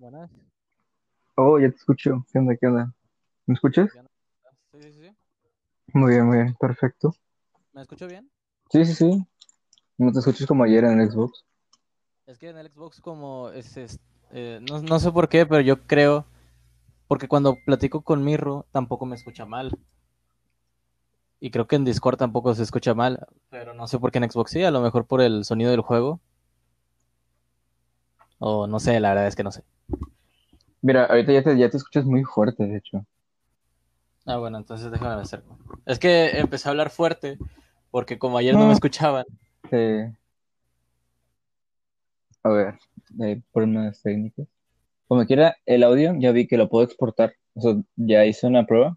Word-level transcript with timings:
Buenas. 0.00 0.30
Oh, 1.36 1.58
ya 1.58 1.68
te 1.68 1.76
escucho. 1.76 2.24
¿Qué 2.32 2.38
onda? 2.38 2.56
¿Qué 2.56 2.66
onda? 2.66 2.94
¿Me 3.44 3.52
escuchas? 3.52 3.90
¿Ya 3.94 4.02
no- 4.02 4.08
Sí, 4.72 4.92
sí, 4.94 5.02
sí. 5.02 5.14
Muy 5.92 6.12
bien, 6.12 6.26
muy 6.26 6.38
bien. 6.38 6.56
Perfecto. 6.58 7.14
¿Me 7.74 7.82
escucho 7.82 8.06
bien? 8.06 8.30
Sí, 8.70 8.86
sí, 8.86 8.94
sí. 8.94 9.26
No 9.98 10.10
te 10.10 10.20
escuchas 10.20 10.46
como 10.46 10.64
ayer 10.64 10.84
en 10.84 11.00
el 11.02 11.10
Xbox. 11.10 11.44
Es 12.26 12.38
que 12.38 12.48
en 12.48 12.56
el 12.56 12.70
Xbox 12.70 13.02
como 13.02 13.50
es, 13.50 13.76
es- 13.76 13.98
eh, 14.30 14.58
no, 14.62 14.80
no 14.80 14.98
sé 15.00 15.12
por 15.12 15.28
qué, 15.28 15.44
pero 15.44 15.60
yo 15.60 15.82
creo, 15.86 16.24
porque 17.06 17.28
cuando 17.28 17.56
platico 17.66 18.00
con 18.00 18.24
Mirro 18.24 18.64
tampoco 18.70 19.04
me 19.04 19.16
escucha 19.16 19.44
mal. 19.44 19.70
Y 21.40 21.50
creo 21.50 21.66
que 21.66 21.76
en 21.76 21.84
Discord 21.84 22.16
tampoco 22.16 22.54
se 22.54 22.62
escucha 22.62 22.94
mal, 22.94 23.26
pero 23.50 23.74
no 23.74 23.86
sé 23.86 23.98
por 23.98 24.12
qué 24.12 24.16
en 24.18 24.30
Xbox 24.30 24.50
sí, 24.52 24.62
a 24.62 24.70
lo 24.70 24.80
mejor 24.80 25.04
por 25.04 25.20
el 25.20 25.44
sonido 25.44 25.70
del 25.72 25.82
juego. 25.82 26.20
O 28.40 28.66
no 28.66 28.80
sé, 28.80 28.98
la 29.00 29.10
verdad 29.10 29.26
es 29.26 29.36
que 29.36 29.44
no 29.44 29.52
sé. 29.52 29.62
Mira, 30.80 31.04
ahorita 31.04 31.32
ya 31.32 31.42
te, 31.42 31.58
ya 31.58 31.68
te 31.68 31.76
escuchas 31.76 32.06
muy 32.06 32.24
fuerte, 32.24 32.66
de 32.66 32.78
hecho. 32.78 33.04
Ah, 34.24 34.38
bueno, 34.38 34.56
entonces 34.56 34.90
déjame 34.90 35.16
me 35.16 35.22
acerco. 35.22 35.58
Es 35.84 35.98
que 35.98 36.38
empecé 36.38 36.68
a 36.68 36.70
hablar 36.70 36.88
fuerte, 36.88 37.38
porque 37.90 38.18
como 38.18 38.38
ayer 38.38 38.54
no 38.54 38.66
me 38.66 38.72
escuchaban. 38.72 39.26
Eh, 39.70 40.10
a 42.42 42.48
ver, 42.48 42.78
eh, 43.20 43.42
problemas 43.52 44.00
técnicos. 44.02 44.48
Como 45.06 45.26
quiera, 45.26 45.56
el 45.66 45.82
audio 45.82 46.14
ya 46.18 46.32
vi 46.32 46.46
que 46.46 46.56
lo 46.56 46.70
puedo 46.70 46.84
exportar. 46.84 47.34
O 47.54 47.60
sea, 47.60 47.74
ya 47.96 48.24
hice 48.24 48.46
una 48.46 48.64
prueba 48.64 48.96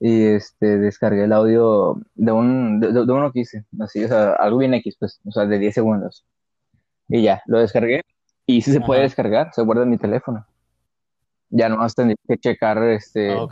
y 0.00 0.24
este 0.24 0.78
descargué 0.78 1.24
el 1.24 1.32
audio 1.32 2.00
de 2.14 2.32
un 2.32 2.80
de, 2.80 2.92
de 2.92 3.00
uno 3.12 3.32
que 3.32 3.40
hice, 3.40 3.64
así, 3.80 4.02
o 4.02 4.08
sea, 4.08 4.32
algo 4.32 4.58
bien 4.58 4.74
X, 4.74 4.96
pues, 4.98 5.20
o 5.24 5.30
sea, 5.30 5.46
de 5.46 5.58
10 5.58 5.74
segundos. 5.74 6.26
Y 7.08 7.22
ya, 7.22 7.42
lo 7.46 7.58
descargué 7.60 8.02
y 8.56 8.62
sí 8.62 8.72
se 8.72 8.80
puede 8.80 9.02
descargar, 9.02 9.52
se 9.52 9.62
guarda 9.62 9.82
en 9.84 9.90
mi 9.90 9.98
teléfono. 9.98 10.46
Ya 11.50 11.68
no 11.68 11.76
más 11.78 11.94
tendría 11.94 12.16
que 12.28 12.38
checar 12.38 12.82
este 12.84 13.30
Ah. 13.32 13.46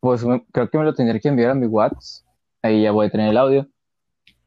Pues 0.00 0.24
me- 0.24 0.44
creo 0.52 0.68
que 0.68 0.78
me 0.78 0.84
lo 0.84 0.94
tendría 0.94 1.20
que 1.20 1.28
enviar 1.28 1.50
a 1.50 1.54
mi 1.54 1.66
WhatsApp. 1.66 2.26
Ahí 2.62 2.82
ya 2.82 2.92
voy 2.92 3.06
a 3.06 3.10
tener 3.10 3.28
el 3.30 3.36
audio. 3.36 3.66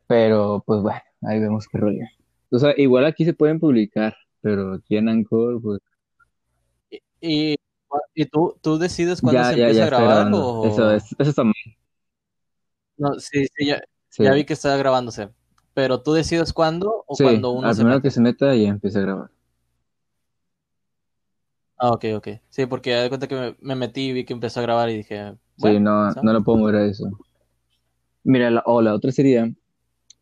Pero 0.08 0.64
pues 0.66 0.82
bueno, 0.82 1.02
ahí 1.24 1.40
vemos 1.40 1.68
qué 1.68 1.78
rollo. 1.78 2.06
O 2.52 2.60
sea, 2.60 2.74
igual 2.78 3.06
aquí 3.06 3.26
se 3.26 3.34
pueden 3.34 3.60
publicar, 3.60 4.16
pero 4.42 4.74
aquí 4.76 4.98
en 4.98 5.10
Anchor, 5.10 5.62
pues 5.62 5.80
¿Y, 7.20 7.56
y 8.14 8.26
tú, 8.26 8.56
tú 8.62 8.78
decides 8.78 9.20
cuándo 9.22 9.42
ya, 9.42 9.50
se 9.50 9.58
ya, 9.58 9.64
empieza 9.64 9.80
ya 9.80 9.86
a 9.86 9.90
grabar 9.90 10.32
o...? 10.34 10.66
Eso 10.66 10.92
es, 10.92 11.04
eso 11.18 11.30
está 11.30 11.44
mal. 11.44 11.54
No, 12.98 13.20
sí, 13.20 13.46
sí, 13.56 13.66
ya, 13.66 13.82
Sí, 14.10 14.24
ya 14.24 14.32
vi 14.34 14.46
que 14.46 14.54
está 14.54 14.78
grabándose. 14.78 15.30
Pero 15.74 16.02
tú 16.02 16.14
decides 16.14 16.54
cuándo 16.54 17.04
o 17.08 17.16
Sí, 17.16 17.24
cuando 17.24 17.52
uno 17.52 17.68
al 17.68 17.74
se 17.76 17.82
primero 17.82 17.98
mete. 17.98 18.08
que 18.08 18.12
se 18.12 18.22
meta 18.22 18.56
ya 18.56 18.70
empieza 18.70 19.00
a 19.00 19.02
grabar. 19.02 19.30
Ah, 21.78 21.92
ok, 21.92 22.06
ok. 22.16 22.28
Sí, 22.50 22.66
porque 22.66 22.94
de 22.96 23.10
cuenta 23.10 23.28
que 23.28 23.36
me, 23.36 23.56
me 23.60 23.76
metí 23.76 24.10
y 24.10 24.14
vi 24.14 24.26
que 24.26 24.34
empezó 24.34 24.60
a 24.60 24.64
grabar 24.64 24.90
y 24.90 24.98
dije, 24.98 25.34
Sí, 25.34 25.38
bueno, 25.58 25.80
no, 26.06 26.12
¿sabes? 26.12 26.24
no 26.24 26.34
lo 26.34 26.44
puedo 26.44 26.58
mover 26.60 26.76
a 26.76 26.86
eso. 26.86 27.10
Mira, 28.24 28.50
la, 28.50 28.64
o 28.66 28.82
la 28.82 28.94
otra 28.94 29.12
sería 29.12 29.52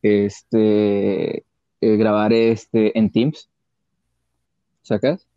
este 0.02 1.38
eh, 1.38 1.98
grabar 1.98 2.34
este 2.34 2.98
en 2.98 3.12
Teams. 3.12 3.50
¿Sacas? 4.82 5.28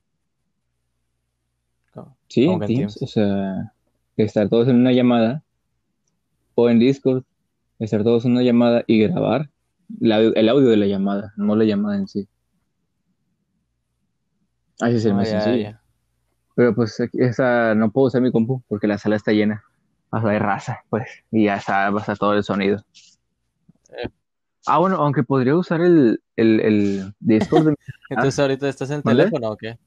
¿Cómo- 1.92 2.16
Sí, 2.28 2.44
en 2.44 2.58
Teams, 2.60 2.98
Teams? 2.98 3.02
o 3.02 3.06
sea, 3.06 3.72
estar 4.16 4.48
todos 4.48 4.68
en 4.68 4.76
una 4.76 4.92
llamada 4.92 5.42
o 6.54 6.68
en 6.70 6.78
Discord, 6.78 7.22
estar 7.78 8.02
todos 8.02 8.24
en 8.24 8.32
una 8.32 8.42
llamada 8.42 8.82
y 8.86 8.98
grabar 9.00 9.50
la- 10.00 10.18
el 10.20 10.48
audio 10.48 10.68
de 10.68 10.76
la 10.78 10.86
llamada, 10.86 11.32
no 11.36 11.54
la 11.54 11.64
llamada 11.64 11.96
en 11.96 12.08
sí. 12.08 12.26
Así 14.80 14.96
es 14.96 15.04
el 15.04 15.14
más 15.14 15.28
sencillo. 15.28 15.78
Pero 16.56 16.74
pues 16.74 16.98
esa 17.12 17.74
no 17.76 17.92
puedo 17.92 18.06
usar 18.08 18.22
mi 18.22 18.32
compu 18.32 18.62
porque 18.66 18.88
la 18.88 18.98
sala 18.98 19.14
está 19.16 19.30
llena. 19.30 19.62
O 20.10 20.20
sea, 20.20 20.30
hay 20.30 20.38
raza, 20.38 20.80
pues, 20.88 21.06
y 21.30 21.44
ya 21.44 21.56
está, 21.56 21.90
va 21.90 21.98
a 21.98 22.00
estar 22.00 22.16
todo 22.18 22.32
el 22.32 22.42
sonido. 22.42 22.82
Eh. 23.90 24.08
Ah, 24.66 24.78
bueno, 24.78 24.96
aunque 24.96 25.22
podría 25.22 25.54
usar 25.54 25.80
el, 25.82 26.20
el, 26.34 26.60
el 26.60 27.14
Discord 27.20 27.64
de 27.66 27.70
mi 27.72 27.76
Entonces 28.10 28.38
ahorita 28.38 28.68
estás 28.68 28.90
en 28.90 29.02
¿Mande? 29.04 29.24
teléfono 29.24 29.50
o 29.50 29.56
qué? 29.56 29.78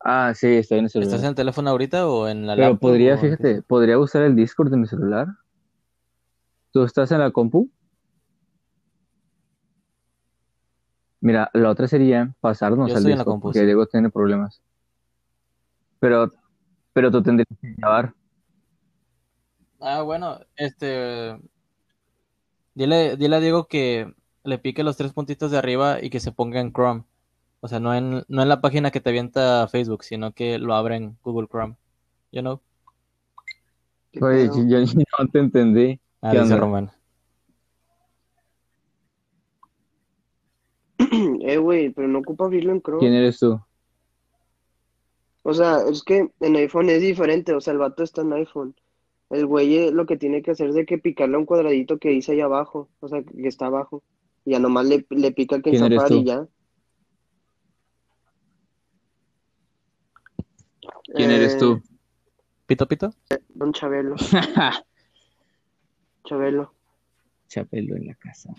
Ah, 0.00 0.32
sí, 0.34 0.46
está 0.46 0.76
en 0.76 0.80
el 0.84 0.86
¿Estás 0.86 0.92
celular. 0.92 1.24
en 1.24 1.34
teléfono 1.34 1.70
ahorita 1.70 2.06
o 2.08 2.28
en 2.28 2.46
la 2.46 2.54
Pero 2.54 2.68
laptop 2.68 2.80
podría, 2.80 3.18
fíjate, 3.18 3.50
estás? 3.50 3.64
podría 3.66 3.98
usar 3.98 4.22
el 4.22 4.36
Discord 4.36 4.70
de 4.70 4.76
mi 4.76 4.86
celular. 4.86 5.26
¿Tú 6.70 6.84
estás 6.84 7.10
en 7.10 7.18
la 7.18 7.30
compu? 7.32 7.68
Mira, 11.20 11.50
la 11.54 11.70
otra 11.70 11.88
sería 11.88 12.34
pasarnos 12.40 12.90
Yo 12.90 12.96
al 12.96 13.24
compu, 13.24 13.48
porque. 13.48 13.64
Diego 13.64 13.86
tiene 13.86 14.10
problemas. 14.10 14.62
Pero, 15.98 16.32
pero 16.92 17.10
tú 17.10 17.22
tendrías 17.22 17.48
que 17.60 17.74
grabar. 17.76 18.14
Ah, 19.80 20.02
bueno, 20.02 20.38
este... 20.56 21.38
Dile, 22.74 23.16
dile 23.16 23.36
a 23.36 23.40
Diego 23.40 23.66
que 23.66 24.14
le 24.44 24.58
pique 24.58 24.82
los 24.82 24.96
tres 24.96 25.12
puntitos 25.12 25.50
de 25.50 25.58
arriba 25.58 26.02
y 26.02 26.10
que 26.10 26.20
se 26.20 26.32
ponga 26.32 26.60
en 26.60 26.72
Chrome. 26.72 27.04
O 27.60 27.68
sea, 27.68 27.80
no 27.80 27.94
en, 27.94 28.22
no 28.28 28.42
en 28.42 28.48
la 28.48 28.60
página 28.60 28.90
que 28.90 29.00
te 29.00 29.10
avienta 29.10 29.66
Facebook, 29.68 30.04
sino 30.04 30.32
que 30.32 30.58
lo 30.58 30.74
abra 30.74 30.96
en 30.96 31.16
Google 31.22 31.48
Chrome. 31.48 31.76
You 32.32 32.42
know? 32.42 32.60
¿Qué 34.12 34.22
Oye, 34.22 34.46
yo, 34.46 34.80
yo 34.80 35.02
no 35.18 35.28
te 35.28 35.38
entendí. 35.38 36.00
Ah, 36.20 36.32
¿Qué 36.32 36.40
dice? 36.40 36.56
Román. 36.56 36.90
Eh, 41.56 41.58
güey, 41.58 41.90
pero 41.90 42.08
no 42.08 42.18
ocupa 42.20 42.44
abrirlo 42.44 42.72
en 42.72 42.80
Chrome. 42.82 43.00
¿Quién 43.00 43.14
eres 43.14 43.38
tú? 43.38 43.60
O 45.42 45.54
sea, 45.54 45.78
es 45.88 46.02
que 46.02 46.28
en 46.40 46.56
iPhone 46.56 46.90
es 46.90 47.00
diferente, 47.00 47.54
o 47.54 47.60
sea, 47.60 47.72
el 47.72 47.78
vato 47.78 48.02
está 48.02 48.22
en 48.22 48.32
iPhone. 48.32 48.74
El 49.30 49.46
güey 49.46 49.76
eh, 49.76 49.90
lo 49.92 50.06
que 50.06 50.16
tiene 50.16 50.42
que 50.42 50.52
hacer 50.52 50.68
es 50.68 50.74
de 50.74 50.86
que 50.86 50.98
picarle 50.98 51.36
a 51.36 51.38
un 51.38 51.46
cuadradito 51.46 51.98
que 51.98 52.10
dice 52.10 52.32
ahí 52.32 52.40
abajo, 52.40 52.88
o 53.00 53.08
sea, 53.08 53.22
que 53.22 53.48
está 53.48 53.66
abajo. 53.66 54.02
Y 54.44 54.52
ya 54.52 54.58
nomás 54.58 54.86
le, 54.86 55.06
le 55.10 55.32
pica 55.32 55.60
que 55.60 55.70
en 55.70 55.76
¿Quién 55.76 55.84
eres 55.86 56.02
Safari 56.02 56.20
y 56.20 56.24
ya. 56.24 56.46
¿Quién 61.14 61.30
eres 61.30 61.54
Eh, 61.54 61.58
tú? 61.58 61.82
¿Pito, 62.66 62.86
pito? 62.86 63.14
Don 63.54 63.72
Chabelo, 63.74 64.16
Chabelo. 66.24 66.72
Chapelo 67.48 67.96
en 67.96 68.06
la 68.08 68.14
casa. 68.16 68.52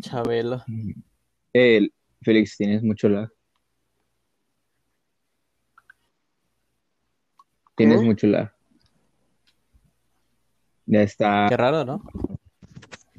Chabelo. 0.00 0.64
Eh, 1.54 1.88
Félix, 2.22 2.56
tienes 2.56 2.82
mucho 2.82 3.08
lag. 3.08 3.30
Tienes 7.76 8.02
mucho 8.02 8.26
lag. 8.26 8.52
Ya 10.86 11.02
está. 11.02 11.46
Qué 11.48 11.56
raro, 11.56 11.84
¿no? 11.84 12.02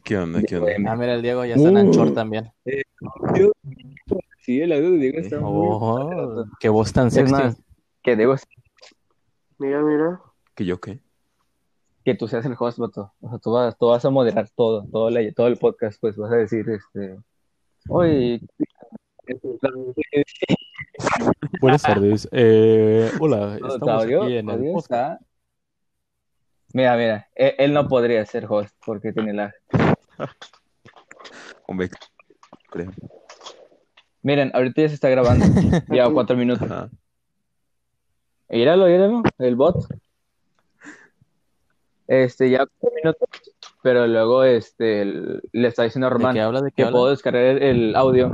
¿Qué 0.03 0.18
onda? 0.18 0.41
¿Qué 0.44 0.57
onda? 0.57 0.91
Ah, 0.91 0.96
mira, 0.96 1.16
el 1.16 1.22
Diego 1.22 1.44
ya 1.46 1.56
está 1.56 1.69
en 1.69 1.78
Anchor 1.78 2.09
Uh. 2.09 2.13
también. 2.13 2.51
Sí, 4.40 4.62
el 4.62 4.72
audio 4.72 4.91
de 4.91 4.97
Diego 5.00 5.17
está 5.19 5.40
muy 5.40 5.67
Oh, 5.72 6.46
qué 6.59 6.69
voz 6.69 6.94
tan 6.94 7.09
sexy. 7.09 7.31
más, 7.31 7.57
que 8.03 8.16
Diego, 8.16 8.35
Mira, 9.57 9.81
mira. 9.81 10.22
¿Que 10.53 10.66
yo 10.66 10.79
qué? 10.79 11.00
que 12.03 12.13
tú 12.13 12.28
seas 12.28 12.46
el 12.46 12.56
host, 12.59 12.78
vato. 12.78 13.12
O 13.19 13.29
sea, 13.31 13.40
tú 13.40 13.52
vas, 13.52 13.75
tú 13.79 13.88
vas 13.88 14.06
a 14.06 14.12
moderar 14.12 14.47
todo, 14.56 14.85
todo, 14.91 15.09
la- 15.09 15.31
todo 15.31 15.47
el 15.47 15.57
podcast, 15.57 16.00
pues 16.00 16.16
vas 16.16 16.31
a 16.31 16.35
decir, 16.35 16.63
este, 16.69 17.17
oye, 17.90 18.41
Buenas 21.62 21.81
tardes. 21.81 22.28
Eh, 22.31 23.12
hola, 23.19 23.56
estamos 23.56 24.03
audio, 24.03 24.23
aquí 24.23 24.38
en 24.38 24.50
el 24.50 24.56
audio 24.56 24.73
podcast. 24.73 24.91
está... 24.91 25.19
Mira, 26.73 26.97
mira, 26.97 27.29
él, 27.35 27.53
él 27.57 27.73
no 27.73 27.88
podría 27.88 28.25
ser 28.25 28.46
host 28.50 28.75
porque 28.85 29.13
tiene. 29.13 29.51
Hombre, 31.68 31.90
creo. 32.69 32.91
Miren, 34.22 34.52
ahorita 34.53 34.81
ya 34.81 34.90
se 34.90 34.96
está 34.96 35.09
grabando, 35.09 35.46
ya 35.96 36.09
cuatro 36.09 36.35
minutos. 36.35 36.70
Ajá. 36.70 36.90
Míralo, 38.49 38.85
míralo, 38.85 39.23
el 39.40 39.55
bot. 39.55 39.88
Este, 42.08 42.49
ya 42.49 42.66
cuatro 42.66 42.96
minutos, 42.96 43.29
pero 43.85 44.08
luego 44.08 44.43
este, 44.43 45.03
el- 45.03 45.43
le 45.52 45.67
está 45.67 45.84
diciendo 45.84 46.08
a 46.08 46.09
¿De 46.09 46.16
Román 46.16 46.34
qué 46.34 46.41
habla? 46.41 46.61
¿De 46.61 46.72
qué 46.72 46.78
que 46.78 46.84
habla? 46.85 46.91
puedo 46.97 47.09
descargar 47.11 47.61
el, 47.61 47.96
audio. 47.96 48.32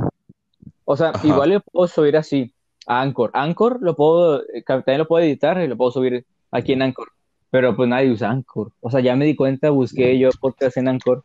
O 0.85 0.95
sea, 0.95 1.09
Ajá. 1.09 1.27
igual 1.27 1.49
le 1.49 1.59
puedo 1.59 1.89
subir 1.89 2.15
así 2.15 2.53
a 2.87 3.01
Anchor. 3.01 3.31
Anchor 3.33 3.79
lo 3.81 3.93
puedo, 3.93 4.43
eh, 4.43 4.63
también 4.65 4.99
lo 4.99 5.07
puedo 5.09 5.25
editar 5.25 5.59
y 5.61 5.67
lo 5.67 5.75
puedo 5.75 5.91
subir 5.91 6.25
aquí 6.51 6.71
en 6.71 6.83
Anchor. 6.83 7.09
Pero 7.49 7.75
pues 7.75 7.89
nadie 7.89 8.11
usa 8.11 8.29
Anchor. 8.29 8.71
O 8.79 8.89
sea, 8.89 9.01
ya 9.01 9.13
me 9.17 9.25
di 9.25 9.35
cuenta, 9.35 9.71
busqué 9.71 10.17
yo 10.17 10.29
podcast 10.39 10.77
en 10.77 10.87
Anchor 10.87 11.21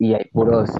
y 0.00 0.14
hay 0.14 0.24
puros. 0.32 0.70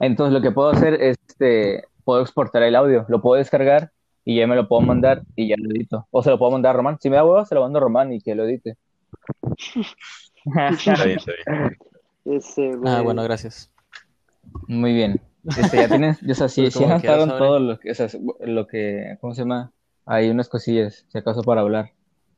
Entonces 0.00 0.32
lo 0.32 0.42
que 0.42 0.50
puedo 0.50 0.70
hacer 0.70 0.94
es, 0.94 1.16
este, 1.28 1.84
puedo 2.02 2.20
exportar 2.20 2.64
el 2.64 2.74
audio, 2.74 3.06
lo 3.06 3.22
puedo 3.22 3.38
descargar 3.38 3.92
y 4.24 4.38
ya 4.38 4.48
me 4.48 4.56
lo 4.56 4.66
puedo 4.66 4.82
mandar 4.82 5.22
y 5.36 5.46
ya 5.46 5.54
lo 5.56 5.70
edito. 5.70 6.08
O 6.10 6.24
se 6.24 6.30
lo 6.30 6.38
puedo 6.40 6.50
mandar 6.50 6.70
a 6.70 6.78
Román. 6.78 6.98
Si 7.00 7.10
me 7.10 7.14
da 7.14 7.24
huevo, 7.24 7.44
se 7.44 7.54
lo 7.54 7.60
mando 7.60 7.78
a 7.78 7.82
Román 7.82 8.12
y 8.12 8.20
que 8.20 8.34
lo 8.34 8.44
edite. 8.44 8.76
Está 10.72 11.04
bien, 11.04 11.18
está 11.18 11.32
bien. 11.32 11.76
Ese, 12.24 12.72
Ah, 12.84 13.02
bueno, 13.02 13.22
gracias. 13.22 13.70
Muy 14.68 14.92
bien. 14.92 15.20
Este, 15.44 15.76
ya 15.76 15.88
tienen, 15.88 16.16
o 16.28 16.34
sea, 16.34 16.48
sí, 16.48 16.70
sí 16.70 16.78
como 16.78 17.00
quieras, 17.00 17.22
anotaron 17.22 17.38
todo 17.38 17.58
lo 17.60 17.78
que, 17.78 17.90
o 17.90 17.94
sea, 17.94 18.08
lo 18.40 18.66
que, 18.66 19.16
¿cómo 19.20 19.34
se 19.34 19.42
llama? 19.42 19.72
Hay 20.04 20.28
unas 20.28 20.48
cosillas, 20.48 21.04
si 21.08 21.18
acaso 21.18 21.42
para 21.42 21.60
hablar. 21.60 21.92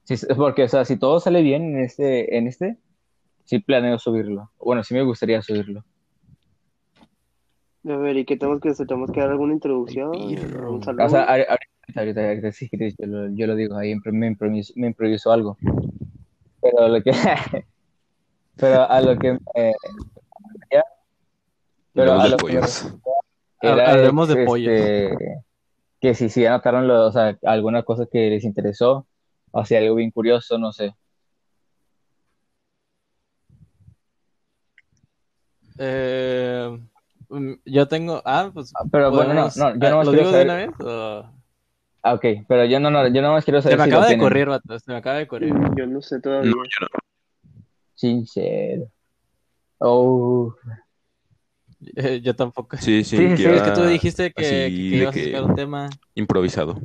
Sí, 0.05 0.15
es 0.15 0.27
porque, 0.37 0.65
o 0.65 0.69
sea, 0.69 0.85
si 0.85 0.99
todo 0.99 1.21
sale 1.21 1.43
bien 1.43 1.77
en 1.77 1.85
este, 1.85 2.37
en 2.37 2.47
este, 2.47 2.77
sí 3.45 3.61
planeo 3.61 3.99
subirlo. 3.99 4.51
Bueno, 4.59 4.83
sí 4.83 4.95
me 4.95 5.03
gustaría 5.03 5.41
subirlo. 5.43 5.85
A 7.89 7.97
ver, 7.97 8.17
¿y 8.17 8.25
qué 8.25 8.37
tenemos 8.37 8.61
que 8.61 8.71
hacer? 8.71 8.87
¿Tenemos 8.87 9.11
que 9.11 9.21
dar 9.21 9.31
alguna 9.31 9.55
introducción? 9.55 10.11
¿Un 10.15 10.83
saludo? 10.83 11.07
O 11.07 11.09
sea, 11.09 11.25
ahorita, 11.25 11.59
ahorita, 11.97 12.29
ahorita 12.29 12.53
sí, 12.53 12.69
yo 12.71 13.07
lo, 13.07 13.31
yo 13.35 13.47
lo 13.47 13.55
digo, 13.55 13.77
ahí 13.77 13.95
me 14.13 14.27
improviso, 14.27 14.73
me 14.77 14.89
improviso 14.89 15.33
algo. 15.33 15.57
Pero 16.61 16.89
lo 16.89 17.03
que, 17.03 17.13
pero 18.59 18.91
a 18.91 19.01
lo 19.01 19.19
que 19.19 19.33
me, 19.33 19.39
pero 21.95 22.13
Hablemos 22.13 22.21
a 22.21 22.25
de 22.25 22.31
lo 22.31 22.37
que 22.37 22.53
me 22.53 23.73
era, 23.73 23.91
Hablemos 23.91 24.29
de 24.29 24.35
este, 24.35 24.47
pollos. 24.47 25.19
que 26.01 26.15
si 26.15 26.29
si 26.29 26.47
anotaron 26.47 26.87
lo, 26.87 27.07
o 27.07 27.13
sea, 27.13 27.37
alguna 27.45 27.83
cosa 27.83 28.07
que 28.11 28.31
les 28.31 28.45
interesó, 28.45 29.07
o 29.51 29.65
sea, 29.65 29.81
algo 29.81 29.97
bien 29.97 30.11
curioso, 30.11 30.59
no 30.59 30.73
sé. 30.73 30.95
Eh, 35.79 36.79
mm, 37.29 37.53
yo 37.65 37.89
tengo. 37.89 38.23
Ah, 38.25 38.51
pues. 38.53 38.73
Pero 38.91 39.11
bueno, 39.11 39.35
no, 39.35 39.43
no, 39.57 39.75
yo 39.79 39.87
ah, 39.87 39.91
nomás 39.91 40.07
¿Lo 40.07 40.13
quiero 40.13 40.29
digo 40.29 40.39
de 40.39 40.45
saber- 40.45 40.45
una 40.47 40.57
vez? 40.57 40.71
o- 40.81 41.33
Ah, 42.03 42.15
ok, 42.15 42.25
pero 42.47 42.65
yo 42.65 42.79
no, 42.79 42.91
no, 42.91 43.09
yo 43.09 43.23
no 43.23 43.33
más 43.33 43.45
quiero 43.45 43.61
Se 43.61 43.65
saber 43.65 43.79
me 43.79 43.85
si 43.85 43.91
acaba 43.91 44.03
lo 44.03 44.07
de 44.09 44.15
tienen. 44.15 44.27
correr, 44.29 44.49
vato. 44.49 44.79
Se 44.79 44.91
me 44.93 44.99
acaba 44.99 45.17
de 45.19 45.27
correr. 45.27 45.53
Yo 45.77 45.87
no 45.87 46.01
sé 46.01 46.21
todavía. 46.21 46.49
No, 46.51 46.57
yo 46.57 46.79
no. 46.81 47.08
Sincero. 47.99 48.89
Oh, 49.81 50.55
yo 52.23 52.35
tampoco. 52.35 52.77
Sí, 52.77 53.03
sí, 53.03 53.17
Sí, 53.17 53.37
sí, 53.37 53.45
Es 53.45 53.62
que 53.62 53.71
tú 53.73 53.85
dijiste 53.85 54.33
que, 54.33 54.43
que 54.43 54.97
ibas 54.97 55.09
a 55.09 55.12
que 55.12 55.25
sacar 55.27 55.45
un 55.45 55.55
tema. 55.56 55.89
improvisado. 56.15 56.81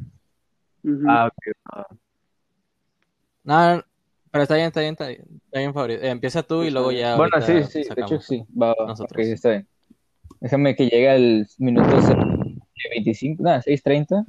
Ujú. 0.83 1.07
ah, 1.07 1.27
ok. 1.27 1.98
No, 3.44 3.83
pero 4.31 4.44
está 4.44 4.56
bien, 4.56 4.68
está 4.68 4.80
bien, 4.81 4.94
está 4.94 5.07
bien, 5.07 5.21
está 5.45 5.60
bien, 5.60 5.74
Fabri. 5.74 5.94
Eh, 5.95 6.10
empieza 6.10 6.42
tú 6.42 6.63
y 6.63 6.71
luego 6.71 6.92
ya. 6.92 7.15
Bueno, 7.15 7.42
sí, 7.42 7.63
sí, 7.63 7.83
de 7.94 8.01
hecho 8.01 8.19
sí, 8.19 8.44
va, 8.60 8.74
va, 8.74 8.88
nosotros. 8.88 9.12
ok, 9.13 9.33
está 9.33 9.50
bien. 9.50 9.68
Déjame 10.42 10.75
que 10.75 10.86
llegue 10.86 11.10
al 11.10 11.48
minuto 11.60 11.88
25, 12.92 13.44
nada, 13.44 13.62
6.30 13.62 14.25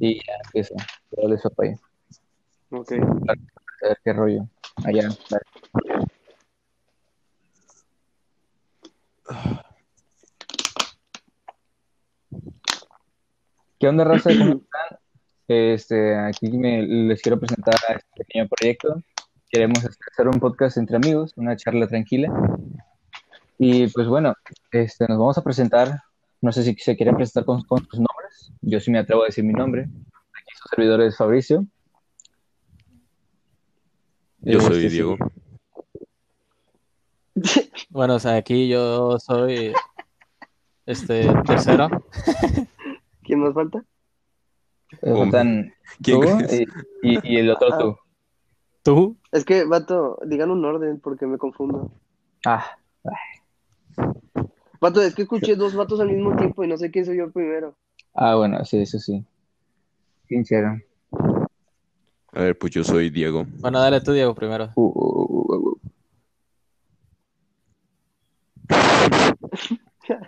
y 0.00 0.16
ya 0.16 0.34
empieza. 0.44 0.74
Todo 1.10 1.28
les 1.28 1.42
papaya. 1.42 1.78
Ok. 2.70 2.92
A 2.92 3.88
ver 3.88 3.98
qué 4.04 4.12
rollo. 4.12 4.48
Allá. 4.84 5.08
dale. 5.30 5.41
¿Qué 13.78 13.88
onda, 13.88 14.04
raza? 14.04 14.30
¿Cómo 14.30 14.44
están? 14.62 14.98
Este, 15.48 16.16
aquí 16.16 16.50
me- 16.56 16.82
les 16.86 17.20
quiero 17.20 17.38
presentar 17.38 17.74
a 17.88 17.94
este 17.94 18.08
pequeño 18.24 18.48
proyecto. 18.48 19.02
Queremos 19.50 19.78
hacer 19.84 20.28
un 20.28 20.40
podcast 20.40 20.76
entre 20.78 20.96
amigos, 20.96 21.32
una 21.36 21.56
charla 21.56 21.86
tranquila. 21.86 22.28
Y 23.58 23.88
pues 23.88 24.06
bueno, 24.06 24.34
este, 24.70 25.06
nos 25.08 25.18
vamos 25.18 25.36
a 25.38 25.42
presentar. 25.44 26.00
No 26.40 26.52
sé 26.52 26.62
si 26.62 26.74
se 26.74 26.96
quieren 26.96 27.16
presentar 27.16 27.44
con, 27.44 27.62
con 27.64 27.80
sus 27.84 27.98
nombres. 27.98 28.52
Yo 28.62 28.80
sí 28.80 28.90
me 28.90 28.98
atrevo 28.98 29.22
a 29.22 29.26
decir 29.26 29.44
mi 29.44 29.52
nombre. 29.52 29.82
Aquí 29.82 30.52
su 30.54 30.68
servidor 30.68 31.02
es 31.02 31.16
Fabricio. 31.16 31.66
Yo 34.40 34.60
soy 34.60 34.86
Este, 34.86 34.90
sí. 34.90 35.41
Bueno, 37.90 38.14
o 38.16 38.18
sea, 38.18 38.36
aquí 38.36 38.68
yo 38.68 39.18
soy. 39.18 39.72
Este, 40.86 41.32
tercero. 41.46 41.88
¿Quién 43.22 43.40
más 43.40 43.54
falta? 43.54 43.84
Faltan 45.00 45.72
¿Quién 46.02 46.20
tú 46.20 46.26
crees? 46.26 46.52
y, 47.02 47.12
y- 47.14 47.20
y 47.22 47.36
el 47.38 47.50
otro 47.50 47.68
tú. 47.78 47.96
¿Tú? 48.82 49.16
Es 49.30 49.44
que, 49.44 49.64
vato, 49.64 50.18
digan 50.26 50.50
un 50.50 50.64
orden 50.64 51.00
porque 51.00 51.26
me 51.26 51.38
confundo. 51.38 51.92
Ah, 52.44 52.64
Vato, 54.80 55.00
es 55.00 55.14
que 55.14 55.22
escuché 55.22 55.54
dos 55.54 55.74
vatos 55.76 56.00
al 56.00 56.08
mismo 56.08 56.34
tiempo 56.36 56.64
y 56.64 56.68
no 56.68 56.76
sé 56.76 56.90
quién 56.90 57.04
soy 57.06 57.16
yo 57.18 57.30
primero. 57.30 57.76
ah, 58.14 58.34
bueno, 58.34 58.64
sí, 58.64 58.78
eso 58.78 58.98
sí. 58.98 59.24
Sincero. 60.28 60.80
A 62.32 62.40
ver, 62.40 62.58
pues 62.58 62.72
yo 62.72 62.82
soy 62.82 63.08
Diego. 63.10 63.46
Bueno, 63.60 63.78
dale 63.80 64.00
tú, 64.00 64.12
Diego, 64.12 64.34
primero. 64.34 64.70
Uh, 64.74 64.82
uh, 64.82 65.68
uh, 65.68 65.78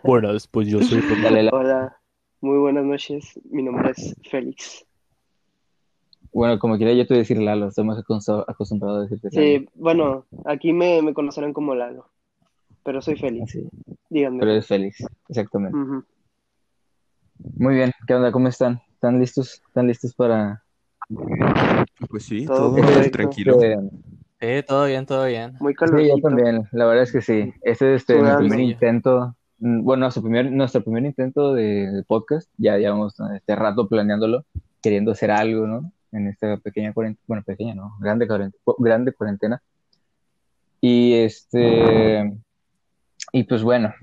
Bueno, 0.02 0.32
después 0.32 0.69
yo 0.69 0.81
soy 0.82 1.00
Dale 1.22 1.43
la- 1.44 1.50
Hola, 1.52 1.96
muy 2.40 2.58
buenas 2.58 2.84
noches. 2.84 3.40
Mi 3.50 3.62
nombre 3.62 3.90
es 3.90 4.14
Félix. 4.31 4.84
Bueno, 6.32 6.58
como 6.58 6.76
quiera 6.76 6.93
yo 6.93 7.06
te 7.06 7.14
voy 7.14 7.19
a 7.19 7.22
decir 7.22 7.38
Lalo, 7.38 7.69
estoy 7.69 7.84
más 7.84 7.99
acostumbrado, 7.99 8.99
a 8.99 9.02
decirte 9.02 9.31
Sí, 9.31 9.69
bueno, 9.75 10.26
aquí 10.46 10.72
me, 10.72 11.00
me 11.00 11.14
conocerán 11.14 11.52
como 11.52 11.75
Lalo, 11.75 12.11
pero 12.82 13.00
soy. 13.00 13.16
Félix. 13.16 13.50
Así, 13.50 13.69
Díganme. 14.11 14.40
pero 14.40 14.52
es 14.52 14.66
Félix, 14.66 15.05
exactamente. 15.28 15.78
Muy 17.56 17.75
bien, 17.76 17.93
¿qué 18.06 18.14
onda? 18.14 18.32
¿Cómo 18.32 18.49
están? 18.49 18.81
¿Están 18.94 19.20
listos? 19.20 19.62
¿Están 19.67 19.87
listos 19.87 20.14
para 20.14 20.64
Pues 22.08 22.25
sí, 22.25 22.46
Todo 22.46 22.75
tranquilo. 23.10 23.55
este, 23.55 23.76
Sí, 24.44 24.62
todo 24.67 24.85
bien, 24.87 25.06
todo 25.06 25.25
bien. 25.25 25.56
Muy 25.58 25.75
Sí, 25.75 26.08
yo 26.08 26.19
también, 26.23 26.69
la 26.73 26.85
verdad 26.85 27.05
es 27.05 27.12
que 27.12 27.23
sí. 27.23 27.55
Este 27.62 27.94
es 27.94 28.02
este, 28.02 28.20
mi 28.20 28.37
primer 28.37 28.61
intento, 28.61 29.35
mm, 29.58 29.82
bueno, 29.82 30.02
nuestro 30.02 30.23
primer, 30.23 30.52
nuestro 30.52 30.82
primer 30.85 31.05
intento 31.06 31.55
de, 31.55 31.91
de 31.91 32.02
podcast, 32.02 32.50
ya 32.58 32.76
llevamos 32.76 33.14
este 33.35 33.56
rato 33.56 33.88
planeándolo, 33.88 34.44
queriendo 34.82 35.12
hacer 35.12 35.31
algo, 35.31 35.67
¿no? 35.67 35.91
En 36.12 36.29
esta 36.29 36.58
pequeña 36.58 36.93
cuarentena, 36.93 37.25
bueno, 37.26 37.43
pequeña, 37.43 37.75
¿no? 37.75 37.96
Grande 38.00 38.26
cuarentena, 38.26 38.62
grande 38.79 39.12
cuarentena. 39.12 39.62
Y 40.82 41.14
este, 41.14 42.31
y 43.32 43.44
pues 43.44 43.62
bueno, 43.62 43.94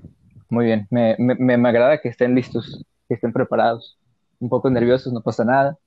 muy 0.48 0.64
bien, 0.64 0.88
me, 0.90 1.14
me 1.18 1.56
me 1.56 1.68
agrada 1.68 1.98
que 1.98 2.08
estén 2.08 2.34
listos, 2.34 2.84
que 3.08 3.14
estén 3.14 3.32
preparados, 3.32 3.96
un 4.40 4.48
poco 4.48 4.68
nerviosos, 4.70 5.12
no 5.12 5.22
pasa 5.22 5.44
nada. 5.44 5.78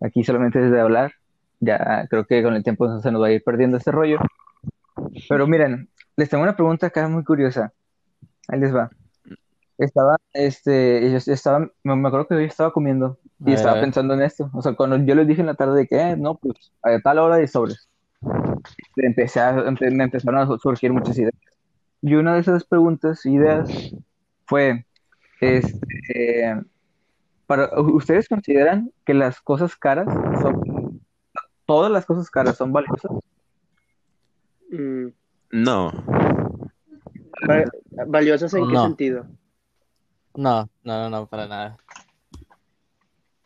Aquí 0.00 0.22
solamente 0.22 0.64
es 0.64 0.70
de 0.70 0.80
hablar, 0.80 1.12
ya 1.60 2.06
creo 2.08 2.24
que 2.24 2.42
con 2.42 2.54
el 2.54 2.62
tiempo 2.62 3.00
se 3.00 3.10
nos 3.10 3.22
va 3.22 3.26
a 3.28 3.32
ir 3.32 3.42
perdiendo 3.42 3.76
este 3.76 3.92
rollo. 3.92 4.18
Pero 5.28 5.46
miren, 5.46 5.88
les 6.16 6.28
tengo 6.28 6.42
una 6.42 6.56
pregunta 6.56 6.86
acá 6.86 7.08
muy 7.08 7.24
curiosa. 7.24 7.72
Ahí 8.48 8.60
les 8.60 8.74
va. 8.74 8.90
Estaba, 9.78 10.16
este, 10.32 11.08
yo 11.10 11.32
estaba, 11.32 11.70
me 11.84 12.08
acuerdo 12.08 12.26
que 12.26 12.34
hoy 12.34 12.44
estaba 12.44 12.72
comiendo 12.72 13.06
A 13.06 13.42
y 13.42 13.44
ver, 13.44 13.54
estaba 13.54 13.80
pensando 13.80 14.14
en 14.14 14.22
esto. 14.22 14.50
O 14.52 14.60
sea, 14.60 14.74
cuando 14.74 14.96
yo 14.96 15.14
les 15.14 15.28
dije 15.28 15.40
en 15.40 15.46
la 15.46 15.54
tarde 15.54 15.76
de 15.78 15.86
que, 15.86 16.00
eh, 16.00 16.16
no, 16.16 16.34
pues, 16.36 16.72
a 16.82 16.98
tal 16.98 17.18
hora 17.20 17.36
de 17.36 17.46
sobres. 17.46 17.88
Empecé 18.96 19.38
a, 19.38 19.54
empe- 19.54 19.92
me 19.92 20.04
empezaron 20.04 20.40
a 20.40 20.58
surgir 20.58 20.92
muchas 20.92 21.16
ideas. 21.18 21.34
Y 22.02 22.14
una 22.14 22.34
de 22.34 22.40
esas 22.40 22.64
preguntas, 22.64 23.24
ideas, 23.24 23.68
fue, 24.46 24.84
este, 25.40 26.60
para, 27.46 27.70
¿ustedes 27.80 28.28
consideran 28.28 28.90
que 29.04 29.14
las 29.14 29.40
cosas 29.40 29.76
caras 29.76 30.08
son, 30.42 30.60
todas 31.68 31.92
las 31.92 32.06
cosas 32.06 32.30
caras 32.30 32.56
son 32.56 32.72
valiosas? 32.72 33.12
Mm, 34.70 35.08
No, 35.50 35.92
va- 37.48 37.64
¿Valiosas 38.06 38.54
en 38.54 38.68
qué 38.70 38.76
sentido? 38.78 39.26
No, 40.34 40.68
no, 40.82 40.98
no, 41.02 41.10
no, 41.10 41.26
para 41.26 41.46
nada. 41.46 41.76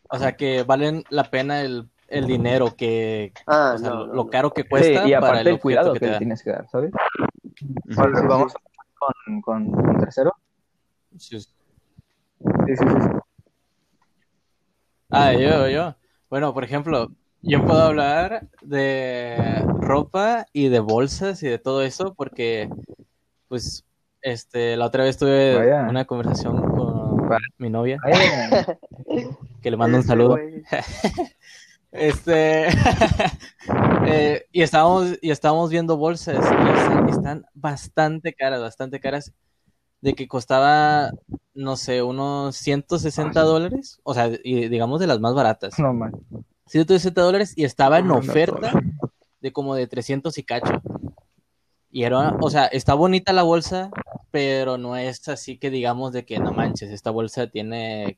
O 0.09 0.17
sea, 0.17 0.37
que 0.37 0.63
valen 0.63 1.03
la 1.09 1.29
pena 1.29 1.61
el, 1.61 1.89
el 2.07 2.27
dinero 2.27 2.75
que, 2.77 3.33
Ah, 3.45 3.73
o 3.75 3.77
sea, 3.77 3.89
no, 3.89 4.05
lo, 4.05 4.29
caro 4.29 4.53
que 4.53 4.61
Sí, 4.63 4.69
cuesta 4.69 5.07
y 5.07 5.11
para 5.13 5.17
aparte 5.17 5.41
el 5.41 5.47
el 5.47 5.53
objeto 5.55 5.61
cuidado 5.63 5.93
que 5.93 5.99
que 5.99 6.05
te 6.05 6.11
le 6.13 6.17
tienes 6.19 6.43
que 6.43 6.51
dar, 6.51 6.69
¿sabes? 6.69 6.91
Ahora 7.97 8.21
sí, 8.21 8.27
vamos 8.27 8.53
con, 8.97 9.41
con, 9.41 9.71
con 9.71 9.99
tercero. 9.99 10.33
Sí. 11.17 11.39
Sí, 11.39 11.47
sí, 12.67 12.75
sí. 12.77 12.85
sí. 12.85 13.09
Ah, 15.09 15.33
yo, 15.33 15.67
yo. 15.67 15.95
Bueno, 16.29 16.53
por 16.53 16.63
ejemplo, 16.63 17.11
yo 17.43 17.65
puedo 17.65 17.81
hablar 17.81 18.47
de 18.61 19.63
ropa 19.79 20.45
y 20.53 20.69
de 20.69 20.79
bolsas 20.79 21.43
y 21.43 21.47
de 21.47 21.59
todo 21.59 21.81
eso 21.83 22.13
porque, 22.13 22.69
pues, 23.49 23.83
este, 24.21 24.77
la 24.77 24.85
otra 24.85 25.03
vez 25.03 25.17
tuve 25.17 25.55
Vaya. 25.55 25.87
una 25.89 26.05
conversación 26.05 26.61
con 26.71 27.29
mi 27.57 27.69
novia, 27.69 27.99
Vaya. 28.01 28.79
que 29.61 29.71
le 29.71 29.77
mando 29.77 29.97
un 29.97 30.03
saludo. 30.03 30.37
Este, 31.95 32.69
eh, 34.07 34.47
y 34.51 34.63
estábamos, 34.63 35.19
y 35.21 35.29
estábamos 35.29 35.69
viendo 35.69 35.95
bolsas 35.95 36.37
y 36.37 36.79
están, 36.79 37.07
están 37.07 37.45
bastante 37.53 38.33
caras, 38.33 38.61
bastante 38.61 38.99
caras, 38.99 39.31
de 40.01 40.15
que 40.15 40.27
costaba, 40.27 41.11
no 41.53 41.75
sé, 41.75 42.01
unos 42.01 42.55
160 42.55 43.39
dólares, 43.41 43.99
o 44.01 44.15
sea, 44.15 44.31
y 44.43 44.69
digamos 44.69 45.01
de 45.01 45.07
las 45.07 45.19
más 45.19 45.35
baratas. 45.35 45.77
No, 45.77 45.93
man. 45.93 46.13
160 46.67 47.21
dólares 47.21 47.53
y 47.55 47.65
estaba 47.65 47.99
en 47.99 48.11
oferta 48.11 48.73
de 49.41 49.51
como 49.51 49.75
de 49.75 49.87
300 49.87 50.37
y 50.37 50.43
cacho. 50.43 50.81
Y 51.91 52.03
era, 52.03 52.35
o 52.41 52.49
sea, 52.49 52.65
está 52.65 52.95
bonita 52.95 53.33
la 53.33 53.43
bolsa, 53.43 53.91
pero 54.31 54.77
no 54.77 54.97
es 54.97 55.27
así 55.27 55.57
que 55.57 55.69
digamos 55.69 56.11
de 56.11 56.25
que 56.25 56.39
no 56.39 56.51
manches, 56.51 56.89
esta 56.89 57.11
bolsa 57.11 57.47
tiene 57.47 58.17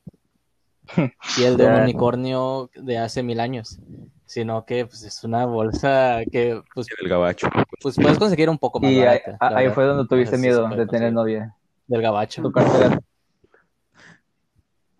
piel 1.36 1.56
de 1.56 1.66
un 1.66 1.74
unicornio 1.82 2.70
de 2.74 2.98
hace 2.98 3.22
mil 3.22 3.40
años, 3.40 3.78
sino 4.24 4.64
que 4.64 4.86
pues, 4.86 5.02
es 5.02 5.24
una 5.24 5.44
bolsa 5.44 6.20
que 6.30 6.62
pues, 6.74 6.86
En 6.90 7.04
el 7.04 7.10
gabacho. 7.10 7.48
pues 7.82 7.96
puedes 7.96 8.18
conseguir 8.18 8.48
un 8.48 8.58
poco 8.58 8.80
más 8.80 8.90
Y 8.90 9.00
ahí, 9.02 9.20
barata, 9.38 9.74
fue 9.74 9.84
donde 9.84 10.08
tuviste 10.08 10.38
miedo 10.38 10.68
de 10.68 10.86
tener 10.86 11.12
novia. 11.12 11.54
Del 11.86 12.02
gabacho. 12.02 12.42
Tu 12.42 12.52
cartera. 12.52 12.98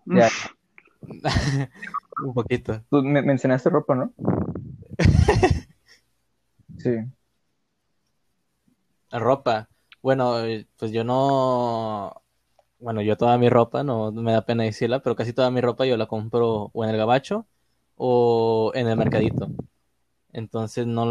Ya. 0.09 0.29
un 2.23 2.33
poquito. 2.33 2.81
Tú 2.89 3.01
me- 3.03 3.21
mencionaste 3.21 3.69
ropa, 3.69 3.95
¿no? 3.95 4.13
Sí. 6.77 6.91
La 9.09 9.19
ropa. 9.19 9.69
Bueno, 10.01 10.43
eh, 10.45 10.67
pues 10.77 10.91
yo 10.91 11.03
no. 11.03 12.21
Bueno, 12.79 13.01
yo 13.01 13.17
toda 13.17 13.37
mi 13.37 13.49
ropa, 13.49 13.83
no 13.83 14.11
me 14.11 14.31
da 14.33 14.45
pena 14.45 14.63
decirla, 14.63 14.99
pero 15.01 15.15
casi 15.15 15.33
toda 15.33 15.49
mi 15.49 15.61
ropa 15.61 15.85
yo 15.85 15.97
la 15.97 16.05
compro 16.05 16.69
o 16.73 16.83
en 16.83 16.91
el 16.91 16.97
gabacho 16.97 17.47
o 17.95 18.71
en 18.75 18.87
el 18.87 18.97
mercadito. 18.97 19.47
Entonces 20.33 20.85
no. 20.85 21.05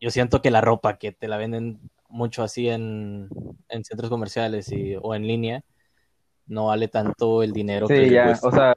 Yo 0.00 0.10
siento 0.10 0.40
que 0.40 0.50
la 0.50 0.62
ropa 0.62 0.96
que 0.96 1.12
te 1.12 1.28
la 1.28 1.36
venden 1.36 1.78
mucho 2.08 2.42
así 2.42 2.68
en, 2.68 3.28
en 3.68 3.84
centros 3.84 4.08
comerciales 4.08 4.72
y, 4.72 4.96
o 4.96 5.14
en 5.14 5.26
línea 5.26 5.62
no 6.46 6.66
vale 6.66 6.88
tanto 6.88 7.42
el 7.42 7.52
dinero 7.52 7.86
Sí, 7.86 7.94
que, 7.94 8.10
ya. 8.10 8.24
cuesta- 8.28 8.48
O 8.48 8.52
sea, 8.52 8.74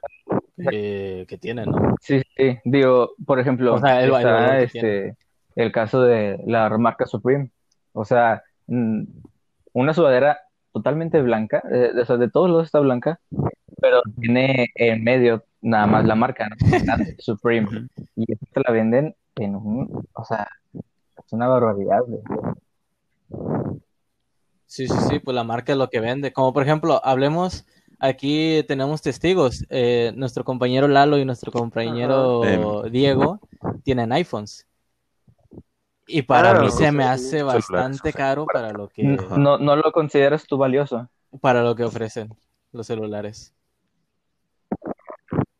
que, 0.56 1.26
que 1.28 1.38
tiene, 1.38 1.66
¿no? 1.66 1.96
sí, 2.00 2.22
sí. 2.36 2.58
Digo, 2.64 3.12
por 3.26 3.40
ejemplo, 3.40 3.74
O 3.74 3.78
sea, 3.80 4.02
el- 4.02 4.10
el 4.10 4.16
está 4.16 4.58
que 4.58 4.64
este, 4.64 5.16
el 5.56 5.72
caso 5.72 6.02
de 6.02 6.38
la 6.46 6.68
marca 6.78 7.06
Supreme. 7.06 7.50
O 7.92 8.04
sea, 8.04 8.42
una 8.66 9.94
sudadera 9.94 10.38
totalmente 10.72 11.20
blanca, 11.22 11.62
eh, 11.70 11.90
o 12.00 12.04
sea, 12.04 12.16
de 12.16 12.30
todos 12.30 12.48
lados 12.50 12.66
está 12.66 12.80
blanca, 12.80 13.20
pero 13.80 14.02
tiene 14.20 14.68
en 14.74 15.04
medio 15.04 15.44
nada 15.62 15.86
más 15.86 16.04
la 16.04 16.14
marca, 16.14 16.48
Supreme. 17.18 17.88
Y 18.16 18.26
te 18.26 18.60
la 18.66 18.72
venden 18.72 19.14
en 19.36 19.56
un, 19.56 20.06
o 20.12 20.24
sea, 20.24 20.48
es 20.72 21.32
una 21.32 21.46
barbaridad. 21.48 22.00
Sí, 24.66 24.88
sí, 24.88 24.94
sí, 25.08 25.18
pues 25.20 25.34
la 25.34 25.44
marca 25.44 25.72
es 25.72 25.78
lo 25.78 25.88
que 25.88 26.00
vende. 26.00 26.32
Como 26.32 26.52
por 26.52 26.62
ejemplo, 26.64 27.00
hablemos, 27.04 27.66
aquí 28.04 28.62
tenemos 28.68 29.02
testigos. 29.02 29.64
eh, 29.70 30.12
nuestro 30.16 30.44
compañero 30.44 30.88
Lalo 30.88 31.18
y 31.18 31.24
nuestro 31.24 31.50
compañero. 31.52 32.82
Diego 32.90 33.40
tienen 33.82 34.12
iPhones. 34.12 34.66
Y 36.06 36.22
para 36.22 36.50
Ah, 36.50 36.60
mí 36.60 36.70
se 36.70 36.92
me 36.92 37.04
hace 37.04 37.42
bastante 37.42 38.12
caro 38.12 38.44
para 38.46 38.72
lo 38.72 38.88
que, 38.88 39.02
No, 39.02 39.58
no 39.58 39.76
lo 39.76 39.90
consideras 39.92 40.44
tú 40.46 40.58
valioso. 40.58 41.08
para 41.40 41.62
lo 41.62 41.74
que 41.74 41.84
ofrecen 41.84 42.28
los 42.72 42.86
celulares. 42.86 43.52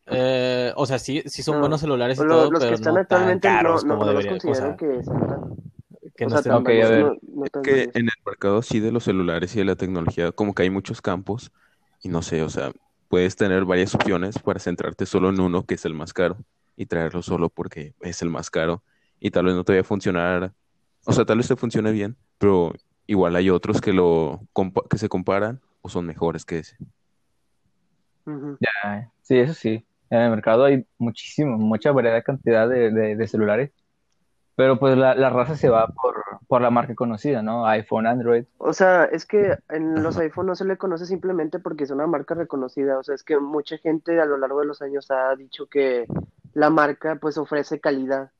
Eh, 0.07 0.73
o 0.77 0.85
sea, 0.87 0.99
sí, 0.99 1.23
sí 1.27 1.43
son 1.43 1.55
No, 1.55 1.61
buenos 1.61 1.81
celulares 1.81 2.19
y 2.19 2.23
Lo- 2.23 2.29
todo, 2.29 2.51
los 2.51 2.61
que 2.61 2.67
pero 2.67 2.75
están 2.75 2.95
no 2.95 3.01
actualmente 3.01 3.49
caros 3.49 3.85
no, 3.85 3.95
como 3.95 4.05
no 4.05 4.13
los 4.13 4.23
debería. 4.25 4.51
O 4.51 4.55
considero 4.55 4.67
sea, 4.69 4.77
que 4.77 5.01
que 6.15 6.27
o 6.27 6.29
no 6.29 6.35
sea, 6.43 6.43
tan 6.43 6.67
a 6.67 6.89
ver. 6.91 7.05
no- 7.05 7.17
no 7.23 7.47
tan 7.47 7.63
que 7.63 7.83
en 7.85 7.91
el 8.05 8.11
mercado 8.25 8.63
sí 8.63 8.79
de 8.81 8.93
los 8.93 9.05
celulares 9.05 9.55
y 9.57 9.59
de 9.61 9.65
la 9.65 9.77
tecnología, 9.77 10.31
como 10.33 10.55
que 10.55 10.63
hay 10.63 10.71
muchos 10.71 11.01
campos 11.01 11.51
y 12.05 12.09
no 12.11 12.23
sé, 12.23 12.43
o 12.43 12.49
sea, 12.51 12.71
puedes 13.09 13.35
tener 13.35 13.65
varias 13.65 13.95
opciones 13.97 14.39
para 14.39 14.61
centrarte 14.61 15.07
solo 15.07 15.31
en 15.31 15.41
uno 15.41 15.65
que 15.67 15.75
es 15.75 15.85
el 15.87 15.95
más 15.95 16.13
caro 16.13 16.37
y 16.77 16.87
traerlo 16.87 17.23
solo 17.23 17.49
porque 17.49 17.95
es 18.01 18.23
el 18.23 18.31
más 18.31 18.51
caro 18.51 18.85
y 19.21 19.31
tal 19.31 19.47
vez 19.47 19.55
no 19.55 19.65
te 19.65 19.73
vaya 19.73 19.81
a 19.81 19.85
funcionar, 19.85 20.53
o 21.07 21.13
sea, 21.13 21.25
tal 21.25 21.39
vez 21.39 21.49
te 21.49 21.57
funcione 21.57 21.93
bien, 21.93 22.17
pero 22.39 22.73
igual 23.07 23.37
hay 23.37 23.51
otros 23.51 23.81
que 23.81 23.93
lo 23.93 24.41
que 24.91 24.99
se 24.99 25.09
comparan 25.09 25.61
o 25.83 25.89
son 25.89 26.07
mejores 26.07 26.45
que 26.45 26.59
ese. 26.59 26.77
Ya, 28.61 29.13
sí, 29.23 29.37
eso 29.39 29.55
sí. 29.55 29.87
En 30.11 30.21
el 30.21 30.31
mercado 30.31 30.65
hay 30.65 30.87
muchísimo, 30.99 31.57
mucha 31.59 31.93
variedad, 31.93 32.23
cantidad 32.23 32.69
de, 32.69 32.91
de- 32.91 33.17
de 33.17 33.29
celulares. 33.29 33.71
Pero 34.57 34.79
pues 34.79 34.97
la, 34.97 35.15
la 35.15 35.31
raza 35.31 35.57
se 35.57 35.69
va 35.69 35.89
por, 35.89 36.23
por 36.47 36.63
la 36.63 36.71
marca 36.71 36.95
conocida, 36.95 37.43
¿no? 37.43 37.67
iPhone, 37.67 38.07
Android. 38.07 38.45
O 38.59 38.73
sea, 38.73 39.05
es 39.05 39.27
que 39.27 39.57
en 39.69 40.03
los 40.03 40.17
iPhone 40.19 40.47
no 40.47 40.55
se 40.55 40.65
le 40.65 40.77
conoce 40.77 41.07
simplemente 41.07 41.59
porque 41.59 41.85
es 41.85 41.91
una 41.91 42.07
marca 42.07 42.35
reconocida. 42.35 42.99
O 42.99 43.03
sea, 43.03 43.15
es 43.17 43.25
que 43.25 43.39
mucha 43.39 43.79
gente 43.79 44.21
a 44.21 44.27
lo 44.27 44.37
largo 44.37 44.61
de 44.61 44.67
los 44.67 44.81
años 44.81 45.11
ha 45.11 45.35
dicho 45.35 45.67
que 45.67 46.07
la 46.53 46.71
marca 46.71 47.17
pues 47.21 47.37
ofrece 47.37 47.81
calidad 47.81 48.31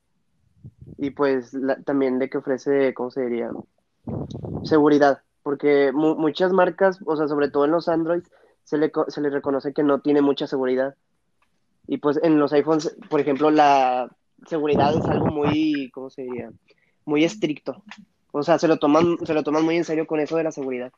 y 0.97 1.09
pues 1.09 1.53
la- 1.53 1.81
también 1.83 2.17
de 2.19 2.29
que 2.29 2.37
ofrece, 2.37 2.93
¿cómo 2.93 3.11
se 3.11 3.23
diría? 3.23 3.49
Seguridad. 4.63 5.21
Porque 5.43 5.91
mu- 5.93 6.15
muchas 6.15 6.53
marcas, 6.53 6.99
o 7.05 7.15
sea, 7.17 7.27
sobre 7.27 7.49
todo 7.49 7.65
en 7.65 7.71
los 7.71 7.87
Android, 7.89 8.23
se 8.63 8.77
le, 8.77 8.91
se 9.09 9.21
le 9.21 9.29
reconoce 9.29 9.73
que 9.73 9.83
no 9.83 9.99
tiene 9.99 10.21
mucha 10.21 10.47
seguridad. 10.47 10.95
Y 11.87 11.97
pues 11.97 12.19
en 12.23 12.39
los 12.39 12.51
iPhones, 12.53 12.95
por 13.09 13.19
ejemplo, 13.19 13.51
la 13.51 14.09
seguridad 14.47 14.93
es 14.95 15.05
algo 15.05 15.27
muy, 15.27 15.89
¿cómo 15.93 16.09
se 16.09 16.23
diría? 16.23 16.51
Muy 17.05 17.23
estricto. 17.23 17.83
O 18.31 18.43
sea, 18.43 18.59
se 18.59 18.67
lo 18.67 18.77
toman, 18.77 19.17
se 19.25 19.33
lo 19.33 19.43
toman 19.43 19.63
muy 19.63 19.77
en 19.77 19.85
serio 19.85 20.05
con 20.07 20.19
eso 20.19 20.35
de 20.37 20.43
la 20.43 20.51
seguridad. 20.51 20.91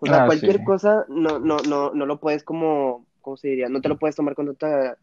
O 0.00 0.06
sea, 0.06 0.24
Ah, 0.24 0.26
cualquier 0.26 0.58
sí. 0.58 0.64
cosa 0.64 1.04
no, 1.08 1.38
no, 1.38 1.58
no, 1.68 1.92
no 1.94 2.06
lo 2.06 2.18
puedes 2.18 2.42
como, 2.42 3.06
¿cómo 3.20 3.36
se 3.36 3.48
diría? 3.48 3.68
No 3.68 3.80
te 3.80 3.88
lo 3.88 3.96
puedes 3.98 4.16
tomar 4.16 4.34
con 4.34 4.46
tanta, 4.46 4.96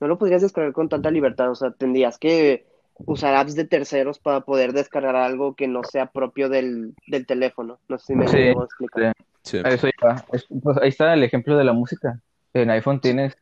no 0.00 0.08
lo 0.08 0.18
podrías 0.18 0.42
descargar 0.42 0.72
con 0.72 0.88
tanta 0.88 1.10
libertad. 1.10 1.50
O 1.50 1.54
sea, 1.54 1.70
tendrías 1.70 2.18
que 2.18 2.66
usar 3.06 3.34
apps 3.36 3.54
de 3.54 3.64
terceros 3.64 4.18
para 4.18 4.40
poder 4.40 4.72
descargar 4.72 5.16
algo 5.16 5.54
que 5.54 5.68
no 5.68 5.84
sea 5.84 6.06
propio 6.06 6.48
del, 6.48 6.94
del 7.06 7.26
teléfono. 7.26 7.78
No 7.88 7.98
sé 7.98 8.06
si 8.06 8.14
me 8.16 8.26
Sí, 8.28 8.38
debo 8.38 8.64
explicar. 8.64 9.12
Sí. 9.42 9.58
Eso. 9.64 9.88
Es- 10.32 10.46
pues 10.62 10.78
ahí 10.78 10.88
está 10.88 11.12
el 11.14 11.22
ejemplo 11.22 11.56
de 11.56 11.64
la 11.64 11.72
música. 11.72 12.20
En 12.54 12.70
iPhone 12.70 13.00
tienes 13.00 13.36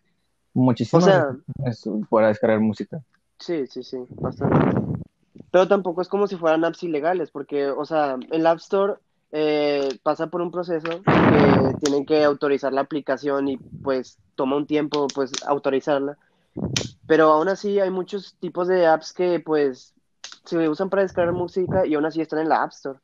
muchísimas 0.52 1.04
O 1.04 1.06
sea- 1.06 1.36
para 2.10 2.28
descargar 2.28 2.60
música. 2.60 3.00
Sí, 3.38 3.66
sí, 3.66 3.82
sí, 3.82 3.98
bastante. 4.10 4.80
Pero 5.50 5.68
tampoco 5.68 6.02
es 6.02 6.08
como 6.08 6.26
si 6.26 6.36
fueran 6.36 6.64
apps 6.64 6.82
ilegales, 6.82 7.30
porque, 7.30 7.68
o 7.68 7.84
sea, 7.84 8.16
el 8.30 8.46
App 8.46 8.58
Store 8.58 8.94
eh, 9.32 9.98
pasa 10.02 10.28
por 10.28 10.40
un 10.40 10.50
proceso 10.50 11.02
que 11.04 11.74
tienen 11.82 12.06
que 12.06 12.24
autorizar 12.24 12.72
la 12.72 12.82
aplicación 12.82 13.48
y 13.48 13.56
pues 13.82 14.18
toma 14.34 14.56
un 14.56 14.66
tiempo 14.66 15.06
pues 15.14 15.32
autorizarla. 15.46 16.16
Pero 17.06 17.32
aún 17.32 17.48
así 17.48 17.80
hay 17.80 17.90
muchos 17.90 18.34
tipos 18.40 18.68
de 18.68 18.86
apps 18.86 19.12
que 19.12 19.40
pues 19.40 19.94
se 20.44 20.68
usan 20.68 20.90
para 20.90 21.02
descargar 21.02 21.34
música 21.34 21.86
y 21.86 21.94
aún 21.94 22.06
así 22.06 22.20
están 22.20 22.40
en 22.40 22.48
la 22.48 22.62
App 22.62 22.72
Store. 22.72 22.98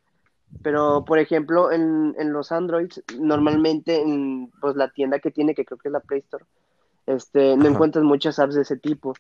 Pero, 0.63 1.05
por 1.05 1.19
ejemplo, 1.19 1.73
en, 1.73 2.15
en 2.19 2.33
los 2.33 2.53
Androids, 2.53 3.03
normalmente 3.19 4.01
en 4.01 4.53
pues, 4.61 4.77
la 4.77 4.89
tienda 4.89 5.19
que 5.19 5.31
tiene, 5.33 5.55
que 5.55 5.65
creo 5.65 5.79
que 5.79 5.89
es 5.89 5.93
la 5.93 6.01
Play 6.01 6.21
Store, 6.21 6.45
este, 7.07 7.57
no 7.57 7.65
Ajá. 7.65 7.73
encuentras 7.73 8.05
muchas 8.05 8.39
apps 8.39 8.55
de 8.55 8.63
ese 8.63 8.77
tipo 8.77 9.15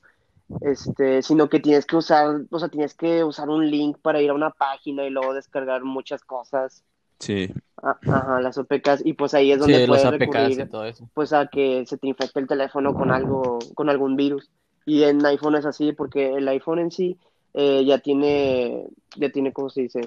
este, 0.60 1.22
sino 1.22 1.48
que 1.48 1.60
tienes 1.60 1.86
que 1.86 1.96
usar, 1.96 2.42
o 2.50 2.58
sea, 2.58 2.68
tienes 2.68 2.94
que 2.94 3.24
usar 3.24 3.48
un 3.48 3.70
link 3.70 3.98
para 4.02 4.20
ir 4.20 4.30
a 4.30 4.34
una 4.34 4.50
página 4.50 5.04
y 5.04 5.10
luego 5.10 5.34
descargar 5.34 5.82
muchas 5.84 6.22
cosas, 6.22 6.84
Sí, 7.18 7.52
ajá, 7.76 8.40
las 8.40 8.58
OPKs, 8.58 9.04
y 9.04 9.12
pues 9.12 9.32
ahí 9.34 9.52
es 9.52 9.60
donde 9.60 9.80
Sí, 9.80 9.86
puedes 9.86 10.10
recurrir, 10.10 10.68
todo 10.68 10.84
eso. 10.86 11.08
pues 11.14 11.32
a 11.32 11.46
que 11.46 11.84
se 11.86 11.96
te 11.96 12.08
infecte 12.08 12.40
el 12.40 12.48
teléfono 12.48 12.94
con 12.94 13.10
algo, 13.12 13.58
con 13.74 13.88
algún 13.88 14.16
virus. 14.16 14.50
Y 14.84 15.04
en 15.04 15.24
iPhone 15.24 15.54
es 15.54 15.64
así, 15.64 15.92
porque 15.92 16.34
el 16.34 16.48
iPhone 16.48 16.80
en 16.80 16.90
sí 16.90 17.16
eh, 17.54 17.84
ya 17.84 17.98
tiene, 17.98 18.88
ya 19.16 19.30
tiene, 19.30 19.52
¿cómo 19.52 19.70
se 19.70 19.82
dice? 19.82 20.00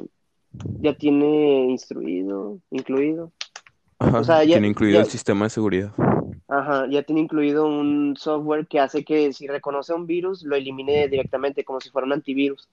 Ya 0.82 0.94
tiene 0.94 1.66
instruido, 1.70 2.60
incluido, 2.72 3.32
Ajá, 4.00 4.20
O 4.20 4.24
sea, 4.24 4.44
ya- 4.44 4.54
tiene 4.56 4.68
incluido 4.68 5.00
ya- 5.00 5.06
el 5.06 5.10
sistema 5.12 5.46
de 5.46 5.50
seguridad. 5.50 5.92
Ajá, 6.48 6.86
ya 6.90 7.02
tiene 7.04 7.22
incluido 7.22 7.66
un 7.66 8.16
software 8.18 8.68
que 8.68 8.80
hace 8.80 9.04
que 9.04 9.34
si 9.34 9.48
reconoce 9.48 9.94
un 9.94 10.06
virus, 10.06 10.44
lo 10.44 10.56
elimine 10.56 11.08
directamente, 11.08 11.64
como 11.64 11.80
si 11.82 11.90
fuera 11.90 12.06
un 12.06 12.14
antivirus. 12.14 12.70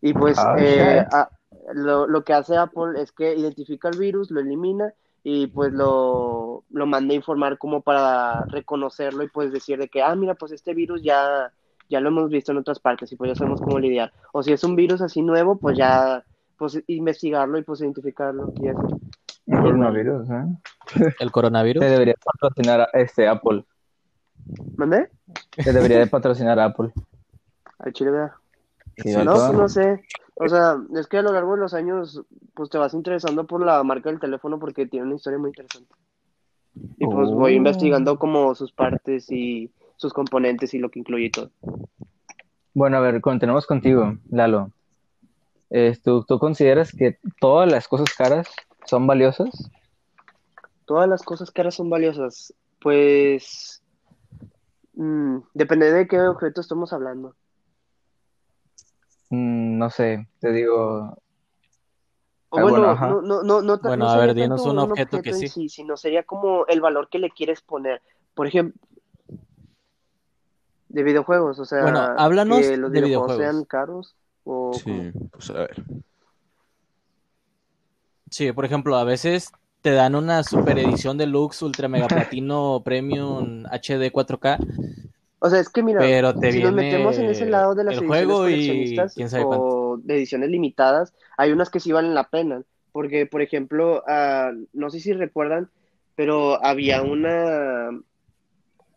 Y 0.00 0.12
pues 0.14 0.38
Ah, 0.38 0.54
eh, 0.58 1.04
a- 1.10 1.30
lo, 1.74 2.06
lo 2.06 2.24
que 2.24 2.32
hace 2.32 2.56
Apple 2.56 3.00
es 3.02 3.12
que 3.12 3.34
identifica 3.34 3.88
el 3.88 3.98
virus, 3.98 4.30
lo 4.30 4.40
elimina 4.40 4.94
y 5.24 5.48
pues 5.48 5.72
lo, 5.72 6.64
lo 6.70 6.86
manda 6.86 7.12
a 7.12 7.16
informar 7.16 7.58
como 7.58 7.82
para 7.82 8.44
reconocerlo 8.46 9.24
y 9.24 9.28
pues 9.28 9.52
decir 9.52 9.78
de 9.78 9.88
que, 9.88 10.00
ah, 10.02 10.14
mira, 10.14 10.34
pues 10.34 10.52
este 10.52 10.72
virus 10.72 11.02
ya, 11.02 11.52
ya 11.90 12.00
lo 12.00 12.08
hemos 12.08 12.30
visto 12.30 12.52
en 12.52 12.58
otras 12.58 12.78
partes 12.78 13.10
y 13.12 13.16
pues 13.16 13.30
ya 13.30 13.34
sabemos 13.34 13.60
cómo 13.60 13.78
lidiar. 13.78 14.12
O 14.32 14.42
si 14.42 14.52
es 14.52 14.62
un 14.64 14.76
virus 14.76 15.02
así 15.02 15.20
nuevo, 15.22 15.58
pues 15.58 15.76
ya 15.76 16.24
pues 16.56 16.82
investigarlo 16.86 17.58
y 17.58 17.62
pues 17.62 17.80
identificarlo 17.80 18.52
y 18.60 18.68
así. 18.68 18.94
Un 19.48 19.62
coronavirus, 19.62 20.30
¿eh? 20.30 20.44
El 21.20 21.30
coronavirus. 21.32 21.80
Te 21.82 21.90
debería 21.90 22.14
patrocinar 22.22 22.80
a- 22.82 22.88
este 22.92 23.26
Apple. 23.26 23.64
¿Mandé? 24.76 25.10
Te 25.56 25.72
debería 25.72 25.98
de 25.98 26.06
patrocinar 26.06 26.58
a 26.60 26.66
Apple. 26.66 26.92
Al 27.78 27.92
chile, 27.92 28.10
vea. 28.10 28.34
Sí, 28.98 29.12
No, 29.12 29.52
no 29.52 29.68
sé. 29.68 30.02
O 30.34 30.48
sea, 30.48 30.76
es 30.94 31.06
que 31.06 31.18
a 31.18 31.22
lo 31.22 31.32
largo 31.32 31.54
de 31.54 31.60
los 31.62 31.74
años, 31.74 32.22
pues 32.54 32.70
te 32.70 32.78
vas 32.78 32.94
interesando 32.94 33.46
por 33.46 33.64
la 33.64 33.82
marca 33.82 34.10
del 34.10 34.20
teléfono 34.20 34.58
porque 34.58 34.86
tiene 34.86 35.06
una 35.06 35.16
historia 35.16 35.38
muy 35.38 35.48
interesante. 35.50 35.92
Y 36.98 37.06
pues 37.06 37.30
voy 37.30 37.54
Oh. 37.54 37.56
investigando 37.56 38.18
como 38.18 38.54
sus 38.54 38.70
partes 38.72 39.30
y 39.30 39.72
sus 39.96 40.12
componentes 40.12 40.74
y 40.74 40.78
lo 40.78 40.90
que 40.90 41.00
incluye 41.00 41.26
y 41.26 41.30
todo. 41.30 41.50
Bueno, 42.74 42.98
a 42.98 43.00
ver, 43.00 43.20
continuamos 43.20 43.66
contigo, 43.66 44.14
Lalo. 44.30 44.70
Eh, 45.70 45.96
¿tú, 46.02 46.24
tú 46.24 46.38
consideras 46.38 46.92
que 46.92 47.18
todas 47.40 47.68
las 47.70 47.88
cosas 47.88 48.14
caras 48.16 48.48
son 48.88 49.06
valiosas? 49.06 49.70
Todas 50.86 51.08
las 51.08 51.22
cosas 51.22 51.50
caras 51.50 51.74
son 51.74 51.90
valiosas. 51.90 52.54
Pues 52.80 53.82
mm, 54.94 55.38
depende 55.52 55.92
de 55.92 56.08
qué 56.08 56.20
objeto 56.22 56.60
estamos 56.60 56.92
hablando. 56.92 57.34
Mm, 59.30 59.76
no 59.78 59.90
sé, 59.90 60.26
te 60.40 60.52
digo, 60.52 61.14
O 62.48 62.60
bueno, 62.62 62.96
bueno, 62.96 62.96
no, 62.96 63.20
no, 63.20 63.42
no, 63.42 63.62
no, 63.62 63.78
Bueno, 63.78 64.06
no 64.06 64.10
a 64.10 64.16
ver, 64.16 64.30
sería 64.30 64.44
dinos 64.44 64.64
un 64.64 64.78
objeto 64.78 65.20
que 65.20 65.30
en 65.30 65.48
sí. 65.48 65.68
sino 65.68 65.98
sería 65.98 66.22
como 66.22 66.66
el 66.66 66.80
valor 66.80 67.10
que 67.10 67.18
le 67.18 67.28
quieres 67.30 67.60
poner. 67.60 68.00
Por 68.34 68.46
ejemplo, 68.46 68.80
de 70.88 71.02
videojuegos, 71.02 71.58
o 71.58 71.66
sea, 71.66 71.82
Bueno, 71.82 71.98
háblanos 72.16 72.60
que 72.60 72.78
los 72.78 72.90
de 72.90 73.02
videojuegos 73.02 73.36
videojuegos. 73.36 73.36
sean 73.36 73.64
caros 73.66 74.16
o 74.44 74.72
Sí, 74.72 75.12
pues 75.30 75.50
a 75.50 75.54
ver. 75.54 75.84
Sí, 78.30 78.52
por 78.52 78.64
ejemplo, 78.64 78.96
a 78.96 79.04
veces 79.04 79.52
te 79.82 79.92
dan 79.92 80.14
una 80.14 80.42
super 80.42 80.78
edición 80.78 81.18
deluxe, 81.18 81.62
ultra 81.62 81.88
mega 81.88 82.06
platino, 82.08 82.82
premium, 82.84 83.64
HD 83.64 84.12
4K, 84.12 84.58
O 85.38 85.50
sea, 85.50 85.60
es 85.60 85.68
que 85.68 85.82
mira, 85.82 86.00
pero 86.00 86.34
te 86.34 86.52
si 86.52 86.62
nos 86.62 86.72
metemos 86.72 87.18
en 87.18 87.26
ese 87.26 87.46
lado 87.46 87.74
de 87.74 87.84
las 87.84 87.96
ediciones 87.96 88.24
juego 88.24 88.48
y 88.48 88.96
o 89.44 89.98
de 90.02 90.16
ediciones 90.16 90.50
limitadas, 90.50 91.14
hay 91.36 91.52
unas 91.52 91.70
que 91.70 91.80
sí 91.80 91.92
valen 91.92 92.14
la 92.14 92.28
pena. 92.28 92.62
Porque, 92.90 93.26
por 93.26 93.42
ejemplo, 93.42 94.02
ah, 94.08 94.50
no 94.72 94.90
sé 94.90 94.98
si 94.98 95.12
recuerdan, 95.12 95.70
pero 96.16 96.64
había 96.64 97.02
una 97.02 97.90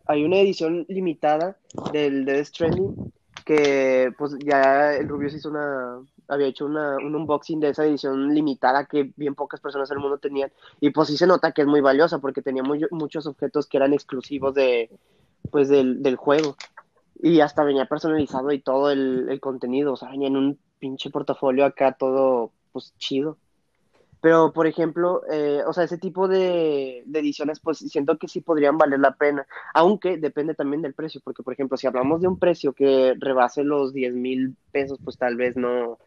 hay 0.08 0.24
una 0.24 0.38
edición 0.38 0.86
limitada 0.90 1.58
del 1.94 2.26
Death 2.26 2.48
Stranding 2.48 3.14
que 3.46 4.12
pues 4.18 4.36
ya 4.44 4.94
el 4.96 5.08
Rubius 5.08 5.36
hizo 5.36 5.50
una 5.50 6.00
había 6.32 6.48
hecho 6.48 6.66
una, 6.66 6.98
un 6.98 7.16
unboxing 7.16 7.60
de 7.60 7.70
esa 7.70 7.86
edición 7.86 8.34
limitada 8.34 8.86
que 8.86 9.12
bien 9.16 9.36
pocas 9.36 9.60
personas 9.60 9.90
del 9.90 10.00
mundo 10.00 10.18
tenían. 10.18 10.52
Y 10.80 10.92
pues 10.92 11.10
sí 11.10 11.18
se 11.18 11.28
nota 11.28 11.52
que 11.52 11.62
es 11.62 11.68
muy 11.68 11.82
valiosa 11.82 12.20
porque 12.20 12.42
tenía 12.42 12.64
muy- 12.64 12.88
muchos 12.92 13.28
objetos 13.28 13.68
que 13.68 13.78
eran 13.78 13.94
exclusivos 13.94 14.54
de 14.56 14.90
pues 15.52 15.70
del, 15.70 16.02
del 16.02 16.16
juego. 16.16 16.56
Y 17.22 17.42
hasta 17.42 17.64
venía 17.64 17.86
personalizado 17.86 18.52
y 18.52 18.60
todo 18.60 18.92
el, 18.92 19.28
el 19.30 19.40
contenido, 19.40 19.94
o 19.94 19.98
sea, 19.98 20.10
venía 20.10 20.30
en 20.30 20.38
un 20.38 20.60
pinche 20.80 21.10
portafolio 21.10 21.66
acá 21.66 21.94
todo 21.94 22.52
pues 22.72 22.94
chido. 22.98 23.38
Pero, 24.22 24.54
por 24.54 24.68
ejemplo, 24.68 25.24
eh, 25.32 25.64
o 25.66 25.74
sea, 25.74 25.84
ese 25.84 25.98
tipo 25.98 26.28
de, 26.28 27.00
ediciones, 27.12 27.60
pues 27.60 27.80
siento 27.80 28.20
que 28.20 28.28
sí 28.28 28.40
podrían 28.40 28.78
valer 28.78 29.00
la 29.00 29.16
pena, 29.16 29.48
aunque 29.74 30.18
depende 30.18 30.54
también 30.54 30.84
del 30.84 30.94
precio, 30.94 31.22
porque, 31.24 31.42
por 31.42 31.54
ejemplo, 31.54 31.76
si 31.76 31.88
hablamos 31.88 32.22
de 32.22 32.28
un 32.28 32.38
precio 32.38 32.74
que 32.74 33.16
rebase 33.20 33.64
los 33.64 33.94
10 33.94 34.14
mil 34.14 34.56
pesos, 34.72 35.00
pues 35.04 35.18
tal 35.18 35.36
vez 35.38 35.56
no, 35.58 35.98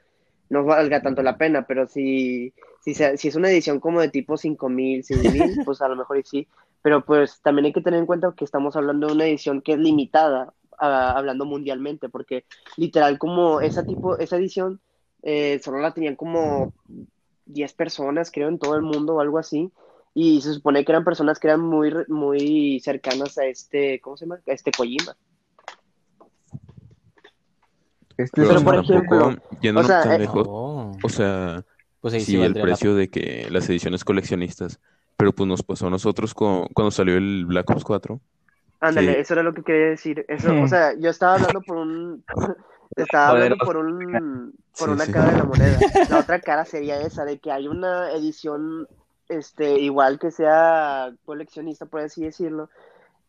no 0.49 0.65
valga 0.65 1.03
tanto 1.03 1.23
la 1.23 1.37
pena, 1.37 1.67
pero 1.67 1.87
si, 1.87 2.53
si, 2.81 2.95
si 2.95 3.29
es 3.29 3.35
una 3.35 3.51
edición 3.51 3.81
como 3.81 4.01
de 4.01 4.09
tipo 4.09 4.37
5 4.37 4.69
mil, 4.69 5.05
6 5.05 5.33
mil, 5.33 5.57
pues 5.65 5.81
a 5.83 5.89
lo 5.89 5.97
mejor 5.97 6.23
sí, 6.25 6.47
pero 6.83 7.05
pues 7.05 7.41
también 7.41 7.67
hay 7.67 7.73
que 7.73 7.81
tener 7.81 7.99
en 7.99 8.07
cuenta 8.07 8.35
que 8.37 8.45
estamos 8.45 8.77
hablando 8.77 9.07
de 9.07 9.15
una 9.15 9.25
edición 9.25 9.63
que 9.63 9.73
es 9.73 9.79
limitada, 9.79 10.53
ah, 10.79 11.15
hablando 11.17 11.47
mundialmente, 11.47 12.09
porque 12.09 12.45
literal 12.77 13.19
como 13.19 13.61
esa 13.61 13.85
tipo, 13.85 14.19
esa 14.19 14.37
edición 14.37 14.81
eh, 15.23 15.61
solo 15.65 15.79
la 15.79 15.95
tenían 15.95 16.17
como 16.17 16.75
10 17.47 17.73
personas, 17.73 18.31
creo, 18.31 18.49
en 18.49 18.59
todo 18.59 18.77
el 18.77 18.83
mundo 18.83 19.15
o 19.15 19.21
algo 19.21 19.39
así. 19.39 19.73
Y 20.13 20.43
se 20.43 20.53
supone 20.53 20.85
que 20.85 20.93
eran 20.93 21.05
personas 21.05 21.41
que 21.41 21.49
eran 21.49 21.61
muy, 21.61 21.91
muy 22.09 22.81
cercanas 22.81 23.37
a 23.39 23.47
este, 23.47 24.01
¿cómo 24.01 24.17
se 24.17 24.27
llama? 24.27 24.41
A 24.47 24.53
este 24.53 24.71
Kojima. 24.71 25.17
Este 28.17 28.43
Pero, 28.43 28.59
un 28.59 28.65
por 28.65 28.75
ejemplo, 28.77 29.35
yéndonos 29.61 29.91
o 29.91 29.93
sea, 29.93 30.03
tan 30.03 30.13
eh, 30.13 30.19
lejos, 30.19 30.47
Oh, 30.49 30.93
o 31.03 31.09
sea, 31.09 31.65
pues 32.01 32.15
ahí 32.15 32.21
sí 32.21 32.33
sí, 32.33 32.43
el 32.43 32.53
la 32.55 32.63
precio 32.63 32.95
de 32.95 33.09
que 33.11 33.49
las 33.51 33.69
ediciones 33.69 34.05
coleccionistas, 34.05 34.81
pero 35.17 35.33
pues 35.33 35.49
nos 35.49 35.63
pasó 35.63 35.87
a 35.87 35.91
nosotros 35.91 36.35
con- 36.35 36.67
cuando 36.69 36.91
salió 36.91 37.17
el 37.17 37.47
Black 37.47 37.71
Ops 37.71 37.85
4. 37.85 38.21
Ándale, 38.81 39.15
Sí. 39.15 39.21
eso 39.21 39.35
era 39.35 39.43
lo 39.43 39.55
que 39.55 39.63
quería 39.63 39.87
decir. 39.87 40.25
Eso, 40.29 40.61
o 40.61 40.69
sea, 40.69 40.95
yo 40.99 41.11
estaba 41.11 41.35
hablando 41.35 41.63
por 41.63 41.77
un, 41.79 42.25
estaba 42.97 43.29
hablando 43.31 43.57
por 43.59 43.77
un, 43.79 44.53
por 44.79 44.89
Sí, 44.89 44.91
una 44.91 45.07
sí. 45.07 45.13
cara 45.13 45.31
de 45.33 45.39
la 45.39 45.45
moneda. 45.45 45.79
La 46.09 46.19
otra 46.19 46.41
cara 46.41 46.65
sería 46.65 47.01
esa, 47.01 47.25
de 47.25 47.39
que 47.39 47.51
hay 47.53 47.69
una 47.69 48.13
edición, 48.13 48.87
este, 49.29 49.79
igual 49.79 50.19
que 50.19 50.31
sea 50.31 51.13
coleccionista, 51.25 51.87
por 51.87 52.01
así 52.01 52.25
decirlo, 52.25 52.69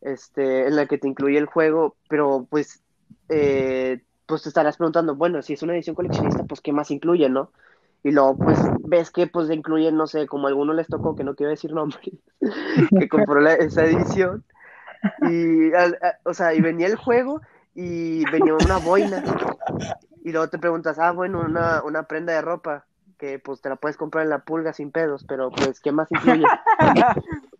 este, 0.02 0.68
en 0.68 0.76
la 0.76 0.86
que 0.88 0.98
te 0.98 1.08
incluye 1.08 1.38
el 1.38 1.46
juego, 1.46 1.96
pero 2.10 2.46
pues, 2.50 2.84
eh, 3.30 4.02
pues 4.26 4.44
te 4.44 4.50
estarás 4.50 4.78
preguntando, 4.78 5.16
bueno, 5.16 5.42
si 5.42 5.54
es 5.54 5.62
una 5.64 5.74
edición 5.74 5.96
coleccionista, 5.96 6.44
pues 6.44 6.62
qué 6.62 6.72
más 6.74 6.92
incluye, 6.92 7.30
¿no? 7.30 7.52
Y 8.04 8.12
luego, 8.12 8.38
pues, 8.38 8.60
ves 8.86 9.10
que, 9.12 9.28
pues, 9.28 9.50
incluyen, 9.50 9.98
no 9.98 10.08
sé, 10.08 10.28
como 10.28 10.46
a 10.48 10.50
algunos 10.50 10.76
les 10.76 10.88
tocó, 10.88 11.16
que 11.16 11.24
no 11.24 11.36
quiero 11.36 11.50
decir 11.50 11.74
nombres, 11.74 12.02
que 13.00 13.10
compró 13.10 13.40
la- 13.42 13.54
esa 13.56 13.84
edición, 13.86 14.44
y, 15.24 15.74
al- 15.74 15.98
a- 16.02 16.18
o 16.24 16.34
sea, 16.34 16.54
y 16.54 16.62
venía 16.62 16.88
el 16.88 16.96
juego 16.96 17.42
y 17.74 18.24
venía 18.32 18.54
una 18.54 18.78
boina. 18.80 19.24
Y 20.24 20.32
luego 20.32 20.50
te 20.50 20.60
preguntas, 20.60 20.98
ah, 21.00 21.12
bueno, 21.12 21.40
una, 21.42 21.84
una 21.84 22.04
prenda 22.04 22.34
de 22.34 22.42
ropa, 22.42 22.86
que 23.18 23.40
pues 23.40 23.62
te 23.62 23.70
la 23.70 23.76
puedes 23.76 23.98
comprar 23.98 24.24
en 24.24 24.30
la 24.30 24.40
pulga 24.40 24.74
sin 24.74 24.92
pedos, 24.92 25.26
pero 25.28 25.52
pues, 25.52 25.80
¿qué 25.80 25.92
más 25.92 26.12
incluye? 26.12 26.46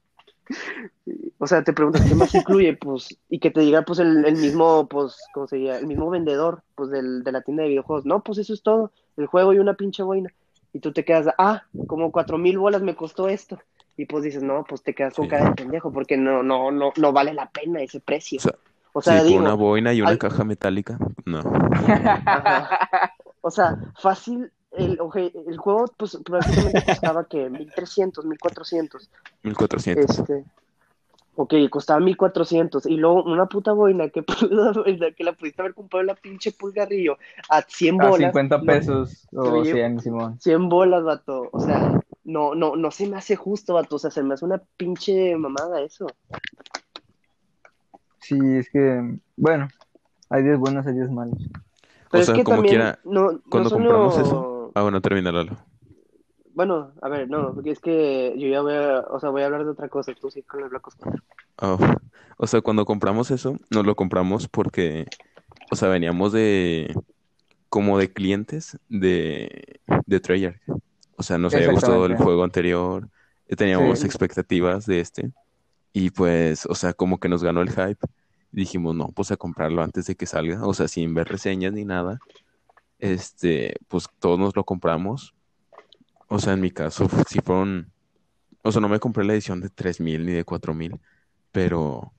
O 1.38 1.48
sea, 1.48 1.64
te 1.64 1.74
preguntas, 1.74 2.04
¿qué 2.08 2.16
más 2.16 2.34
incluye? 2.36 2.78
Pues, 2.82 3.18
y 3.30 3.40
que 3.40 3.52
te 3.52 3.62
diga, 3.62 3.82
pues, 3.84 4.00
el, 4.00 4.26
el 4.26 4.36
mismo, 4.38 4.88
pues, 4.88 5.18
¿cómo 5.34 5.48
se 5.48 5.60
llama? 5.60 5.80
El 5.80 5.88
mismo 5.88 6.10
vendedor, 6.10 6.62
pues, 6.76 6.90
del, 6.90 7.24
de 7.24 7.32
la 7.32 7.42
tienda 7.42 7.64
de 7.64 7.70
videojuegos. 7.70 8.06
No, 8.06 8.22
pues, 8.24 8.38
eso 8.40 8.54
es 8.54 8.62
todo, 8.64 8.92
el 9.18 9.28
juego 9.28 9.54
y 9.54 9.60
una 9.60 9.74
pinche 9.76 10.04
boina. 10.04 10.32
Y 10.74 10.80
tú 10.80 10.92
te 10.92 11.06
quedas, 11.06 11.28
ah, 11.38 11.64
como 11.88 12.12
cuatro 12.12 12.38
mil 12.38 12.58
bolas 12.58 12.82
me 12.82 12.96
costó 12.96 13.30
esto. 13.30 13.60
Y 13.98 14.08
pues 14.08 14.26
dices, 14.26 14.44
no, 14.44 14.66
pues 14.68 14.84
te 14.84 14.94
quedas 14.94 15.14
con 15.14 15.24
Sí. 15.26 15.30
cara 15.32 15.46
de 15.46 15.56
pendejo, 15.56 15.90
porque 15.90 16.18
no, 16.18 16.44
no, 16.44 16.70
no, 16.70 16.92
no 16.98 17.14
vale 17.14 17.34
la 17.34 17.50
pena 17.50 17.82
ese 17.82 18.02
precio. 18.02 18.40
O 18.40 18.42
sea, 18.42 18.54
O 18.92 19.02
sea, 19.02 19.22
sí, 19.22 19.28
digo, 19.30 19.40
una 19.40 19.54
boina 19.54 19.94
y 19.94 20.02
una 20.02 20.10
al- 20.10 20.18
caja 20.18 20.44
metálica, 20.44 20.98
no. 21.24 21.40
Ajá. 21.72 23.14
O 23.42 23.52
sea, 23.52 23.78
fácil, 24.02 24.52
el, 24.78 25.00
el 25.48 25.58
juego 25.58 25.86
pues 25.98 26.18
prácticamente 26.24 26.84
costaba 26.84 27.26
que 27.26 27.50
1300, 27.50 28.26
1400. 28.26 29.10
1400. 29.44 30.20
Este, 30.20 30.46
ok, 31.36 31.54
costaba 31.70 32.00
1400 32.00 32.86
y 32.86 32.98
luego 32.98 33.24
una 33.24 33.46
puta 33.48 33.74
boina 33.74 34.10
que, 34.10 34.24
que 35.18 35.24
la 35.24 35.34
pudiste 35.34 35.62
haber 35.62 35.74
comprado 35.74 36.02
en 36.02 36.08
la 36.08 36.16
pinche 36.16 36.52
pulgarrillo 36.52 37.18
a 37.50 37.62
100 37.62 38.02
a 38.02 38.10
bolas. 38.10 38.28
50 38.32 38.58
no, 38.58 38.64
pesos 38.66 39.28
o 39.34 39.42
Oye, 39.60 39.72
100, 39.72 40.00
Simón. 40.00 40.40
100 40.40 40.70
bolas, 40.70 41.04
vato. 41.04 41.50
O 41.52 41.60
sea, 41.60 42.00
no, 42.24 42.56
no, 42.56 42.76
no 42.76 42.92
se 42.92 43.08
me 43.08 43.18
hace 43.18 43.36
justo, 43.36 43.74
vato. 43.74 43.98
O 43.98 44.00
sea, 44.00 44.12
se 44.12 44.24
me 44.24 44.34
hace 44.34 44.46
una 44.46 44.62
pinche 44.78 45.36
mamada 45.36 45.82
eso. 45.82 46.08
Sí, 48.20 48.40
es 48.58 48.70
que, 48.72 49.20
bueno, 49.38 49.68
hay 50.30 50.44
días 50.44 50.58
buenos, 50.58 50.88
hay 50.88 50.96
días 50.96 51.12
malos. 51.12 51.38
Pero 52.10 52.24
sea, 52.24 52.34
es 52.34 52.40
que 52.40 52.44
como 52.44 52.58
también 52.58 52.76
quiera, 52.76 53.00
no, 53.04 53.34
no 53.34 53.42
Cuando 53.50 53.70
solo- 53.70 53.84
compramos 53.90 54.18
eso. 54.18 54.55
Ah, 54.76 54.82
bueno, 54.84 55.02
termina 55.02 55.32
Lalo. 55.32 55.58
Bueno, 56.54 56.94
a 57.02 57.10
ver, 57.10 57.30
no, 57.30 57.54
porque 57.54 57.72
es 57.72 57.80
que 57.80 58.34
yo 58.38 58.48
ya 58.48 58.62
voy 58.62 58.74
a, 58.74 59.00
o 59.10 59.20
sea, 59.20 59.30
voy 59.30 59.42
a 59.42 59.46
hablar 59.46 59.66
de 59.66 59.72
otra 59.72 59.90
cosa, 59.90 60.14
tú 60.20 60.30
sí 60.30 60.42
con 60.44 60.62
el 60.64 60.70
Black 60.70 60.88
Ops 60.88 60.96
4. 60.98 61.24
Oh, 61.62 61.78
O 62.38 62.48
sea, 62.48 62.62
cuando 62.62 62.86
compramos 62.86 63.32
eso, 63.32 63.58
nos 63.70 63.86
lo 63.86 63.96
compramos 63.96 64.48
porque, 64.48 65.06
o 65.72 65.76
sea, 65.76 65.90
veníamos 65.90 66.32
de, 66.32 66.94
como 67.70 67.98
de 67.98 68.12
clientes 68.12 68.78
de, 68.88 69.80
de 70.06 70.20
Treyarch. 70.20 70.62
O 71.18 71.24
sea, 71.24 71.38
nos 71.38 71.54
había 71.56 71.72
gustado 71.72 72.06
el 72.06 72.18
juego 72.18 72.44
anterior, 72.44 73.10
eh, 73.48 73.56
teníamos 73.56 74.00
Sí. 74.00 74.06
expectativas 74.06 74.86
de 74.86 75.00
este, 75.00 75.32
y 75.94 76.10
pues, 76.10 76.66
o 76.66 76.76
sea, 76.76 76.94
como 76.94 77.20
que 77.20 77.30
nos 77.30 77.44
ganó 77.44 77.62
el 77.62 77.70
hype. 77.70 78.06
Dijimos, 78.52 78.96
no, 78.96 79.10
pues 79.10 79.32
a 79.32 79.38
comprarlo 79.38 79.82
antes 79.82 80.06
de 80.06 80.16
que 80.16 80.26
salga, 80.26 80.66
o 80.66 80.74
sea, 80.74 80.88
sin 80.88 81.14
ver 81.14 81.28
reseñas 81.28 81.74
ni 81.74 81.84
nada. 81.84 82.20
Este, 83.00 83.76
pues 83.88 84.08
todos 84.20 84.40
nos 84.40 84.56
lo 84.56 84.64
compramos. 84.64 85.34
O 86.28 86.40
sea, 86.40 86.54
en 86.54 86.62
mi 86.62 86.72
caso, 86.72 87.08
si 87.28 87.40
fueron, 87.40 87.92
o 88.64 88.72
sea, 88.72 88.82
no 88.82 88.90
me 88.90 89.00
compré 89.00 89.24
la 89.24 89.34
edición 89.34 89.62
de 89.62 89.70
3000 89.70 90.26
ni 90.26 90.32
de 90.32 90.44
4000, 90.44 91.00
pero 91.52 92.12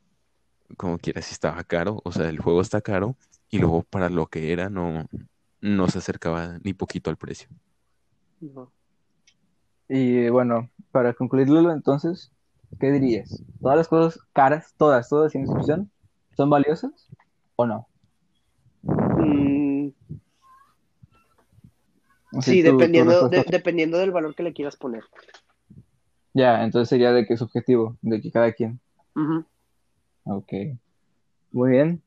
como 0.76 0.98
quiera, 0.98 1.22
sí 1.22 1.32
estaba 1.32 1.62
caro. 1.64 2.00
O 2.04 2.12
sea, 2.12 2.28
el 2.28 2.38
juego 2.38 2.60
está 2.60 2.80
caro 2.80 3.16
y 3.50 3.58
luego 3.58 3.82
para 3.82 4.08
lo 4.10 4.26
que 4.26 4.52
era 4.52 4.68
no, 4.70 5.06
no 5.60 5.88
se 5.88 5.98
acercaba 5.98 6.58
ni 6.62 6.72
poquito 6.72 7.10
al 7.10 7.16
precio. 7.16 7.48
No. 8.40 8.70
Y 9.88 10.28
bueno, 10.28 10.68
para 10.90 11.14
concluirlo 11.14 11.70
entonces, 11.70 12.32
¿qué 12.80 12.90
dirías? 12.90 13.42
¿Todas 13.60 13.76
las 13.76 13.88
cosas 13.88 14.20
caras, 14.32 14.74
todas, 14.76 15.08
todas 15.08 15.32
sin 15.32 15.42
excepción, 15.42 15.90
son 16.36 16.50
valiosas 16.50 17.08
o 17.54 17.66
no? 17.66 17.86
Mm, 18.82 19.65
Así 22.32 22.50
sí, 22.52 22.62
tu- 22.62 22.70
tu 22.70 22.78
dependiendo, 22.78 23.28
de- 23.28 23.44
dependiendo 23.48 23.98
del 23.98 24.10
valor 24.10 24.34
que 24.34 24.42
le 24.42 24.52
quieras 24.52 24.76
poner. 24.76 25.04
Ya, 26.34 26.64
entonces 26.64 26.88
sería 26.88 27.12
de 27.12 27.26
que 27.26 27.34
es 27.34 27.40
subjetivo, 27.40 27.96
de 28.02 28.20
que 28.20 28.30
cada 28.30 28.52
quien. 28.52 28.80
Ujú. 29.14 29.44
Ok. 30.24 30.52
Muy 31.52 31.70
bien. 31.70 32.02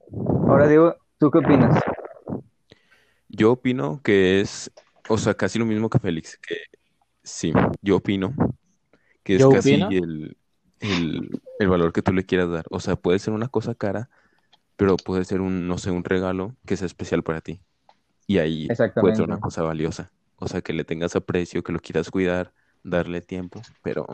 Ahora 0.47 0.67
digo, 0.67 0.95
¿tú 1.17 1.31
qué 1.31 1.39
opinas? 1.39 1.81
Yo 3.29 3.53
opino 3.53 4.01
que 4.03 4.41
es, 4.41 4.71
o 5.07 5.17
sea, 5.17 5.33
casi 5.33 5.57
lo 5.57 5.65
mismo 5.65 5.89
que 5.89 5.99
Félix, 5.99 6.37
que 6.37 6.55
sí, 7.23 7.53
yo 7.81 7.97
opino 7.97 8.33
que 9.23 9.35
es 9.35 9.45
casi 9.47 9.75
el, 9.75 10.37
el, 10.79 11.29
el 11.59 11.67
valor 11.67 11.93
que 11.93 12.01
tú 12.01 12.13
le 12.13 12.25
quieras 12.25 12.49
dar. 12.49 12.65
O 12.69 12.79
sea, 12.79 12.95
puede 12.95 13.19
ser 13.19 13.33
una 13.33 13.47
cosa 13.47 13.75
cara, 13.75 14.09
pero 14.75 14.97
puede 14.97 15.25
ser 15.25 15.41
un, 15.41 15.67
no 15.67 15.77
sé, 15.77 15.91
un 15.91 16.03
regalo 16.03 16.55
que 16.65 16.77
sea 16.77 16.87
especial 16.87 17.23
para 17.23 17.41
ti. 17.41 17.61
Y 18.29 18.37
ahí 18.37 18.67
puede 18.67 18.75
ser 18.75 18.85
Exactamente. 18.85 19.23
una 19.23 19.39
cosa 19.39 19.63
valiosa. 19.63 20.11
O 20.35 20.47
sea, 20.47 20.61
que 20.61 20.71
le 20.71 20.83
tengas 20.83 21.15
aprecio, 21.15 21.63
que 21.63 21.71
lo 21.71 21.79
quieras 21.79 22.11
cuidar, 22.11 22.53
darle 22.83 23.21
tiempo, 23.21 23.59
pero, 23.81 24.05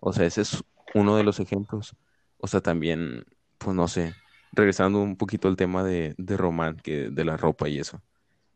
o 0.00 0.12
sea, 0.12 0.24
ese 0.24 0.42
es 0.42 0.62
uno 0.94 1.16
de 1.16 1.24
los 1.24 1.40
ejemplos. 1.40 1.96
O 2.38 2.46
sea, 2.46 2.60
también, 2.60 3.24
pues 3.58 3.74
no 3.74 3.88
sé, 3.88 4.14
regresando 4.52 5.00
un 5.02 5.16
poquito 5.16 5.48
al 5.48 5.56
tema 5.56 5.82
de, 5.82 6.14
de 6.16 6.36
Román, 6.36 6.76
que 6.76 7.10
de 7.10 7.24
la 7.24 7.36
ropa 7.36 7.68
y 7.68 7.80
eso. 7.80 8.00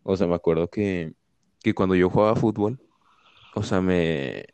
O 0.05 0.17
sea, 0.17 0.29
me 0.29 0.37
acuerdo 0.37 0.69
que, 0.71 1.13
que 1.61 1.75
cuando 1.75 1.97
yo 1.97 2.09
jugaba 2.09 2.37
fútbol, 2.37 2.81
o 3.57 3.65
sea, 3.65 3.81
me, 3.81 4.47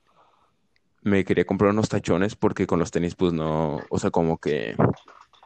me 1.02 1.22
quería 1.26 1.44
comprar 1.44 1.72
unos 1.72 1.90
tachones 1.90 2.34
porque 2.34 2.66
con 2.66 2.78
los 2.78 2.90
tenis, 2.90 3.14
pues 3.14 3.34
no, 3.34 3.78
o 3.90 3.98
sea, 3.98 4.10
como 4.10 4.38
que, 4.38 4.74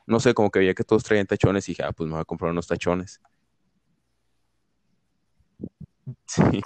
no 0.06 0.20
sé, 0.20 0.34
como 0.34 0.52
que 0.52 0.60
veía 0.60 0.74
que 0.74 0.84
todos 0.84 1.02
traían 1.02 1.26
tachones 1.26 1.68
y 1.68 1.72
dije, 1.72 1.82
ah, 1.82 1.90
pues 1.90 2.06
me 2.06 2.12
voy 2.12 2.22
a 2.22 2.24
comprar 2.24 2.52
unos 2.52 2.68
tachones. 2.68 3.20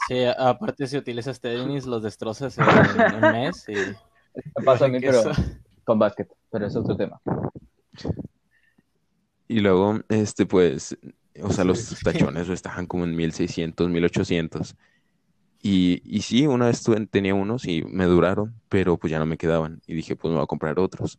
Sí, 0.08 0.24
aparte 0.38 0.86
si 0.86 0.96
utilizas 0.96 1.40
tenis, 1.40 1.86
los 1.86 2.02
destrozas 2.02 2.56
en 2.58 2.66
un 3.14 3.30
mes 3.30 3.68
y... 3.68 3.74
Me 3.74 4.64
pasa 4.64 4.84
a 4.86 4.88
mí, 4.88 5.00
pero 5.00 5.20
eso- 5.20 5.42
con 5.84 5.98
básquet, 5.98 6.28
pero 6.50 6.66
es 6.66 6.76
otro 6.76 6.96
tema. 6.96 7.20
Y 9.48 9.60
luego, 9.60 10.00
este, 10.08 10.46
pues, 10.46 10.96
o 11.42 11.50
sea, 11.50 11.64
los 11.64 11.90
tachones 12.02 12.48
estaban 12.48 12.86
como 12.86 13.04
en 13.04 13.14
1600, 13.16 13.88
1800. 13.90 14.76
Y, 15.62 16.02
y 16.04 16.22
sí, 16.22 16.46
una 16.46 16.66
vez 16.66 16.82
tuve- 16.84 17.06
tenía 17.10 17.34
unos 17.34 17.66
y 17.66 17.82
me 17.84 18.06
duraron, 18.06 18.54
pero 18.68 18.98
pues 18.98 19.10
ya 19.12 19.18
no 19.20 19.26
me 19.26 19.38
quedaban. 19.38 19.82
Y 19.86 19.94
dije, 19.94 20.16
pues 20.16 20.30
me 20.30 20.36
voy 20.38 20.44
a 20.44 20.48
comprar 20.48 20.78
otros. 20.80 21.18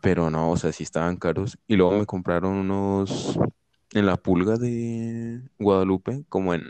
Pero 0.00 0.30
no, 0.30 0.50
o 0.52 0.56
sea, 0.56 0.72
sí 0.72 0.84
estaban 0.84 1.16
caros. 1.16 1.58
Y 1.66 1.76
luego 1.76 1.98
me 1.98 2.06
compraron 2.06 2.54
unos 2.54 3.38
en 3.92 4.06
la 4.06 4.16
pulga 4.16 4.56
de 4.56 5.42
Guadalupe, 5.58 6.24
como 6.28 6.54
en, 6.54 6.62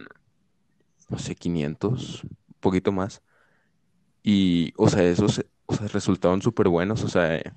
no 1.08 1.18
sé, 1.18 1.34
500, 1.34 2.24
un 2.24 2.30
poquito 2.60 2.92
más. 2.92 3.22
Y, 4.22 4.72
o 4.76 4.88
sea, 4.88 5.02
esos, 5.04 5.42
o 5.66 5.74
sea, 5.74 5.88
resultaron 5.88 6.42
súper 6.42 6.68
buenos. 6.68 7.02
O 7.04 7.08
sea, 7.08 7.36
eh, 7.36 7.52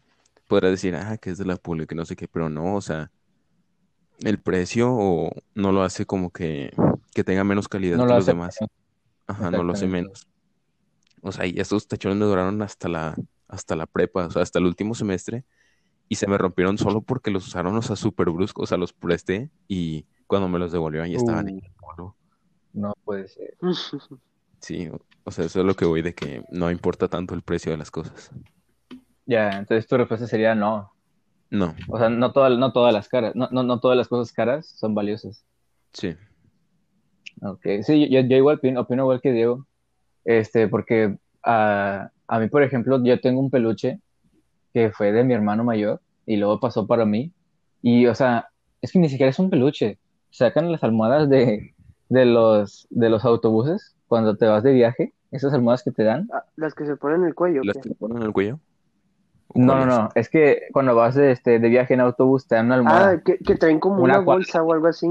podrás 0.47 0.71
decir, 0.71 0.95
ah, 0.95 1.17
que 1.17 1.31
es 1.31 1.37
de 1.37 1.45
la 1.45 1.57
que 1.87 1.95
no 1.95 2.05
sé 2.05 2.15
qué, 2.15 2.27
pero 2.27 2.49
no, 2.49 2.75
o 2.75 2.81
sea, 2.81 3.11
el 4.19 4.39
precio 4.39 4.89
o 4.91 5.31
no 5.55 5.71
lo 5.71 5.83
hace 5.83 6.05
como 6.05 6.31
que, 6.31 6.71
que 7.13 7.23
tenga 7.23 7.43
menos 7.43 7.67
calidad 7.67 7.97
No 7.97 8.05
que 8.05 8.09
lo 8.09 8.15
los 8.17 8.25
demás. 8.25 8.57
menos. 8.59 8.71
Ajá, 9.27 9.51
no 9.51 9.63
lo 9.63 9.73
hace 9.73 9.87
menos. 9.87 10.27
O 11.21 11.31
sea, 11.31 11.45
y 11.45 11.59
estos 11.59 11.87
tachones 11.87 12.17
me 12.17 12.25
duraron 12.25 12.61
hasta 12.61 12.89
la, 12.89 13.15
hasta 13.47 13.75
la 13.75 13.85
prepa, 13.85 14.27
o 14.27 14.31
sea, 14.31 14.41
hasta 14.41 14.59
el 14.59 14.65
último 14.65 14.95
semestre, 14.95 15.45
y 16.09 16.15
se 16.15 16.27
me 16.27 16.37
rompieron 16.37 16.77
solo 16.77 17.01
porque 17.01 17.31
los 17.31 17.47
usaron, 17.47 17.75
o 17.75 17.81
sea, 17.81 17.95
súper 17.95 18.29
bruscos, 18.29 18.63
o 18.63 18.67
sea, 18.67 18.77
los 18.77 18.93
presté 18.93 19.51
y 19.67 20.05
cuando 20.27 20.49
me 20.49 20.59
los 20.59 20.71
devolvieron 20.71 21.09
ya 21.09 21.17
estaban 21.17 21.47
Uh. 21.47 21.49
hechos 21.49 21.71
polvo. 21.79 22.17
No 22.73 22.93
puede 23.03 23.27
ser. 23.27 23.55
Sí, 24.59 24.87
o, 25.23 25.31
sea, 25.31 25.45
eso 25.45 25.61
es 25.61 25.65
lo 25.65 25.73
que 25.73 25.85
voy 25.85 26.03
de 26.03 26.13
que 26.13 26.43
no 26.51 26.69
importa 26.69 27.07
tanto 27.07 27.33
el 27.33 27.41
precio 27.41 27.71
de 27.71 27.79
las 27.79 27.89
cosas. 27.89 28.29
Ya, 29.25 29.57
entonces 29.57 29.87
tu 29.87 29.97
respuesta 29.97 30.27
sería 30.27 30.53
no. 30.53 30.93
No, 31.49 31.73
O 31.89 31.97
sea, 31.97 32.09
no, 32.09 32.31
todas 32.31 32.55
no 32.59 32.71
todas 32.71 32.93
las 32.93 33.09
caras, 33.09 33.35
no, 33.35 33.49
no, 33.51 33.63
no 33.63 33.79
todas 33.79 33.97
las 33.97 34.07
cosas 34.07 34.31
caras 34.31 34.67
son 34.67 34.93
valiosas. 34.93 35.43
sí, 35.93 36.15
Ok, 37.41 37.65
sí, 37.81 38.07
yo, 38.07 38.21
yo 38.21 38.37
igual 38.37 38.57
opino, 38.57 38.81
opino 38.81 39.03
igual 39.03 39.19
que 39.19 39.31
Diego, 39.31 39.65
este, 40.23 40.67
porque 40.67 41.17
a, 41.43 42.11
a 42.27 42.39
mí, 42.39 42.47
por 42.49 42.61
ejemplo, 42.61 43.03
yo 43.03 43.19
tengo 43.19 43.39
un 43.39 43.49
peluche 43.49 43.99
que 44.73 44.91
fue 44.91 45.11
de 45.11 45.23
mi 45.23 45.33
hermano 45.33 45.63
mayor 45.63 46.01
y 46.27 46.37
luego 46.37 46.59
pasó 46.59 46.85
para 46.85 47.03
mí 47.03 47.31
y, 47.81 48.05
o 48.05 48.13
sea, 48.13 48.49
es 48.79 48.91
que 48.91 48.99
ni 48.99 49.09
siquiera 49.09 49.31
es 49.31 49.39
un 49.39 49.49
peluche, 49.49 49.97
sacan 50.29 50.71
las 50.71 50.83
almohadas 50.83 51.29
de, 51.29 51.73
de 52.11 52.25
los, 52.25 52.87
de 52.89 53.09
los 53.09 53.23
autobuses 53.23 53.95
cuando 54.07 54.35
te 54.35 54.45
vas 54.45 54.63
de 54.63 54.73
viaje, 54.73 55.13
esas 55.31 55.53
almohadas 55.53 55.81
que 55.81 55.91
te 55.91 56.03
dan. 56.03 56.27
Ah, 56.33 56.43
Las 56.57 56.75
que 56.75 56.85
se 56.85 56.97
ponen 56.97 57.21
en 57.21 57.27
el 57.27 57.35
cuello. 57.35 57.61
las 57.63 57.77
¿qué? 57.77 57.83
que 57.83 57.89
se 57.89 57.95
ponen 57.95 58.17
en 58.17 58.23
el 58.23 58.33
cuello. 58.33 58.59
¿O 59.47 59.59
No, 59.59 59.77
no, 59.77 59.85
no, 59.85 60.09
es 60.15 60.27
que 60.27 60.63
cuando 60.73 60.93
vas 60.93 61.15
de, 61.15 61.31
este, 61.31 61.59
de 61.59 61.69
viaje 61.69 61.93
en 61.93 62.01
autobús 62.01 62.47
te 62.47 62.55
dan 62.55 62.65
una 62.65 62.75
almohada. 62.75 63.11
Ah, 63.11 63.21
que, 63.21 63.37
que 63.37 63.55
traen 63.55 63.79
como 63.79 64.03
Una 64.03 64.19
bolsa 64.19 64.61
o 64.61 64.73
algo 64.73 64.87
así. 64.87 65.07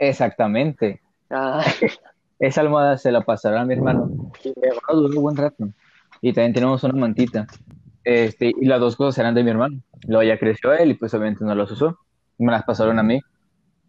Exactamente. 0.00 1.00
Ah, 1.30 1.62
Esa 2.40 2.60
almohada 2.60 2.98
se 2.98 3.12
la 3.12 3.20
pasaron 3.20 3.60
a 3.60 3.64
mi 3.64 3.74
hermano. 3.74 4.10
Y 4.42 4.48
mi 4.48 4.66
hermano 4.66 5.00
duró 5.00 5.16
un 5.16 5.22
buen 5.22 5.36
rato. 5.36 5.68
Y 6.20 6.32
también 6.32 6.54
tenemos 6.54 6.82
una 6.82 6.94
mantita. 6.94 7.46
Este, 8.02 8.52
y 8.60 8.64
las 8.64 8.80
dos 8.80 8.96
cosas 8.96 9.16
eran 9.18 9.36
de 9.36 9.44
mi 9.44 9.50
hermano. 9.50 9.80
Luego 10.08 10.24
ya 10.24 10.40
creció 10.40 10.72
él 10.72 10.90
y 10.90 10.94
pues 10.94 11.14
obviamente 11.14 11.44
no 11.44 11.54
las 11.54 11.70
usó. 11.70 12.00
Y 12.36 12.44
me 12.44 12.50
las 12.50 12.64
pasaron 12.64 12.98
a 12.98 13.04
mí. 13.04 13.20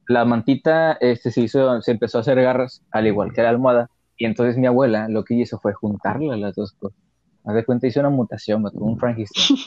La 0.08 0.26
mantita 0.26 0.94
este, 0.94 1.32
se 1.32 1.42
hizo, 1.42 1.82
se 1.82 1.92
empezó 1.92 2.18
a 2.18 2.22
hacer 2.22 2.42
garras, 2.42 2.84
al 2.92 3.08
igual 3.08 3.34
que 3.34 3.42
la 3.42 3.50
almohada. 3.50 3.90
Y 4.18 4.26
entonces 4.26 4.58
mi 4.58 4.68
abuela 4.68 5.08
lo 5.10 5.24
que 5.24 5.36
hizo 5.36 5.60
fue 5.60 5.74
juntarlas 5.74 6.40
las 6.40 6.56
dos 6.56 6.74
cosas. 6.74 6.98
Haz 7.46 7.56
de 7.56 7.66
cuenta, 7.66 7.88
hizo 7.88 8.00
una 8.00 8.10
mutación, 8.10 8.62
mató 8.62 8.80
un 8.80 8.98
Frankenstein. 8.98 9.60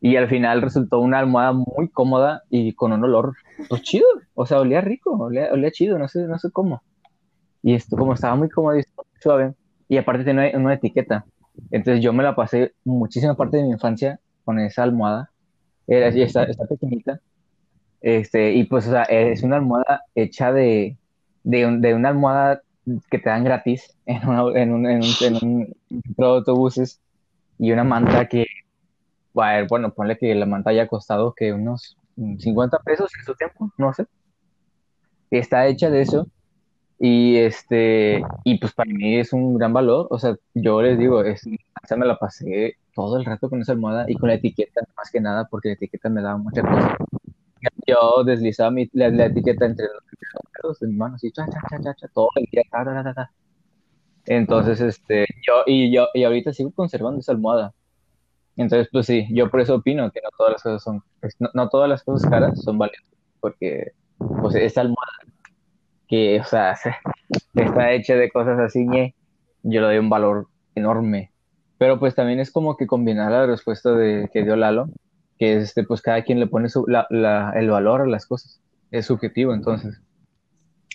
Y 0.00 0.16
al 0.16 0.28
final 0.28 0.62
resultó 0.62 1.00
una 1.00 1.18
almohada 1.18 1.52
muy 1.52 1.88
cómoda 1.90 2.42
y 2.48 2.72
con 2.72 2.92
un 2.92 3.04
olor 3.04 3.34
pues, 3.68 3.82
chido. 3.82 4.06
O 4.34 4.46
sea, 4.46 4.60
olía 4.60 4.80
rico, 4.80 5.12
olía, 5.12 5.50
olía 5.52 5.70
chido, 5.70 5.98
no 5.98 6.08
sé, 6.08 6.20
no 6.26 6.38
sé 6.38 6.50
cómo. 6.50 6.82
Y 7.62 7.74
esto, 7.74 7.96
como 7.96 8.14
estaba 8.14 8.36
muy 8.36 8.48
cómodo 8.48 8.78
y 8.78 8.82
suave, 9.20 9.54
y 9.88 9.98
aparte 9.98 10.24
tenía 10.24 10.50
una, 10.50 10.58
una 10.58 10.74
etiqueta. 10.74 11.26
Entonces 11.70 12.02
yo 12.02 12.12
me 12.12 12.22
la 12.22 12.34
pasé 12.34 12.74
muchísima 12.84 13.34
parte 13.34 13.58
de 13.58 13.64
mi 13.64 13.70
infancia 13.70 14.20
con 14.44 14.58
esa 14.58 14.82
almohada. 14.82 15.30
Era 15.86 16.08
así, 16.08 16.22
está, 16.22 16.44
está 16.44 16.64
pequeñita. 16.66 17.20
Este, 18.00 18.52
y 18.54 18.64
pues, 18.64 18.86
o 18.88 18.90
sea, 18.92 19.02
es 19.04 19.42
una 19.42 19.56
almohada 19.56 20.02
hecha 20.14 20.52
de, 20.52 20.98
de, 21.44 21.66
un- 21.66 21.80
de 21.80 21.94
una 21.94 22.10
almohada 22.10 22.62
que 23.10 23.18
te 23.18 23.30
dan 23.30 23.44
gratis 23.44 23.96
en, 24.06 24.28
una- 24.28 24.60
en 24.60 24.72
un, 24.72 24.86
en 24.88 25.02
un, 25.02 25.06
en 25.20 25.36
un 26.16 26.24
autobuses 26.24 27.00
y 27.58 27.72
una 27.72 27.84
manta 27.84 28.28
que 28.28 28.46
bueno, 29.68 29.92
ponle 29.94 30.16
que 30.18 30.34
la 30.34 30.46
manta 30.46 30.70
haya 30.70 30.88
costado 30.88 31.34
que 31.34 31.52
unos 31.52 31.96
mm, 32.16 32.38
50 32.38 32.78
pesos 32.80 33.10
en 33.18 33.24
su 33.24 33.34
tiempo, 33.34 33.70
no 33.78 33.92
sé. 33.94 34.06
Está 35.30 35.66
hecha 35.66 35.90
de 35.90 36.02
eso. 36.02 36.26
Y 36.98 37.36
este, 37.38 38.22
y 38.44 38.58
pues 38.60 38.74
para 38.74 38.90
mí 38.92 39.18
es 39.18 39.32
un 39.32 39.56
gran 39.58 39.72
valor. 39.72 40.08
O 40.10 40.18
sea, 40.18 40.36
yo 40.54 40.82
les 40.82 40.98
digo, 40.98 41.22
es, 41.24 41.42
me 41.46 42.06
la 42.06 42.18
pasé 42.18 42.74
todo 42.94 43.18
el 43.18 43.24
rato 43.24 43.50
con 43.50 43.60
esa 43.62 43.72
almohada 43.72 44.06
y 44.08 44.14
con 44.16 44.28
la 44.30 44.36
etiqueta, 44.36 44.82
más 44.96 45.10
que 45.10 45.20
nada, 45.20 45.46
porque 45.50 45.68
la 45.70 45.74
etiqueta 45.74 46.08
me 46.10 46.22
daba 46.22 46.38
mucha 46.38 46.62
cosa. 46.62 46.96
Yo 47.86 48.24
deslizaba 48.24 48.70
mi- 48.70 48.88
la, 48.92 49.08
la 49.10 49.26
etiqueta 49.26 49.66
entre 49.66 49.86
los 49.86 50.02
dedos 50.62 50.78
de 50.80 50.88
mi 50.88 50.96
mano, 50.96 51.16
así, 51.16 51.30
cha, 51.32 51.46
cha, 51.46 51.60
cha, 51.70 51.80
cha, 51.82 51.94
cha, 51.94 52.08
todo 52.08 52.28
el 52.36 52.46
día, 52.50 52.62
ta. 52.70 53.32
Entonces, 54.26 54.80
este, 54.80 55.26
yo, 55.46 55.62
y 55.66 55.92
yo, 55.94 56.08
y 56.14 56.24
ahorita 56.24 56.52
sigo 56.52 56.72
conservando 56.72 57.20
esa 57.20 57.32
almohada. 57.32 57.74
Entonces, 58.56 58.88
pues 58.92 59.06
sí, 59.06 59.26
yo 59.32 59.50
por 59.50 59.60
eso 59.60 59.76
opino 59.76 60.10
que 60.12 60.20
no 60.22 60.30
todas 60.38 60.52
las 60.54 60.62
cosas 60.62 60.82
son, 60.84 61.02
no, 61.40 61.50
no 61.54 61.68
todas 61.68 61.88
las 61.90 62.04
cosas 62.04 62.30
caras 62.30 62.60
son 62.62 62.78
valiosas, 62.78 63.14
porque, 63.40 63.92
pues, 64.42 64.54
esta 64.56 64.82
almohada 64.82 65.12
que, 66.08 66.40
o 66.40 66.44
sea, 66.44 66.74
se- 66.76 66.94
está 67.54 67.92
hecha 67.92 68.16
de 68.16 68.30
cosas 68.30 68.58
así, 68.60 68.86
yo 69.62 69.80
le 69.80 69.86
doy 69.88 69.98
un 69.98 70.10
valor 70.10 70.48
enorme. 70.74 71.32
Pero 71.78 71.98
pues 71.98 72.14
también 72.14 72.40
es 72.40 72.50
como 72.52 72.76
que 72.76 72.86
combinar 72.86 73.30
la 73.32 73.46
respuesta 73.46 73.92
de, 73.92 74.28
que 74.32 74.42
dio 74.44 74.56
Lalo, 74.56 74.86
que 75.38 75.56
es, 75.56 75.64
este, 75.64 75.84
pues 75.84 76.02
cada 76.02 76.24
quien 76.24 76.40
le 76.40 76.46
pone 76.46 76.68
su, 76.68 76.86
la, 76.86 77.06
la- 77.10 77.52
el 77.56 77.70
valor 77.70 78.02
a 78.02 78.06
las 78.06 78.26
cosas, 78.26 78.60
es 78.90 79.06
subjetivo, 79.06 79.54
entonces. 79.54 80.00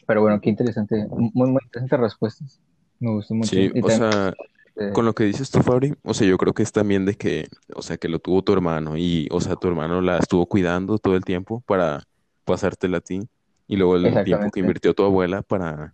Pero 0.08 0.21
bueno, 0.21 0.39
qué 0.41 0.49
interesante, 0.49 1.08
muy, 1.10 1.51
muy 1.51 1.60
interesantes 1.63 1.99
respuestas, 1.99 2.62
me 2.99 3.12
gustó 3.12 3.34
mucho. 3.36 3.56
Sí, 3.56 3.71
Y 3.73 3.82
o 3.82 3.88
también, 3.88 4.12
sea, 4.12 4.34
este, 4.65 4.91
con 4.93 5.06
lo 5.06 5.13
que 5.13 5.23
dices 5.25 5.49
tú, 5.51 5.62
Fabri, 5.62 5.93
o 6.04 6.13
sea, 6.13 6.27
yo 6.27 6.38
creo 6.38 6.54
que 6.54 6.63
es 6.63 6.71
también 6.71 7.06
de 7.06 7.15
que, 7.15 7.47
o 7.75 7.82
sea, 7.82 7.97
que 7.97 8.08
lo 8.10 8.19
tuvo 8.19 8.43
tu 8.43 8.54
hermano 8.54 8.97
y, 8.97 9.27
o 9.32 9.41
sea, 9.41 9.56
tu 9.56 9.67
hermano 9.67 10.01
la 10.01 10.17
estuvo 10.17 10.45
cuidando 10.47 10.97
todo 10.97 11.15
el 11.15 11.23
tiempo 11.25 11.62
para 11.62 12.04
pasártela 12.45 12.97
a 12.97 13.01
ti 13.01 13.21
y 13.67 13.77
luego 13.77 13.95
el 13.95 14.21
tiempo 14.23 14.51
que 14.51 14.60
invirtió 14.60 14.93
tu 14.93 15.04
abuela 15.04 15.41
para 15.41 15.93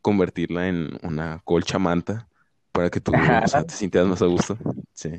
convertirla 0.00 0.68
en 0.68 0.90
una 1.02 1.40
colcha 1.44 1.78
manta 1.78 2.28
para 2.72 2.90
que 2.90 3.00
tú, 3.00 3.12
o 3.42 3.46
sea, 3.48 3.64
te 3.64 3.74
sintieras 3.74 4.08
más 4.08 4.22
a 4.22 4.26
gusto. 4.26 4.56
Sí. 4.94 5.10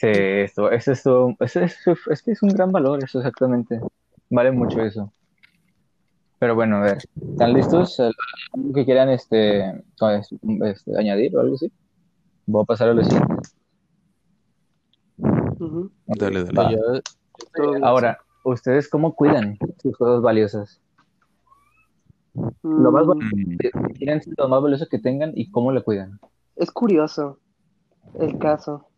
Sí, 0.00 0.06
esto, 0.08 0.70
eso 0.70 0.92
es, 0.92 1.02
todo- 1.02 1.36
eso 1.40 1.60
es, 1.60 1.76
es 2.10 2.22
que 2.22 2.32
es 2.32 2.42
un 2.42 2.48
gran 2.48 2.72
valor, 2.72 3.04
eso 3.04 3.18
exactamente. 3.18 3.80
Vale 4.30 4.50
mucho 4.50 4.80
eso. 4.80 5.12
Pero 6.38 6.54
bueno, 6.54 6.76
a 6.76 6.80
ver, 6.80 6.98
¿están 7.20 7.52
listos? 7.52 8.00
¿Algo 8.00 8.72
que 8.74 8.86
quieran 8.86 9.10
este, 9.10 9.68
este, 10.64 10.98
añadir 10.98 11.36
o 11.36 11.40
algo 11.40 11.54
así? 11.54 11.70
Voy 12.46 12.62
a 12.62 12.64
pasar 12.64 12.88
a 12.88 12.94
lo 12.94 13.04
siguiente. 13.04 13.34
Dale, 16.06 16.44
dale. 16.44 16.72
Yo. 16.72 16.80
Ahora, 17.82 18.18
¿ustedes 18.44 18.88
cómo 18.88 19.14
cuidan 19.14 19.58
sus 19.82 19.94
cosas 19.98 20.22
valiosas? 20.22 20.80
Lo 22.62 22.90
más 22.90 23.04
Mm, 23.04 23.58
valioso, 23.58 23.94
¿quieren 23.98 24.22
ser 24.22 24.32
lo 24.38 24.48
más 24.48 24.62
valioso 24.62 24.86
que 24.90 24.98
tengan 24.98 25.32
y 25.34 25.50
cómo 25.50 25.72
lo 25.72 25.84
cuidan? 25.84 26.18
es 26.56 26.70
curioso. 26.70 27.38
el 28.18 28.38
caso. 28.38 28.89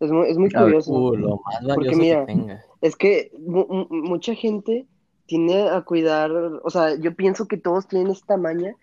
Es 0.00 0.10
muy, 0.10 0.30
es 0.30 0.38
muy 0.38 0.48
ver, 0.48 0.62
curioso. 0.62 0.92
Uh, 0.92 1.40
más 1.44 1.66
valioso 1.66 1.98
mira, 1.98 2.26
que. 2.26 2.58
Es 2.80 2.96
que 2.96 3.32
mu- 3.38 3.66
mu- 3.68 3.86
mucha 3.90 4.34
gente 4.34 4.86
tiene 5.26 5.68
a 5.68 5.82
cuidar, 5.82 6.30
o 6.32 6.70
sea, 6.70 6.94
yo 6.94 7.14
pienso 7.14 7.46
que 7.48 7.56
todos 7.56 7.86
tienen 7.88 8.10
esta 8.12 8.36
maña 8.36 8.74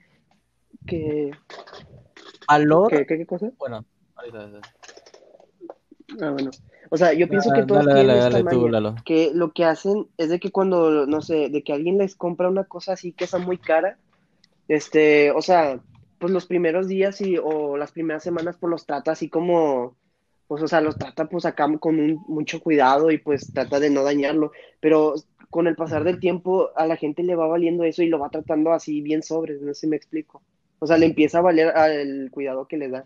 que... 0.85 1.31
Valor. 2.47 2.91
¿Qué, 2.91 3.05
qué, 3.05 3.17
qué 3.17 3.25
cosa? 3.25 3.49
Bueno, 3.57 3.83
ahorita. 4.15 4.61
Ah, 6.21 6.31
bueno. 6.31 6.51
O 6.91 6.97
sea, 6.97 7.13
yo 7.13 7.27
pienso 7.27 7.51
que 7.53 7.61
Ah, 7.61 7.65
todos 7.65 7.85
dale, 7.85 8.01
tienen 8.01 8.17
dale, 8.17 8.27
esta 8.27 8.43
dale 8.43 8.49
tú, 8.55 8.61
maña, 8.61 8.71
Lalo. 8.73 8.95
que 9.05 9.31
lo 9.33 9.51
que 9.53 9.65
hacen 9.65 10.07
es 10.17 10.29
de 10.29 10.39
que 10.39 10.51
cuando, 10.51 11.07
no 11.07 11.21
sé, 11.21 11.49
de 11.49 11.63
que 11.63 11.73
alguien 11.73 11.97
les 11.97 12.15
compra 12.15 12.47
una 12.49 12.65
cosa 12.65 12.93
así 12.93 13.11
que 13.11 13.23
está 13.23 13.39
muy 13.39 13.57
cara, 13.57 13.97
este, 14.67 15.31
o 15.31 15.41
sea, 15.41 15.79
pues 16.19 16.31
los 16.31 16.45
primeros 16.45 16.87
días 16.87 17.21
y, 17.21 17.37
o 17.37 17.75
las 17.77 17.91
primeras 17.91 18.21
semanas, 18.21 18.57
pues 18.59 18.69
los 18.69 18.85
trata 18.85 19.11
así 19.13 19.29
como, 19.29 19.95
pues, 20.47 20.61
o 20.63 20.67
sea, 20.67 20.81
los 20.81 20.97
trata 20.97 21.25
pues 21.25 21.45
acá 21.45 21.67
con 21.79 21.99
un- 21.99 22.23
mucho 22.27 22.59
cuidado 22.61 23.11
y 23.11 23.17
pues 23.17 23.51
trata 23.53 23.79
de 23.79 23.89
no 23.89 24.03
dañarlo, 24.03 24.51
pero 24.79 25.15
con 25.49 25.67
el 25.67 25.75
pasar 25.75 26.03
del 26.03 26.19
tiempo 26.19 26.69
a 26.75 26.85
la 26.85 26.97
gente 26.97 27.23
le 27.23 27.35
va 27.35 27.47
valiendo 27.47 27.83
eso 27.83 28.03
y 28.03 28.07
lo 28.09 28.19
va 28.19 28.29
tratando 28.29 28.71
así 28.73 29.01
bien 29.01 29.23
sobre, 29.23 29.55
no 29.59 29.73
sé 29.73 29.81
si 29.81 29.87
me 29.87 29.95
explico. 29.95 30.41
O 30.79 30.87
sea, 30.87 30.97
le 30.97 31.05
empieza 31.05 31.39
a 31.39 31.41
valer 31.41 31.73
el 31.91 32.29
cuidado 32.31 32.67
que 32.67 32.77
le 32.77 32.89
da. 32.89 33.05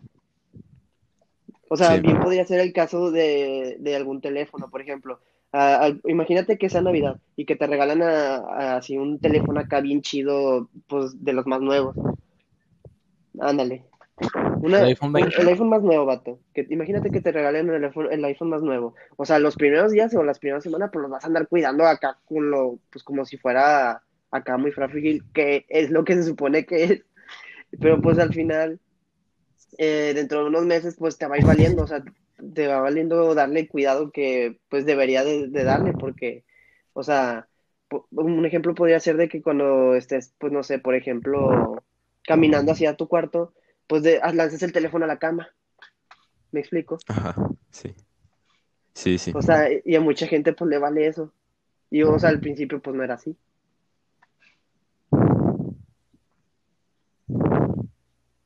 O 1.69 1.77
sea, 1.77 1.95
Sí. 1.95 2.01
bien 2.01 2.19
podría 2.19 2.45
ser 2.45 2.59
el 2.61 2.73
caso 2.73 3.11
de, 3.11 3.77
de 3.79 3.95
algún 3.95 4.21
teléfono, 4.21 4.69
por 4.69 4.81
ejemplo. 4.81 5.19
Ah, 5.53 5.91
imagínate 6.07 6.57
que 6.57 6.69
sea 6.69 6.81
Navidad 6.81 7.19
y 7.35 7.45
que 7.45 7.55
te 7.55 7.67
regalan 7.67 8.01
a- 8.01 8.35
a- 8.37 8.77
así 8.77 8.97
un 8.97 9.19
teléfono 9.19 9.59
acá 9.59 9.79
bien 9.81 10.01
chido, 10.01 10.69
pues 10.87 11.23
de 11.23 11.33
los 11.33 11.45
más 11.47 11.61
nuevos. 11.61 11.95
Ándale. 13.39 13.85
Una- 14.61 14.79
¿El 14.81 14.87
iPhone 14.87 15.13
20? 15.13 15.41
el 15.41 15.47
iPhone 15.47 15.69
más 15.69 15.81
nuevo, 15.81 16.05
vato. 16.05 16.39
Que, 16.53 16.65
imagínate 16.69 17.11
que 17.11 17.21
te 17.21 17.31
regalen 17.31 17.69
el 17.69 17.83
iPhone, 17.85 18.07
el 18.11 18.25
iPhone 18.25 18.49
más 18.49 18.61
nuevo. 18.61 18.95
O 19.17 19.25
sea, 19.25 19.39
los 19.39 19.55
primeros 19.55 19.91
días 19.91 20.13
o 20.15 20.23
las 20.23 20.39
primeras 20.39 20.63
semanas, 20.63 20.89
pues 20.91 21.01
los 21.03 21.11
vas 21.11 21.23
a 21.23 21.27
andar 21.27 21.47
cuidando 21.47 21.85
acá 21.85 22.19
con 22.25 22.51
lo, 22.51 22.79
pues 22.91 23.03
como 23.03 23.25
si 23.25 23.37
fuera 23.37 24.03
acá 24.31 24.57
muy 24.57 24.71
frágil, 24.71 25.25
que 25.33 25.65
es 25.69 25.89
lo 25.89 26.03
que 26.03 26.15
se 26.15 26.23
supone 26.23 26.65
que 26.65 26.83
es. 26.83 27.05
Pero 27.79 28.01
pues 28.01 28.17
al 28.19 28.33
final, 28.33 28.79
eh, 29.77 30.13
dentro 30.15 30.41
de 30.41 30.49
unos 30.49 30.65
meses, 30.65 30.95
pues 30.97 31.17
te 31.17 31.27
va 31.27 31.35
a 31.35 31.39
ir 31.39 31.45
valiendo, 31.45 31.83
o 31.83 31.87
sea, 31.87 32.03
te 32.53 32.67
va 32.67 32.81
valiendo 32.81 33.35
darle 33.35 33.67
cuidado 33.67 34.11
que 34.11 34.59
pues 34.69 34.85
debería 34.85 35.23
de, 35.23 35.47
de 35.47 35.63
darle, 35.63 35.93
porque, 35.93 36.43
o 36.93 37.03
sea, 37.03 37.47
un 38.11 38.45
ejemplo 38.45 38.75
podría 38.75 38.99
ser 38.99 39.17
de 39.17 39.29
que 39.29 39.41
cuando 39.41 39.95
estés, 39.95 40.33
pues 40.39 40.51
no 40.53 40.63
sé, 40.63 40.79
por 40.79 40.95
ejemplo, 40.95 41.83
caminando 42.23 42.71
hacia 42.71 42.95
tu 42.95 43.07
cuarto, 43.07 43.53
pues 43.89 44.03
de, 44.03 44.19
ah, 44.21 44.31
lances 44.31 44.61
el 44.61 44.71
teléfono 44.71 45.05
a 45.05 45.07
la 45.07 45.17
cama. 45.17 45.49
¿Me 46.51 46.59
explico? 46.59 46.99
Ajá, 47.07 47.35
sí. 47.71 47.95
Sí, 48.93 49.17
sí. 49.17 49.31
O 49.33 49.41
sea, 49.41 49.67
y 49.83 49.95
a 49.95 49.99
mucha 49.99 50.27
gente 50.27 50.53
pues 50.53 50.69
le 50.69 50.77
vale 50.77 51.07
eso. 51.07 51.33
Y 51.89 52.03
o 52.03 52.19
sea, 52.19 52.29
al 52.29 52.39
principio 52.39 52.79
pues 52.79 52.95
no 52.95 53.03
era 53.03 53.15
así. 53.15 53.35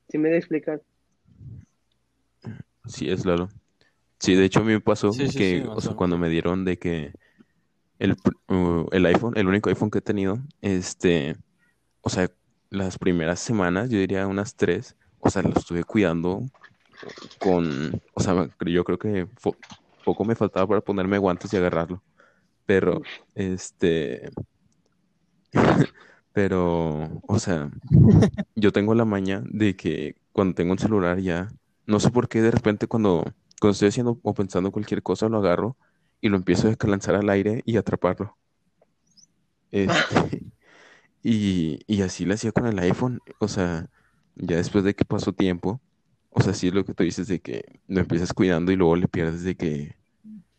¿Sí 0.07 0.17
me 0.17 0.29
de 0.29 0.37
explicar? 0.37 0.81
Sí, 2.85 3.09
es 3.09 3.23
claro. 3.23 3.49
Sí, 4.19 4.35
de 4.35 4.45
hecho 4.45 4.61
a 4.61 4.63
mí 4.63 4.71
me 4.71 4.79
pasó 4.79 5.11
Sí, 5.11 5.27
sí, 5.27 5.37
que, 5.37 5.61
sí, 5.61 5.67
o 5.67 5.81
sea, 5.81 5.93
cuando 5.95 6.17
me 6.17 6.29
dieron 6.29 6.63
de 6.63 6.79
que 6.79 7.11
el, 7.99 8.15
uh, 8.47 8.87
el 8.93 9.05
iPhone, 9.07 9.33
el 9.35 9.47
único 9.47 9.69
iPhone 9.69 9.91
que 9.91 9.97
he 9.97 10.01
tenido, 10.01 10.39
este, 10.61 11.35
o 11.99 12.09
sea, 12.09 12.29
las 12.69 12.97
primeras 12.97 13.41
semanas, 13.41 13.89
yo 13.89 13.99
diría 13.99 14.25
unas 14.25 14.55
tres, 14.55 14.95
o 15.23 15.29
sea, 15.29 15.41
lo 15.41 15.51
estuve 15.51 15.83
cuidando 15.83 16.43
con, 17.39 18.01
o 18.13 18.19
sea, 18.21 18.49
yo 18.65 18.83
creo 18.83 18.97
que 18.99 19.27
poco 20.03 20.25
me 20.25 20.35
faltaba 20.35 20.67
para 20.67 20.81
ponerme 20.81 21.17
guantes 21.17 21.53
y 21.53 21.57
agarrarlo, 21.57 22.03
pero, 22.65 23.01
este, 23.35 24.31
pero, 26.33 27.21
o 27.27 27.39
sea, 27.39 27.71
yo 28.55 28.71
tengo 28.71 28.95
la 28.95 29.05
maña 29.05 29.43
de 29.45 29.75
que 29.75 30.15
cuando 30.31 30.55
tengo 30.55 30.71
un 30.73 30.79
celular 30.79 31.19
ya, 31.19 31.49
no 31.85 31.99
sé 31.99 32.11
por 32.11 32.27
qué 32.27 32.41
de 32.41 32.51
repente 32.51 32.87
cuando, 32.87 33.23
cuando 33.59 33.73
estoy 33.73 33.89
haciendo 33.89 34.19
o 34.23 34.33
pensando 34.33 34.71
cualquier 34.71 35.03
cosa 35.03 35.29
lo 35.29 35.37
agarro 35.37 35.77
y 36.21 36.29
lo 36.29 36.37
empiezo 36.37 36.69
a 36.69 36.87
lanzar 36.87 37.15
al 37.15 37.29
aire 37.29 37.61
y 37.65 37.77
atraparlo. 37.77 38.37
Este, 39.71 39.93
y, 41.23 41.79
y 41.87 42.01
así 42.01 42.25
lo 42.25 42.33
hacía 42.33 42.51
con 42.51 42.67
el 42.67 42.79
iPhone, 42.79 43.21
o 43.39 43.47
sea, 43.47 43.89
ya 44.35 44.57
después 44.57 44.83
de 44.83 44.95
que 44.95 45.05
pasó 45.05 45.33
tiempo, 45.33 45.81
o 46.29 46.41
sea, 46.41 46.53
sí 46.53 46.67
es 46.67 46.73
lo 46.73 46.83
que 46.83 46.93
tú 46.93 47.03
dices 47.03 47.27
de 47.27 47.39
que 47.39 47.79
lo 47.87 47.99
empiezas 47.99 48.33
cuidando 48.33 48.71
y 48.71 48.75
luego 48.75 48.95
le 48.95 49.07
pierdes 49.07 49.43
de 49.43 49.55
que, 49.55 49.95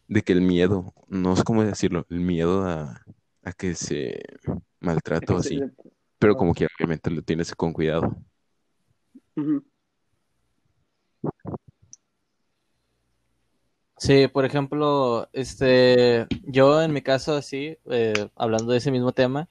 de 0.09 0.23
que 0.23 0.33
el 0.33 0.41
miedo, 0.41 0.95
no 1.09 1.37
sé 1.37 1.43
cómo 1.45 1.65
decirlo, 1.65 2.07
el 2.11 2.21
miedo 2.21 2.67
a, 2.67 3.05
a 3.43 3.53
que 3.53 3.75
se 3.75 4.23
maltrate 4.81 5.33
o 5.33 5.39
así, 5.39 5.61
pero 6.19 6.37
como 6.37 6.55
que 6.55 6.67
obviamente 6.67 7.11
lo 7.11 7.23
tienes 7.23 7.55
con 7.55 7.73
cuidado. 7.73 8.17
Sí, 13.97 14.29
por 14.29 14.45
ejemplo, 14.45 15.29
este, 15.33 16.27
yo 16.43 16.83
en 16.83 16.93
mi 16.93 17.01
caso 17.01 17.35
así, 17.35 17.79
eh, 17.91 18.29
hablando 18.37 18.73
de 18.73 18.79
ese 18.79 18.91
mismo 18.91 19.13
tema, 19.13 19.49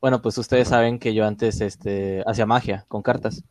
bueno, 0.00 0.22
pues 0.22 0.38
ustedes 0.38 0.68
saben 0.68 0.98
que 0.98 1.14
yo 1.14 1.26
antes, 1.26 1.60
este, 1.60 2.22
hacía 2.26 2.46
magia 2.46 2.84
con 2.88 3.02
cartas. 3.02 3.44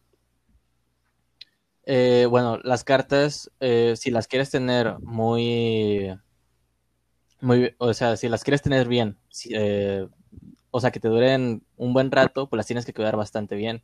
Eh, 1.85 2.27
bueno, 2.29 2.59
las 2.63 2.83
cartas, 2.83 3.51
eh, 3.59 3.95
si 3.97 4.11
las 4.11 4.27
quieres 4.27 4.49
tener 4.51 4.99
muy, 4.99 6.11
muy, 7.41 7.73
o 7.77 7.93
sea, 7.93 8.17
si 8.17 8.27
las 8.29 8.43
quieres 8.43 8.61
tener 8.61 8.87
bien, 8.87 9.17
eh, 9.51 10.07
o 10.71 10.79
sea, 10.81 10.91
que 10.91 10.99
te 10.99 11.07
duren 11.07 11.63
un 11.77 11.93
buen 11.93 12.11
rato, 12.11 12.49
pues 12.49 12.57
las 12.57 12.67
tienes 12.67 12.85
que 12.85 12.93
cuidar 12.93 13.15
bastante 13.17 13.55
bien, 13.55 13.83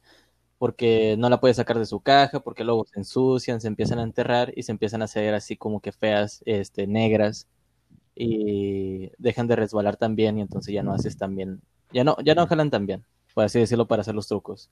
porque 0.60 1.16
no 1.20 1.30
la 1.30 1.40
puedes 1.42 1.58
sacar 1.58 1.80
de 1.80 1.86
su 1.86 2.02
caja, 2.02 2.42
porque 2.42 2.64
luego 2.66 2.86
se 2.86 3.00
ensucian, 3.00 3.62
se 3.62 3.68
empiezan 3.70 4.00
a 4.00 4.04
enterrar 4.04 4.54
y 4.58 4.64
se 4.64 4.74
empiezan 4.74 5.02
a 5.04 5.06
hacer 5.06 5.34
así 5.36 5.58
como 5.58 5.82
que 5.82 5.92
feas, 5.92 6.44
este, 6.46 6.88
negras 6.88 7.48
y 8.16 9.12
dejan 9.20 9.48
de 9.48 9.56
resbalar 9.58 9.98
tan 9.98 10.16
bien 10.16 10.38
y 10.40 10.42
entonces 10.42 10.74
ya 10.74 10.84
no 10.84 10.94
haces 10.94 11.18
tan 11.18 11.36
bien, 11.36 11.62
ya 11.96 12.04
no, 12.06 12.18
ya 12.26 12.36
no 12.36 12.48
jalan 12.48 12.72
tan 12.72 12.86
bien, 12.88 13.06
por 13.36 13.46
así 13.46 13.60
decirlo, 13.60 13.88
para 13.88 14.02
hacer 14.04 14.16
los 14.16 14.28
trucos. 14.30 14.72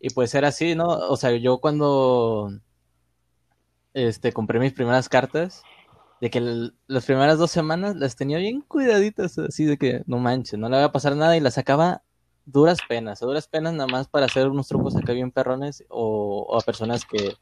Y 0.00 0.10
pues 0.10 0.34
era 0.34 0.48
así, 0.48 0.74
¿no? 0.74 0.86
O 0.86 1.16
sea, 1.16 1.32
yo 1.36 1.58
cuando 1.60 2.50
este, 3.94 4.32
compré 4.32 4.58
mis 4.60 4.72
primeras 4.72 5.08
cartas, 5.08 5.66
de 6.20 6.30
que 6.30 6.38
el- 6.38 6.76
las 6.88 7.06
primeras 7.06 7.38
dos 7.38 7.50
semanas 7.50 7.96
las 7.96 8.16
tenía 8.16 8.38
bien 8.38 8.62
cuidaditas, 8.62 9.38
así 9.38 9.64
de 9.66 9.78
que 9.78 10.02
no 10.06 10.18
manches, 10.18 10.58
no 10.58 10.68
le 10.68 10.76
va 10.78 10.84
a 10.84 10.92
pasar 10.92 11.16
nada 11.16 11.36
y 11.36 11.40
las 11.40 11.54
sacaba 11.54 12.02
duras 12.44 12.82
penas, 12.82 13.22
a 13.22 13.26
duras 13.26 13.48
penas 13.48 13.74
nada 13.74 13.88
más 13.88 14.08
para 14.08 14.26
hacer 14.26 14.48
unos 14.48 14.68
trucos 14.68 14.96
acá 14.96 15.12
bien 15.12 15.30
perrones 15.32 15.84
o, 15.88 16.46
o 16.48 16.58
a 16.58 16.62
personas 16.62 17.04
que 17.06 17.34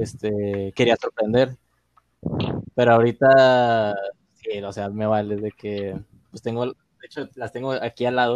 este, 0.00 0.72
quería 0.76 0.96
sorprender. 0.96 1.56
Pero 2.74 2.92
ahorita, 2.92 3.94
sí, 4.34 4.62
o 4.62 4.72
sea, 4.72 4.88
me 4.90 5.06
vale 5.06 5.36
de 5.36 5.52
que, 5.52 5.98
pues 6.30 6.42
tengo, 6.42 6.72
de 7.00 7.06
hecho, 7.06 7.28
las 7.34 7.52
tengo 7.52 7.72
aquí 7.72 8.04
al 8.06 8.16
lado 8.16 8.34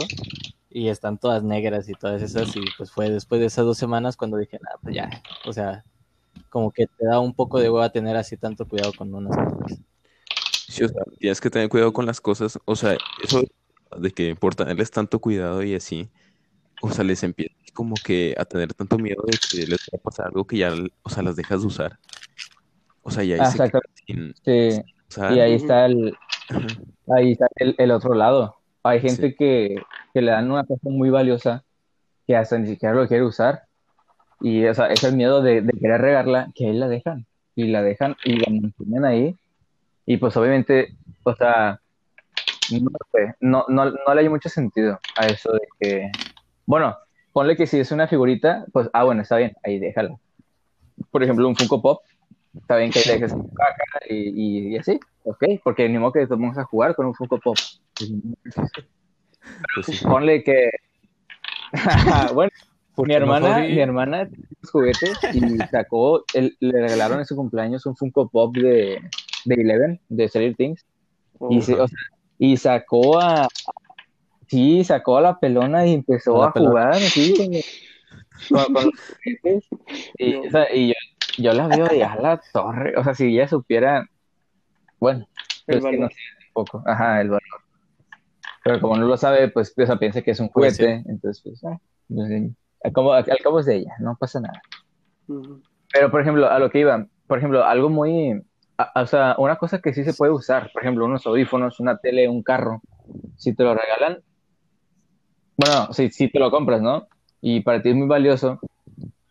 y 0.71 0.89
están 0.89 1.19
todas 1.19 1.43
negras 1.43 1.89
y 1.89 1.93
todas 1.93 2.23
esas 2.23 2.55
y 2.57 2.61
pues 2.77 2.91
fue 2.91 3.11
después 3.11 3.41
de 3.41 3.47
esas 3.47 3.65
dos 3.65 3.79
semanas 3.79 4.17
cuando 4.17 4.37
dije, 4.37 4.59
nada, 4.63 4.79
pues 4.83 4.95
ya, 4.95 5.23
o 5.45 5.53
sea, 5.53 5.85
como 6.49 6.71
que 6.71 6.87
te 6.87 7.07
da 7.07 7.21
un 7.21 7.35
poco 7.35 7.61
de 7.61 7.71
hueva 7.71 7.91
tener 7.91 8.17
así 8.17 8.37
tanto 8.37 8.67
cuidado 8.67 8.93
con 8.97 9.15
unas 9.15 9.37
cosas. 9.37 9.79
Sí, 10.69 10.85
o 10.85 10.89
sea, 10.89 11.03
tienes 11.19 11.41
que 11.41 11.51
tener 11.51 11.69
cuidado 11.69 11.93
con 11.93 12.07
las 12.07 12.21
cosas, 12.21 12.59
o 12.65 12.77
sea, 12.77 12.97
eso 13.23 13.43
de 13.99 14.11
que 14.11 14.35
por 14.37 14.55
tenerles 14.55 14.91
tanto 14.91 15.19
cuidado 15.19 15.63
y 15.63 15.75
así, 15.75 16.11
o 16.81 16.91
sea, 16.91 17.05
les 17.05 17.23
empiezas 17.23 17.57
como 17.75 17.95
que 18.05 18.35
a 18.39 18.45
tener 18.45 18.73
tanto 18.75 18.99
miedo 18.99 19.23
de 19.27 19.39
que 19.51 19.67
les 19.67 19.79
va 19.93 19.99
a 19.99 20.03
pasar 20.03 20.27
algo 20.27 20.47
que 20.47 20.59
ya, 20.59 20.73
o 21.03 21.11
sea, 21.11 21.23
las 21.23 21.37
dejas 21.37 21.61
de 21.63 21.67
usar. 21.67 21.99
O 23.03 23.11
sea, 23.11 23.25
ya 23.25 23.45
ahí 23.45 23.53
se 23.53 23.71
sin 24.07 24.35
Sí, 24.45 24.83
usar. 25.09 25.37
y 25.37 25.41
ahí 25.41 25.55
está 25.55 25.87
el. 25.87 26.15
Ahí 27.17 27.33
está 27.33 27.47
el, 27.57 27.75
el 27.79 27.91
otro 27.91 28.15
lado. 28.15 28.57
Hay 28.83 29.01
gente 29.01 29.29
Sí. 29.31 29.35
que, 29.37 29.77
que 30.13 30.23
le 30.23 30.31
dan 30.33 30.51
una 30.51 30.65
cosa 30.65 30.89
muy 30.89 31.11
valiosa 31.11 31.63
que 32.27 32.37
hasta 32.37 32.59
ni 32.59 32.67
siquiera 32.69 32.95
lo 32.95 33.07
quiere 33.09 33.25
usar. 33.25 33.63
Y 34.41 34.65
o 34.67 34.75
sea, 34.75 34.87
es 34.87 35.05
el 35.05 35.17
miedo 35.17 35.41
de, 35.43 35.61
de 35.63 35.73
querer 35.73 36.01
regarla, 36.01 36.49
que 36.55 36.67
ahí 36.67 36.73
la 36.73 36.89
dejan. 36.89 37.27
Y 37.55 37.65
la 37.69 37.83
dejan 37.83 38.17
y 38.25 38.37
la 38.37 38.47
mantienen 38.51 39.05
ahí. 39.05 39.37
Y 40.07 40.17
pues 40.17 40.37
obviamente, 40.37 40.97
o 41.23 41.35
sea, 41.37 41.79
no 42.73 42.91
sé, 43.13 43.35
no, 43.41 43.65
no, 43.69 43.85
no 43.91 44.15
le 44.15 44.21
hay 44.21 44.29
mucho 44.29 44.49
sentido 44.49 44.99
a 45.17 45.27
eso 45.27 45.53
de 45.53 45.61
que, 45.79 46.11
bueno, 46.67 46.97
ponle 47.33 47.57
que 47.57 47.67
si 47.67 47.79
es 47.79 47.93
una 47.93 48.09
figurita, 48.09 48.65
pues, 48.73 48.89
ah, 48.93 49.05
bueno, 49.05 49.23
está 49.23 49.37
bien, 49.37 49.53
ahí 49.63 49.79
déjala. 49.79 50.17
Por 51.11 51.23
ejemplo, 51.23 51.47
un 51.47 51.55
Funko 51.55 51.81
Pop, 51.83 52.03
está 52.57 52.77
bien 52.77 52.91
que 52.91 52.99
ahí 53.01 53.05
dejes 53.21 53.35
y, 54.09 54.15
y, 54.15 54.75
y 54.75 54.77
así, 54.79 54.99
ok, 55.25 55.45
porque 55.65 55.89
ni 55.89 55.99
modo 55.99 56.13
que 56.13 56.27
vamos 56.27 56.57
a 56.59 56.65
jugar 56.65 56.95
con 56.95 57.07
un 57.07 57.15
Funko 57.15 57.39
Pop. 57.39 57.57
Pues 59.75 59.87
sí. 59.87 60.05
Ponle 60.05 60.43
que, 60.43 60.71
bueno, 62.35 62.51
Mi 62.97 63.15
hermana, 63.15 63.59
mi 63.61 63.79
hermana 63.81 64.27
tiene 64.29 64.47
juguetes 64.71 65.19
y 65.33 65.59
sacó, 65.71 66.25
el- 66.35 66.57
le 66.61 66.81
regalaron 66.81 67.19
en 67.19 67.25
su 67.27 67.35
cumpleaños 67.37 67.87
un 67.87 67.97
Funko 67.97 68.29
Pop 68.29 68.55
de, 68.55 69.01
de 69.45 69.55
Eleven, 69.55 70.01
de 70.09 70.29
Stranger 70.29 70.55
Things, 70.57 70.85
y, 71.51 71.61
se- 71.63 71.81
o 71.81 71.89
sea, 71.89 71.99
y 72.39 72.57
sacó 72.57 73.19
a, 73.19 73.49
sí, 74.49 74.85
sacó 74.85 75.17
a 75.19 75.23
la 75.23 75.39
pelona 75.39 75.87
y 75.87 75.95
empezó 75.95 76.37
A 76.37 76.41
la 76.41 76.47
a 76.49 76.53
pelona. 76.53 76.71
jugar, 76.71 76.95
así, 76.95 77.35
con, 78.49 78.73
con 78.75 78.85
los 78.85 78.95
juguetes, 79.43 79.69
y, 80.19 80.35
o 80.35 80.51
sea, 80.51 80.75
y 80.75 80.89
yo, 80.89 80.95
yo 81.39 81.53
la 81.55 81.69
veo 81.69 81.95
y 81.95 82.03
a 82.03 82.15
la 82.17 82.41
torre, 82.53 82.95
o 82.97 83.05
sea, 83.05 83.15
si 83.15 83.27
ella 83.27 83.49
supiera, 83.49 84.07
bueno, 85.03 85.27
El 85.67 85.81
pues 85.81 85.85
que 85.85 85.97
no 85.99 86.03
valor. 86.05 86.13
sé, 86.13 86.19
poco, 86.53 86.83
ajá, 86.87 87.21
el 87.21 87.29
valor. 87.31 87.43
Pero 88.63 88.81
como 88.81 88.97
no 88.97 89.07
lo 89.09 89.17
sabe, 89.17 89.49
pues, 89.49 89.75
o 89.77 89.85
sea, 89.87 89.97
piensa 89.97 90.23
que 90.23 90.31
es 90.31 90.39
un 90.39 90.49
Pues 90.49 90.77
sí. 90.77 90.85
juguete, 90.85 91.03
entonces, 91.11 91.43
pues, 91.43 91.65
ah, 91.65 91.77
pues, 92.09 92.31
al, 92.85 92.93
cabo, 92.93 93.13
al 93.13 93.25
cabo 93.43 93.59
es 93.59 93.67
de 93.67 93.77
ella, 93.79 93.95
no 93.99 94.17
pasa 94.17 94.39
nada. 94.39 94.63
Pero, 95.93 96.11
por 96.13 96.21
ejemplo, 96.21 96.49
a 96.49 96.57
lo 96.61 96.71
que 96.71 96.79
iba, 96.79 97.05
por 97.27 97.39
ejemplo, 97.39 97.65
algo 97.65 97.89
muy, 97.91 98.41
a- 98.79 99.03
o 99.03 99.07
sea, 99.09 99.35
una 99.39 99.57
cosa 99.57 99.81
que 99.81 99.93
sí 99.93 100.05
se 100.05 100.15
puede 100.15 100.31
usar, 100.31 100.71
por 100.73 100.83
ejemplo, 100.83 101.05
unos 101.05 101.27
audífonos, 101.27 101.81
una 101.81 101.97
tele, 101.99 102.29
un 102.29 102.45
carro, 102.45 102.81
si 103.37 103.55
te 103.57 103.65
lo 103.65 103.75
regalan, 103.75 104.23
bueno, 105.57 105.93
si, 105.93 106.11
si 106.11 106.31
te 106.31 106.39
lo 106.39 106.53
compras, 106.53 106.81
¿no? 106.81 107.09
Y 107.41 107.61
para 107.63 107.83
ti 107.83 107.89
es 107.91 107.97
muy 107.97 108.07
valioso, 108.07 108.61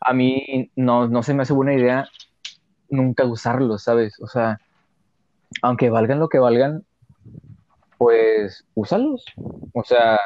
a 0.02 0.14
mí 0.14 0.70
no, 0.76 1.08
no 1.08 1.24
se 1.24 1.34
me 1.34 1.44
hace 1.44 1.54
buena 1.54 1.74
idea 1.74 2.10
nunca 2.90 3.24
usarlos, 3.24 3.84
¿sabes? 3.84 4.20
O 4.20 4.28
sea, 4.28 4.60
aunque 5.62 5.90
valgan 5.90 6.20
lo 6.20 6.30
que 6.30 6.40
valgan, 6.40 6.86
pues 7.98 8.66
úsalos. 8.74 9.24
O 9.74 9.84
sea, 9.84 10.20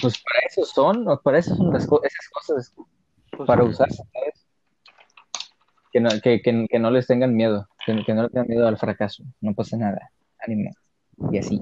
pues 0.00 0.22
para 0.22 0.40
eso 0.48 0.64
son, 0.64 1.04
para 1.22 1.38
eso 1.38 1.54
son 1.54 1.72
las 1.72 1.86
co- 1.86 2.02
esas 2.02 2.28
cosas, 2.30 2.72
Pues, 3.36 3.46
para 3.46 3.64
usar, 3.64 3.88
¿sabes? 3.92 4.46
Que 5.92 6.00
no, 6.00 6.10
que, 6.22 6.40
que, 6.42 6.66
que 6.68 6.78
no 6.78 6.90
les 6.90 7.06
tengan 7.06 7.34
miedo, 7.34 7.68
que, 7.84 8.02
que 8.04 8.14
no 8.14 8.22
les 8.24 8.32
tengan 8.32 8.48
miedo 8.48 8.66
al 8.66 8.78
fracaso, 8.78 9.22
no 9.40 9.54
pasa 9.54 9.76
nada, 9.76 10.10
ánimo, 10.40 10.70
y 11.32 11.38
así. 11.38 11.60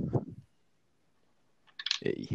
Ey. 2.01 2.29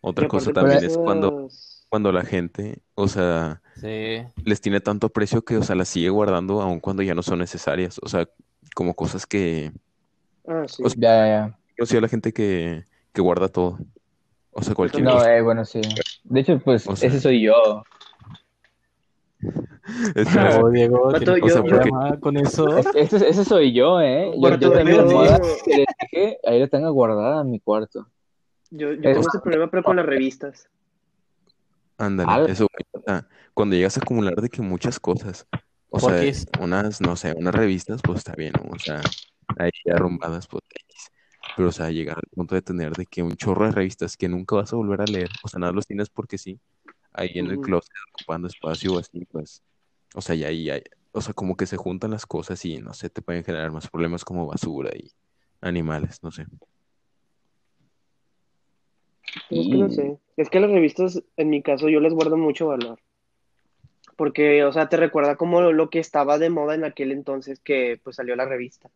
Otra 0.00 0.28
cosa 0.28 0.52
también 0.52 0.84
es 0.84 0.96
cuando, 0.96 1.48
cuando 1.88 2.12
la 2.12 2.22
gente, 2.24 2.82
o 2.94 3.08
sea, 3.08 3.62
Sí. 3.76 4.22
les 4.44 4.60
tiene 4.60 4.80
tanto 4.80 5.08
aprecio 5.08 5.42
que, 5.44 5.56
o 5.56 5.62
sea, 5.62 5.74
las 5.76 5.88
sigue 5.88 6.08
guardando 6.10 6.60
aun 6.60 6.80
cuando 6.80 7.02
ya 7.02 7.14
no 7.14 7.22
son 7.22 7.38
necesarias. 7.40 7.98
O 8.02 8.08
sea, 8.08 8.28
como 8.78 8.94
cosas 8.94 9.26
que... 9.26 9.72
Ah, 10.46 10.62
sí. 10.68 10.84
o 10.84 10.88
sea, 10.88 11.00
Ya, 11.00 11.26
ya, 11.26 11.58
Conocí 11.76 11.96
a 11.96 12.00
la 12.00 12.06
gente 12.06 12.32
que, 12.32 12.84
que 13.12 13.20
guarda 13.20 13.48
todo. 13.48 13.76
O 14.52 14.62
sea, 14.62 14.72
cualquier 14.76 15.02
No, 15.02 15.24
eh, 15.26 15.42
bueno, 15.42 15.64
sí. 15.64 15.80
De 16.22 16.38
hecho, 16.40 16.60
pues, 16.64 16.86
O 16.86 16.94
sea- 16.94 17.08
ese 17.08 17.20
soy 17.20 17.42
yo. 17.42 17.82
No, 20.60 20.70
Diego, 20.70 21.12
tiene 21.14 21.40
yo- 21.40 22.20
con 22.20 22.36
eso. 22.36 22.76
Ese, 22.94 23.28
ese 23.28 23.44
soy 23.44 23.72
yo, 23.72 24.00
¿eh? 24.00 24.30
Yo, 24.40 24.56
yo 24.58 24.74
la 24.74 25.04
moda 25.06 25.40
que 25.64 25.84
dije, 26.12 26.38
ahí 26.46 26.60
la 26.60 26.68
tengo 26.68 26.92
guardada 26.92 27.40
en 27.42 27.50
mi 27.50 27.58
cuarto. 27.58 28.06
Yo, 28.70 28.92
yo 28.92 28.94
es- 28.94 29.00
tengo 29.02 29.20
ese 29.20 29.38
problema, 29.40 29.68
pero 29.70 29.82
con 29.82 29.96
las 29.96 30.06
revistas. 30.06 30.68
ándale, 31.96 32.30
Al- 32.30 32.50
eso. 32.50 32.66
O 32.92 33.00
sea, 33.04 33.26
cuando 33.54 33.74
llegas 33.74 33.96
a 33.96 34.00
acumular 34.02 34.36
de 34.36 34.48
que 34.48 34.62
muchas 34.62 35.00
cosas, 35.00 35.46
o 35.90 36.00
sea, 36.00 36.22
es- 36.22 36.46
unas, 36.60 37.00
no 37.00 37.16
sé, 37.16 37.34
unas 37.36 37.54
revistas, 37.54 38.02
pues 38.02 38.18
está 38.18 38.34
bien, 38.34 38.52
¿no? 38.62 38.70
O 38.74 38.78
sea, 38.78 39.02
ahí 39.58 39.70
arrumbadas, 39.92 40.46
pues. 40.46 40.62
Pero, 41.56 41.68
o 41.70 41.72
sea, 41.72 41.90
llegar 41.90 42.16
al 42.18 42.28
punto 42.30 42.54
de 42.54 42.62
tener 42.62 42.94
de 42.94 43.06
que 43.06 43.22
un 43.22 43.34
chorro 43.36 43.66
de 43.66 43.72
revistas 43.72 44.16
que 44.16 44.28
nunca 44.28 44.56
vas 44.56 44.72
a 44.72 44.76
volver 44.76 45.00
a 45.00 45.06
leer, 45.06 45.30
o 45.42 45.48
sea, 45.48 45.58
nada 45.58 45.72
los 45.72 45.86
tienes 45.86 46.08
porque 46.08 46.38
sí, 46.38 46.60
ahí 47.12 47.30
en 47.34 47.46
el 47.50 47.60
closet 47.60 47.90
ocupando 48.14 48.46
espacio 48.48 48.94
o 48.94 48.98
así, 48.98 49.24
pues, 49.24 49.62
o 50.14 50.20
sea, 50.20 50.36
ya 50.36 50.48
ahí 50.48 50.70
hay, 50.70 50.82
o 51.12 51.20
sea, 51.20 51.34
como 51.34 51.56
que 51.56 51.66
se 51.66 51.76
juntan 51.76 52.12
las 52.12 52.26
cosas 52.26 52.64
y, 52.64 52.78
no 52.78 52.94
sé, 52.94 53.10
te 53.10 53.22
pueden 53.22 53.42
generar 53.42 53.72
más 53.72 53.88
problemas 53.88 54.24
como 54.24 54.46
basura 54.46 54.90
y 54.96 55.10
animales, 55.60 56.22
no 56.22 56.30
sé. 56.30 56.46
Es 59.50 59.66
que 59.66 59.76
no 59.76 59.88
sé. 59.90 60.18
Es 60.36 60.50
que 60.50 60.60
las 60.60 60.70
revistas, 60.70 61.22
en 61.36 61.50
mi 61.50 61.62
caso, 61.62 61.88
yo 61.88 62.00
les 62.00 62.12
guardo 62.12 62.36
mucho 62.36 62.68
valor. 62.68 63.00
Porque, 64.18 64.64
o 64.64 64.72
sea, 64.72 64.88
te 64.88 64.96
recuerda 64.96 65.36
como 65.36 65.60
lo, 65.60 65.72
lo 65.72 65.90
que 65.90 66.00
estaba 66.00 66.38
de 66.38 66.50
moda 66.50 66.74
en 66.74 66.82
aquel 66.84 67.12
entonces 67.12 67.60
que 67.60 68.00
pues 68.02 68.16
salió 68.16 68.34
la 68.34 68.46
revista. 68.46 68.90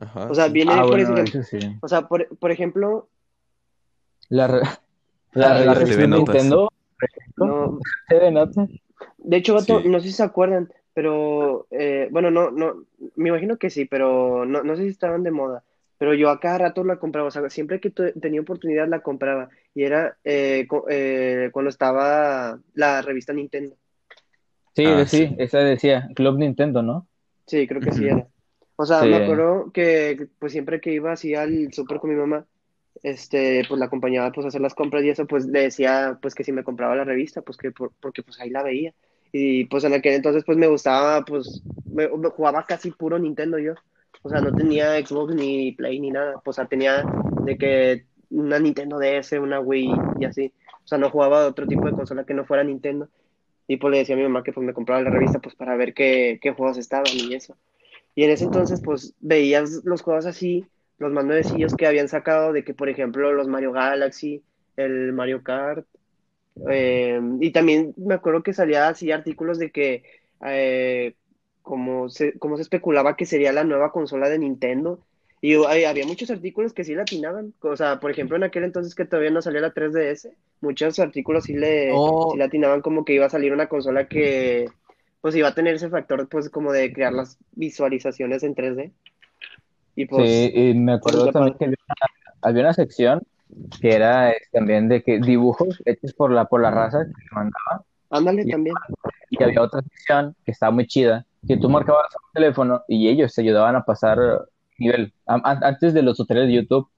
Ajá, 0.00 0.26
O 0.28 0.34
sea, 0.34 0.46
sí. 0.48 0.52
viene, 0.54 0.72
Ah, 0.74 0.82
por 0.82 0.88
bueno, 0.88 1.04
ejemplo, 1.04 1.40
eso 1.40 1.42
sí. 1.44 1.60
o 1.80 1.86
sea, 1.88 2.08
por, 2.08 2.26
por 2.36 2.50
ejemplo, 2.50 3.08
La, 4.28 4.48
re- 4.48 4.62
La- 5.34 5.54
la 5.60 5.64
la 5.66 5.74
revista 5.74 6.02
de. 6.02 6.08
Nintendo, 6.08 6.68
no, 7.36 7.78
de 9.18 9.36
hecho, 9.36 9.60
Sí. 9.60 9.72
no 9.84 10.00
sé 10.00 10.08
si 10.08 10.12
se 10.14 10.24
acuerdan, 10.24 10.72
pero, 10.94 11.68
eh, 11.70 12.08
bueno, 12.10 12.32
no, 12.32 12.50
no, 12.50 12.84
me 13.14 13.28
imagino 13.28 13.56
que 13.56 13.70
sí, 13.70 13.84
pero 13.84 14.44
no, 14.44 14.64
no 14.64 14.74
sé 14.74 14.82
si 14.82 14.88
estaban 14.88 15.22
de 15.22 15.30
moda. 15.30 15.62
Pero 15.96 16.12
yo 16.14 16.30
a 16.30 16.40
cada 16.40 16.58
rato 16.58 16.82
la 16.82 16.96
compraba, 16.98 17.28
o 17.28 17.30
sea, 17.30 17.48
siempre 17.50 17.80
que 17.80 17.90
tenía 17.90 18.40
oportunidad 18.40 18.88
la 18.88 19.00
compraba. 19.00 19.48
Y 19.74 19.84
era 19.84 20.16
eh, 20.24 20.66
co- 20.68 20.86
eh, 20.88 21.50
cuando 21.52 21.68
estaba 21.70 22.58
la 22.74 23.00
revista 23.02 23.32
Nintendo. 23.32 23.76
Sí, 24.78 24.84
Ah, 24.86 25.04
sí, 25.06 25.26
sí. 25.26 25.34
esa 25.38 25.58
decía 25.58 26.08
Club 26.14 26.38
Nintendo, 26.38 26.82
¿no? 26.82 27.08
Sí, 27.46 27.66
creo 27.66 27.80
que 27.80 27.90
sí 27.92 28.06
era. 28.06 28.28
O 28.76 28.86
sea, 28.86 29.02
Sí. 29.02 29.08
me 29.08 29.16
acuerdo 29.16 29.72
que 29.72 30.28
pues 30.38 30.52
siempre 30.52 30.80
que 30.80 30.92
iba 30.92 31.10
así 31.10 31.34
al 31.34 31.72
súper 31.72 31.98
con 31.98 32.10
mi 32.10 32.16
mamá, 32.16 32.46
este, 33.02 33.64
pues 33.68 33.80
la 33.80 33.86
acompañaba 33.86 34.30
pues 34.30 34.44
a 34.44 34.48
hacer 34.48 34.60
las 34.60 34.74
compras 34.74 35.02
y 35.02 35.10
eso, 35.10 35.26
pues 35.26 35.46
le 35.46 35.62
decía 35.62 36.18
pues 36.22 36.34
que 36.34 36.44
si 36.44 36.52
me 36.52 36.62
compraba 36.62 36.94
la 36.94 37.02
revista, 37.04 37.42
pues 37.42 37.58
que 37.58 37.72
por- 37.72 37.92
porque 38.00 38.22
pues 38.22 38.38
ahí 38.40 38.50
la 38.50 38.62
veía. 38.62 38.94
Y 39.32 39.64
pues 39.64 39.82
en 39.84 39.94
aquel 39.94 40.14
entonces 40.14 40.44
pues 40.44 40.56
me 40.56 40.68
gustaba, 40.68 41.24
pues 41.24 41.62
me, 41.92 42.08
me 42.08 42.28
jugaba 42.30 42.64
casi 42.64 42.92
puro 42.92 43.18
Nintendo 43.18 43.58
yo. 43.58 43.74
O 44.22 44.28
sea, 44.28 44.40
no 44.40 44.52
tenía 44.54 44.94
Xbox 45.04 45.34
ni 45.34 45.72
Play 45.72 45.98
ni 46.00 46.10
nada. 46.10 46.40
O 46.44 46.52
sea, 46.52 46.66
tenía 46.66 47.02
de 47.44 47.58
que 47.58 48.04
una 48.30 48.58
Nintendo 48.60 48.98
DS, 48.98 49.38
una 49.40 49.58
Wii 49.60 49.90
y 50.20 50.24
así. 50.24 50.52
O 50.84 50.86
sea, 50.88 50.98
no 50.98 51.10
jugaba 51.10 51.46
otro 51.46 51.66
tipo 51.66 51.86
de 51.86 51.92
consola 51.92 52.24
que 52.24 52.34
no 52.34 52.44
fuera 52.46 52.62
Nintendo. 52.64 53.08
Y 53.68 53.78
pues 53.78 53.92
le 53.92 53.98
decía 54.00 54.16
a 54.16 54.18
mi 54.18 54.24
mamá 54.24 54.44
que 54.44 54.52
pues 54.54 54.66
me 54.66 54.74
compraba 54.74 55.02
la 55.02 55.10
revista 55.10 55.40
pues 55.40 55.56
para 55.56 55.76
ver 55.76 55.94
qué, 55.94 56.40
qué 56.42 56.52
juegos 56.52 56.78
estaban 56.78 57.06
y 57.14 57.34
eso. 57.34 57.58
Y 58.14 58.24
en 58.24 58.30
ese 58.30 58.44
entonces, 58.44 58.82
pues 58.82 59.14
veías 59.20 59.82
los 59.84 60.02
juegos 60.02 60.26
así, 60.26 60.70
los 60.98 61.12
más 61.12 61.24
nuevecillos 61.26 61.76
que 61.76 61.86
habían 61.86 62.08
sacado, 62.08 62.52
de 62.52 62.64
que, 62.64 62.74
por 62.74 62.88
ejemplo, 62.90 63.32
los 63.32 63.48
Mario 63.48 63.72
Galaxy, 63.72 64.44
el 64.76 65.12
Mario 65.12 65.42
Kart. 65.42 65.86
eh, 66.70 67.20
y 67.40 67.52
también 67.52 67.94
me 67.96 68.14
acuerdo 68.14 68.42
que 68.42 68.52
salía 68.54 68.88
así 68.88 69.12
artículos 69.12 69.58
de 69.58 69.70
que, 69.72 70.04
eh, 70.46 71.16
como 71.62 72.08
se, 72.10 72.38
como 72.38 72.56
se 72.56 72.62
especulaba 72.62 73.16
que 73.16 73.26
sería 73.26 73.52
la 73.52 73.64
nueva 73.64 73.92
consola 73.92 74.28
de 74.28 74.38
Nintendo. 74.38 75.06
Y 75.40 75.54
hay- 75.66 75.84
había 75.84 76.04
muchos 76.06 76.30
artículos 76.30 76.72
que 76.72 76.82
sí 76.84 76.94
la 76.94 77.02
atinaban. 77.02 77.54
O 77.60 77.76
sea, 77.76 78.00
por 78.00 78.10
ejemplo, 78.10 78.36
en 78.36 78.42
aquel 78.44 78.64
entonces 78.64 78.94
que 78.94 79.04
todavía 79.04 79.30
no 79.30 79.40
salía 79.42 79.60
la 79.60 79.72
3DS, 79.72 80.30
muchos 80.60 80.98
artículos 80.98 81.44
sí 81.44 81.54
le, 81.54 81.90
Oh. 81.92 82.30
sí 82.32 82.38
le 82.38 82.44
atinaban 82.44 82.80
como 82.82 83.04
que 83.04 83.12
iba 83.14 83.26
a 83.26 83.30
salir 83.30 83.52
una 83.52 83.68
consola 83.68 84.08
que 84.08 84.66
pues 85.20 85.34
iba 85.36 85.48
a 85.48 85.54
tener 85.54 85.74
ese 85.74 85.88
factor 85.90 86.28
pues 86.28 86.48
como 86.50 86.72
de 86.72 86.92
crear 86.92 87.12
las 87.12 87.38
visualizaciones 87.52 88.42
en 88.42 88.54
3D. 88.54 88.92
Y 89.96 90.06
pues 90.06 90.28
Sí, 90.28 90.52
y 90.54 90.74
me 90.74 90.92
acuerdo 90.94 91.30
también 91.32 91.56
que 91.58 91.64
había 91.66 91.76
una, 91.88 92.48
había 92.48 92.62
una 92.62 92.72
sección 92.74 93.22
que 93.80 93.94
era 93.94 94.30
eh, 94.30 94.36
también 94.52 94.88
de 94.88 95.02
que 95.02 95.18
dibujos 95.20 95.80
hechos 95.86 96.12
por 96.14 96.30
la, 96.30 96.44
por 96.46 96.60
la 96.62 96.70
raza 96.70 97.04
que 97.04 97.12
se 97.28 97.34
mandaba, 97.34 97.84
ándale 98.10 98.42
y- 98.46 98.50
también. 98.50 98.76
y 99.30 99.42
había 99.42 99.62
otra 99.62 99.80
sección 99.82 100.36
que 100.44 100.52
estaba 100.52 100.70
muy 100.70 100.86
chida, 100.86 101.26
que 101.46 101.56
tú 101.56 101.68
marcabas 101.68 102.06
un 102.14 102.32
teléfono 102.34 102.82
y 102.88 103.08
ellos 103.08 103.34
te 103.34 103.40
ayudaban 103.42 103.74
a 103.74 103.84
pasar 103.84 104.18
nivel. 104.78 105.12
Antes 105.26 105.94
de 105.94 106.02
los 106.02 106.16
tutoriales 106.16 106.48
de 106.48 106.62
YouTube, 106.62 106.88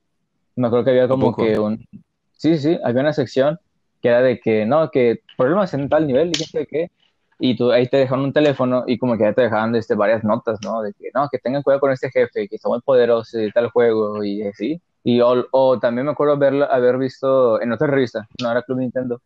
me 0.57 0.66
acuerdo 0.66 0.85
que 0.85 0.90
había 0.90 1.09
como 1.09 1.35
que 1.35 1.59
un... 1.59 1.87
Sí, 2.33 2.59
sí, 2.59 2.79
había 2.85 3.03
una 3.03 3.12
sección 3.12 3.59
que 4.01 4.09
era 4.09 4.23
de 4.23 4.40
que, 4.40 4.64
no, 4.66 4.90
que 4.90 5.23
problemas 5.37 5.75
en 5.75 5.89
tal 5.89 6.07
nivel 6.07 6.35
sabe 6.35 6.66
qué. 6.66 6.91
Y 7.39 7.57
tú 7.57 7.70
ahí 7.70 7.89
te 7.89 7.97
dejaban 7.97 8.24
un 8.24 8.33
teléfono 8.33 8.85
y 8.87 8.99
como 8.99 9.16
que 9.16 9.24
ya 9.24 9.33
te 9.33 9.43
dejaban 9.43 9.74
este, 9.74 9.95
varias 9.95 10.24
notas, 10.24 10.59
¿no? 10.62 10.83
De 10.83 10.93
que, 10.93 11.11
no, 11.14 11.28
que 11.31 11.39
tengan 11.39 11.62
cuidado 11.62 11.81
con 11.81 11.93
este 11.93 12.11
jefe, 12.11 12.49
que 12.49 12.57
está 12.57 12.68
muy 12.68 12.81
poderoso 12.83 13.41
y 13.41 13.51
tal 13.51 13.70
juego 13.70 14.22
y 14.22 14.43
así. 14.43 14.81
Y 15.03 15.20
o, 15.22 15.47
o 15.51 15.78
también 15.78 16.05
me 16.07 16.12
acuerdo 16.12 16.35
haber, 16.35 16.62
haber 16.64 16.99
visto 16.99 17.61
en 17.62 17.72
otra 17.72 17.87
revista, 17.87 18.28
no 18.43 18.51
era 18.51 18.62
Club 18.62 18.81
Nintendo, 18.81 19.22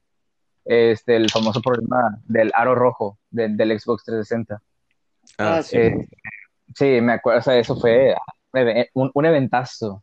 este, 0.64 1.16
el 1.16 1.28
famoso 1.28 1.60
problema 1.60 2.18
del 2.26 2.52
aro 2.54 2.76
rojo 2.76 3.18
del 3.30 3.56
del 3.56 3.78
Xbox 3.78 4.04
360. 4.04 4.54
Ah, 5.38 5.56
Ah, 5.56 5.62
sí. 5.62 5.76
Eh, 5.76 6.06
sí, 6.74 7.00
me 7.00 7.14
acuerdo, 7.14 7.40
o 7.40 7.42
sea, 7.42 7.58
eso 7.58 7.74
fue 7.76 8.14
un, 8.94 9.10
un 9.12 9.26
eventazo. 9.26 10.02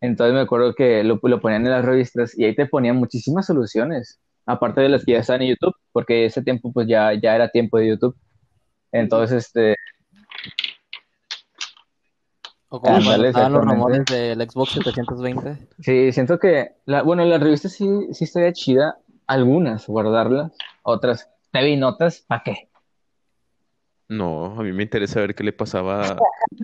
Entonces 0.00 0.34
me 0.34 0.40
acuerdo 0.40 0.74
que 0.74 1.02
lo, 1.02 1.18
lo 1.22 1.40
ponían 1.40 1.64
en 1.64 1.72
las 1.72 1.84
revistas 1.84 2.38
y 2.38 2.44
ahí 2.44 2.54
te 2.54 2.66
ponían 2.66 2.96
muchísimas 2.96 3.46
soluciones, 3.46 4.20
aparte 4.44 4.82
de 4.82 4.90
las 4.90 5.04
que 5.04 5.12
ya 5.12 5.20
están 5.20 5.40
en 5.42 5.48
YouTube, 5.48 5.74
porque 5.92 6.26
ese 6.26 6.42
tiempo 6.42 6.72
pues 6.72 6.86
ya, 6.86 7.14
ya 7.14 7.34
era 7.34 7.48
tiempo 7.48 7.78
de 7.78 7.88
YouTube. 7.88 8.16
Entonces, 8.92 9.46
este, 9.46 9.76
O 12.74 12.80
como 12.80 12.98
los 12.98 13.64
rumores 13.64 14.04
del 14.06 14.50
Xbox 14.50 14.72
720. 14.72 15.68
sí, 15.78 16.10
siento 16.10 16.40
que, 16.40 16.72
la, 16.86 17.02
bueno, 17.02 17.24
la 17.24 17.38
revista 17.38 17.68
sí, 17.68 17.86
sí 18.12 18.24
estaría 18.24 18.52
chida, 18.52 18.98
algunas 19.28 19.86
guardarlas, 19.86 20.52
otras 20.82 21.30
TV 21.52 21.76
notas, 21.76 22.24
¿para 22.26 22.42
qué? 22.42 22.68
No, 24.08 24.46
a 24.60 24.62
mí 24.62 24.70
me 24.72 24.82
interesa 24.82 25.20
ver 25.20 25.34
qué 25.34 25.42
le 25.42 25.52
pasaba 25.54 26.02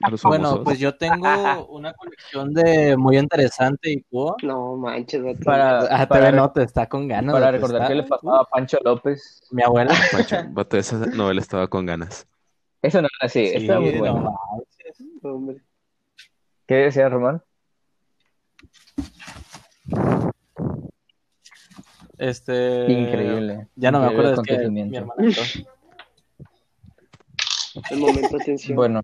a 0.03 0.11
los 0.11 0.23
Bueno, 0.23 0.45
famosos. 0.45 0.65
pues 0.65 0.79
yo 0.79 0.95
tengo 0.97 1.25
una 1.71 1.95
colección 1.95 2.53
de 2.53 2.97
muy 2.99 3.17
interesante 3.19 3.91
y 3.93 4.01
puedo. 4.03 4.37
No 4.43 4.77
manches, 4.77 5.23
vato. 5.23 5.39
Para, 5.45 5.79
Ah, 6.03 6.07
para, 6.07 6.27
TV 6.27 6.37
Nota 6.37 6.63
está 6.63 6.87
con 6.87 7.09
ganas. 7.09 7.33
para 7.33 7.47
de 7.47 7.53
recordar 7.53 7.89
qué 7.89 7.95
le 7.95 8.03
pasaba 8.03 8.41
a 8.43 8.45
Pancho 8.45 8.79
López. 8.85 9.43
Mi 9.51 9.63
abuela. 9.63 9.95
Pancho, 10.13 10.37
vato, 10.51 10.77
esa 10.77 10.99
novela 11.07 11.41
estaba 11.41 11.67
con 11.69 11.87
ganas. 11.87 12.27
Eso 12.83 13.01
no 13.01 13.09
era 13.21 13.27
así, 13.27 13.47
Sí, 13.47 13.57
estaba 13.57 13.81
muy 13.81 13.93
no 13.93 13.99
bueno. 13.99 14.39
manches. 14.53 15.03
Hombre. 15.23 15.57
¿Qué 16.67 16.75
decía 16.75 17.09
Román? 17.09 17.43
Este. 22.19 22.91
Increíble. 22.93 23.69
Ya 23.77 23.91
no 23.91 24.01
me 24.01 24.07
acuerdo, 24.09 24.35
es 24.35 24.41
que 24.41 24.53
acontecimiento. 24.53 24.91
mi 24.91 24.97
hermana 24.99 25.23
entró. 25.25 25.43
El 27.91 27.99
momento 27.99 28.37
de 28.37 28.43
atención. 28.43 28.77
Bueno, 28.77 29.01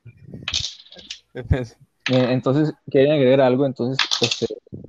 eh, 1.34 1.66
entonces, 2.08 2.74
¿quieren 2.90 3.12
agregar 3.12 3.40
algo? 3.40 3.66
Entonces, 3.66 3.98
este, 4.20 4.46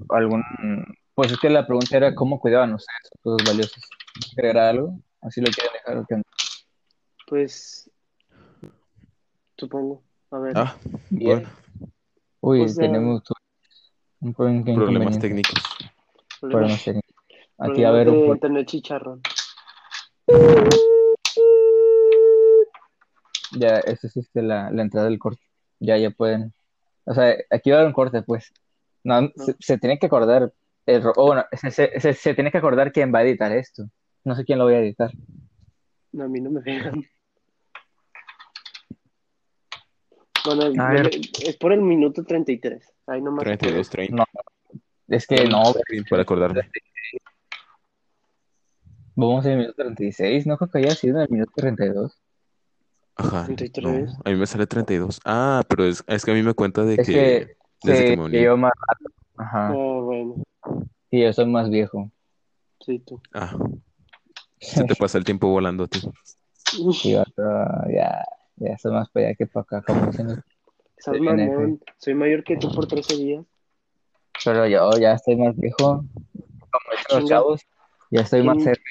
algún... 0.09 0.43
Pues 1.13 1.32
es 1.32 1.39
que 1.39 1.49
la 1.49 1.65
pregunta 1.65 1.97
era 1.97 2.13
cómo 2.13 2.39
cuidaban 2.39 2.73
ustedes 2.73 3.09
cosas 3.23 3.47
valiosas. 3.47 3.84
¿Agregar 4.38 4.57
algo? 4.57 4.99
¿Así 5.21 5.41
lo 5.41 5.47
quieren 5.51 5.73
dejar 5.73 5.97
o 5.97 6.05
qué? 6.07 6.21
Pues. 7.28 7.89
Supongo. 9.57 10.03
A 10.32 10.38
ver. 10.39 10.53
Ah, 10.55 10.75
Bien. 11.09 11.39
bueno, 11.39 11.49
Uy, 12.41 12.61
O 12.61 12.67
sea, 12.67 12.86
tenemos 12.86 13.23
un 14.19 14.34
problema 14.34 14.75
problemas 14.75 15.19
técnicos. 15.19 15.63
Problemas 16.39 16.84
técnicos. 16.84 17.15
Aquí 17.57 17.84
a 17.84 17.91
ver 17.91 18.09
un 18.09 18.28
internet 18.28 18.67
chicharrón. 18.67 19.21
Ya, 23.59 23.77
esa 23.79 24.07
es 24.07 24.17
este, 24.17 24.41
la, 24.41 24.69
la 24.71 24.81
entrada 24.81 25.07
del 25.07 25.19
corte. 25.19 25.41
Ya, 25.79 25.97
ya 25.97 26.11
pueden. 26.11 26.53
O 27.05 27.13
sea, 27.13 27.35
aquí 27.49 27.69
va 27.71 27.77
a 27.77 27.79
haber 27.79 27.87
un 27.87 27.93
corte, 27.93 28.21
pues. 28.21 28.51
No, 29.03 29.29
se, 29.35 29.55
se 29.59 29.77
tiene 29.77 29.97
que 29.99 30.07
acordar. 30.07 30.51
El, 30.85 31.03
ro- 31.03 31.13
oh, 31.17 31.27
bueno, 31.27 31.45
se, 31.51 31.71
se, 31.71 31.99
se- 31.99 32.13
se 32.13 32.33
tiene 32.33 32.51
que 32.51 32.57
acordar 32.57 32.91
quién 32.91 33.13
va 33.13 33.19
a 33.19 33.23
editar 33.23 33.51
esto. 33.51 33.89
No 34.23 34.35
sé 34.35 34.43
quién 34.45 34.59
lo 34.59 34.65
voy 34.65 34.73
a 34.75 34.79
editar. 34.79 35.11
No, 36.11 36.23
a 36.25 36.27
mí 36.27 36.39
no 36.41 36.49
me 36.51 36.61
dejan. 36.61 37.03
Bueno, 40.45 40.63
es 41.43 41.57
por 41.57 41.73
el 41.73 41.81
minuto 41.81 42.23
33. 42.23 42.93
Ahí 43.07 43.21
nomás. 43.21 43.43
32, 43.43 43.89
30. 43.89 44.15
No, 44.15 44.23
Es 45.09 45.27
que 45.27 45.45
no, 45.45 45.61
Para 46.09 46.21
acordarme. 46.21 46.69
vamos 49.15 49.45
en 49.45 49.51
el 49.51 49.57
minuto 49.59 49.75
36. 49.75 50.47
No 50.47 50.57
creo 50.57 50.69
que 50.71 50.77
haya 50.79 50.95
sido 50.95 51.17
en 51.17 51.23
el 51.23 51.29
minuto 51.29 51.51
32. 51.55 52.17
Ajá. 53.18 53.45
33. 53.45 53.84
no, 53.84 54.13
a 54.24 54.30
mí 54.30 54.36
me 54.36 54.45
sale 54.45 54.68
32. 54.68 55.20
Ah, 55.26 55.63
pero 55.68 55.86
es, 55.86 56.03
es 56.07 56.24
que 56.24 56.32
a 56.32 56.34
mí 56.34 56.43
me 56.43 56.53
cuenta 56.53 56.84
de 56.84 56.95
Es 56.95 57.07
que 57.07 57.13
que, 57.13 57.57
desde 57.84 58.05
que, 58.05 58.18
me 58.18 58.24
uní. 58.24 58.41
yo 58.41 58.55
más 58.57 58.72
rato. 58.88 59.13
Ajá. 59.38 59.68
Ah, 59.70 59.74
bueno. 60.01 60.36
Y 61.09 61.24
yo 61.24 61.34
soy 61.34 61.45
más 61.47 61.70
viejo. 61.70 62.11
Sí, 62.86 62.99
tú. 62.99 63.20
Ah, 63.34 63.55
se 64.59 64.84
te 64.84 64.95
pasa 64.95 65.18
el 65.18 65.24
tiempo 65.24 65.47
volando 65.47 65.86
a 65.86 65.88
ti. 65.88 65.99
Y 67.03 67.15
otro, 67.15 67.43
ya, 67.93 68.24
ya 68.57 68.78
soy 68.78 68.91
más 68.91 69.09
para 69.09 69.28
allá 69.28 69.36
que 69.36 69.47
para 69.47 69.63
acá. 69.63 69.82
Como 69.82 70.09
Estás 70.09 71.15
Sí, 71.15 71.20
bien, 71.20 71.38
mamón. 71.38 71.80
Soy 71.97 72.13
mayor 72.15 72.43
que 72.43 72.57
tú 72.57 72.72
por 72.74 72.88
13 72.88 73.15
días. 73.15 73.45
Pero 74.43 74.68
yo 74.68 74.91
ya 74.99 75.13
estoy 75.13 75.36
más 75.38 75.55
viejo. 75.55 75.78
Como 75.78 76.05
dicen 76.91 77.05
los 77.09 77.18
Chinga. 77.20 77.28
chavos, 77.30 77.61
ya 78.11 78.22
estoy 78.22 78.43
más 78.43 78.57
¿Quién- 78.57 78.65
cerca. 78.76 78.84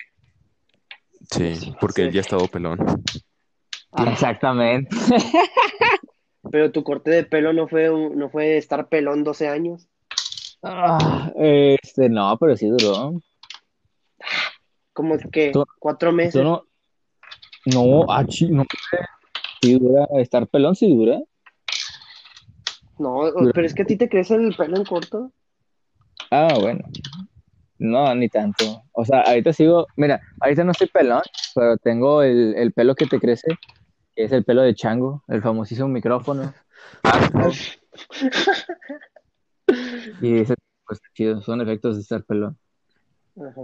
Sí, 1.30 1.74
porque 1.80 2.02
él 2.02 2.12
ya 2.12 2.20
estaba 2.20 2.46
pelón. 2.46 2.78
Ah, 3.96 4.04
Exactamente. 4.12 4.94
pero 6.50 6.70
tu 6.70 6.84
corte 6.84 7.10
de 7.10 7.24
pelo 7.24 7.52
no 7.52 7.66
fue, 7.66 7.90
un- 7.90 8.16
no 8.18 8.28
fue 8.30 8.56
estar 8.56 8.88
pelón 8.88 9.24
12 9.24 9.48
años. 9.48 9.88
Ah, 10.62 11.32
este, 11.36 12.08
no, 12.08 12.36
pero 12.38 12.56
sí 12.56 12.68
duró. 12.68 13.20
Como 14.92 15.18
que 15.30 15.52
cuatro 15.78 16.12
meses. 16.12 16.42
No, 16.42 16.62
no, 17.66 18.06
ah, 18.08 18.22
no, 18.50 18.64
sí 19.62 19.78
dura, 19.78 20.06
estar 20.20 20.46
pelón 20.46 20.74
sí 20.74 20.94
dura. 20.94 21.20
No, 22.98 23.20
pero 23.52 23.66
es 23.66 23.74
que 23.74 23.82
a 23.82 23.86
ti 23.86 23.96
te 23.96 24.08
crece 24.08 24.34
el 24.36 24.54
pelo 24.54 24.76
en 24.76 24.84
corto. 24.84 25.32
Ah, 26.30 26.56
bueno. 26.58 26.80
No, 27.78 28.14
ni 28.14 28.28
tanto. 28.28 28.82
O 28.92 29.04
sea, 29.04 29.20
ahorita 29.20 29.52
sigo, 29.52 29.86
mira, 29.96 30.20
ahorita 30.40 30.64
no 30.64 30.72
estoy 30.72 30.88
pelón, 30.88 31.20
pero 31.54 31.76
tengo 31.76 32.22
el, 32.22 32.54
el 32.56 32.72
pelo 32.72 32.94
que 32.94 33.06
te 33.06 33.20
crece, 33.20 33.48
que 34.16 34.24
es 34.24 34.32
el 34.32 34.44
pelo 34.44 34.62
de 34.62 34.74
chango, 34.74 35.22
el 35.28 35.42
famosísimo 35.42 35.88
micrófono. 35.88 36.52
Y 40.20 40.38
ese, 40.38 40.54
pues, 40.86 41.00
chido, 41.14 41.42
son 41.42 41.60
efectos 41.60 41.96
de 41.96 42.02
estar 42.02 42.22
pelón. 42.24 42.56
Ajá. 43.36 43.62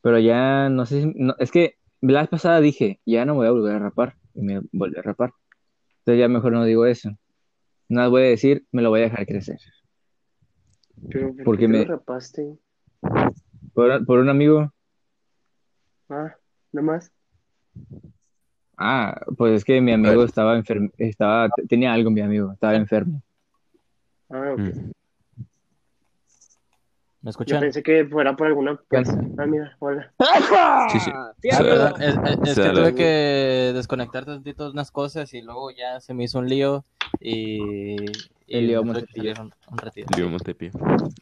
Pero 0.00 0.18
ya 0.18 0.68
no 0.68 0.86
sé 0.86 1.02
si, 1.02 1.12
no, 1.14 1.34
es 1.38 1.50
que 1.52 1.76
la 2.00 2.20
vez 2.22 2.30
pasada 2.30 2.60
dije, 2.60 3.00
ya 3.04 3.24
no 3.24 3.34
me 3.34 3.38
voy 3.40 3.46
a 3.48 3.50
volver 3.52 3.74
a 3.76 3.78
rapar, 3.78 4.16
y 4.34 4.42
me 4.42 4.60
volví 4.72 4.98
a 4.98 5.02
rapar. 5.02 5.32
Entonces 5.98 6.18
ya 6.20 6.28
mejor 6.28 6.52
no 6.52 6.64
digo 6.64 6.86
eso. 6.86 7.10
Nada 7.88 8.08
voy 8.08 8.22
a 8.22 8.26
decir, 8.26 8.66
me 8.72 8.82
lo 8.82 8.88
voy 8.90 9.00
a 9.00 9.04
dejar 9.04 9.26
crecer. 9.26 9.58
Pero 11.10 11.28
¿por 11.34 11.44
Porque 11.44 11.66
qué 11.66 11.72
te 11.72 11.78
me- 11.78 11.84
rapaste? 11.84 12.58
Por, 13.74 14.04
por 14.06 14.18
un 14.18 14.28
amigo, 14.30 14.72
Ah, 16.08 16.34
nada 16.72 16.86
más. 16.86 17.12
Ah, 18.82 19.20
pues 19.36 19.54
es 19.54 19.64
que 19.64 19.80
mi 19.80 19.92
amigo 19.92 20.24
estaba 20.24 20.56
enfermo, 20.56 20.90
estaba, 20.98 21.48
tenía 21.68 21.92
algo 21.92 22.10
mi 22.10 22.20
amigo, 22.20 22.52
estaba 22.52 22.74
enfermo. 22.74 23.22
Ah, 24.30 24.52
ok. 24.54 24.58
Mm. 24.58 24.90
¿Me 27.22 27.28
Yo 27.28 27.30
escuchan? 27.30 27.60
pensé 27.60 27.82
que 27.84 28.04
fuera 28.06 28.34
por 28.34 28.48
alguna 28.48 28.76
¿Qué 28.90 28.96
cosa. 28.98 29.20
Ah, 29.38 29.46
mira, 29.46 29.76
hola. 29.78 30.12
Sí, 30.90 30.98
sí. 31.00 31.10
Ah, 31.14 31.32
es, 31.42 31.60
es- 31.60 32.48
es 32.48 32.58
que 32.58 32.70
tuve 32.70 32.94
que 32.96 33.72
desconectar 33.74 34.24
tantito 34.24 34.70
unas 34.70 34.90
cosas 34.90 35.32
y 35.34 35.40
luego 35.40 35.70
ya 35.70 36.00
se 36.00 36.14
me 36.14 36.24
hizo 36.24 36.40
un 36.40 36.48
lío 36.48 36.84
y, 37.20 38.02
y 38.46 38.56
El 38.56 38.66
lío 38.66 38.84
salir 38.84 39.36
un, 39.38 39.52
un 39.70 39.78
ratito. 39.78 40.16
Lío 40.16 40.28
Montepío. 40.28 40.70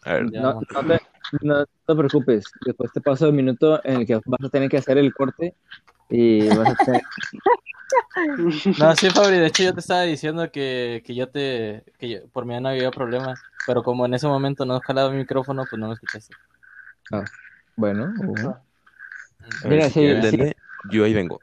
A 0.05 0.15
ver, 0.15 0.33
No, 0.33 0.55
no. 0.55 0.61
no 0.61 0.87
te, 0.89 1.01
no 1.43 1.65
te 1.87 1.95
preocupes, 1.95 2.45
después 2.65 2.91
te 2.93 3.01
paso 3.03 3.27
el 3.27 3.35
minuto 3.35 3.81
en 3.85 4.01
el 4.01 4.07
que 4.07 4.15
vas 4.25 4.41
a 4.43 4.49
tener 4.49 4.71
que 4.71 4.79
hacer 4.79 4.97
el 4.97 5.13
corte 5.13 5.55
y 6.11 6.49
vas 6.49 6.69
a 6.69 6.85
tener... 6.85 7.03
No, 8.79 8.95
sí, 8.97 9.09
Fabri, 9.11 9.39
de 9.39 9.47
hecho 9.47 9.63
yo 9.63 9.75
te 9.75 9.81
estaba 9.81 10.03
diciendo 10.03 10.51
que, 10.51 11.03
que 11.05 11.15
yo 11.15 11.29
te, 11.29 11.85
que 11.99 12.09
yo- 12.09 12.29
por 12.29 12.45
mí 12.47 12.59
no 12.61 12.69
había 12.69 12.91
problema, 12.91 13.35
pero 13.67 13.83
como 13.83 14.07
en 14.07 14.15
ese 14.15 14.27
momento 14.27 14.65
no 14.65 14.81
jalaba 14.81 15.11
mi 15.11 15.19
micrófono, 15.19 15.65
pues 15.67 15.79
no 15.81 15.89
me 15.89 15.95
escuchaste. 15.95 16.35
Ah, 17.13 17.25
bueno, 17.77 18.13
uh, 18.19 18.49
Ah, 18.49 18.63
Mira, 19.69 19.89
si 19.89 19.95
sí, 19.95 20.01
quieren, 20.01 20.23
sí. 20.23 20.37
denle, 20.37 20.57
yo 20.91 21.05
ahí 21.05 21.15
vengo. 21.15 21.41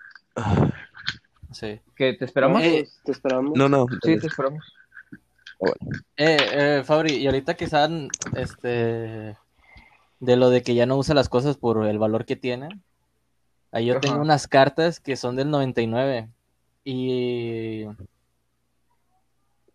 Sí. 1.52 1.80
¿qué 1.96 2.14
te 2.14 2.26
esperamos? 2.26 2.62
Eh, 2.64 2.88
te 3.04 3.12
esperamos. 3.12 3.58
No, 3.58 3.70
no. 3.70 3.88
Sí, 4.04 4.18
te 4.20 4.28
esperamos. 4.28 4.78
Eh, 6.18 6.38
eh, 6.80 6.84
Fabri, 6.84 7.16
y 7.16 7.26
ahorita 7.28 7.56
que 7.56 7.66
están, 7.66 8.10
este, 8.36 9.38
de 10.20 10.36
lo 10.36 10.50
de 10.50 10.64
que 10.64 10.76
ya 10.76 10.86
no 10.86 10.98
usa 10.98 11.16
las 11.16 11.30
cosas 11.30 11.58
por 11.58 11.86
el 11.86 12.00
valor 12.00 12.26
que 12.26 12.36
tienen, 12.36 12.84
ahí 13.72 13.86
yo 13.86 13.94
Ajá. 13.94 14.02
tengo 14.02 14.22
unas 14.22 14.48
cartas 14.48 15.00
que 15.00 15.16
son 15.16 15.36
del 15.36 15.50
99 15.52 16.30
y 16.84 17.86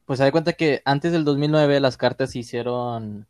pues 0.04 0.18
se 0.18 0.24
da 0.24 0.32
cuenta 0.32 0.52
que 0.52 0.82
antes 0.84 1.12
del 1.12 1.24
2009 1.24 1.80
las 1.80 1.96
cartas 1.96 2.30
se 2.30 2.40
hicieron, 2.40 3.26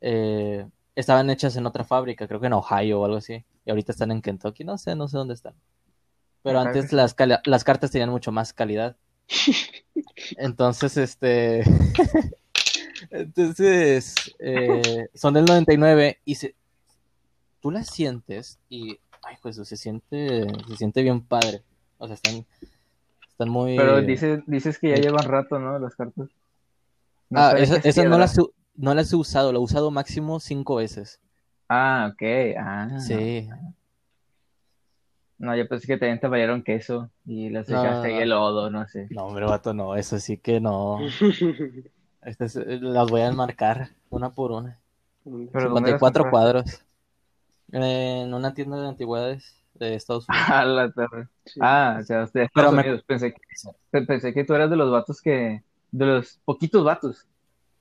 eh, 0.00 0.66
estaban 0.94 1.30
hechas 1.30 1.56
en 1.56 1.66
otra 1.66 1.84
fábrica, 1.84 2.28
creo 2.28 2.40
que 2.40 2.46
en 2.46 2.52
Ohio 2.52 3.00
o 3.00 3.04
algo 3.04 3.16
así, 3.18 3.44
y 3.64 3.70
ahorita 3.70 3.92
están 3.92 4.10
en 4.10 4.22
Kentucky, 4.22 4.64
no 4.64 4.78
sé, 4.78 4.94
no 4.94 5.08
sé 5.08 5.18
dónde 5.18 5.34
están. 5.34 5.54
Pero 6.42 6.60
Ajá, 6.60 6.68
antes 6.68 6.92
las, 6.92 7.16
las 7.44 7.64
cartas 7.64 7.90
tenían 7.90 8.10
mucho 8.10 8.32
más 8.32 8.52
calidad. 8.52 8.96
Entonces, 10.36 10.96
este... 10.96 11.64
Entonces, 13.10 14.14
eh, 14.38 15.08
son 15.14 15.34
del 15.34 15.44
99 15.44 16.20
y 16.24 16.34
se... 16.36 16.54
tú 17.60 17.70
las 17.70 17.88
sientes 17.88 18.58
y, 18.68 18.98
ay, 19.26 19.36
pues 19.42 19.56
se 19.56 19.76
siente, 19.76 20.46
se 20.68 20.76
siente 20.76 21.02
bien 21.02 21.20
padre. 21.20 21.62
O 21.98 22.06
sea, 22.06 22.14
están, 22.14 22.46
están 23.28 23.48
muy... 23.48 23.76
Pero 23.76 24.00
dices, 24.02 24.40
dices 24.46 24.78
que 24.78 24.90
ya 24.90 24.96
llevan 24.96 25.24
rato, 25.26 25.58
¿no? 25.58 25.78
Las 25.78 25.94
cartas. 25.96 26.28
No 27.28 27.40
ah, 27.40 27.54
esa- 27.58 27.76
esas 27.76 28.06
no 28.06 28.18
las, 28.18 28.38
he- 28.38 28.42
no 28.76 28.94
las 28.94 29.12
he 29.12 29.16
usado, 29.16 29.52
lo 29.52 29.58
he 29.58 29.62
usado 29.62 29.90
máximo 29.90 30.38
cinco 30.40 30.76
veces. 30.76 31.20
Ah, 31.68 32.10
ok. 32.12 32.22
Ah, 32.58 32.98
Sí. 33.00 33.48
No, 35.38 35.54
yo 35.54 35.68
pensé 35.68 35.86
que 35.86 35.98
también 35.98 36.18
te 36.18 36.28
fallaron 36.30 36.62
queso 36.62 37.10
y 37.26 37.50
las 37.50 37.68
No, 37.68 37.76
echaste 37.76 37.98
no, 37.98 38.04
ahí 38.04 38.14
no. 38.14 38.20
el 38.22 38.28
lodo, 38.30 38.70
no 38.70 38.88
sé. 38.88 39.06
No, 39.10 39.24
hombre, 39.26 39.44
vato, 39.44 39.74
no, 39.74 39.94
eso 39.94 40.18
sí 40.18 40.38
que 40.38 40.60
no. 40.60 40.98
Estas, 42.22 42.56
eh, 42.56 42.78
las 42.80 43.10
voy 43.10 43.20
a 43.20 43.26
enmarcar 43.28 43.90
una 44.08 44.30
por 44.32 44.52
una. 44.52 44.80
Pero 45.24 45.68
¿dónde 45.70 45.90
las 45.90 46.00
54 46.00 46.30
compraste? 46.30 46.78
En 47.72 48.32
una 48.32 48.54
tienda 48.54 48.80
de 48.80 48.88
antigüedades 48.88 49.62
de 49.74 49.94
Estados 49.94 50.26
Unidos. 50.28 50.48
A 50.50 50.64
la 50.64 50.90
torre. 50.92 51.28
Sí. 51.44 51.60
Ah, 51.62 51.98
o 52.00 52.04
sea, 52.04 52.18
de 52.18 52.22
Estados 52.44 52.50
Pero 52.54 52.72
me-. 52.72 53.02
Pensé 53.02 53.32
que, 53.32 53.40
pe- 53.90 54.02
pensé 54.06 54.32
que 54.32 54.44
tú 54.44 54.54
eras 54.54 54.70
de 54.70 54.76
los 54.76 54.90
vatos 54.90 55.20
que, 55.20 55.62
de 55.90 56.06
los 56.06 56.38
poquitos 56.44 56.84
vatos 56.84 57.26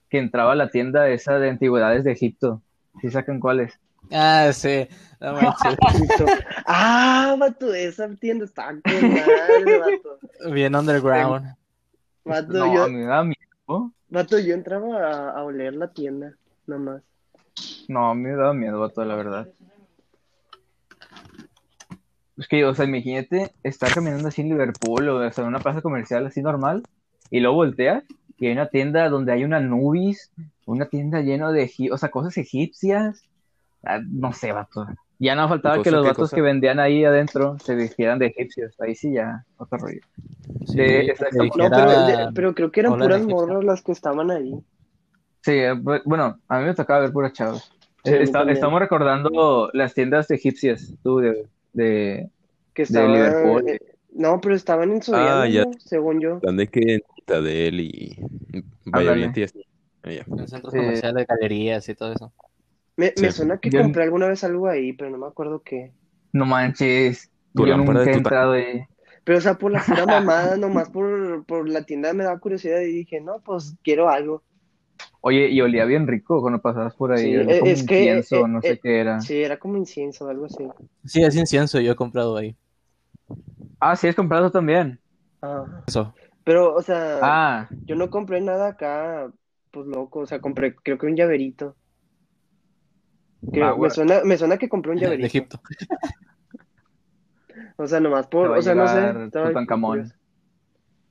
que 0.09 0.17
entraba 0.19 0.53
a 0.53 0.55
la 0.55 0.69
tienda 0.69 1.07
esa 1.09 1.39
de 1.39 1.49
antigüedades 1.49 2.03
de 2.03 2.11
Egipto. 2.11 2.61
¿Sí 3.01 3.09
sacan 3.11 3.39
cuáles? 3.39 3.79
Ah, 4.11 4.51
sí. 4.53 4.87
No 5.19 5.33
manches. 5.33 5.77
Listo. 5.99 6.25
Ah, 6.65 7.35
vato, 7.39 7.73
esa 7.73 8.07
tienda 8.15 8.45
está 8.45 8.67
con 8.67 9.13
madre, 9.13 9.77
vato. 9.79 10.19
Bien 10.51 10.75
underground. 10.75 11.55
Vato, 12.23 12.53
No, 12.53 12.73
yo, 12.73 12.87
me 12.89 13.05
da 13.05 13.23
miedo. 13.23 13.91
vato, 14.09 14.39
yo 14.39 14.53
entraba 14.53 14.97
a, 14.99 15.31
a 15.31 15.43
oler 15.43 15.73
la 15.75 15.91
tienda, 15.91 16.33
nomás. 16.67 17.01
No, 17.87 18.13
me 18.15 18.31
da 18.35 18.53
miedo, 18.53 18.79
vato, 18.79 19.03
la 19.05 19.15
verdad. 19.15 19.47
Es 22.37 22.47
que, 22.47 22.65
o 22.65 22.73
sea, 22.75 22.85
imagínate 22.85 23.51
estar 23.63 23.93
caminando 23.93 24.27
así 24.27 24.41
en 24.41 24.49
Liverpool 24.49 25.07
o, 25.09 25.25
o 25.27 25.31
sea, 25.31 25.43
en 25.43 25.47
una 25.49 25.59
plaza 25.59 25.81
comercial 25.81 26.25
así 26.25 26.41
normal 26.41 26.83
y 27.31 27.39
luego 27.39 27.55
volteas 27.57 28.03
y 28.37 28.47
hay 28.47 28.53
una 28.53 28.67
tienda 28.67 29.07
donde 29.09 29.31
hay 29.31 29.43
una 29.45 29.59
Nubis, 29.61 30.31
una 30.65 30.87
tienda 30.87 31.21
llena 31.21 31.51
de, 31.51 31.71
o 31.91 31.97
sea, 31.97 32.09
cosas 32.09 32.37
egipcias. 32.37 33.23
Ah, 33.83 33.99
no 34.05 34.33
sé, 34.33 34.51
vato. 34.51 34.85
Ya 35.19 35.35
no 35.35 35.47
faltaba 35.47 35.77
¿Qué 35.77 35.83
que 35.83 35.91
los 35.91 36.03
vatos 36.03 36.17
cosa? 36.31 36.35
que 36.35 36.41
vendían 36.41 36.79
ahí 36.79 37.05
adentro 37.05 37.57
se 37.59 37.73
vistieran 37.75 38.19
de 38.19 38.25
egipcios. 38.27 38.75
Ahí 38.81 38.95
sí 38.95 39.13
ya, 39.13 39.45
otro 39.57 39.77
rollo. 39.77 40.01
Sí, 40.65 40.75
De- 40.77 41.07
No, 41.31 41.49
pero, 41.53 41.69
dijera- 41.69 42.05
de- 42.25 42.33
pero 42.33 42.53
creo 42.53 42.71
que 42.71 42.79
eran 42.81 42.99
puras 42.99 43.21
morras 43.25 43.63
las 43.63 43.81
que 43.81 43.93
estaban 43.93 44.29
ahí. 44.31 44.51
Sí, 45.41 45.51
eh, 45.53 45.73
bu- 45.73 46.01
bueno, 46.03 46.37
a 46.49 46.59
mí 46.59 46.65
me 46.65 46.73
tocaba 46.73 46.99
ver 47.01 47.13
puras 47.13 47.31
chavos. 47.31 47.71
Sí, 48.03 48.09
a 48.13 48.17
mí 48.17 48.23
Está- 48.23 48.39
también. 48.39 48.55
estamos 48.55 48.79
recordando 48.79 49.69
las 49.71 49.93
tiendas 49.93 50.29
egipcias, 50.31 50.93
tú, 51.03 51.19
de, 51.19 51.47
de, 51.75 52.29
Que 52.73 52.81
de 52.81 52.87
estaban. 52.87 53.13
Liverpool. 53.13 53.69
eh, 53.69 53.79
no, 54.13 54.39
pero 54.41 54.55
estaban 54.55 54.91
en 54.91 55.01
Soriana, 55.01 55.41
Ah, 55.43 55.47
ya. 55.47 55.65
¿no? 55.65 55.71
según 55.79 56.21
yo. 56.21 56.39
Plan 56.39 56.57
de 56.57 56.67
que 56.67 56.79
en 56.95 57.01
Citadel 57.15 57.79
y 57.81 58.17
Valladolid. 58.85 59.29
Ah, 60.03 60.11
ya. 60.11 60.23
En 60.27 60.47
centros 60.47 60.71
Sí. 60.73 60.79
comerciales, 60.79 61.27
galerías 61.27 61.89
y 61.89 61.95
todo 61.95 62.13
eso. 62.13 62.33
Me, 62.97 63.13
me 63.21 63.31
suena 63.31 63.57
que 63.57 63.69
Yo- 63.69 63.81
compré 63.81 64.03
alguna 64.03 64.27
vez 64.27 64.43
algo 64.43 64.67
ahí, 64.67 64.93
pero 64.93 65.09
no 65.09 65.17
me 65.17 65.27
acuerdo 65.27 65.61
qué. 65.63 65.91
No 66.31 66.45
manches, 66.45 67.29
Tu 67.53 67.63
yo 67.65 67.67
lámpara 67.77 67.99
nunca 67.99 68.05
de 68.11 68.11
he 68.11 68.17
Tutankamón. 68.21 68.57
entrado 68.57 68.73
ahí. 68.79 68.85
Pero, 69.25 69.37
o 69.39 69.41
sea, 69.41 69.55
por 69.55 69.71
la 69.71 69.81
pura 69.83 70.05
mamada, 70.53 70.55
nomás 70.57 70.89
por, 70.89 71.45
por 71.45 71.67
la 71.67 71.83
tienda 71.85 72.13
me 72.13 72.23
daba 72.23 72.39
curiosidad 72.39 72.79
y 72.81 72.91
dije, 72.93 73.19
no, 73.21 73.41
pues 73.41 73.75
quiero 73.83 74.07
algo. 74.09 74.43
Oye, 75.27 75.49
y 75.49 75.59
olía 75.59 75.85
bien 75.85 76.05
rico 76.05 76.39
cuando 76.39 76.61
pasabas 76.61 76.93
por 76.93 77.11
ahí. 77.11 77.23
Sí, 77.23 77.35
olía 77.35 77.55
eh, 77.55 77.59
como 77.59 77.71
es 77.71 77.83
que, 77.83 77.99
incienso, 78.03 78.35
eh, 78.35 78.47
no 78.47 78.61
sé 78.61 78.71
eh, 78.73 78.79
qué 78.79 78.99
era. 78.99 79.21
Sí, 79.21 79.41
era 79.41 79.57
como 79.57 79.75
incienso 79.75 80.25
o 80.25 80.29
algo 80.29 80.45
así. 80.45 80.67
Sí, 81.03 81.23
es 81.23 81.35
incienso, 81.35 81.79
yo 81.79 81.93
he 81.93 81.95
comprado 81.95 82.37
ahí. 82.37 82.55
Ah, 83.79 83.95
sí, 83.95 84.07
has 84.07 84.13
comprado 84.13 84.51
también. 84.51 84.99
Ah. 85.41 85.65
Eso. 85.87 86.13
Pero, 86.43 86.75
o 86.75 86.81
sea, 86.83 87.17
Ah, 87.23 87.67
yo 87.87 87.95
no 87.95 88.11
compré 88.11 88.39
nada 88.39 88.67
acá, 88.67 89.31
pues 89.71 89.87
loco, 89.87 90.19
o 90.19 90.25
sea, 90.27 90.39
compré, 90.39 90.75
creo 90.75 90.99
que 90.99 91.07
un 91.07 91.15
llaverito. 91.15 91.75
Ah, 93.59 93.75
me 93.79 93.89
suena, 93.89 94.21
me 94.23 94.37
suena 94.37 94.59
que 94.59 94.69
compré 94.69 94.91
un 94.91 94.99
De 94.99 95.05
llaverito. 95.05 95.25
Egipto. 95.25 95.59
O 97.77 97.87
sea, 97.87 97.99
nomás 97.99 98.27
por, 98.27 98.51
o 98.51 98.61
sea, 98.61 98.75
no 98.75 98.87
sé. 98.87 99.25
estaba. 99.25 99.51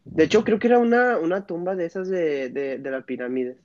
De 0.04 0.24
hecho, 0.24 0.44
creo 0.44 0.58
que 0.58 0.66
era 0.68 0.78
una, 0.78 1.18
una 1.18 1.46
tumba 1.46 1.74
de 1.74 1.86
esas 1.86 2.08
de, 2.08 2.50
de, 2.50 2.78
de 2.78 2.90
las 2.90 3.04
pirámides. 3.04 3.56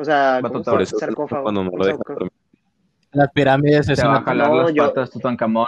O 0.00 0.04
sea, 0.04 0.40
Vato, 0.40 0.48
¿cómo 0.52 0.64
se 0.64 0.70
por 0.70 0.74
llama? 0.74 0.82
eso 0.84 0.98
sarcófago. 0.98 1.42
cuando 1.42 1.64
no 1.64 1.70
lo 1.76 1.84
dejan. 1.84 2.00
Las 3.12 3.32
pirámides 3.32 3.88
es 3.88 3.98
te 3.98 4.04
va 4.06 4.14
a 4.14 4.16
una... 4.18 4.24
jalar 4.24 4.48
no, 4.50 4.62
las 4.62 4.74
yo- 4.74 4.86
patas 4.86 5.10
Tutankamón. 5.10 5.66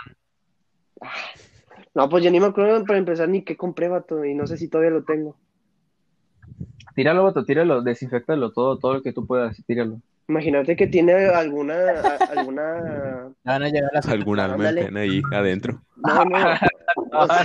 No, 1.95 2.09
pues 2.09 2.22
yo 2.22 2.31
ni 2.31 2.39
me 2.39 2.47
acuerdo 2.47 2.85
para 2.85 2.99
empezar 2.99 3.28
ni 3.28 3.43
qué 3.43 3.57
compré, 3.57 3.89
vato, 3.89 4.24
y 4.24 4.35
no 4.35 4.47
sé 4.47 4.57
si 4.57 4.68
todavía 4.68 4.91
lo 4.93 5.03
tengo. 5.05 5.37
Tíralo, 6.95 7.24
vato, 7.24 7.45
tíralo, 7.45 7.83
desinfectalo, 7.83 8.53
todo, 8.53 8.78
todo 8.78 8.95
lo 8.95 9.03
que 9.03 9.12
tú 9.12 9.26
puedas, 9.26 9.57
tíralo. 9.66 10.01
Imagínate 10.28 10.76
que 10.76 10.87
tiene 10.87 11.12
alguna, 11.26 11.74
a- 11.74 12.24
alguna, 12.39 13.33
van 13.43 13.62
a 13.64 13.68
llegar 13.68 13.91
las... 13.93 14.07
Ándale. 14.07 14.85
pena 14.85 15.01
ahí 15.01 15.20
adentro. 15.33 15.83
no, 15.97 16.24
no, 16.24 16.39
o 17.18 17.26
sea, 17.26 17.45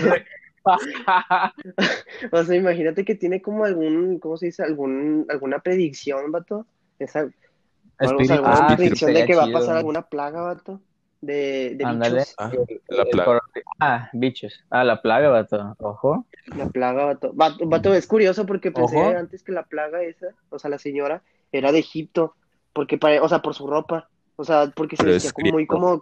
o 2.32 2.43
sea, 2.43 2.55
imagínate 2.55 3.05
que 3.05 3.16
tiene 3.16 3.41
como 3.41 3.66
algún, 3.66 4.20
¿cómo 4.20 4.38
se 4.38 4.47
dice? 4.47 4.63
Algún, 4.63 5.26
alguna 5.30 5.59
predicción, 5.59 6.32
vato. 6.32 6.66
Esa, 6.99 7.26
o 7.26 8.24
sea, 8.24 8.36
alguna 8.36 8.57
Ah, 8.68 8.76
predicción 8.76 9.13
de 9.13 9.26
que 9.26 9.36
va 9.36 9.45
a 9.45 9.51
pasar 9.51 9.78
alguna 9.78 10.03
plaga, 10.03 10.41
vato, 10.41 10.82
de, 11.22 11.76
de 11.76 11.86
Ándale. 11.86 12.20
bichos. 12.20 12.36
Ah, 12.38 12.51
El- 12.53 12.82
la 12.97 13.03
el 13.03 13.09
plaga. 13.09 13.26
coro- 13.26 13.41
Ah, 13.80 14.09
bichos. 14.13 14.63
Ah, 14.70 14.84
la 14.84 15.01
plaga, 15.01 15.30
vato. 15.30 15.76
Ojo. 15.80 16.26
La 16.55 16.68
plaga, 16.70 17.05
vato. 17.05 17.32
Vato, 17.34 17.66
vato, 17.68 17.93
es 17.93 18.07
curioso 18.07 18.45
porque 18.45 18.72
pensé 18.72 18.97
Ojo. 18.97 19.18
antes 19.18 19.43
que 19.43 19.51
la 19.51 19.63
plaga 19.63 20.03
esa, 20.03 20.28
o 20.49 20.59
sea, 20.59 20.70
la 20.70 20.78
señora, 20.80 21.22
era 21.51 21.72
de 21.72 21.80
Egipto, 21.80 22.36
porque 22.74 22.97
pare- 22.97 23.20
o 23.20 23.28
sea, 23.30 23.39
por 23.41 23.53
su 23.55 23.68
ropa. 23.68 24.09
O 24.38 24.43
sea, 24.43 24.68
porque 24.76 24.97
se 24.97 25.05
vestía 25.05 25.30
es 25.30 25.34
como 25.34 25.51
muy 25.53 25.66
como 25.66 25.99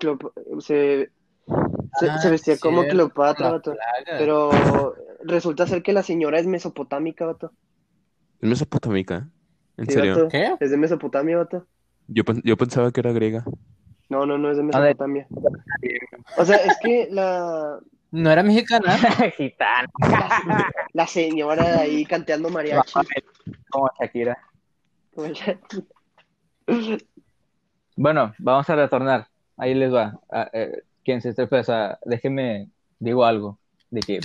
se, 0.60 1.12
se, 2.00 2.10
Ah, 2.10 2.18
se 2.20 2.30
vestía 2.30 2.58
como 2.58 2.82
cierto, 2.82 2.94
Cleopatra, 2.96 3.46
la 3.48 3.52
vato. 3.54 3.72
plaga. 3.74 4.18
Pero 4.20 4.96
resulta 5.24 5.68
ser 5.68 5.84
que 5.84 5.94
la 5.94 6.04
señora 6.04 6.40
es 6.40 6.48
mesopotámica, 6.48 7.26
vato. 7.26 7.52
Es 8.42 8.50
mesopotámica. 8.50 9.28
¿En 9.78 9.86
Sí, 9.88 9.94
serio? 9.94 10.16
vato. 10.16 10.28
¿Qué? 10.30 10.56
Es 10.60 10.70
de 10.72 10.78
Mesopotamia, 10.78 11.38
vato. 11.38 11.66
Yo, 12.08 12.24
yo 12.44 12.58
pensaba 12.58 12.92
que 12.92 13.00
era 13.00 13.12
griega. 13.12 13.44
No, 14.10 14.26
no, 14.26 14.38
no 14.38 14.52
es 14.52 14.58
de 14.58 14.64
A. 14.64 14.66
Mesopotamia. 14.66 15.28
O 16.38 16.46
sea, 16.46 16.58
es 16.58 16.78
que 16.82 17.08
la, 17.10 17.80
¿No 18.12 18.30
era 18.32 18.44
mexicana? 18.44 18.96
Gitano. 19.38 19.88
la 20.94 21.08
señora 21.08 21.80
ahí 21.80 22.06
canteando 22.06 22.50
mariachi. 22.50 22.94
Como 23.72 23.90
Shakira. 24.00 24.38
Bueno, 27.96 28.34
vamos 28.40 28.70
a 28.70 28.76
retornar. 28.76 29.28
Ahí 29.58 29.74
les 29.74 29.94
va. 29.94 30.20
Ah, 30.32 30.50
eh, 30.54 30.84
quien 31.04 31.22
se 31.22 31.30
esté 31.30 31.48
pesa, 31.48 32.00
déjenme, 32.06 32.70
digo 33.00 33.26
algo. 33.26 33.60
De 33.90 34.02
que, 34.02 34.20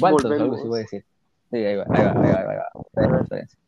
¿cuántos? 0.00 0.30
Algo 0.30 0.54
así 0.54 0.68
voy 0.68 0.78
a 0.78 0.82
decir. 0.82 1.04
Sí, 1.50 1.56
ahí 1.56 1.76
va, 1.76 1.84
ahí 1.88 2.04
va, 2.04 2.10
ahí 2.10 2.32
va, 2.32 2.38
ahí 2.40 2.44
va. 2.44 2.50
Ahí 2.50 2.56
va. 2.56 2.68
Espérense, 2.86 3.22
espérense. 3.22 3.58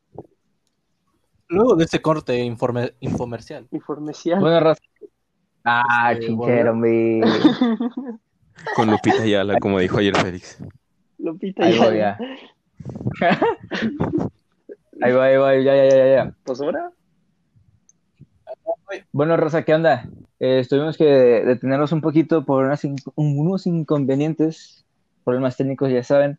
Luego 1.48 1.74
de 1.74 1.84
este 1.84 2.00
corte 2.00 2.38
informe, 2.38 2.92
infomercial. 3.00 3.66
Informecial. 3.72 4.38
Bueno, 4.40 4.60
Raza. 4.60 4.82
Ah, 5.64 6.12
Este, 6.12 6.26
chinchero, 6.26 6.74
mi. 6.74 7.20
Con 8.76 8.90
Lupita 8.90 9.24
Yala, 9.24 9.58
como 9.58 9.78
dijo 9.78 9.98
ayer 9.98 10.16
Félix. 10.16 10.62
Lupita 11.18 11.64
Ahí 11.64 11.78
ya. 11.78 11.86
voy, 11.86 11.98
ya. 11.98 12.18
Ahí 15.02 15.12
va, 15.12 15.24
ahí 15.24 15.36
va, 15.36 15.54
ya, 15.56 15.74
ya, 15.76 15.84
ya, 15.88 15.96
ya, 15.96 16.14
ya. 16.24 16.34
Pues 16.44 16.60
ahora. 16.60 16.92
Bueno, 19.12 19.36
Rosa, 19.36 19.64
¿qué 19.64 19.74
onda? 19.74 20.08
Eh, 20.40 20.64
tuvimos 20.68 20.96
que 20.96 21.04
detenernos 21.04 21.92
un 21.92 22.00
poquito 22.00 22.44
por 22.44 22.64
unas 22.64 22.84
in- 22.84 22.96
unos 23.14 23.66
inconvenientes, 23.66 24.84
problemas 25.24 25.56
técnicos, 25.56 25.90
ya 25.90 26.02
saben. 26.02 26.38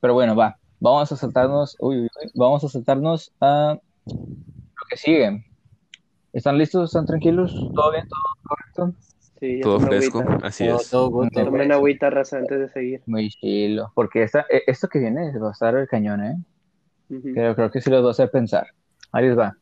Pero 0.00 0.14
bueno, 0.14 0.36
va. 0.36 0.58
Vamos 0.80 1.12
a 1.12 1.16
saltarnos, 1.16 1.76
uy, 1.80 2.02
uy, 2.02 2.08
vamos 2.34 2.64
a 2.64 2.68
saltarnos 2.68 3.32
a 3.40 3.78
lo 4.06 4.86
que 4.88 4.96
sigue. 4.96 5.44
¿Están 6.32 6.58
listos? 6.58 6.90
¿Están 6.90 7.06
tranquilos? 7.06 7.52
¿Todo 7.74 7.92
bien? 7.92 8.04
¿Todo 8.08 8.48
correcto? 8.48 8.98
Sí, 9.38 9.60
Todo 9.62 9.80
fresco, 9.80 10.20
agüita. 10.20 10.46
así 10.46 10.64
Todo, 10.66 10.76
es. 10.78 10.90
todo 10.90 11.28
Tomen 11.30 11.72
agüita, 11.72 12.10
raza, 12.10 12.38
antes 12.38 12.58
de 12.58 12.68
seguir. 12.68 13.02
Muy 13.06 13.28
chilo. 13.28 13.92
Porque 13.94 14.22
esta, 14.22 14.46
eh, 14.50 14.62
esto 14.66 14.88
que 14.88 14.98
viene 15.00 15.36
va 15.38 15.48
a 15.48 15.52
estar 15.52 15.74
el 15.76 15.88
cañón, 15.88 16.24
¿eh? 16.24 16.36
Ujú. 17.10 17.32
Pero 17.34 17.54
creo 17.54 17.70
que 17.70 17.80
sí 17.80 17.90
los 17.90 18.02
va 18.04 18.08
a 18.08 18.10
hacer 18.12 18.30
pensar. 18.30 18.66
Ahí 19.12 19.26
les 19.26 19.38
va. 19.38 19.56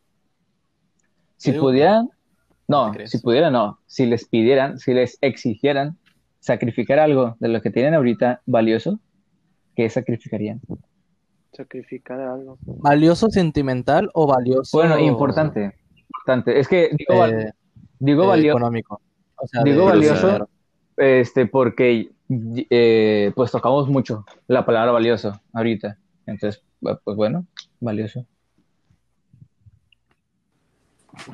Si 1.37 1.51
pudieran, 1.53 2.09
no, 2.71 2.93
si 3.05 3.17
pudieran, 3.19 3.53
no. 3.53 3.79
Si 3.85 4.05
les 4.05 4.27
pidieran, 4.27 4.79
si 4.79 4.93
les 4.93 5.17
exigieran 5.21 5.97
sacrificar 6.39 6.97
algo 6.99 7.35
de 7.39 7.49
lo 7.49 7.61
que 7.61 7.69
tienen 7.69 7.93
ahorita 7.93 8.41
valioso, 8.45 8.99
¿qué 9.75 9.89
sacrificarían? 9.89 10.59
Sacrificar 11.53 12.19
algo. 12.19 12.57
¿Valioso 12.65 13.29
sentimental 13.29 14.09
o 14.13 14.25
valioso? 14.25 14.77
Bueno, 14.77 14.97
importante, 14.97 15.73
importante. 15.97 16.59
Es 16.59 16.67
que 16.67 16.89
digo, 16.97 17.25
eh, 17.25 17.51
digo 17.99 18.23
eh, 18.23 18.27
valioso, 18.27 18.57
económico. 18.57 19.01
O 19.35 19.47
sea, 19.47 19.61
digo 19.63 19.85
de- 19.85 19.91
valioso, 19.91 20.49
este, 20.97 21.45
porque 21.47 22.09
eh, 22.69 23.31
pues 23.35 23.51
tocamos 23.51 23.89
mucho 23.89 24.25
la 24.47 24.65
palabra 24.65 24.91
valioso 24.93 25.39
ahorita. 25.53 25.97
Entonces, 26.25 26.63
pues 26.79 27.17
bueno, 27.17 27.45
valioso. 27.79 28.25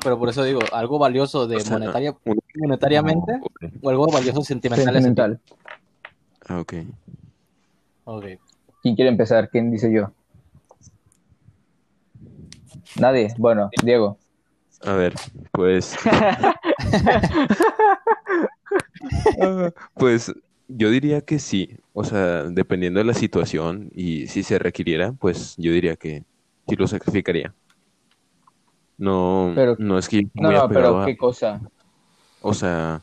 Pero 0.02 0.18
por 0.18 0.28
eso 0.28 0.42
digo, 0.44 0.60
algo 0.72 0.98
valioso 0.98 1.46
de 1.46 1.56
O 1.56 1.60
sea, 1.60 1.78
monetaria, 1.78 2.14
monetariamente 2.54 3.40
o 3.82 3.90
algo 3.90 4.06
valioso 4.08 4.42
sentimental. 4.42 4.86
Sentimental. 4.86 5.40
Ah, 6.48 6.60
ok. 6.60 6.74
Ok. 8.04 8.24
¿Quién 8.82 8.94
quiere 8.94 9.10
empezar? 9.10 9.48
¿Quién 9.50 9.70
dice 9.70 9.92
yo? 9.92 10.12
Nadie. 12.98 13.34
Bueno, 13.38 13.70
Diego. 13.82 14.18
A 14.84 14.92
ver, 14.92 15.14
pues 15.52 15.96
Pues 19.94 20.32
yo 20.68 20.90
diría 20.90 21.22
que 21.22 21.38
sí, 21.38 21.76
o 21.92 22.04
sea, 22.04 22.44
dependiendo 22.44 22.98
de 22.98 23.04
la 23.04 23.14
situación 23.14 23.90
y 23.94 24.26
si 24.28 24.42
se 24.42 24.58
requiriera, 24.58 25.12
pues 25.12 25.54
yo 25.56 25.72
diría 25.72 25.96
que 25.96 26.24
sí 26.68 26.76
lo 26.76 26.86
sacrificaría. 26.86 27.54
No, 28.98 29.52
Pero- 29.54 29.76
no 29.78 29.96
es 29.98 30.08
que 30.08 30.22
yo 30.24 30.28
No, 30.34 30.68
pero 30.68 31.00
a- 31.02 31.06
¿qué 31.06 31.16
cosa? 31.16 31.60
o 32.42 32.52
sea, 32.52 33.00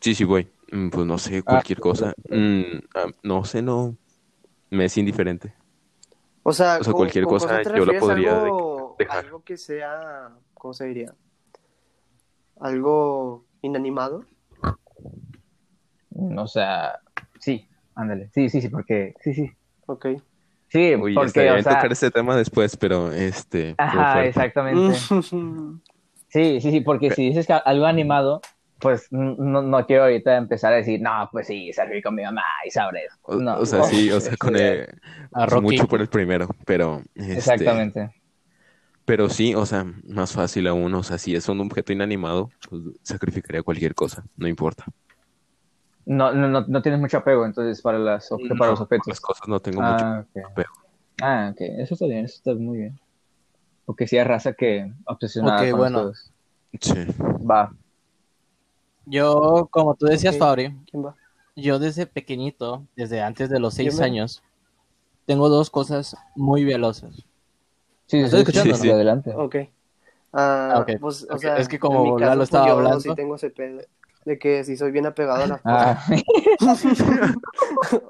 sí, 0.00 0.14
sí 0.14 0.24
voy, 0.24 0.48
Mm, 0.72 0.88
pues 0.90 1.06
no 1.06 1.16
sé, 1.18 1.42
cualquier 1.42 1.80
cosa, 1.80 2.12
Mm, 2.28 2.62
ah, 2.94 3.06
no 3.22 3.44
sé, 3.44 3.62
no, 3.62 3.96
me 4.70 4.84
es 4.86 4.96
indiferente. 4.98 5.54
O 6.42 6.52
sea, 6.52 6.78
O 6.80 6.84
sea, 6.84 6.92
con- 6.92 7.00
cualquier 7.00 7.24
con 7.24 7.38
cosa 7.38 7.62
yo 7.62 7.84
la 7.86 7.98
podría 7.98 8.42
algo, 8.42 8.96
dejar. 8.98 9.24
algo 9.24 9.42
que 9.42 9.56
sea, 9.56 10.30
¿cómo 10.54 10.72
se 10.74 10.86
diría? 10.86 11.14
Algo 12.60 13.44
inanimado. 13.62 14.24
O 16.36 16.46
sea, 16.46 16.98
sí, 17.38 17.66
ándale. 17.94 18.30
Sí, 18.34 18.48
sí, 18.48 18.60
sí, 18.60 18.68
porque. 18.68 19.14
Sí, 19.20 19.32
sí. 19.34 19.50
Ok. 19.86 20.06
Sí, 20.68 20.94
Oye, 20.94 21.14
porque, 21.14 21.26
estaría 21.28 21.52
o 21.52 21.54
bien 21.54 21.64
sea. 21.64 21.74
tocar 21.76 21.92
ese 21.92 22.10
tema 22.10 22.36
después, 22.36 22.76
pero 22.76 23.12
este, 23.12 23.74
Ajá, 23.78 24.12
fuerte. 24.14 24.28
exactamente. 24.28 24.96
Sí, 26.30 26.60
sí, 26.60 26.70
sí, 26.72 26.80
porque 26.82 27.10
si 27.10 27.28
dices 27.28 27.46
que 27.46 27.54
algo 27.54 27.86
animado, 27.86 28.42
pues 28.78 29.06
no, 29.10 29.62
no 29.62 29.86
quiero 29.86 30.02
ahorita 30.04 30.36
empezar 30.36 30.74
a 30.74 30.76
decir, 30.76 31.00
no, 31.00 31.28
pues 31.32 31.46
sí, 31.46 31.72
salí 31.72 32.02
con 32.02 32.14
mi 32.14 32.22
mamá 32.22 32.42
y 32.66 32.70
sabres. 32.70 33.18
O, 33.22 33.36
No, 33.36 33.58
o 33.58 33.64
sea, 33.64 33.82
sí, 33.84 34.10
o 34.10 34.20
sea, 34.20 34.36
con 34.38 34.54
el, 34.56 34.82
A 35.32 35.46
pues, 35.46 35.50
Rocky. 35.50 35.62
mucho 35.62 35.88
por 35.88 36.02
el 36.02 36.08
primero, 36.08 36.48
pero 36.66 37.00
este, 37.14 37.32
Exactamente. 37.32 38.10
Pero 39.06 39.30
sí, 39.30 39.54
o 39.54 39.64
sea, 39.64 39.86
más 40.04 40.32
fácil 40.34 40.66
aún, 40.66 40.92
o 40.94 41.02
sea, 41.02 41.16
si 41.16 41.34
es 41.34 41.48
un 41.48 41.60
objeto 41.62 41.94
inanimado, 41.94 42.50
pues 42.68 42.82
sacrificaría 43.02 43.62
cualquier 43.62 43.94
cosa, 43.94 44.22
no 44.36 44.46
importa. 44.46 44.84
No, 46.08 46.32
no, 46.32 46.48
no, 46.48 46.64
no 46.66 46.82
tienes 46.82 47.00
mucho 47.00 47.18
apego, 47.18 47.44
entonces, 47.44 47.82
para, 47.82 47.98
las, 47.98 48.28
para 48.58 48.70
los 48.70 48.80
objetos. 48.80 49.06
Las 49.08 49.20
cosas 49.20 49.46
no 49.46 49.60
tengo 49.60 49.82
mucho 49.82 50.04
Ah, 50.04 50.24
ok. 50.26 50.44
apego. 50.50 50.72
Ah, 51.20 51.50
ok. 51.52 51.60
Eso 51.60 51.94
está 51.94 52.06
bien, 52.06 52.24
eso 52.24 52.36
está 52.36 52.54
muy 52.54 52.78
bien. 52.78 52.98
Porque 53.84 54.06
sí 54.06 54.16
hay 54.16 54.24
raza 54.24 54.54
que 54.54 54.90
obsesionada 55.04 55.62
Ok, 55.62 55.70
con 55.70 55.80
bueno. 55.80 56.02
los 56.04 56.32
Sí. 56.80 57.04
Va. 57.50 57.72
Yo, 59.04 59.68
como 59.70 59.94
tú 59.94 60.06
decías, 60.06 60.34
Ok. 60.34 60.40
Fabri, 60.40 60.76
¿Quién 60.90 61.04
va? 61.04 61.14
yo 61.56 61.78
desde 61.78 62.06
pequeñito, 62.06 62.84
desde 62.96 63.20
antes 63.22 63.48
de 63.50 63.58
los 63.58 63.74
seis 63.74 64.00
años, 64.00 64.42
tengo 65.26 65.48
dos 65.48 65.70
cosas 65.70 66.16
muy 66.34 66.64
velozas. 66.64 67.24
Sí, 68.06 68.18
¿Me 68.18 68.24
estás 68.24 68.40
sí, 68.40 68.46
sí, 68.46 68.58
escuchando, 68.58 68.76
sí, 68.76 68.88
no? 68.88 68.94
adelante. 68.94 69.34
Ok. 69.34 69.56
Ah, 70.32 70.72
Ah, 70.74 70.78
ok. 70.80 71.00
Pues, 71.00 71.26
o 71.30 71.38
sea, 71.38 71.56
es 71.56 71.68
que 71.68 71.78
como 71.78 72.18
Lalo 72.18 72.42
estaba 72.42 72.64
pues, 72.64 72.72
yo 72.72 72.78
hablando- 72.78 73.00
sí 73.00 73.14
tengo 73.14 73.34
ese 73.36 73.50
pedo 73.50 73.80
de 74.28 74.38
que 74.38 74.62
si 74.62 74.76
soy 74.76 74.92
bien 74.92 75.06
apegado 75.06 75.42
a 75.42 75.46
las 75.46 75.60
Ah, 75.64 76.04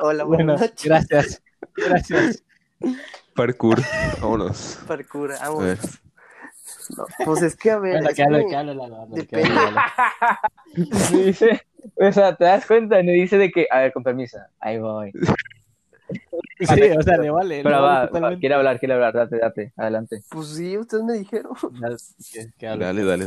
Hola, 0.00 0.24
Bueno, 0.24 0.26
buenas 0.26 0.60
noches. 0.60 0.84
gracias. 0.84 1.42
Gracias. 1.76 2.44
Parkour, 3.34 3.78
vámonos. 4.20 4.78
Parkour, 4.86 5.30
ver. 5.30 5.78
No, 6.96 7.04
pues 7.24 7.42
es 7.42 7.56
que, 7.56 7.70
a 7.70 7.78
ver, 7.78 7.92
Bueno, 8.02 8.08
es 8.08 8.16
que 8.16 8.22
depende. 9.10 9.48
Lalo. 9.54 9.80
dice, 11.12 11.62
o 11.96 12.12
sea, 12.12 12.34
te 12.34 12.44
das 12.44 12.66
cuenta, 12.66 13.02
no 13.02 13.12
dice 13.12 13.38
de 13.38 13.50
que, 13.50 13.66
a 13.70 13.80
ver, 13.80 13.92
con 13.92 14.02
permiso, 14.02 14.38
ahí 14.60 14.78
voy. 14.78 15.12
Sí, 16.60 16.80
o 16.98 17.02
sea, 17.02 17.18
le 17.18 17.30
vale. 17.30 17.58
le 17.58 17.62
Pero 17.62 17.82
va, 17.82 18.08
quiere 18.40 18.54
hablar, 18.54 18.80
quiere 18.80 18.94
hablar, 18.94 19.14
date, 19.14 19.38
date, 19.38 19.72
adelante. 19.76 20.22
Pues 20.28 20.48
sí, 20.48 20.76
ustedes 20.76 21.04
me 21.04 21.12
dijeron. 21.12 21.52
Dale, 22.58 23.04
dale, 23.04 23.06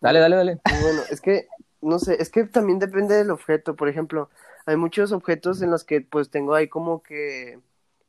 Dale, 0.00 0.18
dale, 0.20 0.36
dale. 0.36 0.52
Y 0.64 0.82
bueno, 0.82 1.02
es 1.10 1.20
que, 1.20 1.46
no 1.80 1.98
sé, 1.98 2.20
es 2.20 2.30
que 2.30 2.44
también 2.44 2.78
depende 2.78 3.14
del 3.14 3.30
objeto. 3.30 3.76
Por 3.76 3.88
ejemplo, 3.88 4.28
hay 4.66 4.76
muchos 4.76 5.12
objetos 5.12 5.62
en 5.62 5.70
los 5.70 5.84
que 5.84 6.00
pues 6.00 6.30
tengo 6.30 6.54
ahí 6.54 6.68
como 6.68 7.02
que, 7.02 7.58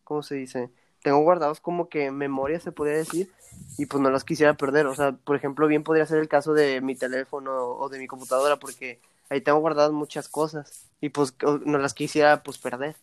¿cómo 0.03 0.23
se 0.23 0.35
dice? 0.35 0.69
Tengo 1.01 1.19
guardados 1.19 1.59
como 1.59 1.87
que 1.87 2.11
memoria, 2.11 2.59
se 2.59 2.71
podría 2.71 2.97
decir, 2.97 3.31
y 3.77 3.85
pues 3.85 4.01
no 4.01 4.09
los 4.09 4.23
quisiera 4.23 4.55
perder. 4.55 4.87
O 4.87 4.95
sea, 4.95 5.13
por 5.13 5.35
ejemplo, 5.35 5.67
bien 5.67 5.83
podría 5.83 6.05
ser 6.05 6.19
el 6.19 6.27
caso 6.27 6.53
de 6.53 6.81
mi 6.81 6.95
teléfono 6.95 7.69
o 7.69 7.89
de 7.89 7.99
mi 7.99 8.07
computadora, 8.07 8.57
porque 8.57 8.99
ahí 9.29 9.41
tengo 9.41 9.59
guardadas 9.59 9.91
muchas 9.91 10.27
cosas 10.27 10.85
y 10.99 11.09
pues 11.09 11.35
no 11.65 11.77
las 11.77 11.93
quisiera 11.93 12.43
pues 12.43 12.57
perder. 12.57 12.95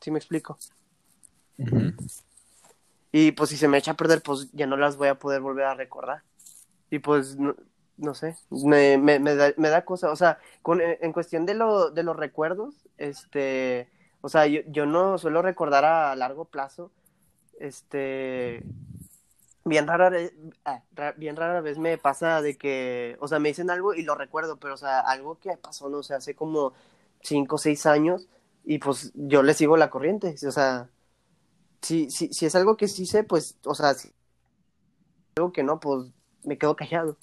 ¿Sí 0.00 0.10
me 0.10 0.18
explico? 0.18 0.58
Y 3.12 3.32
pues 3.32 3.50
si 3.50 3.56
se 3.56 3.68
me 3.68 3.78
echa 3.78 3.92
a 3.92 3.96
perder, 3.96 4.22
pues 4.22 4.50
ya 4.52 4.66
no 4.66 4.76
las 4.76 4.96
voy 4.96 5.08
a 5.08 5.18
poder 5.18 5.40
volver 5.40 5.64
a 5.64 5.74
recordar. 5.74 6.22
Y 6.90 7.00
pues 7.00 7.36
no, 7.36 7.54
no 8.00 8.14
sé, 8.14 8.36
me, 8.50 8.98
me, 8.98 9.18
me 9.20 9.34
da, 9.36 9.52
me 9.56 9.68
da 9.70 9.84
cosa, 9.84 10.10
o 10.12 10.16
sea, 10.16 10.38
con, 10.62 10.80
en 10.80 10.98
en 11.00 11.12
cuestión 11.12 11.46
de, 11.46 11.54
lo, 11.54 11.90
de 11.90 12.02
los 12.02 12.16
recuerdos, 12.16 12.88
este, 12.98 13.88
o 14.22 14.28
sea, 14.28 14.46
yo, 14.46 14.60
yo 14.68 14.86
no 14.86 15.18
suelo 15.18 15.42
recordar 15.42 15.84
a 15.84 16.16
largo 16.16 16.46
plazo, 16.46 16.92
este, 17.60 18.64
bien 19.64 19.86
rara, 19.86 20.10
ah, 20.64 20.82
bien 21.16 21.36
rara 21.36 21.60
vez 21.60 21.78
me 21.78 21.98
pasa 21.98 22.42
de 22.42 22.56
que, 22.56 23.16
o 23.20 23.28
sea, 23.28 23.38
me 23.38 23.50
dicen 23.50 23.70
algo 23.70 23.94
y 23.94 24.02
lo 24.02 24.14
recuerdo, 24.14 24.58
pero 24.58 24.74
o 24.74 24.76
sea, 24.76 25.00
algo 25.00 25.38
que 25.38 25.56
pasó, 25.56 25.88
no 25.88 26.02
sé, 26.02 26.14
hace 26.14 26.34
como 26.34 26.72
cinco 27.22 27.56
o 27.56 27.58
seis 27.58 27.86
años 27.86 28.28
y 28.64 28.78
pues 28.78 29.12
yo 29.14 29.42
le 29.42 29.54
sigo 29.54 29.76
la 29.76 29.90
corriente, 29.90 30.34
o 30.46 30.50
sea, 30.52 30.90
si, 31.82 32.10
si, 32.10 32.32
si 32.32 32.46
es 32.46 32.54
algo 32.54 32.76
que 32.76 32.88
sí 32.88 33.06
sé, 33.06 33.24
pues, 33.24 33.58
o 33.64 33.74
sea, 33.74 33.94
si 33.94 34.10
algo 35.36 35.52
que 35.52 35.62
no, 35.62 35.80
pues 35.80 36.06
me 36.44 36.58
quedo 36.58 36.76
callado. 36.76 37.16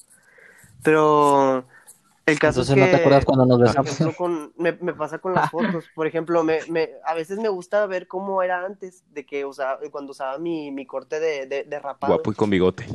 Pero 0.84 1.66
el 2.26 2.40
caso 2.40 2.62
Entonces 2.62 2.70
es 2.70 2.78
no 2.78 2.86
que, 2.86 2.92
te 2.92 2.98
acuerdas 2.98 3.26
cuando 3.26 3.46
nos 3.46 3.60
besamos. 3.62 4.16
con, 4.16 4.54
me, 4.58 4.74
me 4.74 4.94
pasa 4.94 5.20
con 5.20 5.34
las 5.34 5.50
fotos. 5.52 5.86
Por 5.96 6.08
ejemplo, 6.08 6.44
me, 6.44 6.60
me, 6.70 6.90
a 7.06 7.14
veces 7.14 7.40
me 7.40 7.50
gusta 7.50 7.86
ver 7.86 8.08
cómo 8.08 8.42
era 8.44 8.66
antes 8.66 9.04
de 9.14 9.26
que 9.26 9.46
usaba, 9.46 9.80
cuando 9.92 10.12
usaba 10.12 10.38
mi, 10.38 10.72
mi 10.72 10.86
corte 10.86 11.20
de, 11.20 11.46
de, 11.46 11.64
de 11.64 11.80
rapado. 11.80 12.14
Guapo 12.14 12.32
y 12.32 12.36
con 12.36 12.50
bigote. 12.50 12.86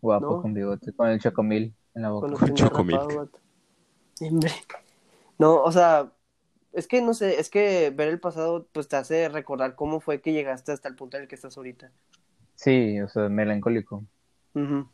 Guapo 0.00 0.36
No. 0.36 0.42
con 0.42 0.54
bigote, 0.54 0.92
con 0.92 1.08
el 1.08 1.20
chocomil 1.20 1.74
en 1.94 2.02
la 2.02 2.10
boca. 2.10 2.28
Con 2.70 2.86
vato. 2.88 3.30
Hombre. 4.20 4.52
No, 5.38 5.62
o 5.62 5.72
sea, 5.72 6.10
es 6.72 6.86
que 6.86 7.02
no 7.02 7.12
sé, 7.14 7.38
es 7.40 7.50
que 7.50 7.90
ver 7.90 8.08
el 8.08 8.20
pasado 8.20 8.66
pues 8.72 8.88
te 8.88 8.96
hace 8.96 9.28
recordar 9.28 9.74
cómo 9.74 10.00
fue 10.00 10.20
que 10.20 10.32
llegaste 10.32 10.72
hasta 10.72 10.88
el 10.88 10.94
punto 10.94 11.16
en 11.16 11.24
el 11.24 11.28
que 11.28 11.34
estás 11.34 11.56
ahorita. 11.56 11.90
Sí, 12.54 13.00
o 13.00 13.08
sea, 13.08 13.28
melancólico. 13.28 14.04
Ujú. 14.54 14.86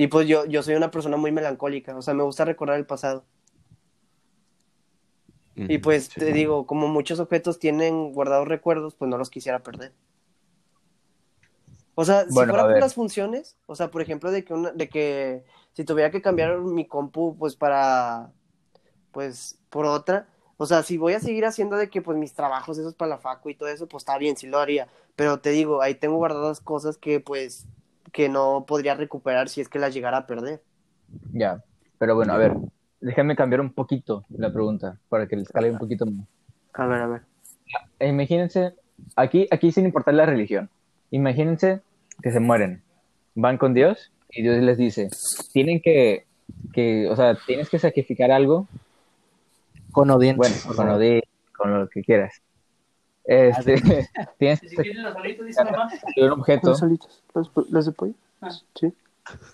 Y 0.00 0.06
pues 0.06 0.28
yo, 0.28 0.46
yo 0.46 0.62
soy 0.62 0.76
una 0.76 0.92
persona 0.92 1.16
muy 1.16 1.32
melancólica, 1.32 1.96
o 1.96 2.02
sea, 2.02 2.14
me 2.14 2.22
gusta 2.22 2.44
recordar 2.44 2.78
el 2.78 2.86
pasado. 2.86 3.24
Y 5.56 5.78
pues 5.78 6.04
sí. 6.04 6.20
te 6.20 6.32
digo, 6.32 6.68
como 6.68 6.86
muchos 6.86 7.18
objetos 7.18 7.58
tienen 7.58 8.12
guardados 8.12 8.46
recuerdos, 8.46 8.94
pues 8.94 9.08
no 9.08 9.18
los 9.18 9.28
quisiera 9.28 9.58
perder. 9.58 9.92
O 11.96 12.04
sea, 12.04 12.26
si 12.26 12.32
fuera 12.32 12.62
por 12.62 12.78
las 12.78 12.94
funciones, 12.94 13.56
o 13.66 13.74
sea, 13.74 13.90
por 13.90 14.00
ejemplo, 14.00 14.30
de 14.30 14.44
que 14.44 14.54
una, 14.54 14.70
de 14.70 14.88
que 14.88 15.44
si 15.72 15.82
tuviera 15.82 16.12
que 16.12 16.22
cambiar 16.22 16.60
mi 16.60 16.86
compu, 16.86 17.36
pues 17.36 17.56
para, 17.56 18.30
pues, 19.10 19.58
por 19.68 19.84
otra, 19.84 20.28
o 20.58 20.66
sea, 20.66 20.84
si 20.84 20.96
voy 20.96 21.14
a 21.14 21.20
seguir 21.20 21.44
haciendo 21.44 21.76
de 21.76 21.90
que, 21.90 22.02
pues, 22.02 22.16
mis 22.16 22.34
trabajos, 22.34 22.78
esos 22.78 22.94
para 22.94 23.08
la 23.08 23.18
facu 23.18 23.50
y 23.50 23.56
todo 23.56 23.68
eso, 23.68 23.88
pues 23.88 24.02
está 24.02 24.16
bien, 24.16 24.36
sí 24.36 24.46
lo 24.46 24.60
haría. 24.60 24.86
Pero 25.16 25.40
te 25.40 25.50
digo, 25.50 25.82
ahí 25.82 25.96
tengo 25.96 26.18
guardadas 26.18 26.60
cosas 26.60 26.98
que, 26.98 27.18
pues, 27.18 27.66
que 28.12 28.28
no 28.28 28.64
podría 28.66 28.94
recuperar 28.94 29.48
si 29.48 29.60
es 29.60 29.68
que 29.68 29.78
las 29.78 29.94
llegara 29.94 30.18
a 30.18 30.26
perder. 30.26 30.62
Ya. 31.32 31.62
Pero 31.98 32.14
bueno, 32.14 32.32
a 32.32 32.36
ver, 32.38 32.54
déjame 33.00 33.36
cambiar 33.36 33.60
un 33.60 33.72
poquito 33.72 34.24
la 34.30 34.52
pregunta 34.52 34.98
para 35.08 35.26
que 35.26 35.36
les 35.36 35.48
cale 35.48 35.70
un 35.70 35.78
poquito 35.78 36.06
más. 36.06 36.26
A 36.74 36.86
ver, 36.86 37.02
a 37.02 37.06
ver. 37.06 37.22
Imagínense, 38.00 38.74
aquí, 39.16 39.46
aquí 39.50 39.72
sin 39.72 39.84
importar 39.84 40.14
la 40.14 40.26
religión, 40.26 40.70
imagínense 41.10 41.80
que 42.22 42.30
se 42.30 42.40
mueren, 42.40 42.82
van 43.34 43.58
con 43.58 43.74
Dios 43.74 44.12
y 44.30 44.42
Dios 44.42 44.58
les 44.62 44.78
dice, 44.78 45.08
tienen 45.52 45.80
que, 45.80 46.26
que 46.72 47.08
o 47.08 47.16
sea, 47.16 47.36
tienes 47.46 47.68
que 47.68 47.78
sacrificar 47.78 48.30
algo, 48.30 48.68
Con 49.92 50.10
Odín. 50.10 50.36
bueno, 50.36 50.54
con 50.76 50.98
de, 50.98 51.22
con 51.56 51.78
lo 51.78 51.88
que 51.88 52.02
quieras. 52.02 52.40
Este, 53.30 53.74
tienes 54.38 54.60
que 54.60 54.68
¿Quieres 54.68 54.96
los 54.96 55.12
solitos? 55.12 55.46
Dice 55.46 55.64
mamá. 55.64 55.90
un 56.16 56.30
objeto, 56.30 56.60
¿Cuáles 56.62 56.78
solitos? 56.78 57.22
¿Los, 57.34 57.50
los 57.70 57.86
de 57.86 57.92
pollo? 57.92 58.14
Ah. 58.40 58.50
Sí. 58.74 58.92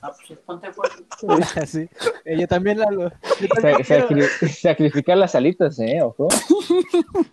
Ah, 0.03 0.13
pues 0.29 0.39
ponte 0.47 0.73
fuerte. 0.73 1.05
sí. 1.67 1.89
Eh, 2.25 2.39
yo 2.39 2.47
también, 2.47 2.79
Lalo. 2.79 3.11
Yo 3.41 3.49
también 3.49 3.85
sa- 3.85 4.07
quiero. 4.07 4.09
sacri- 4.09 4.49
sacrificar 4.49 5.17
las 5.19 5.35
alitas, 5.35 5.77
eh, 5.81 6.01
ojo. 6.01 6.29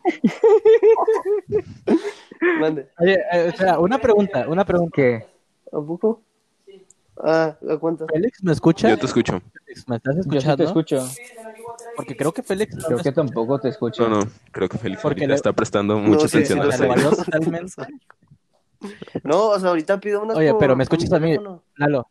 Mande. 2.59 2.87
Oye, 2.99 3.13
eh, 3.31 3.47
espera, 3.49 3.79
una 3.79 3.99
pregunta, 3.99 4.47
una 4.47 4.65
pregunta. 4.65 4.93
¿Qué? 4.95 5.25
¿A 5.71 5.79
poco? 5.81 6.21
Ah, 7.23 7.55
¿a 7.69 7.77
cuánto? 7.77 8.07
¿Félix 8.07 8.43
me 8.43 8.51
escucha? 8.51 8.89
Yo 8.89 8.97
te 8.97 9.05
escucho. 9.05 9.39
Félix, 9.65 9.87
¿Me 9.87 9.97
estás 9.97 10.15
Yo 10.15 10.23
sí 10.23 10.29
te 10.29 10.37
escuchando? 10.37 10.63
escucho, 10.63 11.07
Porque 11.95 12.15
creo 12.15 12.31
que 12.33 12.43
Félix 12.43 12.75
no 12.77 12.83
creo 12.85 12.99
que 12.99 13.11
tampoco 13.11 13.59
te 13.59 13.67
escucho. 13.69 14.07
No, 14.07 14.23
no, 14.23 14.31
creo 14.51 14.69
que 14.69 14.77
Félix 14.77 15.01
Porque 15.01 15.21
ahorita 15.21 15.33
le- 15.33 15.35
está 15.35 15.53
prestando 15.53 15.97
mucha 15.97 16.27
sí, 16.27 16.37
atención 16.37 16.59
sí, 16.59 16.67
a. 16.67 16.71
No, 19.23 19.49
o 19.49 19.59
sea, 19.59 19.69
ahorita 19.69 19.99
pido 19.99 20.21
unas 20.23 20.35
Oye, 20.37 20.49
por- 20.51 20.59
pero 20.59 20.75
¿me 20.75 20.83
escuchas 20.83 21.11
a 21.13 21.19
mí? 21.19 21.35
Lalo, 21.75 22.09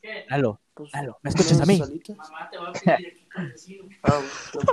¿Qué? 0.00 0.24
Lalo, 0.30 0.60
Pues, 0.74 0.90
Lalo, 0.94 1.18
¿me 1.22 1.28
escuchas 1.30 1.60
a 1.60 1.66
mí? 1.66 1.76
salitas. 1.78 2.16
Mamá 2.16 2.48
te 2.50 2.56
va 2.58 2.68
a 2.68 2.72
pedir 2.72 3.14
Ah, 4.02 4.20
pues, 4.52 4.66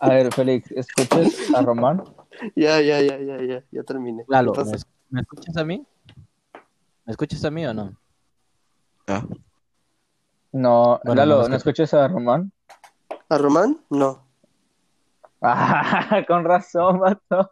A 0.00 0.08
ver, 0.08 0.32
Félix, 0.32 0.70
¿escuchas 0.72 1.50
a 1.54 1.62
Román? 1.62 2.02
ya, 2.56 2.80
ya, 2.80 3.00
ya, 3.00 3.18
ya, 3.18 3.42
ya, 3.42 3.64
ya 3.70 3.82
terminé. 3.82 4.24
Lalo, 4.28 4.52
¿Qué 4.52 4.64
¿me, 4.64 4.72
me 5.10 5.20
escuchas 5.20 5.56
a 5.56 5.64
mí? 5.64 5.84
¿Me 7.04 7.10
escuchas 7.12 7.44
a 7.44 7.50
mí 7.50 7.66
o 7.66 7.74
no? 7.74 7.96
Ah, 9.06 9.22
No, 10.52 11.00
Bueno, 11.04 11.14
Lalo, 11.20 11.42
no 11.42 11.48
¿no, 11.48 11.56
escuchas 11.56 11.92
a 11.94 12.08
Román? 12.08 12.52
¿A 13.28 13.38
Román? 13.38 13.80
No. 13.90 14.22
Ah, 15.46 16.24
con 16.26 16.42
razón, 16.42 17.00
vato. 17.00 17.50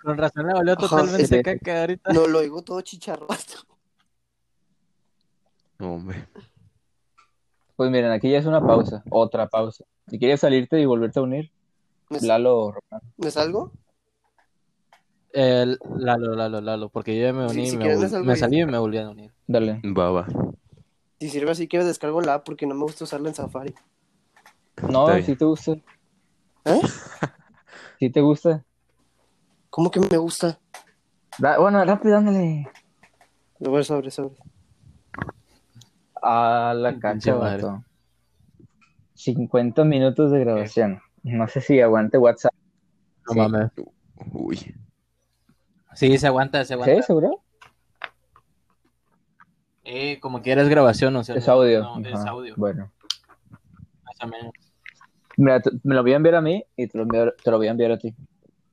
Con 0.00 0.16
razón 0.16 0.46
le 0.46 0.52
valió 0.54 0.76
totalmente 0.76 1.26
sí. 1.26 1.42
caca 1.42 1.80
ahorita. 1.80 2.12
No, 2.12 2.28
lo 2.28 2.38
oigo 2.38 2.62
todo 2.62 2.80
chicharroso. 2.80 3.66
no, 5.80 5.94
hombre. 5.94 6.28
Pues 7.74 7.90
miren, 7.90 8.12
aquí 8.12 8.30
ya 8.30 8.38
es 8.38 8.46
una 8.46 8.64
pausa, 8.64 9.02
otra 9.10 9.48
pausa. 9.48 9.82
Si 10.06 10.16
quieres 10.20 10.38
salirte 10.38 10.80
y 10.80 10.84
volverte 10.86 11.18
a 11.18 11.22
unir, 11.24 11.50
¿Me, 12.08 12.20
Lalo 12.20 12.56
o 12.56 12.70
Román. 12.72 13.02
¿me 13.16 13.30
salgo? 13.32 13.72
El, 15.32 15.78
Lalo, 15.96 16.34
Lalo, 16.34 16.60
Lalo, 16.60 16.88
porque 16.88 17.16
yo 17.16 17.22
ya 17.26 17.32
me 17.32 17.48
Sí, 17.50 17.58
uní, 17.60 17.70
si 17.70 17.76
me, 17.76 17.84
vol- 17.96 18.36
salí 18.36 18.60
y 18.60 18.66
me 18.66 18.78
volví 18.78 18.98
a 18.98 19.08
unir. 19.10 19.32
Dale. 19.46 19.80
Va, 19.96 20.10
va. 20.10 20.26
Si 21.20 21.28
sirve 21.30 21.50
así 21.50 21.66
que 21.68 21.82
descargo 21.82 22.20
la 22.20 22.34
app 22.34 22.44
porque 22.46 22.66
no 22.66 22.74
me 22.74 22.82
gusta 22.82 23.04
usarla 23.04 23.28
en 23.28 23.34
Safari. 23.34 23.74
No, 24.88 25.06
si 25.22 25.36
te 25.36 25.44
gusta. 25.44 25.72
¿Eh? 26.64 26.80
Si 27.98 28.10
te 28.10 28.20
gusta. 28.20 28.62
¿Cómo 29.70 29.90
que 29.90 30.00
me 30.00 30.16
gusta? 30.18 30.58
Da- 31.38 31.58
bueno, 31.58 31.82
rápido, 31.84 32.18
ándale. 32.18 32.68
Lo 33.58 33.70
voy 33.70 33.80
a 33.80 33.84
sobre, 33.84 34.10
sobre. 34.10 34.36
A 36.22 36.74
la 36.76 36.92
madre. 36.92 37.32
vato. 37.32 37.84
50 39.14 39.84
minutos 39.84 40.30
de 40.30 40.40
grabación. 40.40 41.00
No 41.22 41.48
sé 41.48 41.60
si 41.62 41.80
aguante 41.80 42.18
WhatsApp. 42.18 42.52
No 43.26 43.32
Sí. 43.32 43.38
mames. 43.38 43.70
Uy. 44.32 44.74
Sí, 45.96 46.16
se 46.18 46.26
aguanta, 46.26 46.64
se 46.64 46.74
aguanta. 46.74 46.94
¿Sí, 46.94 47.02
seguro? 47.02 47.42
Eh, 49.84 50.18
como 50.20 50.42
quieras 50.42 50.68
grabación, 50.68 51.16
o 51.16 51.24
sea. 51.24 51.34
Es 51.36 51.48
audio. 51.48 51.82
no, 51.82 51.98
es 52.08 52.14
audio. 52.26 52.54
Bueno. 52.56 52.92
más 54.04 54.16
o 54.22 54.26
menos. 54.28 54.52
Mira, 55.36 55.62
me 55.82 55.94
lo 55.94 56.02
voy 56.02 56.12
a 56.12 56.16
enviar 56.16 56.34
a 56.36 56.40
mí 56.40 56.64
y 56.76 56.86
te 56.86 56.98
lo, 56.98 57.04
enviar- 57.04 57.34
te 57.42 57.50
lo 57.50 57.58
voy 57.58 57.68
a 57.68 57.70
enviar 57.70 57.92
a 57.92 57.98
ti. 57.98 58.14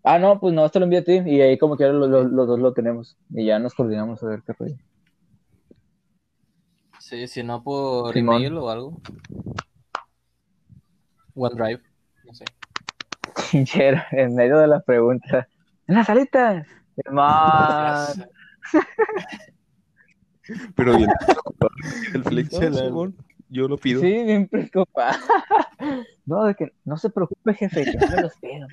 Ah, 0.03 0.19
no, 0.19 0.39
pues 0.39 0.53
no, 0.53 0.67
te 0.69 0.79
lo 0.79 0.85
envío 0.85 0.99
a 0.99 1.03
ti 1.03 1.21
y 1.25 1.41
ahí 1.41 1.57
como 1.57 1.77
quiera 1.77 1.93
los, 1.93 2.09
los- 2.09 2.31
los 2.31 2.47
dos 2.47 2.59
lo 2.59 2.73
tenemos 2.73 3.17
y 3.29 3.45
ya 3.45 3.59
nos 3.59 3.73
coordinamos 3.73 4.21
a 4.23 4.27
ver 4.27 4.43
qué 4.45 4.53
rollo. 4.53 4.75
Sí, 6.99 7.27
si 7.27 7.43
no 7.43 7.63
por 7.63 8.13
Simón. 8.13 8.35
email 8.37 8.57
o 8.57 8.69
algo. 8.69 9.01
OneDrive, 11.35 11.81
no 12.25 12.33
sé. 12.33 12.45
En 14.11 14.35
medio 14.35 14.57
de 14.57 14.67
la 14.67 14.79
pregunta. 14.81 15.47
¡En 15.87 15.95
la 15.95 16.05
Hermano. 16.97 18.25
Pero 20.75 20.97
bien. 20.97 21.09
El 22.13 22.23
flex. 22.23 22.49
Yo 23.49 23.67
lo 23.67 23.77
pido. 23.77 24.01
Sí, 24.01 24.23
bien 24.23 24.47
preocupado. 24.47 25.17
No, 26.25 26.45
de 26.45 26.55
que 26.55 26.71
no 26.85 26.95
se 26.95 27.09
preocupe, 27.09 27.53
jefe, 27.53 27.83
yo 27.83 27.99
me 28.09 28.21
los 28.21 28.33
pido. 28.37 28.65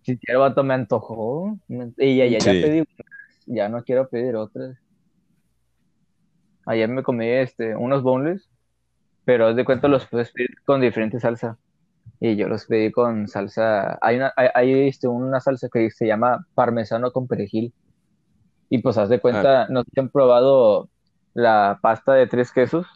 Si 0.00 0.16
quiero, 0.16 0.40
vato, 0.40 0.64
me 0.64 0.72
antojó. 0.72 1.58
Y 1.68 2.16
ya, 2.16 2.24
ya, 2.24 2.38
ya 2.38 2.52
Sí. 2.52 2.62
pedí 2.62 2.78
unas, 2.78 2.88
ya 3.44 3.68
no 3.68 3.84
quiero 3.84 4.08
pedir 4.08 4.34
otras. 4.36 4.78
Ayer 6.64 6.88
me 6.88 7.02
comí 7.02 7.26
este, 7.28 7.76
unos 7.76 8.02
boneless, 8.02 8.48
pero 9.26 9.46
haz 9.48 9.56
de 9.56 9.66
cuenta 9.66 9.88
los 9.88 10.06
puedes 10.06 10.32
pedir 10.32 10.56
con 10.64 10.80
diferente 10.80 11.20
salsa. 11.20 11.58
Y 12.20 12.36
yo 12.36 12.48
los 12.48 12.66
pedí 12.66 12.90
con 12.90 13.28
salsa. 13.28 13.98
Hay 14.00 14.16
una, 14.16 14.32
hay, 14.36 14.48
hay, 14.54 14.88
este, 14.88 15.08
una 15.08 15.40
salsa 15.40 15.68
que 15.70 15.90
se 15.90 16.06
llama 16.06 16.46
parmesano 16.54 17.12
con 17.12 17.26
perejil. 17.26 17.72
Y 18.68 18.78
pues 18.78 18.98
haz 18.98 19.08
de 19.08 19.20
cuenta, 19.20 19.68
no 19.68 19.82
sé 19.82 19.90
si 19.92 20.00
han 20.00 20.08
probado 20.08 20.88
la 21.34 21.78
pasta 21.82 22.14
de 22.14 22.26
tres 22.26 22.50
quesos. 22.50 22.86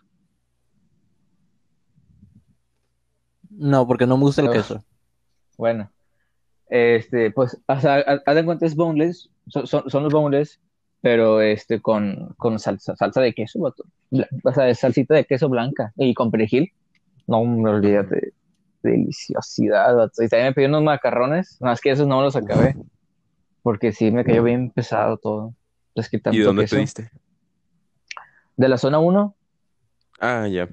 No, 3.51 3.87
porque 3.87 4.07
no 4.07 4.17
me 4.17 4.25
gusta 4.25 4.43
el 4.43 4.51
queso. 4.51 4.83
Bueno, 5.59 5.91
este, 6.71 7.31
pues, 7.31 7.61
o 7.67 7.81
sea, 7.81 7.97
haz 8.25 8.35
de 8.35 8.45
cuenta 8.45 8.65
es 8.65 8.75
boneless, 8.75 9.29
son, 9.49 9.67
son, 9.67 9.91
son 9.91 10.05
los 10.05 10.13
boneless, 10.13 10.59
pero 11.03 11.41
este, 11.41 11.81
con, 11.81 12.35
con 12.39 12.59
salsa, 12.59 12.97
salsa 12.97 13.21
de 13.21 13.35
queso, 13.35 13.59
O 13.61 14.53
sea, 14.53 14.69
es 14.69 14.79
salsita 14.79 15.15
de 15.15 15.25
queso 15.25 15.49
blanca 15.49 15.93
y 15.97 16.15
con 16.15 16.31
perejil. 16.31 16.73
No 17.27 17.45
me 17.45 17.71
olvídate, 17.71 18.33
deliciosidad. 18.83 19.95
Y 20.19 20.29
también 20.29 20.49
me 20.49 20.53
pedí 20.55 20.65
unos 20.67 20.83
macarrones, 20.83 21.57
más 21.61 21.81
que 21.81 21.91
esos 21.91 22.07
no 22.07 22.19
me 22.19 22.25
los 22.25 22.37
acabé, 22.37 22.77
porque 23.63 23.93
sí 23.93 24.11
me 24.11 24.25
cayó 24.25 24.43
bien 24.43 24.71
pesado 24.71 25.17
todo. 25.17 25.55
Es 25.95 26.09
que 26.09 26.17
¿Y 26.19 26.21
tanto 26.21 26.43
dónde 26.45 26.63
queso. 26.63 26.77
pediste? 26.77 27.11
De 28.57 28.69
la 28.69 28.79
zona 28.79 28.99
1, 28.99 29.35
Ah, 30.21 30.47
ya. 30.49 30.69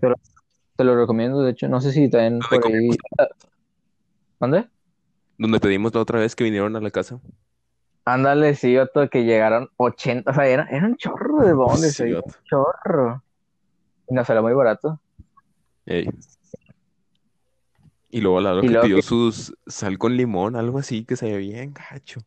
te 0.75 0.83
lo 0.83 0.95
recomiendo, 0.97 1.41
de 1.41 1.51
hecho, 1.51 1.67
no 1.69 1.79
sé 1.79 1.91
si 1.93 2.09
también 2.09 2.39
¿Dónde 2.39 2.59
por 2.59 2.67
ahí. 2.75 2.89
¿Dónde? 4.39 4.67
Donde 5.37 5.59
pedimos 5.59 5.93
la 5.93 6.01
otra 6.01 6.19
vez 6.19 6.35
que 6.35 6.43
vinieron 6.43 6.75
a 6.75 6.81
la 6.81 6.91
casa. 6.91 7.19
Ándale, 8.05 8.55
sí, 8.55 8.75
vato, 8.75 9.09
que 9.09 9.23
llegaron 9.23 9.69
80, 9.77 10.31
o 10.31 10.33
sea, 10.33 10.45
era, 10.47 10.67
era 10.69 10.85
un 10.85 10.95
chorro 10.97 11.45
de 11.45 11.53
bondes 11.53 11.93
Sí, 11.95 12.03
un 12.13 12.23
chorro. 12.49 13.23
Y 14.09 14.13
nos 14.13 14.27
salió 14.27 14.41
muy 14.41 14.53
barato. 14.53 14.99
Ey. 15.85 16.09
Y 18.09 18.21
luego 18.21 18.39
la 18.41 18.53
luego 18.53 18.81
pidió 18.81 18.95
que- 18.97 19.01
sus 19.01 19.53
sal 19.67 19.97
con 19.97 20.15
limón, 20.15 20.55
algo 20.55 20.79
así 20.79 21.03
que 21.03 21.15
se 21.15 21.31
ve 21.31 21.37
bien 21.37 21.73
gacho. 21.73 22.21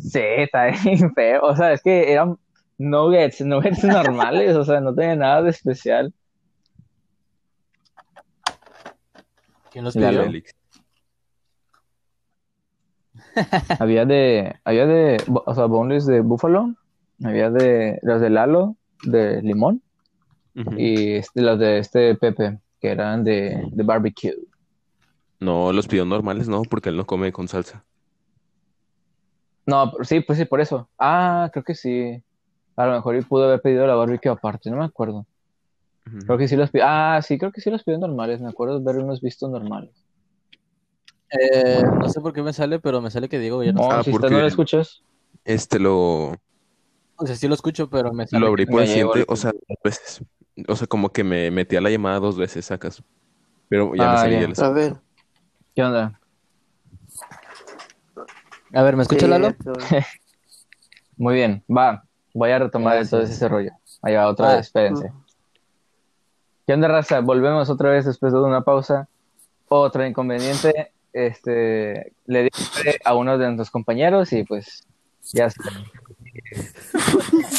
Sí, 0.00 0.20
está 0.20 0.66
bien 0.84 1.12
feo. 1.14 1.40
O 1.42 1.56
sea, 1.56 1.72
es 1.72 1.82
que 1.82 2.12
eran 2.12 2.36
nuggets, 2.78 3.40
nuggets 3.42 3.84
normales, 3.84 4.56
o 4.56 4.64
sea, 4.64 4.80
no 4.80 4.94
tenía 4.94 5.16
nada 5.16 5.42
de 5.42 5.50
especial. 5.50 6.12
¿Quién 9.70 9.84
los 9.84 9.94
pidió? 9.94 10.24
Félix. 10.24 10.54
Había 13.78 14.04
de, 14.04 14.56
había 14.64 14.86
de, 14.86 15.16
o 15.28 15.54
sea, 15.54 15.66
boneless 15.66 16.06
de 16.06 16.20
búfalo, 16.20 16.74
había 17.22 17.50
de 17.50 17.98
los 18.02 18.20
de 18.20 18.30
Lalo, 18.30 18.76
de 19.04 19.40
limón, 19.42 19.82
y 20.76 21.12
este, 21.14 21.42
los 21.42 21.58
de 21.58 21.78
este 21.78 22.14
Pepe, 22.16 22.58
que 22.80 22.88
eran 22.90 23.22
de, 23.24 23.62
de 23.70 23.82
barbecue. 23.84 24.34
No, 25.40 25.72
los 25.72 25.88
pidió 25.88 26.04
normales, 26.04 26.48
no, 26.48 26.62
porque 26.62 26.90
él 26.90 26.96
no 26.96 27.06
come 27.06 27.32
con 27.32 27.48
salsa. 27.48 27.84
No, 29.66 29.92
sí, 30.02 30.20
pues 30.20 30.38
sí, 30.38 30.44
por 30.44 30.60
eso. 30.60 30.90
Ah, 30.98 31.48
creo 31.52 31.64
que 31.64 31.74
sí. 31.74 32.22
A 32.76 32.86
lo 32.86 32.92
mejor 32.92 33.16
y 33.16 33.22
pudo 33.22 33.44
haber 33.44 33.60
pedido 33.60 33.86
la 33.86 33.94
barbecue 33.94 34.30
aparte, 34.30 34.70
no 34.70 34.76
me 34.78 34.84
acuerdo. 34.84 35.26
Creo 36.26 36.38
que 36.38 36.48
sí 36.48 36.56
los 36.56 36.70
pidió. 36.70 36.84
Ah, 36.86 37.20
sí, 37.22 37.38
creo 37.38 37.52
que 37.52 37.60
sí 37.60 37.70
los 37.70 37.84
pidió 37.84 37.98
normales. 37.98 38.40
Me 38.40 38.48
acuerdo 38.48 38.78
de 38.78 38.84
ver 38.84 39.02
unos 39.02 39.20
vistos 39.20 39.50
normales. 39.50 39.92
Eh, 41.30 41.82
no 42.00 42.08
sé 42.08 42.20
por 42.20 42.32
qué 42.32 42.42
me 42.42 42.52
sale, 42.52 42.80
pero 42.80 43.00
me 43.00 43.10
sale 43.10 43.28
que 43.28 43.38
Diego 43.38 43.62
ya 43.62 43.72
no. 43.72 43.80
Ah, 43.90 44.02
si 44.02 44.10
usted 44.10 44.30
no 44.30 44.40
lo 44.40 44.46
escuchas. 44.46 45.02
Este 45.44 45.78
lo, 45.78 46.34
O 47.16 47.26
sea, 47.26 47.36
sí 47.36 47.46
lo 47.48 47.54
escucho, 47.54 47.88
pero 47.88 48.12
me 48.12 48.26
sale 48.26 48.40
lo 48.42 48.48
abrí 48.48 48.66
por 48.66 48.82
el- 48.82 49.24
o 49.28 49.36
sea, 49.36 49.52
dos 49.52 49.78
veces. 49.84 50.22
O 50.68 50.76
sea, 50.76 50.86
como 50.86 51.10
que 51.10 51.22
me 51.24 51.50
metí 51.50 51.76
a 51.76 51.80
la 51.80 51.90
llamada 51.90 52.18
dos 52.18 52.36
veces, 52.36 52.64
sacas. 52.66 53.02
Pero 53.68 53.94
ya 53.94 54.02
me 54.02 54.14
Ah, 54.14 54.16
salí 54.16 54.40
ya. 54.40 54.64
A 54.64 54.70
ver. 54.70 54.96
¿Qué 55.74 55.82
onda? 55.82 56.18
A 58.72 58.82
ver, 58.82 58.96
¿me 58.96 59.02
escucha 59.02 59.26
Sí, 59.26 59.30
Lalo? 59.30 59.54
Muy 61.16 61.34
bien, 61.34 61.64
va. 61.68 62.04
Voy 62.32 62.50
a 62.50 62.58
retomar 62.58 62.94
Gracias. 62.94 63.12
entonces 63.12 63.36
ese 63.36 63.48
rollo. 63.48 63.70
Ahí 64.02 64.14
va 64.14 64.28
otra 64.28 64.50
Ah. 64.52 64.56
vez, 64.56 64.66
espérense. 64.66 65.12
¿Qué 66.66 66.74
onda, 66.74 66.88
raza? 66.88 67.20
Volvemos 67.20 67.68
otra 67.68 67.90
vez 67.90 68.04
después 68.06 68.32
de 68.32 68.40
una 68.40 68.62
pausa. 68.62 69.08
Otro 69.68 70.04
inconveniente. 70.06 70.92
Este, 71.12 72.12
le 72.26 72.44
di 72.44 72.50
a 73.04 73.14
uno 73.16 73.36
de 73.36 73.46
nuestros 73.46 73.70
compañeros 73.70 74.32
y 74.32 74.44
pues 74.44 74.86
ya 75.32 75.46
está. 75.46 75.68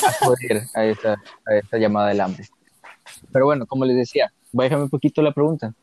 A 0.07 0.25
joder 0.25 0.63
a 0.73 0.85
esta, 0.85 1.13
a 1.45 1.55
esta 1.55 1.77
llamada 1.77 2.07
del 2.09 2.21
hambre. 2.21 2.47
Pero 3.33 3.45
bueno, 3.45 3.65
como 3.65 3.83
les 3.83 3.97
decía, 3.97 4.31
voy 4.53 4.63
a 4.63 4.65
dejarme 4.67 4.85
un 4.85 4.89
poquito 4.89 5.21
la 5.21 5.33
pregunta 5.33 5.73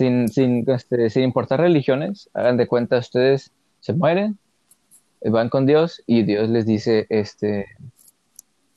sin, 0.00 0.28
sin, 0.30 0.64
este, 0.70 1.10
sin 1.10 1.24
importar 1.24 1.60
religiones, 1.60 2.30
hagan 2.32 2.56
de 2.56 2.66
cuenta, 2.66 2.96
ustedes 2.96 3.52
se 3.80 3.92
mueren, 3.92 4.38
eh, 5.20 5.28
van 5.28 5.50
con 5.50 5.66
Dios 5.66 6.02
y 6.06 6.22
Dios 6.22 6.48
les 6.48 6.64
dice, 6.64 7.06
este, 7.10 7.66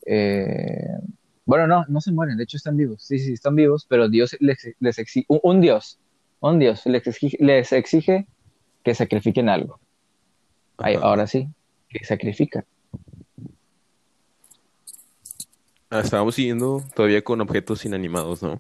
eh, 0.06 0.98
bueno, 1.46 1.66
no, 1.66 1.86
no 1.88 2.02
se 2.02 2.12
mueren, 2.12 2.36
de 2.36 2.44
hecho 2.44 2.58
están 2.58 2.76
vivos, 2.76 3.04
sí, 3.04 3.20
sí, 3.20 3.32
están 3.32 3.56
vivos, 3.56 3.86
pero 3.88 4.10
Dios 4.10 4.36
les, 4.42 4.76
les 4.82 5.00
exige, 5.00 5.26
un, 5.30 5.62
Dios, 5.62 5.98
un 6.42 6.60
Dios 6.60 6.86
les 6.88 7.08
exige, 7.08 7.38
les 7.40 7.72
exige 7.72 8.28
que 8.84 8.94
sacrifiquen 8.94 9.48
algo. 9.48 9.80
Ay, 10.78 10.98
ahora 11.02 11.26
sí, 11.26 11.48
que 11.88 12.04
sacrifican. 12.04 12.66
Ah, 15.90 16.02
estábamos 16.02 16.36
siguiendo 16.36 16.84
todavía 16.94 17.22
con 17.24 17.40
objetos 17.40 17.86
inanimados, 17.86 18.44
¿no? 18.44 18.60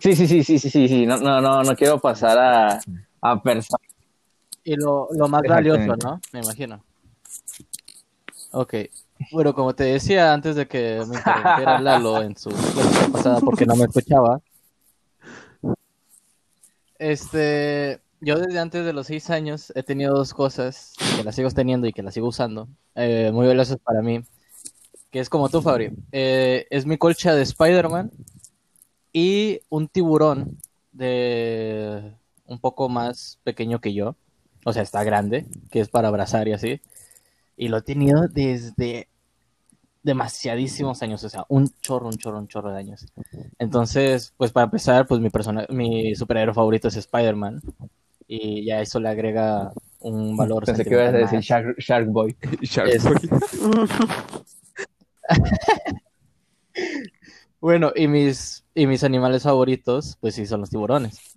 Sí, 0.00 0.14
sí, 0.14 0.26
sí, 0.26 0.44
sí, 0.44 0.58
sí, 0.58 0.70
sí, 0.70 0.88
sí. 0.88 1.06
No, 1.06 1.18
no, 1.18 1.40
no, 1.40 1.62
no 1.62 1.76
quiero 1.76 1.98
pasar 1.98 2.38
a, 2.38 2.80
a 3.20 3.42
personas. 3.42 3.80
Y 4.64 4.76
lo, 4.76 5.08
lo 5.12 5.28
más 5.28 5.42
valioso. 5.42 5.96
¿no? 5.96 6.20
Me 6.32 6.40
imagino. 6.40 6.82
Ok. 8.52 8.74
Bueno, 9.32 9.54
como 9.54 9.74
te 9.74 9.84
decía 9.84 10.32
antes 10.32 10.56
de 10.56 10.66
que 10.66 11.02
me 11.08 11.16
interrumpiera 11.16 11.78
Lalo 11.80 12.22
en 12.22 12.36
su 12.36 12.50
pasada 13.12 13.40
porque 13.40 13.64
no 13.64 13.76
me 13.76 13.84
escuchaba. 13.84 14.40
Este, 16.98 18.00
yo 18.20 18.38
desde 18.38 18.58
antes 18.58 18.84
de 18.84 18.92
los 18.92 19.06
seis 19.06 19.30
años 19.30 19.72
he 19.74 19.82
tenido 19.82 20.14
dos 20.14 20.32
cosas 20.32 20.94
que 21.16 21.24
las 21.24 21.34
sigo 21.34 21.50
teniendo 21.50 21.86
y 21.86 21.92
que 21.92 22.02
las 22.02 22.14
sigo 22.14 22.28
usando, 22.28 22.68
eh, 22.94 23.30
muy 23.32 23.46
valiosas 23.46 23.78
para 23.78 24.02
mí, 24.02 24.22
que 25.10 25.20
es 25.20 25.28
como 25.28 25.48
tú, 25.48 25.60
Fabri. 25.62 25.92
Eh, 26.12 26.66
es 26.70 26.86
mi 26.86 26.96
colcha 26.96 27.34
de 27.34 27.42
Spider-Man 27.42 28.10
y 29.16 29.60
un 29.70 29.88
tiburón 29.88 30.58
de 30.92 32.12
un 32.44 32.58
poco 32.58 32.90
más 32.90 33.38
pequeño 33.44 33.80
que 33.80 33.94
yo. 33.94 34.14
O 34.66 34.74
sea, 34.74 34.82
está 34.82 35.02
grande, 35.04 35.46
que 35.70 35.80
es 35.80 35.88
para 35.88 36.08
abrazar 36.08 36.46
y 36.48 36.52
así. 36.52 36.82
Y 37.56 37.68
lo 37.68 37.78
he 37.78 37.82
tenido 37.82 38.28
desde 38.28 39.08
demasiadísimos 40.02 41.02
años, 41.02 41.24
o 41.24 41.30
sea, 41.30 41.46
un 41.48 41.70
chorro, 41.80 42.08
un 42.08 42.18
chorro, 42.18 42.38
un 42.38 42.46
chorro 42.46 42.70
de 42.72 42.78
años. 42.78 43.06
Entonces, 43.58 44.34
pues 44.36 44.52
para 44.52 44.64
empezar, 44.64 45.06
pues 45.06 45.18
mi 45.22 45.30
persona, 45.30 45.64
mi 45.70 46.14
superhéroe 46.14 46.52
favorito 46.52 46.88
es 46.88 46.96
Spider-Man. 46.96 47.62
Y 48.28 48.66
ya 48.66 48.82
eso 48.82 49.00
le 49.00 49.08
agrega 49.08 49.72
un 50.00 50.36
valor 50.36 50.66
Pensé 50.66 50.84
que 50.84 50.90
ibas 50.90 51.14
a 51.14 51.16
decir. 51.16 51.40
Shark, 51.40 51.78
Shark 51.78 52.06
Boy. 52.08 52.36
Shark 52.60 52.90
Es- 52.90 53.02
Boy. 53.02 53.16
Bueno, 57.60 57.92
y 57.94 58.08
mis, 58.08 58.64
y 58.74 58.86
mis 58.86 59.04
animales 59.04 59.42
favoritos, 59.42 60.16
pues 60.20 60.34
sí, 60.34 60.46
son 60.46 60.60
los 60.60 60.70
tiburones. 60.70 61.36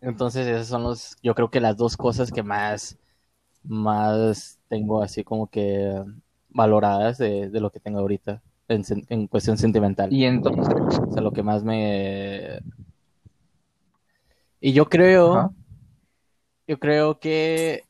Entonces, 0.00 0.46
esas 0.46 0.68
son 0.68 0.82
los, 0.82 1.16
yo 1.22 1.34
creo 1.34 1.50
que 1.50 1.60
las 1.60 1.76
dos 1.76 1.96
cosas 1.96 2.30
que 2.30 2.42
más, 2.42 2.98
más 3.64 4.58
tengo 4.68 5.02
así 5.02 5.24
como 5.24 5.48
que 5.48 6.02
valoradas 6.50 7.18
de, 7.18 7.50
de 7.50 7.60
lo 7.60 7.70
que 7.70 7.80
tengo 7.80 8.00
ahorita 8.00 8.42
en, 8.68 9.26
cuestión 9.28 9.58
sentimental. 9.58 10.12
Y 10.12 10.24
entonces, 10.24 10.74
O 11.00 11.12
sea, 11.12 11.22
lo 11.22 11.32
que 11.32 11.42
más 11.42 11.64
me... 11.64 12.60
Y 14.60 14.72
yo 14.72 14.86
creo, 14.88 15.34
Ajá. 15.34 15.50
yo 16.66 16.78
creo 16.78 17.18
que 17.20 17.84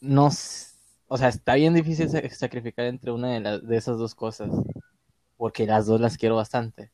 no, 0.00 0.26
o 1.08 1.16
sea, 1.18 1.28
está 1.28 1.54
bien 1.54 1.74
difícil 1.74 2.08
sa- 2.08 2.28
sacrificar 2.30 2.86
entre 2.86 3.10
una 3.12 3.32
de, 3.34 3.40
las 3.40 3.66
de 3.66 3.76
esas 3.76 3.98
dos 3.98 4.14
cosas, 4.14 4.50
porque 5.40 5.64
las 5.66 5.86
dos 5.86 5.98
las 6.02 6.18
quiero 6.18 6.36
bastante. 6.36 6.90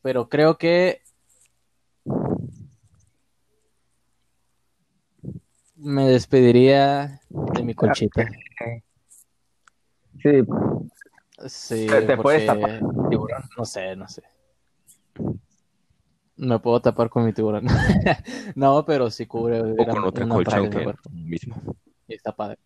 Pero 0.00 0.30
creo 0.30 0.56
que 0.56 1.02
me 5.76 6.08
despediría 6.08 7.20
de 7.28 7.62
mi 7.62 7.74
colchita. 7.74 8.26
sí, 10.22 10.30
Sí, 11.46 11.86
te, 11.86 12.16
puedes 12.16 12.46
porque- 12.46 12.46
tapar 12.46 12.80
con 12.80 13.10
tiburón. 13.10 13.42
No 13.58 13.64
sé, 13.66 13.94
no 13.94 14.08
sé. 14.08 14.22
Me 16.36 16.58
puedo 16.60 16.80
tapar 16.80 17.10
con 17.10 17.26
mi 17.26 17.34
tiburón. 17.34 17.66
No, 18.56 18.84
pero 18.86 19.10
sí 19.10 19.26
cubre 19.26 19.60
O 19.60 19.76
con 19.86 20.04
otra 20.04 20.24
una 20.24 20.34
colcha, 20.36 20.58
cuerpo. 20.70 21.10
mismo. 21.10 21.56
Y 22.08 22.14
está 22.14 22.34
padre. 22.34 22.58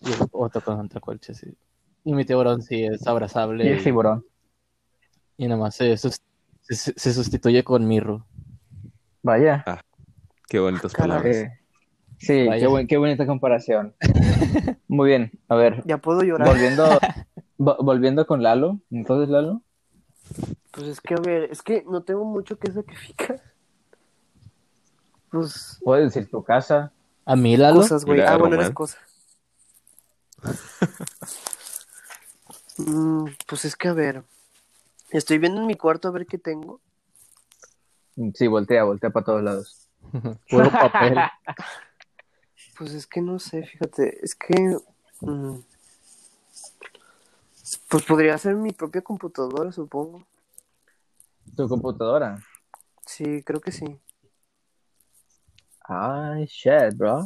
Y 0.00 0.10
otro 0.30 0.60
con 0.62 0.78
otra 0.80 1.00
colcha, 1.00 1.34
sí. 1.34 1.52
Y 2.04 2.12
mi 2.14 2.24
tiburón 2.24 2.62
sí 2.62 2.84
es 2.84 3.06
abrazable 3.06 3.64
Y 3.64 3.68
el 3.68 3.80
y, 3.80 3.82
tiburón. 3.82 4.24
y 5.38 5.48
nada 5.48 5.60
más 5.60 5.74
se, 5.74 5.96
se, 5.96 6.10
se 6.68 7.12
sustituye 7.12 7.64
con 7.64 7.86
Mirro. 7.88 8.26
Vaya. 9.22 9.64
Qué 10.48 10.58
bonitas 10.58 10.92
Caray. 10.92 11.08
palabras. 11.10 11.36
Eh, 11.36 11.60
sí, 12.18 12.46
qué, 12.58 12.66
buen- 12.66 12.86
qué 12.86 12.96
bonita 12.98 13.26
comparación. 13.26 13.94
Muy 14.88 15.08
bien, 15.08 15.32
a 15.48 15.56
ver, 15.56 15.82
Ya 15.86 15.96
puedo 15.98 16.22
llorar. 16.22 16.46
volviendo, 16.48 16.84
vo- 17.58 17.76
volviendo 17.82 18.26
con 18.26 18.42
Lalo. 18.42 18.80
Entonces, 18.90 19.30
Lalo, 19.30 19.62
Pues 20.72 20.86
es 20.88 21.00
que, 21.00 21.14
a 21.14 21.20
ver, 21.20 21.44
es 21.50 21.62
que 21.62 21.84
no 21.88 22.02
tengo 22.02 22.24
mucho 22.26 22.58
que 22.58 22.70
sacrificar. 22.70 23.40
Pues, 25.30 25.80
puedes 25.82 26.12
decir 26.12 26.30
tu 26.30 26.44
casa. 26.44 26.92
A 27.24 27.34
mí, 27.34 27.56
Lalo, 27.56 27.80
cosas, 27.80 28.04
güey. 28.04 28.20
Ah, 28.20 28.36
bueno, 28.36 28.56
eres 28.56 28.70
cosa. 28.70 28.98
Mm, 32.78 33.26
pues 33.46 33.64
es 33.64 33.76
que, 33.76 33.88
a 33.88 33.92
ver, 33.92 34.24
estoy 35.10 35.38
viendo 35.38 35.60
en 35.60 35.66
mi 35.66 35.76
cuarto 35.76 36.08
a 36.08 36.10
ver 36.10 36.26
qué 36.26 36.38
tengo. 36.38 36.80
Sí, 38.34 38.46
voltea, 38.46 38.84
voltea 38.84 39.10
para 39.10 39.24
todos 39.24 39.42
lados. 39.42 39.88
puro 40.50 40.70
papel. 40.70 41.18
Pues 42.76 42.92
es 42.92 43.06
que 43.06 43.20
no 43.20 43.38
sé, 43.38 43.62
fíjate, 43.64 44.18
es 44.24 44.34
que... 44.34 44.78
mm, 45.20 45.58
pues 47.88 48.04
podría 48.04 48.36
ser 48.36 48.56
mi 48.56 48.72
propia 48.72 49.00
computadora, 49.00 49.70
supongo. 49.70 50.26
Tu 51.56 51.68
computadora. 51.68 52.42
Sí, 53.06 53.42
creo 53.44 53.60
que 53.60 53.70
sí. 53.70 54.00
Ay, 55.86 56.46
shit, 56.46 56.96
bro. 56.96 57.24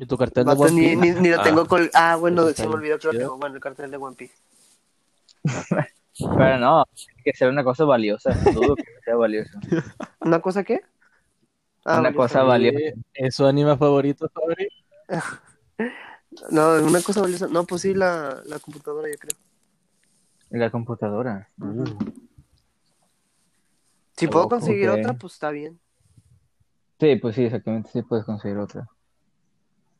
Y 0.00 0.06
tu 0.06 0.16
cartel 0.16 0.44
de 0.46 0.52
One 0.52 0.70
Piece. 0.70 0.96
ni, 0.96 1.10
ni 1.10 1.28
lo 1.30 1.40
Ah. 1.40 1.42
tengo 1.42 1.66
col... 1.66 1.90
Ah, 1.92 2.16
bueno, 2.16 2.48
se 2.50 2.66
me 2.68 2.74
olvidó 2.74 2.98
que 2.98 3.08
lo 3.08 3.12
tengo. 3.18 3.36
Bueno, 3.38 3.56
el 3.56 3.60
cartel 3.60 3.90
de 3.90 3.96
One 3.96 4.14
Piece. 4.16 4.34
Pero 6.36 6.58
no, 6.58 6.84
que 7.24 7.32
ser 7.32 7.48
una 7.48 7.62
cosa 7.64 7.84
valiosa. 7.84 8.30
Dudo 8.52 8.74
que 8.76 8.84
sea 9.04 9.16
valiosa. 9.16 9.58
¿Una 10.20 10.40
cosa 10.40 10.62
qué? 10.64 10.80
Ah, 11.84 12.00
Una 12.00 12.10
valiosa. 12.10 12.16
cosa 12.16 12.42
valiosa. 12.44 12.78
¿Es 13.14 13.34
su 13.34 13.46
anime 13.46 13.76
favorito, 13.76 14.28
Fabri? 14.30 14.68
No, 16.50 16.74
una 16.82 17.00
cosa 17.00 17.22
valiosa. 17.22 17.46
No, 17.48 17.64
pues 17.64 17.80
sí, 17.82 17.94
la, 17.94 18.42
la 18.44 18.58
computadora, 18.58 19.08
yo 19.10 19.16
creo. 19.18 19.36
La 20.50 20.70
computadora. 20.70 21.48
Si 24.16 24.26
puedo 24.28 24.48
conseguir 24.48 24.90
otra, 24.90 25.14
pues 25.14 25.32
está 25.32 25.50
bien. 25.50 25.80
Sí, 27.00 27.16
pues 27.16 27.34
sí, 27.34 27.44
exactamente. 27.44 27.90
Sí 27.92 28.02
puedes 28.02 28.26
conseguir 28.26 28.58
otra. 28.58 28.86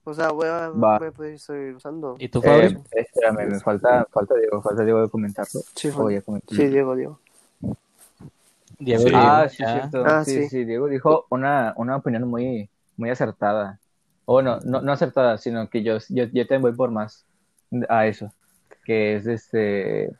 O 0.08 0.14
sea, 0.14 0.30
voy 0.30 0.46
a, 0.48 0.70
voy 0.70 1.08
a 1.08 1.10
poder 1.12 1.38
seguir 1.38 1.74
usando. 1.74 2.16
¿Y 2.18 2.28
tú, 2.30 2.40
Fabri? 2.40 2.66
Eh, 2.68 2.80
espérame, 2.92 3.46
me 3.50 3.60
falta, 3.60 4.06
falta 4.10 4.34
Diego, 4.36 4.62
falta 4.62 4.82
Diego 4.82 5.02
de 5.02 5.10
comentarlo. 5.10 5.60
Sí, 5.74 5.88
O 5.88 5.92
Juan. 5.92 6.14
ya. 6.14 6.22
Sí, 6.48 6.66
Diego, 6.68 6.96
Diego. 6.96 7.20
Diego, 8.78 9.02
Sí. 9.02 9.08
Diego, 9.10 9.18
Ah, 9.22 9.48
sí, 9.50 9.56
cierto. 9.56 10.02
Ah, 10.06 10.24
sí, 10.24 10.42
sí. 10.44 10.48
sí, 10.48 10.64
Diego 10.64 10.86
dijo 10.88 11.26
una, 11.30 11.74
una 11.76 11.96
opinión 11.96 12.26
muy, 12.28 12.70
muy 12.96 13.10
acertada. 13.10 13.78
O 14.24 14.32
bueno, 14.34 14.60
no, 14.64 14.80
no 14.80 14.92
acertada, 14.92 15.36
sino 15.36 15.68
que 15.68 15.82
yo, 15.82 15.98
yo, 16.08 16.24
yo 16.24 16.46
también 16.46 16.62
voy 16.62 16.72
por 16.72 16.90
más 16.90 17.26
a 17.90 18.06
eso. 18.06 18.32
Que 18.84 19.16
es 19.16 19.26
este, 19.26 20.10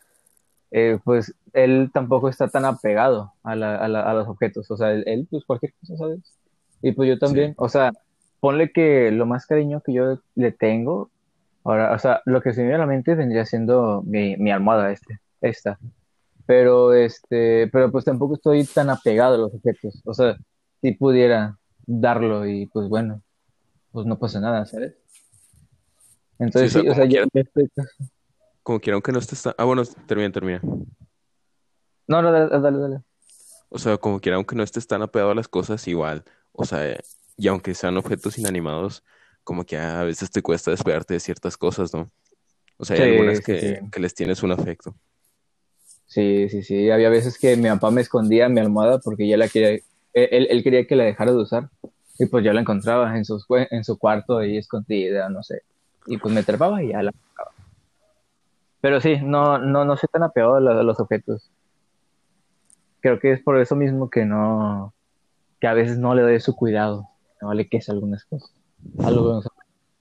eh, 0.70 0.98
pues 1.02 1.34
él 1.54 1.90
tampoco 1.94 2.28
está 2.28 2.48
tan 2.48 2.66
apegado 2.66 3.32
a, 3.42 3.56
la, 3.56 3.76
a, 3.76 3.88
la- 3.88 4.02
a 4.02 4.12
los 4.12 4.28
objetos. 4.28 4.70
O 4.70 4.76
sea, 4.76 4.90
él, 4.92 5.02
él, 5.06 5.26
pues 5.30 5.44
cualquier 5.46 5.72
cosa, 5.80 5.96
¿sabes? 5.96 6.18
Y 6.82 6.92
pues 6.92 7.08
yo 7.08 7.18
también. 7.18 7.54
O 7.56 7.68
sea, 7.70 7.90
ponle 8.40 8.72
que 8.72 9.10
lo 9.10 9.26
más 9.26 9.46
cariño 9.46 9.80
que 9.80 9.92
yo 9.92 10.20
le 10.34 10.52
tengo, 10.52 11.10
ahora, 11.64 11.92
o 11.92 11.98
sea, 11.98 12.22
lo 12.24 12.40
que 12.40 12.52
se 12.52 12.60
me 12.60 12.68
viene 12.68 12.76
a 12.76 12.86
la 12.86 12.86
mente 12.86 13.14
vendría 13.14 13.44
siendo 13.44 14.02
mi, 14.04 14.36
mi 14.36 14.50
almohada 14.50 14.90
este, 14.92 15.20
esta. 15.40 15.78
Pero 16.46 16.94
este, 16.94 17.68
pero 17.68 17.92
pues 17.92 18.04
tampoco 18.04 18.34
estoy 18.34 18.64
tan 18.64 18.88
apegado 18.90 19.34
a 19.34 19.38
los 19.38 19.54
objetos. 19.54 20.00
O 20.04 20.14
sea, 20.14 20.36
si 20.80 20.92
pudiera 20.92 21.58
darlo 21.86 22.46
y 22.46 22.66
pues 22.66 22.88
bueno, 22.88 23.22
pues 23.92 24.06
no 24.06 24.18
pasa 24.18 24.40
nada, 24.40 24.64
¿sabes? 24.66 24.94
Entonces 26.38 26.72
Sí, 26.72 26.78
o 26.78 26.82
sí, 26.82 26.84
sea, 26.84 26.92
o 26.92 26.94
sea, 26.94 27.04
como 27.04 27.14
yo, 27.14 27.24
yo 27.32 27.40
estoy... 27.40 27.70
Como 28.62 28.80
quiera, 28.80 28.94
aunque 28.94 29.12
no 29.12 29.18
estés 29.18 29.42
tan... 29.42 29.54
Ah, 29.58 29.64
bueno, 29.64 29.82
termina, 30.06 30.30
termina. 30.30 30.60
No, 32.06 32.22
no, 32.22 32.32
dale, 32.32 32.48
dale, 32.60 32.78
dale. 32.78 33.00
O 33.70 33.78
sea, 33.78 33.98
como 33.98 34.20
quiera, 34.20 34.36
aunque 34.36 34.56
no 34.56 34.62
estés 34.62 34.86
tan 34.86 35.02
apegado 35.02 35.32
a 35.32 35.34
las 35.34 35.48
cosas, 35.48 35.86
igual. 35.88 36.24
O 36.52 36.64
sea, 36.64 36.98
y 37.38 37.48
aunque 37.48 37.72
sean 37.74 37.96
objetos 37.96 38.38
inanimados, 38.38 39.02
como 39.44 39.64
que 39.64 39.78
a 39.78 40.02
veces 40.02 40.30
te 40.30 40.42
cuesta 40.42 40.70
despegarte 40.72 41.14
de 41.14 41.20
ciertas 41.20 41.56
cosas, 41.56 41.94
¿no? 41.94 42.06
O 42.76 42.84
sea, 42.84 42.96
hay 42.96 43.02
Sí, 43.02 43.08
algunas 43.10 43.40
que, 43.40 43.60
sí. 43.60 43.90
que 43.90 44.00
les 44.00 44.14
tienes 44.14 44.42
un 44.42 44.52
afecto. 44.52 44.94
Sí, 46.06 46.48
sí, 46.48 46.62
sí. 46.62 46.90
Había 46.90 47.08
veces 47.10 47.38
que 47.38 47.56
mi 47.56 47.68
papá 47.68 47.90
me 47.90 48.00
escondía 48.00 48.48
mi 48.48 48.60
almohada 48.60 48.98
porque 48.98 49.26
ya 49.28 49.36
la 49.36 49.48
quería, 49.48 49.70
él, 50.14 50.46
él 50.50 50.62
quería 50.62 50.86
que 50.86 50.96
la 50.96 51.04
dejara 51.04 51.32
de 51.32 51.38
usar. 51.38 51.70
Y 52.18 52.26
pues 52.26 52.44
yo 52.44 52.52
la 52.52 52.60
encontraba 52.62 53.16
en, 53.16 53.22
cue- 53.24 53.68
en 53.70 53.84
su 53.84 53.96
cuarto 53.96 54.38
ahí 54.38 54.56
escondida, 54.58 55.28
no 55.28 55.42
sé. 55.42 55.62
Y 56.06 56.18
pues 56.18 56.34
me 56.34 56.42
trepaba 56.42 56.82
y 56.82 56.88
ya 56.88 57.02
la 57.02 57.12
sacaba. 57.12 57.52
Pero 58.80 59.00
sí, 59.00 59.18
no, 59.22 59.58
no, 59.58 59.84
no 59.84 59.96
soy 59.96 60.08
tan 60.12 60.22
apegado 60.24 60.56
a, 60.56 60.60
la- 60.60 60.80
a 60.80 60.82
los 60.82 60.98
objetos. 60.98 61.50
Creo 63.00 63.20
que 63.20 63.32
es 63.32 63.40
por 63.42 63.58
eso 63.60 63.76
mismo 63.76 64.10
que 64.10 64.24
no, 64.24 64.92
que 65.60 65.66
a 65.68 65.74
veces 65.74 65.98
no 65.98 66.14
le 66.14 66.22
doy 66.22 66.40
su 66.40 66.56
cuidado. 66.56 67.08
Me 67.40 67.48
vale 67.48 67.68
que 67.68 67.76
es 67.78 67.88
algunas 67.88 68.24
cosas. 68.24 68.52
Algo 69.04 69.28
que 69.28 69.32
no 69.34 69.42
se- 69.42 69.48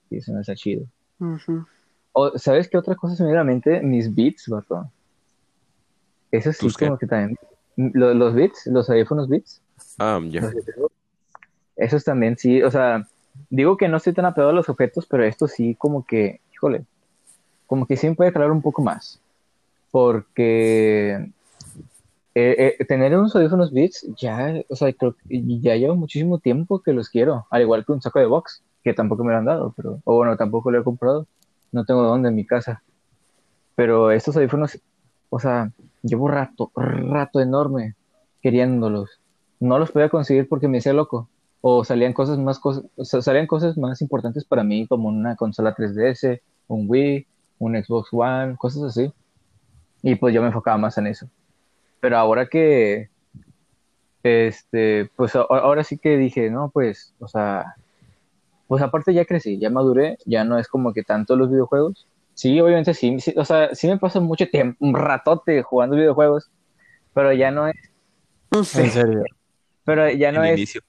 y 0.10 0.32
no 0.32 0.40
está 0.42 0.56
chido. 0.56 0.86
O, 2.14 2.38
¿Sabes 2.38 2.70
qué 2.70 2.78
otra 2.78 2.96
cosa 2.96 3.16
se 3.16 3.24
me 3.24 3.30
viene 3.30 3.40
a 3.42 3.44
la 3.44 3.50
mente? 3.52 3.82
Mis 3.82 4.14
beats, 4.14 4.48
vato. 4.48 4.90
Eso 6.32 6.52
sí, 6.54 6.72
como 6.74 6.98
que 6.98 7.08
también. 7.08 7.38
Los, 7.76 8.16
los 8.16 8.34
beats, 8.34 8.66
los 8.68 8.90
audífonos 8.90 9.28
beats. 9.30 9.62
Ah, 10.00 10.20
ya. 10.28 10.42
tengo, 10.42 10.92
Esos 11.76 12.04
también 12.04 12.38
sí, 12.38 12.62
o 12.64 12.72
sea, 12.72 13.08
digo 13.50 13.78
que 13.78 13.88
no 13.88 13.98
estoy 13.98 14.14
tan 14.14 14.26
apegado 14.26 14.50
a 14.52 14.56
los 14.56 14.70
objetos, 14.70 15.06
pero 15.06 15.24
esto 15.24 15.48
sí, 15.48 15.76
como 15.76 16.06
que, 16.06 16.42
híjole, 16.54 16.86
como 17.68 17.86
que 17.86 17.98
sí 17.98 18.08
me 18.10 18.16
puede 18.16 18.34
calar 18.34 18.52
un 18.52 18.62
poco 18.62 18.82
más. 18.82 19.22
Porque 19.92 21.32
eh, 22.40 22.76
eh, 22.80 22.86
tener 22.86 23.18
unos 23.18 23.36
audífonos 23.36 23.72
Beats 23.72 24.06
ya, 24.16 24.54
o 24.70 24.76
sea, 24.76 24.94
creo 24.94 25.16
que 25.16 25.60
ya 25.60 25.76
lleva 25.76 25.96
muchísimo 25.96 26.38
tiempo 26.38 26.84
que 26.84 26.94
los 26.94 27.10
quiero, 27.10 27.48
al 27.50 27.64
igual 27.64 27.84
que 27.84 27.94
un 27.94 28.02
saco 28.02 28.20
de 28.20 28.28
box, 28.28 28.62
que 28.84 28.94
tampoco 28.94 29.24
me 29.24 29.32
lo 29.32 29.40
han 29.40 29.46
dado, 29.46 29.74
pero, 29.76 30.02
o 30.04 30.16
bueno, 30.18 30.38
tampoco 30.38 30.70
lo 30.70 30.80
he 30.80 30.84
comprado, 30.84 31.26
no 31.72 31.84
tengo 31.84 32.04
dónde 32.04 32.30
en 32.30 32.36
mi 32.36 32.46
casa. 32.46 32.84
Pero 33.74 34.12
estos 34.12 34.38
audífonos, 34.38 34.80
o 35.32 35.40
sea, 35.40 35.72
llevo 36.04 36.28
rato, 36.28 36.72
rato 36.76 37.40
enorme 37.40 37.96
queriéndolos. 38.44 39.20
No 39.60 39.80
los 39.80 39.92
podía 39.92 40.10
conseguir 40.10 40.48
porque 40.48 40.68
me 40.68 40.78
hacía 40.78 40.94
loco. 40.94 41.30
O 41.62 41.84
salían 41.84 42.14
cosas 42.14 42.38
más 42.38 42.60
cosas, 42.60 42.86
salían 43.04 43.48
cosas 43.48 43.80
más 43.80 44.00
importantes 44.04 44.46
para 44.46 44.64
mí, 44.64 44.86
como 44.86 45.10
una 45.10 45.36
consola 45.36 45.76
3DS, 45.76 46.40
un 46.68 46.86
Wii, 46.88 47.26
un 47.58 47.84
Xbox 47.84 48.10
One, 48.12 48.58
cosas 48.58 48.84
así. 48.84 49.12
Y 50.04 50.14
pues 50.16 50.36
yo 50.36 50.42
me 50.42 50.48
enfocaba 50.48 50.78
más 50.78 51.00
en 51.00 51.08
eso. 51.08 51.28
Pero 52.00 52.18
ahora 52.18 52.48
que, 52.48 53.10
este, 54.24 55.10
pues 55.16 55.36
a- 55.36 55.42
ahora 55.42 55.84
sí 55.84 55.98
que 55.98 56.18
dije, 56.18 56.50
no, 56.50 56.70
pues, 56.74 57.14
o 57.20 57.28
sea, 57.28 57.76
pues 58.68 58.82
aparte 58.82 59.14
ya 59.14 59.26
crecí, 59.26 59.60
ya 59.60 59.70
maduré, 59.70 60.18
ya 60.26 60.44
no 60.44 60.60
es 60.60 60.68
como 60.68 60.94
que 60.94 61.04
tanto 61.04 61.36
los 61.36 61.50
videojuegos. 61.50 62.08
Sí, 62.34 62.60
obviamente 62.60 62.94
sí, 62.94 63.20
sí, 63.20 63.34
o 63.38 63.46
sea, 63.46 63.74
sí 63.74 63.88
me 63.88 63.98
paso 63.98 64.22
mucho 64.22 64.48
tiempo, 64.50 64.78
un 64.86 64.94
ratote 64.94 65.64
jugando 65.64 65.96
videojuegos, 65.96 66.52
pero 67.14 67.34
ya 67.34 67.50
no 67.52 67.68
es, 67.68 67.76
En 68.76 68.92
serio. 68.92 69.24
pero 69.86 70.10
ya 70.12 70.32
no 70.32 70.44
El 70.44 70.52
es, 70.54 70.58
inicio. 70.60 70.82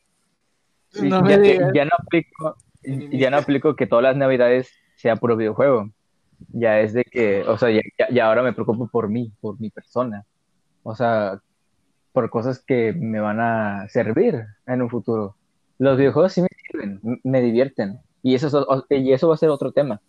sí, 0.91 1.09
No 1.09 1.23
me 1.23 1.31
ya, 1.75 1.85
no 1.85 1.91
aplico, 1.99 2.57
ya 2.83 3.31
no 3.31 3.37
aplico 3.39 3.77
que 3.77 3.87
todas 3.87 4.03
las 4.03 4.17
navidades 4.17 4.71
sea 4.97 5.17
puro 5.17 5.37
videojuego. 5.37 5.89
Ya 6.53 6.81
es 6.81 6.93
de 6.93 7.05
que, 7.05 7.43
o 7.43 7.57
sea, 7.57 7.71
ya, 7.71 7.81
ya- 7.99 8.09
ya 8.11 8.27
ahora 8.27 8.43
me 8.43 8.53
preocupo 8.53 8.89
por 8.89 9.09
mí, 9.09 9.33
por 9.41 9.59
mi 9.61 9.71
persona. 9.71 10.25
O 10.89 10.95
sea, 10.97 11.43
por 12.13 12.31
cosas 12.31 12.61
que 12.61 12.95
me 12.95 13.21
van 13.21 13.41
a 13.41 13.87
servir 13.91 14.43
en 14.67 14.81
un 14.81 14.89
futuro. 14.89 15.37
Los 15.79 15.99
videojuegos 15.99 16.33
sí 16.33 16.41
me 16.41 16.49
sirven, 16.67 17.01
me 17.25 17.43
divierten. 17.43 18.01
Y 18.23 18.35
eso, 18.35 18.47
es 18.89 19.01
y 19.03 19.13
eso 19.13 19.29
va 19.29 19.35
a 19.35 19.37
ser 19.37 19.51
otro 19.51 19.71
tema, 19.73 20.01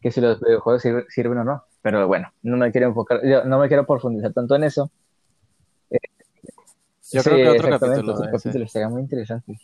que 0.00 0.12
si 0.12 0.20
los 0.20 0.40
videojuegos 0.40 0.82
sirven, 0.82 1.04
sirven 1.08 1.38
o 1.38 1.44
no. 1.44 1.64
Pero 1.82 2.06
bueno, 2.06 2.32
no 2.44 2.56
me 2.56 2.70
quiero 2.70 2.86
enfocar, 2.86 3.20
no 3.46 3.58
me 3.58 3.66
quiero 3.68 3.84
profundizar 3.86 4.32
tanto 4.32 4.54
en 4.54 4.62
eso. 4.64 4.90
Yo 7.10 7.22
Sí, 7.22 7.30
creo 7.30 7.42
que 7.42 7.48
otro 7.50 7.68
exactamente, 7.68 8.06
capítulo. 8.06 8.12
otro 8.12 8.24
ese. 8.24 8.30
capítulo 8.30 8.64
estaría 8.64 8.88
muy 8.88 9.02
interesante. 9.02 9.58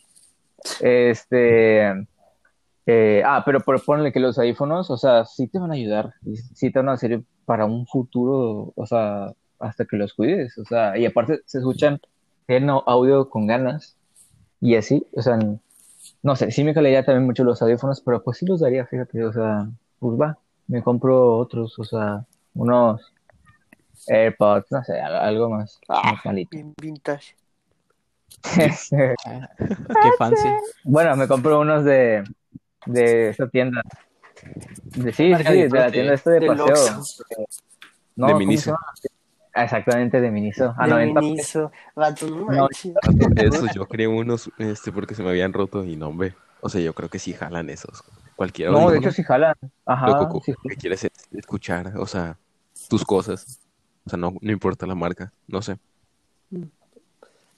Este, 0.81 1.91
eh, 2.85 3.23
ah, 3.25 3.43
pero 3.45 3.61
ponle 3.61 4.11
que 4.11 4.19
los 4.19 4.37
audífonos, 4.37 4.89
o 4.91 4.97
sea, 4.97 5.25
sí 5.25 5.47
te 5.47 5.59
van 5.59 5.71
a 5.71 5.75
ayudar, 5.75 6.13
sí 6.55 6.71
te 6.71 6.79
van 6.79 6.89
a 6.89 6.97
servir 6.97 7.23
para 7.45 7.65
un 7.65 7.87
futuro, 7.87 8.73
o 8.75 8.85
sea, 8.85 9.33
hasta 9.61 9.85
que 9.85 9.97
los 9.97 10.13
cuides, 10.13 10.57
o 10.57 10.65
sea, 10.65 10.97
y 10.97 11.05
aparte 11.05 11.41
se 11.45 11.59
escuchan 11.59 11.99
en 12.47 12.69
audio 12.69 13.29
con 13.29 13.47
ganas, 13.47 13.95
y 14.59 14.75
así, 14.75 15.05
o 15.13 15.21
sea, 15.21 15.39
no 16.23 16.35
sé, 16.35 16.51
sí 16.51 16.63
me 16.63 16.73
calaría 16.73 17.03
también 17.05 17.25
mucho 17.25 17.43
los 17.43 17.61
audífonos, 17.61 18.01
pero 18.01 18.21
pues 18.23 18.37
sí 18.37 18.45
los 18.45 18.59
daría, 18.59 18.85
fíjate, 18.85 19.23
o 19.23 19.31
sea, 19.33 19.67
pues 19.99 20.19
va, 20.19 20.37
me 20.67 20.81
compro 20.83 21.37
otros, 21.37 21.77
o 21.79 21.83
sea, 21.83 22.25
unos 22.53 23.01
AirPods, 24.07 24.71
no 24.71 24.83
sé, 24.83 24.99
al- 24.99 25.15
algo 25.15 25.49
más, 25.49 25.79
Ah. 25.87 26.11
más 26.13 26.25
malito. 26.25 26.49
Bien 26.51 26.73
vintage. 26.81 27.35
Qué 28.89 29.15
fancy. 30.17 30.47
Bueno, 30.83 31.15
me 31.15 31.27
compro 31.27 31.59
unos 31.59 31.83
de, 31.83 32.23
de 32.85 33.29
esa 33.29 33.47
tienda. 33.47 33.81
De, 34.95 35.11
sí, 35.13 35.33
sí, 35.35 35.43
de 35.43 35.69
la 35.69 35.91
tienda 35.91 36.13
esta 36.13 36.31
de 36.31 36.47
paseo. 36.47 36.65
Oxxo. 36.65 37.23
No, 38.15 38.27
De 38.27 38.33
¿cómo 38.33 38.39
Miniso. 38.39 38.75
Ah, 39.53 39.65
Exactamente, 39.65 40.21
de 40.21 40.31
Miniso. 40.31 40.73
A 40.77 40.85
De 40.85 40.91
90 40.91 41.19
pesos. 41.19 41.29
Miniso. 41.31 41.71
Vato, 41.95 42.27
no 42.27 42.45
No. 42.51 42.67
Esos 43.35 43.73
yo 43.75 43.85
quería 43.87 44.07
unos, 44.09 44.49
este, 44.57 44.91
porque 44.91 45.13
se 45.15 45.23
me 45.23 45.29
habían 45.29 45.51
roto 45.53 45.83
y 45.83 45.95
no, 45.97 46.07
hombre. 46.07 46.35
O 46.61 46.69
sea, 46.69 46.79
yo 46.81 46.93
creo 46.93 47.09
que 47.09 47.19
sí 47.19 47.33
jalan 47.33 47.69
esos. 47.69 48.03
Cualquiera. 48.35 48.71
No, 48.71 48.89
de 48.89 48.97
hecho 48.99 49.11
sí 49.11 49.23
jalan. 49.23 49.55
Ajá, 49.85 50.29
sí, 50.43 50.53
que 50.69 50.75
quieres 50.77 51.03
es- 51.03 51.11
escuchar, 51.31 51.93
o 51.97 52.05
sea, 52.05 52.37
tus 52.89 53.03
cosas. 53.03 53.59
O 54.05 54.09
sea, 54.09 54.17
no, 54.17 54.35
no 54.41 54.51
importa 54.51 54.85
la 54.87 54.95
marca, 54.95 55.31
no 55.47 55.61
sé. 55.61 55.77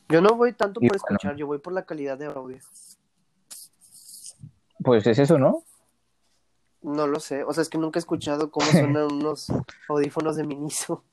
Yo 0.09 0.21
no 0.21 0.35
voy 0.35 0.53
tanto 0.53 0.79
Y 0.81 0.87
por 0.89 0.99
bueno. 0.99 1.15
escuchar, 1.17 1.35
yo 1.37 1.47
voy 1.47 1.59
por 1.59 1.73
la 1.73 1.83
calidad 1.85 2.17
de 2.17 2.25
audio. 2.25 2.57
Pues 4.83 5.05
es 5.07 5.19
eso, 5.19 5.37
¿no? 5.37 5.63
No 6.81 7.07
lo 7.07 7.19
sé. 7.19 7.43
O 7.43 7.53
sea, 7.53 7.61
es 7.61 7.69
que 7.69 7.77
nunca 7.77 7.97
he 7.99 8.01
escuchado 8.01 8.51
cómo 8.51 8.65
suenan 8.97 9.11
unos 9.11 9.47
audífonos 9.87 10.35
de 10.35 10.43
Miniso. 10.43 11.03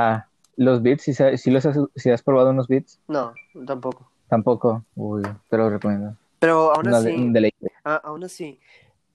Ah, 0.00 0.28
los 0.56 0.80
beats, 0.80 1.02
si, 1.02 1.12
si, 1.12 1.50
los 1.50 1.66
has, 1.66 1.76
si 1.96 2.08
has 2.10 2.22
probado 2.22 2.50
unos 2.50 2.68
beats, 2.68 3.00
No, 3.08 3.34
tampoco. 3.66 4.08
tampoco. 4.28 4.84
Uy, 4.94 5.22
te 5.50 5.56
lo 5.56 5.68
recomiendo. 5.70 6.14
Pero 6.38 6.72
aún 6.72 6.86
así, 6.86 7.08
un 7.16 7.32
deleite. 7.32 7.72
a- 7.82 7.96
aún 7.96 8.22
así, 8.22 8.60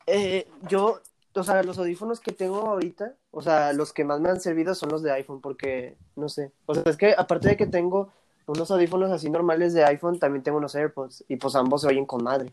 eh, 0.07 0.45
yo, 0.67 0.99
o 1.35 1.43
sea, 1.43 1.63
los 1.63 1.77
audífonos 1.79 2.19
que 2.19 2.33
tengo 2.33 2.57
ahorita, 2.69 3.13
o 3.31 3.41
sea, 3.41 3.71
los 3.71 3.93
que 3.93 4.03
más 4.03 4.19
me 4.19 4.29
han 4.29 4.41
servido 4.41 4.75
son 4.75 4.89
los 4.89 5.01
de 5.01 5.11
iPhone, 5.13 5.39
porque, 5.39 5.95
no 6.17 6.27
sé, 6.27 6.51
o 6.65 6.73
sea, 6.75 6.83
es 6.85 6.97
que 6.97 7.15
aparte 7.17 7.47
de 7.47 7.55
que 7.55 7.65
tengo 7.65 8.11
unos 8.45 8.69
audífonos 8.69 9.09
así 9.09 9.29
normales 9.29 9.73
de 9.73 9.85
iPhone, 9.85 10.19
también 10.19 10.43
tengo 10.43 10.57
unos 10.57 10.75
AirPods, 10.75 11.23
y 11.29 11.37
pues 11.37 11.55
ambos 11.55 11.81
se 11.83 11.87
oyen 11.87 12.05
con 12.05 12.21
madre. 12.25 12.51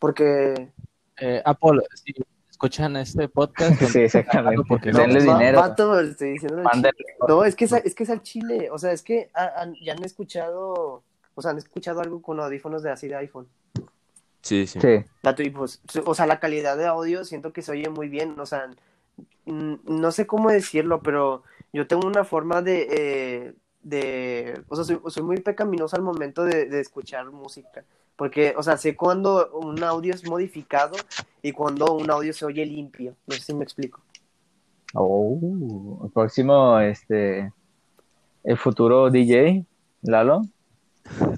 Porque, 0.00 0.68
Eh, 1.20 1.42
Apple, 1.44 1.80
si 1.94 2.12
escuchan 2.58 2.96
este 2.96 3.28
podcast, 3.28 3.80
Sí, 3.92 4.00
exactamente. 4.00 4.64
Porque 4.68 4.90
no, 4.90 4.98
Denle 4.98 5.24
va- 5.24 5.38
dinero. 5.38 5.60
vato, 5.60 6.00
estoy 6.00 6.32
diciendo 6.32 6.58
al 6.58 6.64
Mándale. 6.64 6.96
chile. 6.96 7.14
No, 7.28 7.44
es 7.44 7.54
que 7.54 7.66
es, 7.66 7.72
es 7.72 7.94
que 7.94 8.02
es 8.02 8.10
al 8.10 8.22
chile, 8.22 8.68
o 8.72 8.78
sea, 8.78 8.90
es 8.90 9.02
que 9.02 9.30
han- 9.32 9.74
ya 9.80 9.92
han 9.92 10.02
escuchado, 10.04 11.04
o 11.36 11.42
sea, 11.42 11.52
han 11.52 11.58
escuchado 11.58 12.00
algo 12.00 12.20
con 12.20 12.40
audífonos 12.40 12.82
de 12.82 12.90
así 12.90 13.06
de 13.06 13.14
iPhone. 13.14 13.46
Sí, 14.42 14.66
sí. 14.66 14.80
Sí, 14.80 15.04
Vato, 15.22 15.42
y 15.42 15.50
pues, 15.50 15.80
o 16.04 16.14
sea, 16.16 16.26
la 16.26 16.40
calidad 16.40 16.76
de 16.76 16.86
audio 16.86 17.24
siento 17.24 17.52
que 17.52 17.62
se 17.62 17.70
oye 17.72 17.88
muy 17.90 18.08
bien, 18.08 18.38
o 18.40 18.46
sea, 18.46 18.68
no 19.46 20.10
sé 20.12 20.26
cómo 20.26 20.50
decirlo, 20.50 21.00
pero 21.00 21.44
yo 21.72 21.86
tengo 21.86 22.06
una 22.08 22.24
forma 22.24 22.60
de, 22.60 22.88
eh, 22.90 23.54
de, 23.82 24.62
o 24.68 24.76
sea, 24.76 24.84
soy, 24.84 25.00
soy 25.08 25.22
muy 25.22 25.40
pecaminoso 25.40 25.96
al 25.96 26.02
momento 26.02 26.44
de, 26.44 26.66
de 26.66 26.80
escuchar 26.80 27.30
música, 27.30 27.84
porque, 28.16 28.54
o 28.56 28.62
sea, 28.62 28.76
sé 28.76 28.96
cuando 28.96 29.50
un 29.52 29.82
audio 29.82 30.12
es 30.14 30.28
modificado 30.28 30.96
y 31.42 31.52
cuando 31.52 31.94
un 31.94 32.10
audio 32.10 32.32
se 32.32 32.44
oye 32.44 32.66
limpio, 32.66 33.14
no 33.26 33.34
sé 33.34 33.42
si 33.42 33.54
me 33.54 33.64
explico. 33.64 34.00
Oh, 34.94 36.00
el 36.04 36.10
próximo, 36.10 36.80
este, 36.80 37.52
el 38.44 38.56
futuro 38.58 39.10
DJ, 39.10 39.64
Lalo, 40.02 40.42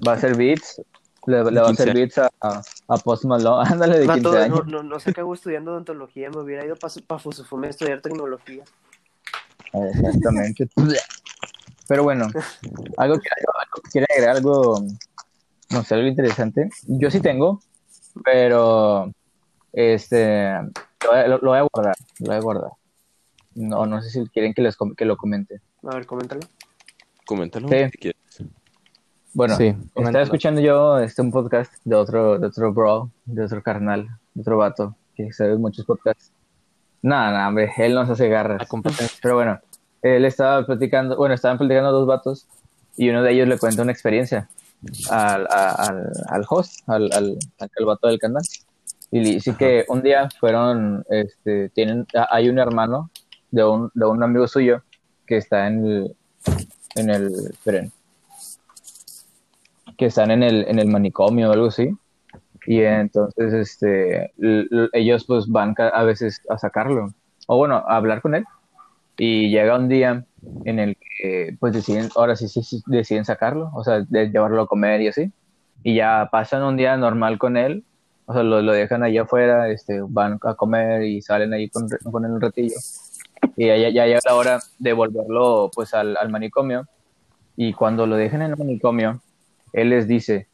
va 0.07 0.13
a 0.13 0.15
hacer 0.15 0.35
beats, 0.35 0.81
le, 1.27 1.43
le 1.51 1.59
va 1.61 1.67
a 1.67 1.67
15 1.67 1.83
hacer 1.83 1.93
beats 1.93 2.17
a, 2.17 2.29
a, 2.41 2.61
a 2.87 2.97
Post 2.97 3.25
Malone, 3.25 3.69
ándale 3.71 3.99
de 3.99 4.05
15 4.07 4.19
Vato, 4.21 4.31
no, 4.31 4.41
años. 4.41 4.67
no, 4.67 4.83
no 4.83 4.99
sé 4.99 5.13
qué 5.13 5.21
hago 5.21 5.33
estudiando 5.33 5.71
odontología, 5.71 6.29
me 6.29 6.39
hubiera 6.39 6.65
ido 6.65 6.75
para 6.75 7.19
Fusufume 7.19 7.67
a 7.67 7.69
estudiar 7.69 8.01
tecnología. 8.01 8.63
Exactamente. 9.73 10.69
Pero 11.91 12.03
bueno, 12.03 12.27
algo 12.95 13.19
que, 13.19 13.27
algo 13.35 13.81
que 13.83 13.91
quiere 13.91 14.07
agregar, 14.09 14.37
algo, 14.37 14.81
no 15.71 15.83
sé, 15.83 15.93
algo 15.95 16.07
interesante. 16.07 16.69
Yo 16.87 17.11
sí 17.11 17.19
tengo, 17.19 17.59
pero, 18.23 19.11
este, 19.73 20.53
lo, 20.53 21.09
voy 21.09 21.19
a- 21.19 21.27
lo- 21.27 21.37
lo 21.39 21.49
voy 21.49 21.59
a 21.59 21.67
guardar, 21.73 21.95
lo 22.19 22.27
voy 22.27 22.35
a 22.35 22.39
guardar. 22.39 22.71
No, 23.55 23.85
no 23.85 24.01
sé 24.01 24.09
si 24.09 24.25
quieren 24.29 24.53
que 24.53 24.61
les 24.61 24.77
com- 24.77 24.95
que 24.95 25.03
lo 25.03 25.17
comente. 25.17 25.59
A 25.83 25.95
ver, 25.95 26.05
coméntalo. 26.05 26.39
Coméntalo 27.25 27.67
Sí. 27.67 27.75
si 27.91 27.97
quieres. 27.97 28.21
Bueno, 29.33 29.57
Sí, 29.57 29.75
estaba 29.95 30.21
escuchando 30.23 30.61
yo 30.61 30.97
este 30.99 31.21
un 31.21 31.31
podcast 31.31 31.73
de 31.83 31.95
otro, 31.95 32.39
de 32.39 32.47
otro 32.47 32.71
bro, 32.71 33.11
de 33.25 33.43
otro 33.43 33.61
carnal, 33.61 34.07
de 34.33 34.41
otro 34.41 34.55
vato, 34.57 34.95
que 35.13 35.33
sabe 35.33 35.57
muchos 35.57 35.85
podcasts. 35.85 36.31
Nada, 37.01 37.31
nada, 37.31 37.47
hombre, 37.49 37.69
él 37.77 37.93
no 37.95 38.05
se 38.05 38.13
hace 38.13 38.29
garras. 38.29 38.65
Competencia. 38.69 39.17
Pero 39.21 39.35
bueno, 39.35 39.59
él 40.01 40.25
estaba 40.25 40.65
platicando, 40.65 41.15
bueno, 41.15 41.35
estaban 41.35 41.57
platicando 41.57 41.91
dos 41.91 42.07
vatos 42.07 42.47
y 42.97 43.09
uno 43.09 43.23
de 43.23 43.31
ellos 43.31 43.47
le 43.47 43.57
cuenta 43.57 43.81
una 43.83 43.91
experiencia 43.91 44.49
al, 45.09 45.47
al, 45.49 46.11
al 46.27 46.45
host, 46.49 46.87
al, 46.89 47.11
al, 47.13 47.37
al 47.59 47.85
vato 47.85 48.07
del 48.07 48.19
canal. 48.19 48.43
Y 49.11 49.19
dice 49.19 49.55
que 49.57 49.85
un 49.89 50.01
día 50.01 50.29
fueron, 50.39 51.03
este, 51.09 51.69
tienen, 51.69 52.07
hay 52.29 52.49
un 52.49 52.59
hermano 52.59 53.09
de 53.51 53.63
un, 53.63 53.91
de 53.93 54.05
un 54.05 54.23
amigo 54.23 54.47
suyo 54.47 54.83
que 55.27 55.37
está 55.37 55.67
en 55.67 55.85
el, 55.85 56.15
en 56.95 57.09
el, 57.09 57.33
esperen, 57.49 57.91
que 59.97 60.05
están 60.05 60.31
en 60.31 60.43
el, 60.43 60.65
en 60.67 60.79
el 60.79 60.87
manicomio 60.87 61.49
o 61.49 61.53
algo 61.53 61.67
así. 61.67 61.95
Y 62.65 62.81
entonces, 62.81 63.53
este, 63.53 64.31
ellos 64.93 65.25
pues 65.25 65.47
van 65.47 65.75
a 65.77 66.03
veces 66.03 66.41
a 66.47 66.57
sacarlo, 66.57 67.13
o 67.47 67.57
bueno, 67.57 67.83
a 67.87 67.97
hablar 67.97 68.21
con 68.21 68.35
él. 68.35 68.45
Y 69.23 69.51
llega 69.51 69.77
un 69.77 69.87
día 69.87 70.25
en 70.65 70.79
el 70.79 70.97
que 70.97 71.55
pues 71.59 71.73
deciden, 71.73 72.09
ahora 72.15 72.35
sí, 72.35 72.47
sí, 72.47 72.63
sí, 72.63 72.81
deciden 72.87 73.23
sacarlo, 73.23 73.69
o 73.75 73.83
sea, 73.83 73.99
de 73.99 74.31
llevarlo 74.31 74.63
a 74.63 74.65
comer 74.67 74.99
y 75.01 75.09
así. 75.09 75.31
Y 75.83 75.93
ya 75.93 76.29
pasan 76.31 76.63
un 76.63 76.75
día 76.75 76.97
normal 76.97 77.37
con 77.37 77.55
él, 77.55 77.85
o 78.25 78.33
sea, 78.33 78.41
lo, 78.41 78.63
lo 78.63 78.71
dejan 78.71 79.03
allá 79.03 79.21
afuera, 79.21 79.69
este, 79.69 80.01
van 80.01 80.39
a 80.41 80.55
comer 80.55 81.03
y 81.03 81.21
salen 81.21 81.53
ahí 81.53 81.69
con, 81.69 81.87
con 82.11 82.25
él 82.25 82.31
un 82.31 82.41
ratillo. 82.41 82.73
Y 83.55 83.67
ya, 83.67 83.89
ya 83.89 84.07
llega 84.07 84.21
la 84.25 84.33
hora 84.33 84.59
de 84.79 84.93
volverlo 84.93 85.69
pues 85.71 85.93
al, 85.93 86.17
al 86.17 86.29
manicomio. 86.29 86.87
Y 87.55 87.73
cuando 87.73 88.07
lo 88.07 88.15
dejan 88.15 88.41
en 88.41 88.49
el 88.49 88.57
manicomio, 88.57 89.21
él 89.71 89.91
les 89.91 90.07
dice, 90.07 90.47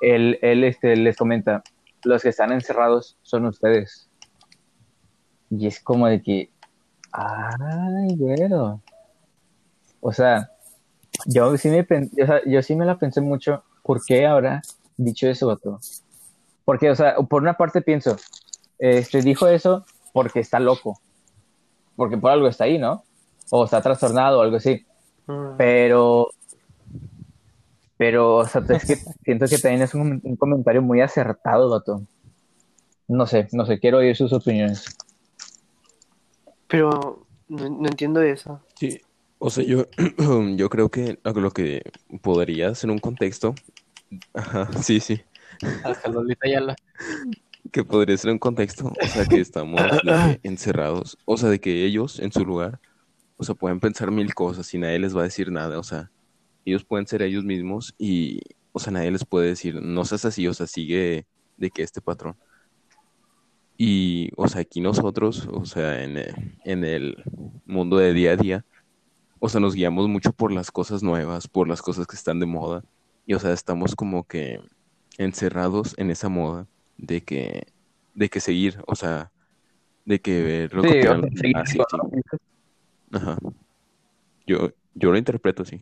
él, 0.00 0.40
él 0.42 0.64
este, 0.64 0.96
les 0.96 1.16
comenta, 1.16 1.62
los 2.02 2.22
que 2.24 2.30
están 2.30 2.50
encerrados 2.50 3.16
son 3.22 3.46
ustedes. 3.46 4.10
Y 5.48 5.68
es 5.68 5.78
como 5.78 6.08
de 6.08 6.20
que, 6.20 6.50
ay, 7.12 8.16
güero. 8.16 8.80
O 10.00 10.12
sea, 10.12 10.50
yo 11.26 11.56
sí 11.56 11.68
me, 11.68 11.80
o 11.80 12.26
sea, 12.26 12.40
yo 12.46 12.62
sí 12.62 12.76
me 12.76 12.84
la 12.84 12.98
pensé 12.98 13.20
mucho, 13.20 13.62
¿por 13.82 14.04
qué 14.04 14.26
habrá 14.26 14.62
dicho 14.96 15.28
eso, 15.28 15.46
vato? 15.46 15.80
Porque, 16.64 16.90
o 16.90 16.94
sea, 16.94 17.16
por 17.16 17.42
una 17.42 17.54
parte 17.54 17.82
pienso, 17.82 18.16
este, 18.78 19.22
dijo 19.22 19.48
eso 19.48 19.84
porque 20.12 20.40
está 20.40 20.60
loco, 20.60 21.00
porque 21.96 22.18
por 22.18 22.30
algo 22.30 22.48
está 22.48 22.64
ahí, 22.64 22.78
¿no? 22.78 23.04
O 23.50 23.64
está 23.64 23.80
trastornado 23.80 24.38
o 24.38 24.42
algo 24.42 24.56
así. 24.56 24.86
Mm. 25.26 25.56
Pero, 25.56 26.30
pero, 27.96 28.36
o 28.36 28.46
sea, 28.46 28.62
es 28.68 28.84
que 28.84 28.96
siento 29.24 29.46
que 29.46 29.58
también 29.58 29.82
es 29.82 29.94
un, 29.94 30.20
un 30.22 30.36
comentario 30.36 30.82
muy 30.82 31.00
acertado, 31.00 31.70
vato. 31.70 32.02
No 33.08 33.26
sé, 33.26 33.48
no 33.52 33.64
sé, 33.64 33.80
quiero 33.80 33.98
oír 33.98 34.14
sus 34.14 34.32
opiniones. 34.32 34.84
Pero 36.68 37.26
no, 37.48 37.68
no 37.68 37.88
entiendo 37.88 38.22
eso. 38.22 38.60
Sí, 38.74 39.00
o 39.38 39.50
sea, 39.50 39.64
yo, 39.64 39.86
yo 40.56 40.68
creo 40.68 40.90
que 40.90 41.18
lo 41.24 41.50
que 41.50 41.82
podría 42.22 42.74
ser 42.74 42.90
un 42.90 42.98
contexto, 42.98 43.54
ajá, 44.34 44.70
sí, 44.82 45.00
sí, 45.00 45.20
Lolita 46.10 46.76
que 47.70 47.84
podría 47.84 48.16
ser 48.16 48.30
un 48.30 48.38
contexto, 48.38 48.92
o 49.00 49.06
sea, 49.06 49.26
que 49.26 49.40
estamos 49.40 49.80
encerrados, 50.42 51.18
o 51.24 51.36
sea, 51.36 51.50
de 51.50 51.60
que 51.60 51.84
ellos 51.84 52.18
en 52.18 52.32
su 52.32 52.44
lugar, 52.44 52.80
o 53.36 53.44
sea, 53.44 53.54
pueden 53.54 53.78
pensar 53.78 54.10
mil 54.10 54.34
cosas 54.34 54.72
y 54.72 54.78
nadie 54.78 54.98
les 54.98 55.14
va 55.14 55.20
a 55.20 55.24
decir 55.24 55.52
nada, 55.52 55.78
o 55.78 55.82
sea, 55.82 56.10
ellos 56.64 56.84
pueden 56.84 57.06
ser 57.06 57.22
ellos 57.22 57.44
mismos 57.44 57.94
y, 57.98 58.40
o 58.72 58.78
sea, 58.78 58.92
nadie 58.92 59.10
les 59.10 59.24
puede 59.24 59.48
decir, 59.48 59.82
no 59.82 60.04
seas 60.04 60.24
así, 60.24 60.46
o 60.48 60.54
sea, 60.54 60.66
sigue 60.66 61.26
de 61.56 61.70
que 61.70 61.82
este 61.82 62.00
patrón. 62.00 62.36
Y, 63.80 64.32
o 64.36 64.48
sea, 64.48 64.62
aquí 64.62 64.80
nosotros, 64.80 65.48
o 65.52 65.64
sea, 65.64 66.02
en, 66.02 66.18
eh, 66.18 66.58
en 66.64 66.84
el 66.84 67.22
mundo 67.64 67.96
de 67.96 68.12
día 68.12 68.32
a 68.32 68.36
día, 68.36 68.64
o 69.38 69.48
sea, 69.48 69.60
nos 69.60 69.74
guiamos 69.74 70.08
mucho 70.08 70.32
por 70.32 70.50
las 70.52 70.72
cosas 70.72 71.04
nuevas, 71.04 71.46
por 71.46 71.68
las 71.68 71.80
cosas 71.80 72.08
que 72.08 72.16
están 72.16 72.40
de 72.40 72.46
moda. 72.46 72.82
Y, 73.24 73.34
o 73.34 73.38
sea, 73.38 73.52
estamos 73.52 73.94
como 73.94 74.24
que 74.26 74.60
encerrados 75.16 75.94
en 75.96 76.10
esa 76.10 76.28
moda 76.28 76.66
de 76.96 77.22
que, 77.22 77.68
de 78.14 78.28
que 78.28 78.40
seguir, 78.40 78.82
o 78.84 78.96
sea, 78.96 79.30
de 80.04 80.20
que 80.20 80.42
ver 80.42 80.74
lo 80.74 80.82
que 80.82 80.88
Sí, 80.88 80.98
opinan 80.98 81.18
o 81.18 81.22
los 81.22 81.30
sea, 81.30 81.40
sí, 81.40 81.46
demás 81.46 81.74
y 81.74 81.80
así. 81.80 82.08
Ajá. 83.12 83.38
Yo, 84.44 84.70
yo 84.94 85.12
lo 85.12 85.18
interpreto 85.18 85.62
así. 85.62 85.80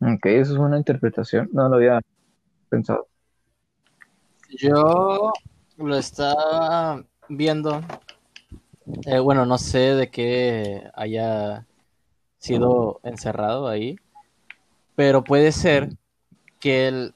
Ok, 0.00 0.26
eso 0.26 0.52
es 0.52 0.58
una 0.58 0.78
interpretación, 0.78 1.48
no 1.52 1.68
lo 1.68 1.76
había 1.76 2.00
pensado. 2.68 3.08
Yo 4.50 5.32
lo 5.76 5.96
estaba 5.96 7.04
viendo. 7.28 7.80
eh, 9.06 9.18
bueno, 9.18 9.46
no 9.46 9.58
sé 9.58 9.94
de 9.94 10.10
qué 10.10 10.90
haya 10.94 11.66
sido 12.38 13.00
encerrado 13.02 13.68
ahí, 13.68 13.98
pero 14.96 15.24
puede 15.24 15.52
ser 15.52 15.90
que 16.60 16.88
él, 16.88 17.14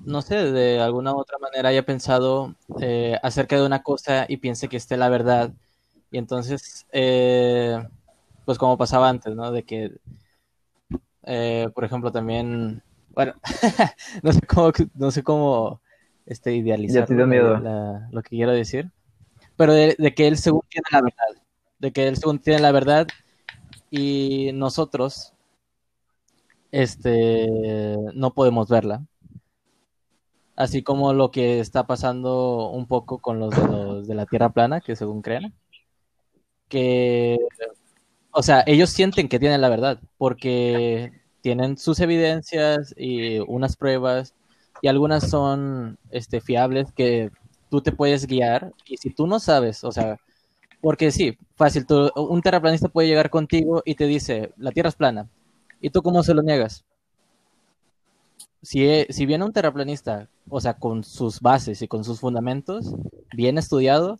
no 0.00 0.22
sé, 0.22 0.52
de 0.52 0.80
alguna 0.80 1.14
u 1.14 1.18
otra 1.18 1.38
manera 1.38 1.70
haya 1.70 1.84
pensado 1.84 2.54
eh, 2.80 3.18
acerca 3.22 3.56
de 3.56 3.66
una 3.66 3.82
cosa 3.82 4.26
y 4.28 4.38
piense 4.38 4.68
que 4.68 4.76
esté 4.76 4.96
la 4.96 5.08
verdad. 5.08 5.52
Y 6.10 6.18
entonces, 6.18 6.86
eh, 6.92 7.78
pues 8.44 8.58
como 8.58 8.78
pasaba 8.78 9.08
antes, 9.08 9.34
¿no? 9.36 9.50
De 9.52 9.64
que, 9.64 9.92
eh, 11.24 11.68
por 11.74 11.84
ejemplo, 11.84 12.10
también, 12.12 12.82
bueno, 13.10 13.34
no 14.22 14.32
sé 14.32 14.40
cómo, 14.46 14.72
no 14.94 15.10
sé 15.10 15.22
cómo 15.22 15.80
este, 16.28 16.54
idealizar 16.54 17.06
te 17.06 17.14
dio 17.14 17.26
miedo. 17.26 17.58
lo 18.10 18.22
que 18.22 18.30
quiero 18.30 18.52
decir, 18.52 18.90
pero 19.56 19.72
de, 19.72 19.96
de 19.98 20.14
que 20.14 20.28
él 20.28 20.36
según 20.36 20.62
tiene 20.68 20.86
la 20.92 21.00
verdad, 21.00 21.42
de 21.78 21.92
que 21.92 22.06
él 22.06 22.16
según 22.16 22.38
tiene 22.38 22.60
la 22.60 22.70
verdad 22.70 23.08
y 23.90 24.50
nosotros, 24.52 25.32
este, 26.70 27.48
no 28.14 28.34
podemos 28.34 28.68
verla. 28.68 29.04
Así 30.54 30.82
como 30.82 31.12
lo 31.14 31.30
que 31.30 31.60
está 31.60 31.86
pasando 31.86 32.70
un 32.70 32.86
poco 32.86 33.18
con 33.18 33.38
los 33.38 33.50
de, 33.50 33.68
los 33.68 34.08
de 34.08 34.14
la 34.14 34.26
Tierra 34.26 34.50
plana, 34.50 34.80
que 34.80 34.96
según 34.96 35.22
creen, 35.22 35.54
que, 36.68 37.38
o 38.32 38.42
sea, 38.42 38.64
ellos 38.66 38.90
sienten 38.90 39.28
que 39.28 39.38
tienen 39.38 39.60
la 39.60 39.68
verdad, 39.68 40.00
porque 40.18 41.12
tienen 41.40 41.78
sus 41.78 42.00
evidencias 42.00 42.92
y 42.96 43.38
unas 43.38 43.76
pruebas, 43.76 44.34
y 44.82 44.88
algunas 44.88 45.28
son 45.28 45.98
este, 46.10 46.40
fiables 46.40 46.92
que 46.92 47.30
tú 47.70 47.80
te 47.80 47.92
puedes 47.92 48.26
guiar, 48.26 48.72
y 48.86 48.96
si 48.96 49.10
tú 49.10 49.26
no 49.26 49.40
sabes, 49.40 49.84
o 49.84 49.92
sea, 49.92 50.18
porque 50.80 51.10
sí, 51.10 51.36
fácil, 51.56 51.86
tú- 51.86 52.10
un 52.16 52.42
terraplanista 52.42 52.88
puede 52.88 53.08
llegar 53.08 53.30
contigo 53.30 53.82
y 53.84 53.94
te 53.96 54.06
dice, 54.06 54.52
la 54.56 54.72
Tierra 54.72 54.90
es 54.90 54.96
plana, 54.96 55.28
¿y 55.80 55.90
tú 55.90 56.02
cómo 56.02 56.22
se 56.22 56.34
lo 56.34 56.42
niegas? 56.42 56.84
Si, 58.62 58.84
e- 58.86 59.06
si 59.10 59.26
viene 59.26 59.44
un 59.44 59.52
terraplanista, 59.52 60.28
o 60.48 60.60
sea, 60.60 60.74
con 60.74 61.04
sus 61.04 61.40
bases 61.40 61.82
y 61.82 61.88
con 61.88 62.04
sus 62.04 62.20
fundamentos, 62.20 62.94
bien 63.32 63.58
estudiado, 63.58 64.18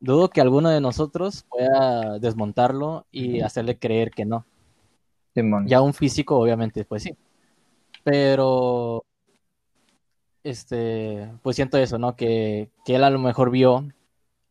dudo 0.00 0.28
que 0.28 0.40
alguno 0.40 0.68
de 0.70 0.80
nosotros 0.80 1.44
pueda 1.48 2.18
desmontarlo 2.18 3.06
y 3.10 3.40
hacerle 3.40 3.78
creer 3.78 4.10
que 4.10 4.24
no. 4.24 4.44
Simón. 5.34 5.66
Ya 5.66 5.80
un 5.80 5.94
físico, 5.94 6.38
obviamente, 6.38 6.84
pues 6.84 7.02
sí. 7.02 7.16
Pero, 8.04 9.04
este, 10.44 11.30
pues 11.42 11.56
siento 11.56 11.78
eso, 11.78 11.98
¿no? 11.98 12.14
Que, 12.14 12.70
que 12.84 12.96
él 12.96 13.04
a 13.04 13.10
lo 13.10 13.18
mejor 13.18 13.50
vio 13.50 13.88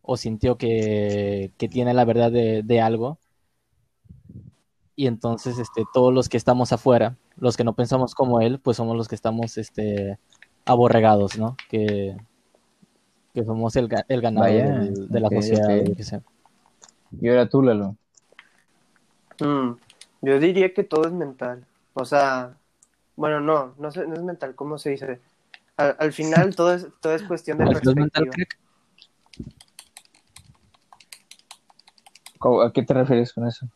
o 0.01 0.17
sintió 0.17 0.57
que, 0.57 1.53
que 1.57 1.69
tiene 1.69 1.93
la 1.93 2.03
verdad 2.03 2.31
de, 2.31 2.61
de 2.63 2.81
algo. 2.81 3.19
Y 4.95 5.07
entonces, 5.07 5.57
este, 5.57 5.83
todos 5.93 6.13
los 6.13 6.29
que 6.29 6.37
estamos 6.37 6.73
afuera, 6.73 7.15
los 7.37 7.55
que 7.55 7.63
no 7.63 7.73
pensamos 7.73 8.13
como 8.13 8.41
él, 8.41 8.59
pues 8.59 8.77
somos 8.77 8.97
los 8.97 9.07
que 9.07 9.15
estamos, 9.15 9.57
este, 9.57 10.19
aborregados, 10.65 11.37
¿no? 11.37 11.55
Que, 11.69 12.15
que 13.33 13.43
somos 13.43 13.75
el, 13.75 13.89
el 14.07 14.21
ganado 14.21 14.45
Vaya, 14.45 14.91
de 14.91 15.19
la 15.19 15.29
sociedad. 15.29 16.21
Y 17.19 17.29
ahora 17.29 17.47
tú, 17.47 17.61
Lalo. 17.61 17.95
Mm, 19.39 19.71
yo 20.21 20.39
diría 20.39 20.73
que 20.73 20.83
todo 20.83 21.05
es 21.05 21.13
mental. 21.13 21.65
O 21.93 22.05
sea, 22.05 22.55
bueno, 23.15 23.39
no, 23.39 23.73
no, 23.77 23.89
no 23.89 24.13
es 24.13 24.23
mental, 24.23 24.55
¿cómo 24.55 24.77
se 24.77 24.91
dice? 24.91 25.19
Al, 25.77 25.95
al 25.99 26.13
final 26.13 26.55
todo 26.55 26.73
es, 26.73 26.87
todo 27.01 27.13
es 27.15 27.23
cuestión 27.23 27.57
de 27.57 27.63
¿Al 27.65 27.69
final 27.77 27.81
es 27.89 27.95
mental, 27.95 28.23
perspectiva. 28.25 28.63
¿A 32.65 32.71
qué 32.73 32.83
te 32.83 32.93
refieres 32.93 33.33
con 33.33 33.47
eso? 33.47 33.67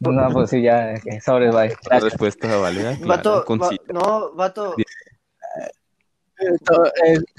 No, 0.00 0.30
pues 0.32 0.50
sí, 0.50 0.62
ya, 0.62 0.94
ok, 0.96 1.20
sobres, 1.20 1.54
bye. 1.54 1.76
La 1.90 2.00
respuesta 2.00 2.56
válida, 2.56 2.96
clara, 2.96 3.16
Vato, 3.16 3.44
va- 3.58 3.70
no, 3.92 4.32
vato, 4.34 4.76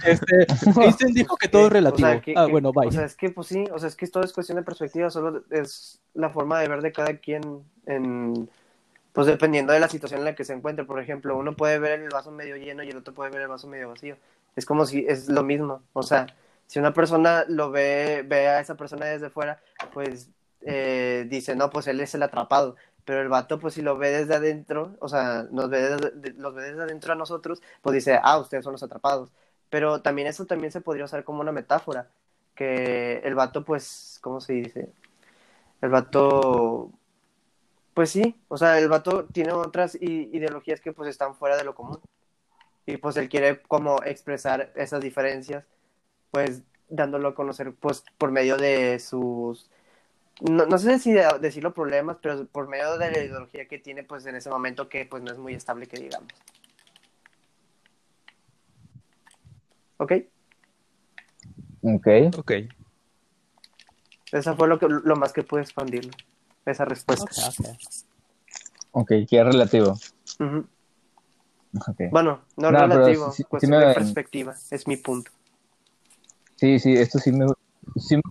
Este, 0.06 0.48
Einstein 0.82 1.14
dijo 1.14 1.36
que 1.36 1.50
todo 1.50 1.68
es 1.68 1.74
relativo. 1.74 2.08
o 2.08 2.12
sea, 2.12 2.22
que- 2.22 2.34
ah, 2.38 2.46
que- 2.46 2.52
bueno, 2.52 2.72
bye. 2.72 2.88
O 2.88 2.92
sea, 2.92 3.04
es 3.04 3.16
que 3.16 3.30
pues 3.32 3.48
sí, 3.48 3.66
o 3.72 3.80
sea, 3.80 3.90
es 3.90 3.96
que 3.98 4.08
todo 4.08 4.24
es 4.24 4.32
cuestión 4.32 4.58
de 4.58 4.64
perspectiva, 4.64 5.10
solo 5.10 5.44
es 5.50 6.00
la 6.14 6.30
forma 6.30 6.60
de 6.62 6.68
ver 6.70 6.82
de 6.82 6.92
cada 6.94 7.18
quien 7.18 7.42
en 7.86 8.50
pues 9.14 9.28
dependiendo 9.28 9.74
de 9.74 9.80
la 9.80 9.90
situación 9.90 10.20
en 10.22 10.26
la 10.26 10.36
que 10.36 10.46
se 10.46 10.54
encuentre, 10.54 10.86
por 10.86 11.00
ejemplo, 11.00 11.38
uno 11.38 11.56
puede 11.56 11.80
ver 11.80 12.02
el 12.02 12.10
vaso 12.10 12.32
medio 12.32 12.58
lleno 12.58 12.84
y 12.84 12.90
el 12.90 12.98
otro 12.98 13.14
puede 13.14 13.32
ver 13.32 13.44
el 13.44 13.48
vaso 13.48 13.68
medio 13.68 13.90
vacío. 13.90 14.18
Es 14.56 14.66
como 14.66 14.86
si 14.86 15.06
es 15.08 15.30
lo 15.30 15.44
mismo, 15.44 15.84
o 15.94 16.04
sea, 16.04 16.28
si 16.68 16.80
una 16.80 16.94
persona 16.94 17.46
lo 17.48 17.72
ve 17.72 18.24
ve 18.28 18.48
a 18.48 18.60
esa 18.60 18.76
persona 18.76 19.06
desde 19.08 19.30
fuera, 19.30 19.62
pues 19.94 20.30
eh, 20.62 21.26
dice, 21.30 21.56
"No, 21.56 21.70
pues 21.70 21.88
él 21.88 22.02
es 22.02 22.16
el 22.16 22.24
atrapado." 22.24 22.76
Pero 23.06 23.22
el 23.22 23.30
vato, 23.30 23.60
pues 23.60 23.74
si 23.74 23.82
lo 23.82 23.98
ve 23.98 24.12
desde 24.12 24.36
adentro, 24.36 24.96
o 25.00 25.10
sea, 25.10 25.46
nos 25.52 25.70
ve 25.70 25.90
los 26.38 26.56
ve 26.56 26.64
desde 26.64 26.84
adentro 26.84 27.14
a 27.14 27.16
nosotros, 27.16 27.62
pues 27.82 27.96
dice, 27.96 28.20
ah, 28.24 28.38
ustedes 28.40 28.64
son 28.64 28.74
los 28.74 28.84
atrapados. 28.84 29.32
Pero 29.70 30.02
también 30.02 30.28
eso 30.28 30.46
también 30.46 30.72
se 30.72 30.82
podría 30.82 31.06
usar 31.06 31.24
como 31.24 31.42
una 31.42 31.52
metáfora, 31.52 32.10
que 32.56 33.18
el 33.24 33.36
vato, 33.36 33.64
pues, 33.66 34.20
¿cómo 34.22 34.40
se 34.42 34.54
dice? 34.54 34.90
El 35.82 35.90
vato, 35.90 36.92
pues 37.94 38.10
sí, 38.12 38.36
o 38.48 38.58
sea, 38.58 38.80
el 38.80 38.90
vato 38.90 39.26
tiene 39.26 39.52
otras 39.52 39.96
i- 39.96 40.30
ideologías 40.34 40.82
que 40.82 40.94
pues 40.94 41.10
están 41.10 41.36
fuera 41.36 41.58
de 41.58 41.64
lo 41.64 41.76
común. 41.76 42.00
Y 42.86 42.98
pues 42.98 43.16
él 43.18 43.30
quiere 43.30 43.62
como 43.62 44.04
expresar 44.04 44.72
esas 44.76 45.02
diferencias, 45.02 45.64
pues 46.32 46.64
dándolo 46.90 47.30
a 47.30 47.36
conocer 47.36 47.74
pues 47.74 48.04
por 48.18 48.32
medio 48.32 48.58
de 48.58 49.00
sus, 49.00 49.70
no, 50.42 50.66
no 50.66 50.78
sé 50.78 51.00
si 51.00 51.14
de- 51.14 51.40
decirlo 51.40 51.74
problemas, 51.74 52.18
pero 52.22 52.46
por 52.48 52.68
medio 52.68 52.98
de 52.98 53.10
la 53.12 53.18
ideología 53.20 53.68
que 53.68 53.80
tiene 53.80 54.04
pues 54.04 54.26
en 54.26 54.36
ese 54.36 54.50
momento 54.50 54.90
que 54.90 55.06
pues 55.06 55.24
no 55.24 55.32
es 55.32 55.38
muy 55.38 55.54
estable 55.54 55.88
que 55.88 55.98
digamos. 56.02 56.28
¿Ok? 59.98 60.14
Ok. 61.84 62.08
Ok. 62.38 62.52
Esa 64.32 64.56
fue 64.56 64.68
lo, 64.68 64.80
que, 64.80 64.88
lo 64.90 65.16
más 65.16 65.32
que 65.32 65.44
pude 65.44 65.62
expandirlo, 65.62 66.12
esa 66.66 66.86
respuesta. 66.86 67.26
Ok. 67.32 67.68
Ok, 68.92 69.08
que 69.30 69.40
es 69.40 69.46
relativo. 69.46 69.98
Bueno, 72.12 72.42
no, 72.58 72.72
relativo, 72.72 73.32
sí- 73.32 73.38
sí 73.38 73.44
cuestión 73.46 73.72
me- 73.80 73.88
de 73.88 73.94
perspectiva, 73.96 74.56
es 74.70 74.88
mi 74.88 74.98
punto. 74.98 75.32
Sí, 76.56 76.80
sí, 76.80 76.94
esto 76.94 77.18
sí 77.20 77.32
me... 77.32 77.48
Sí, 77.98 78.16
me- 78.16 78.22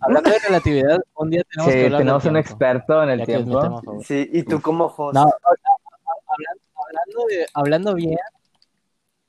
Hablando 0.00 0.30
de 0.30 0.38
relatividad, 0.38 0.98
un 1.16 1.30
día 1.30 1.42
tenemos 1.50 1.72
sí, 1.72 1.78
que 1.78 1.84
hablar 1.86 2.00
tenemos 2.00 2.24
un 2.26 2.36
experto 2.36 3.02
en 3.02 3.10
el 3.10 3.18
ya 3.20 3.24
tiempo. 3.26 4.02
Sí, 4.04 4.28
y 4.32 4.42
tú 4.42 4.60
como 4.60 4.86
host. 4.86 5.14
No, 5.14 5.24
o 5.24 5.26
sea, 5.26 5.72
hablando, 6.28 6.62
hablando, 6.74 7.26
de- 7.26 7.46
hablando 7.54 7.94
bien, 7.94 8.18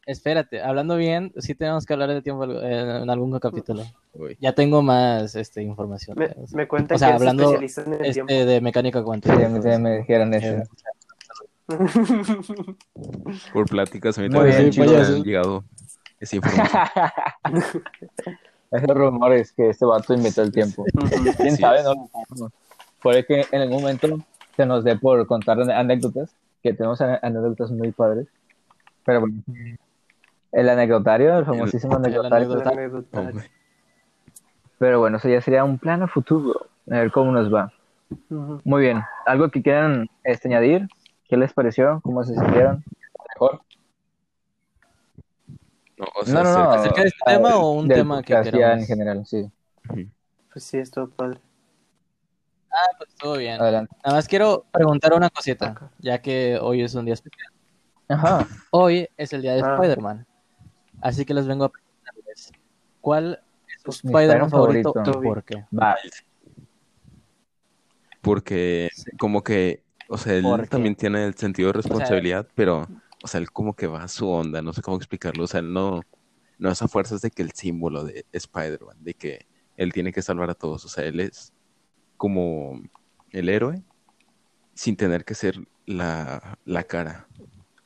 espérate, 0.06 0.62
hablando 0.62 0.96
bien, 0.98 1.34
sí 1.38 1.56
tenemos 1.56 1.86
que 1.86 1.94
hablar 1.94 2.10
de 2.10 2.22
tiempo 2.22 2.46
eh, 2.46 3.02
en 3.04 3.10
algún 3.10 3.38
capítulo. 3.40 3.84
Uy. 4.14 4.38
Ya 4.40 4.54
tengo 4.54 4.82
más 4.82 5.36
este, 5.36 5.62
información. 5.62 6.18
me, 6.18 6.30
me 6.54 6.68
cuentan 6.68 6.96
o 6.96 7.00
sea, 7.00 7.10
que 7.10 7.14
hablando, 7.16 7.56
en 7.56 7.58
el 7.58 7.64
este, 7.66 8.14
tiempo. 8.14 8.34
de 8.34 8.62
mecánica 8.62 9.00
Sí, 9.00 9.06
cuántica. 9.06 9.36
mí 9.36 9.60
también 9.60 9.82
me 9.84 9.98
dijeron 9.98 10.34
eso. 10.34 10.48
Eh, 10.48 10.64
Por 13.54 13.66
pláticas, 13.66 14.18
a 14.18 14.22
mí 14.22 14.30
también 14.30 14.72
me 14.78 14.86
han 14.86 15.24
llegado 15.24 15.64
esa 16.20 16.36
información. 16.36 16.80
Esos 18.72 18.90
rumores 18.90 19.52
que 19.54 19.70
este 19.70 19.86
vato 19.86 20.14
inventó 20.14 20.42
el 20.42 20.52
tiempo. 20.52 20.84
¿Quién 21.38 21.54
Así 21.54 21.62
sabe? 21.62 21.80
es. 21.80 21.84
No 21.86 21.94
lo 21.94 22.08
sabemos. 22.08 22.52
Puede 23.02 23.26
que 23.26 23.46
en 23.52 23.62
algún 23.62 23.82
momento 23.82 24.20
se 24.58 24.66
nos 24.66 24.84
dé 24.84 24.98
por 24.98 25.26
contar 25.28 25.60
anécdotas, 25.72 26.32
que 26.62 26.74
tenemos 26.74 27.00
anécdotas 27.00 27.72
muy 27.72 27.92
padres. 27.92 28.28
Pero 29.06 29.22
bueno, 29.22 29.36
el 30.56 30.70
anecdotario, 30.70 31.38
el 31.38 31.46
famosísimo 31.46 31.98
el 31.98 32.06
anecdotario. 32.06 33.06
Hombre. 33.12 33.52
Pero 34.80 35.00
bueno, 35.00 35.18
eso 35.18 35.30
ya 35.30 35.42
sería 35.42 35.64
un 35.64 35.78
plan 35.78 36.02
a 36.04 36.08
futuro. 36.08 36.68
A 36.90 36.96
ver 37.00 37.12
cómo 37.12 37.32
nos 37.32 37.54
va. 37.54 37.72
Muy 38.30 38.82
bien. 38.82 39.02
¿Algo 39.26 39.50
que 39.50 39.62
quieran 39.62 40.08
este, 40.24 40.48
añadir? 40.48 40.88
¿Qué 41.28 41.38
les 41.38 41.54
pareció? 41.54 42.00
¿Cómo 42.04 42.24
se 42.24 42.34
sintieron? 42.36 42.84
¿Mejor? 43.34 43.62
No, 45.98 46.06
o 46.22 46.26
sea, 46.26 46.34
No, 46.36 46.44
no, 46.44 46.54
no. 46.54 46.60
acerca- 46.72 46.80
¿Acerca 46.82 47.02
de 47.02 47.08
este 47.08 47.20
Ah, 47.26 47.32
tema 47.34 47.56
o 47.56 47.72
un 47.72 47.88
tema 47.88 48.22
que 48.22 48.34
queramos? 48.42 48.80
en 48.82 48.86
general, 48.86 49.26
sí. 49.26 49.50
Pues 50.52 50.64
sí, 50.64 50.78
estuvo 50.78 51.08
padre. 51.10 51.40
Ah, 52.72 52.90
pues 52.98 53.10
estuvo 53.10 53.38
bien. 53.38 53.60
Adelante. 53.62 53.96
Nada 54.04 54.18
más 54.18 54.28
quiero 54.28 54.66
preguntar 54.72 55.14
una 55.14 55.30
cosita, 55.30 55.90
ya 56.00 56.22
que 56.22 56.60
hoy 56.62 56.82
es 56.84 56.94
un 56.96 57.06
día 57.06 57.14
especial. 57.14 57.52
Ajá. 58.10 58.46
Hoy 58.72 59.08
es 59.18 59.32
el 59.34 59.42
día 59.42 59.54
de 59.54 59.62
Ah. 59.64 59.76
Spider-Man. 59.76 60.26
Así 61.06 61.24
que 61.24 61.36
les 61.36 61.46
vengo 61.46 61.66
a 61.66 61.70
preguntarles, 61.70 62.52
¿cuál 63.00 63.40
es 63.68 63.84
su 63.84 64.08
Spider-Man 64.08 64.50
favorito 64.50 64.92
favorito. 64.92 65.22
y 65.22 65.28
por 65.28 65.44
qué? 65.44 65.66
Va. 65.72 65.96
porque 68.22 68.90
como 69.20 69.44
que, 69.44 69.84
o 70.10 70.18
sea, 70.18 70.34
él 70.34 70.68
también 70.68 70.96
tiene 70.96 71.26
el 71.26 71.36
sentido 71.36 71.68
de 71.68 71.74
responsabilidad, 71.74 72.48
pero, 72.56 72.88
o 73.24 73.28
sea, 73.28 73.40
él 73.40 73.52
como 73.52 73.76
que 73.76 73.86
va 73.86 74.02
a 74.02 74.08
su 74.08 74.28
onda, 74.28 74.64
no 74.64 74.74
sé 74.74 74.82
cómo 74.82 74.98
explicarlo, 74.98 75.44
o 75.44 75.48
sea, 75.48 75.60
él 75.60 75.72
no, 75.72 76.02
no 76.58 76.72
es 76.72 76.82
a 76.82 76.88
fuerzas 76.88 77.22
de 77.22 77.30
que 77.30 77.44
el 77.44 77.52
símbolo 77.52 78.04
de 78.04 78.26
Spider-Man, 78.32 78.98
de 79.02 79.14
que 79.14 79.46
él 79.78 79.94
tiene 79.94 80.12
que 80.12 80.24
salvar 80.24 80.50
a 80.50 80.56
todos, 80.56 80.86
o 80.86 80.90
sea, 80.90 81.04
él 81.04 81.20
es 81.20 81.54
como 82.18 82.82
el 83.30 83.50
héroe 83.50 83.84
sin 84.74 84.98
tener 84.98 85.24
que 85.24 85.36
ser 85.36 85.60
la, 85.86 86.58
la 86.66 86.82
cara. 86.82 87.28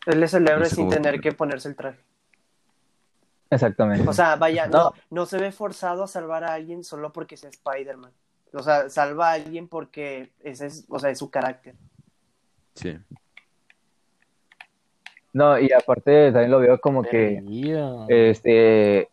Él 0.06 0.24
es 0.24 0.34
el 0.34 0.48
héroe 0.48 0.62
No 0.62 0.66
sé 0.70 0.76
sin 0.76 0.88
tener 0.88 1.20
que 1.20 1.34
ponerse 1.34 1.68
el 1.68 1.76
traje. 1.76 2.00
Exactamente. 3.50 4.08
O 4.08 4.14
sea, 4.14 4.36
vaya, 4.36 4.68
no, 4.68 4.94
no 5.10 5.26
se 5.26 5.38
ve 5.40 5.52
forzado 5.52 6.04
a 6.04 6.08
salvar 6.08 6.44
a 6.44 6.54
alguien 6.54 6.84
solo 6.84 7.12
porque 7.12 7.36
es 7.36 7.44
Spider-Man. 7.44 8.12
O 8.54 8.64
sea, 8.64 8.90
salva 8.90 9.30
a 9.30 9.34
alguien 9.34 9.68
porque 9.68 10.32
ese 10.42 10.68
es, 10.68 10.86
o 10.90 11.00
sea, 11.00 11.10
es 11.10 11.20
su 11.20 11.30
carácter. 11.30 11.76
Sí. 12.76 12.98
No, 15.34 15.60
y 15.60 15.72
aparte 15.72 16.32
también 16.32 16.52
lo 16.52 16.60
veo 16.60 16.80
como 16.80 17.04
que 17.04 17.42
Yeah. 17.46 18.06
este 18.08 19.10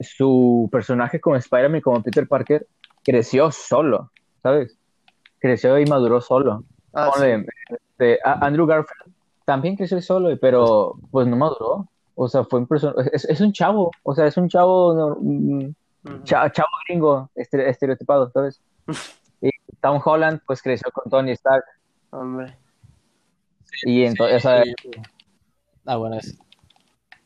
su 0.00 0.68
personaje 0.70 1.20
como 1.20 1.36
Spider-Man 1.36 1.78
y 1.78 1.82
como 1.82 2.02
Peter 2.02 2.26
Parker 2.28 2.66
creció 3.02 3.50
solo, 3.50 4.10
¿sabes? 4.42 4.76
Creció 5.38 5.78
y 5.78 5.86
maduró 5.86 6.20
solo. 6.20 6.64
Ah, 6.92 7.10
sí. 7.16 7.24
Este, 7.70 8.18
a- 8.24 8.44
Andrew 8.44 8.66
Garfield 8.66 9.14
también 9.44 9.76
creció 9.76 10.00
solo, 10.02 10.36
pero 10.40 10.96
pues 11.10 11.26
no 11.26 11.36
maduró. 11.36 11.86
O 12.16 12.28
sea, 12.28 12.44
fue 12.44 12.60
un 12.60 12.68
es, 13.12 13.24
es 13.24 13.40
un 13.40 13.52
chavo, 13.52 13.90
o 14.02 14.14
sea, 14.14 14.26
es 14.26 14.36
un 14.36 14.48
chavo, 14.48 14.94
no, 14.94 15.16
mm, 15.20 16.22
chavo 16.24 16.68
gringo, 16.86 17.30
estere- 17.34 17.68
estereotipado, 17.68 18.30
¿sabes? 18.30 18.60
Y 19.40 19.50
Tom 19.82 20.00
Holland 20.02 20.40
pues 20.46 20.62
creció 20.62 20.90
con 20.90 21.10
Tony 21.10 21.32
Stark 21.32 21.64
Hombre. 22.10 22.56
y 23.82 24.04
entonces, 24.04 24.36
o 24.36 24.40
sea, 24.48 24.62
Sí. 24.62 24.90
Ah, 25.84 25.96
bueno, 25.96 26.16
es. 26.16 26.38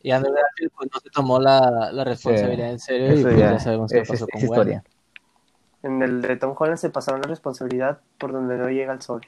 Y 0.03 0.11
Andrew 0.11 0.33
Garfield 0.35 0.73
pues, 0.77 0.91
no 0.93 0.99
se 1.01 1.11
tomó 1.11 1.39
la, 1.39 1.91
la 1.93 2.03
responsabilidad 2.05 2.71
en 2.71 2.79
serio 2.81 3.15
y 3.15 3.23
pues, 3.23 3.37
ya, 3.37 3.53
ya 3.53 3.59
sabemos 3.61 3.93
qué 3.93 3.99
es, 4.01 4.09
pasó 4.09 4.25
es- 4.25 4.31
con 4.31 4.39
es 4.39 4.45
historia. 4.45 4.83
En 5.85 6.03
el 6.03 6.23
de 6.23 6.37
Tom 6.37 6.55
Holland 6.59 6.79
se 6.79 6.91
pasaron 6.91 7.21
la 7.21 7.29
responsabilidad 7.29 8.01
por 8.19 8.33
donde 8.33 8.57
no 8.57 8.69
llega 8.69 8.93
el 8.93 9.01
sol. 9.01 9.21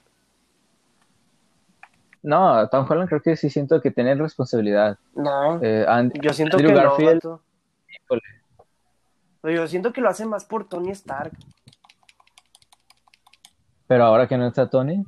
No, 2.22 2.68
Tom 2.68 2.86
Holland 2.88 3.08
creo 3.08 3.22
que 3.22 3.36
sí 3.36 3.48
siento 3.48 3.80
que 3.80 3.90
tiene 3.90 4.14
responsabilidad. 4.14 4.98
No, 5.14 5.62
Eh, 5.62 5.84
And- 5.88 6.12
yo 6.20 6.32
siento 6.32 6.56
Andrew 6.58 6.74
que 6.74 6.76
Garfield, 6.82 7.24
no. 7.24 7.40
Pero 9.42 9.56
Yo 9.56 9.66
siento 9.68 9.92
que 9.92 10.00
lo 10.02 10.08
hace 10.10 10.26
más 10.26 10.44
por 10.44 10.68
Tony 10.68 10.90
Stark. 10.90 11.32
pero 13.86 14.04
ahora 14.04 14.28
que 14.28 14.36
no 14.36 14.46
está 14.46 14.68
Tony, 14.68 15.04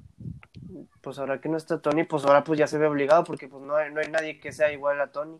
Pues 1.03 1.19
ahora 1.19 1.41
que 1.41 1.49
no 1.49 1.57
está 1.57 1.81
Tony, 1.81 2.05
pues 2.05 2.25
ahora 2.25 2.45
pues 2.45 2.59
ya 2.61 2.67
se 2.69 2.79
ve 2.79 2.87
obligado 2.87 3.25
porque 3.25 3.49
pues 3.49 3.63
no 3.65 3.75
hay, 3.77 3.93
no 3.93 4.01
hay 4.01 4.09
nadie 4.11 4.39
que 4.41 4.53
sea 4.53 4.73
igual 4.73 5.01
a 5.01 5.09
Tony. 5.09 5.39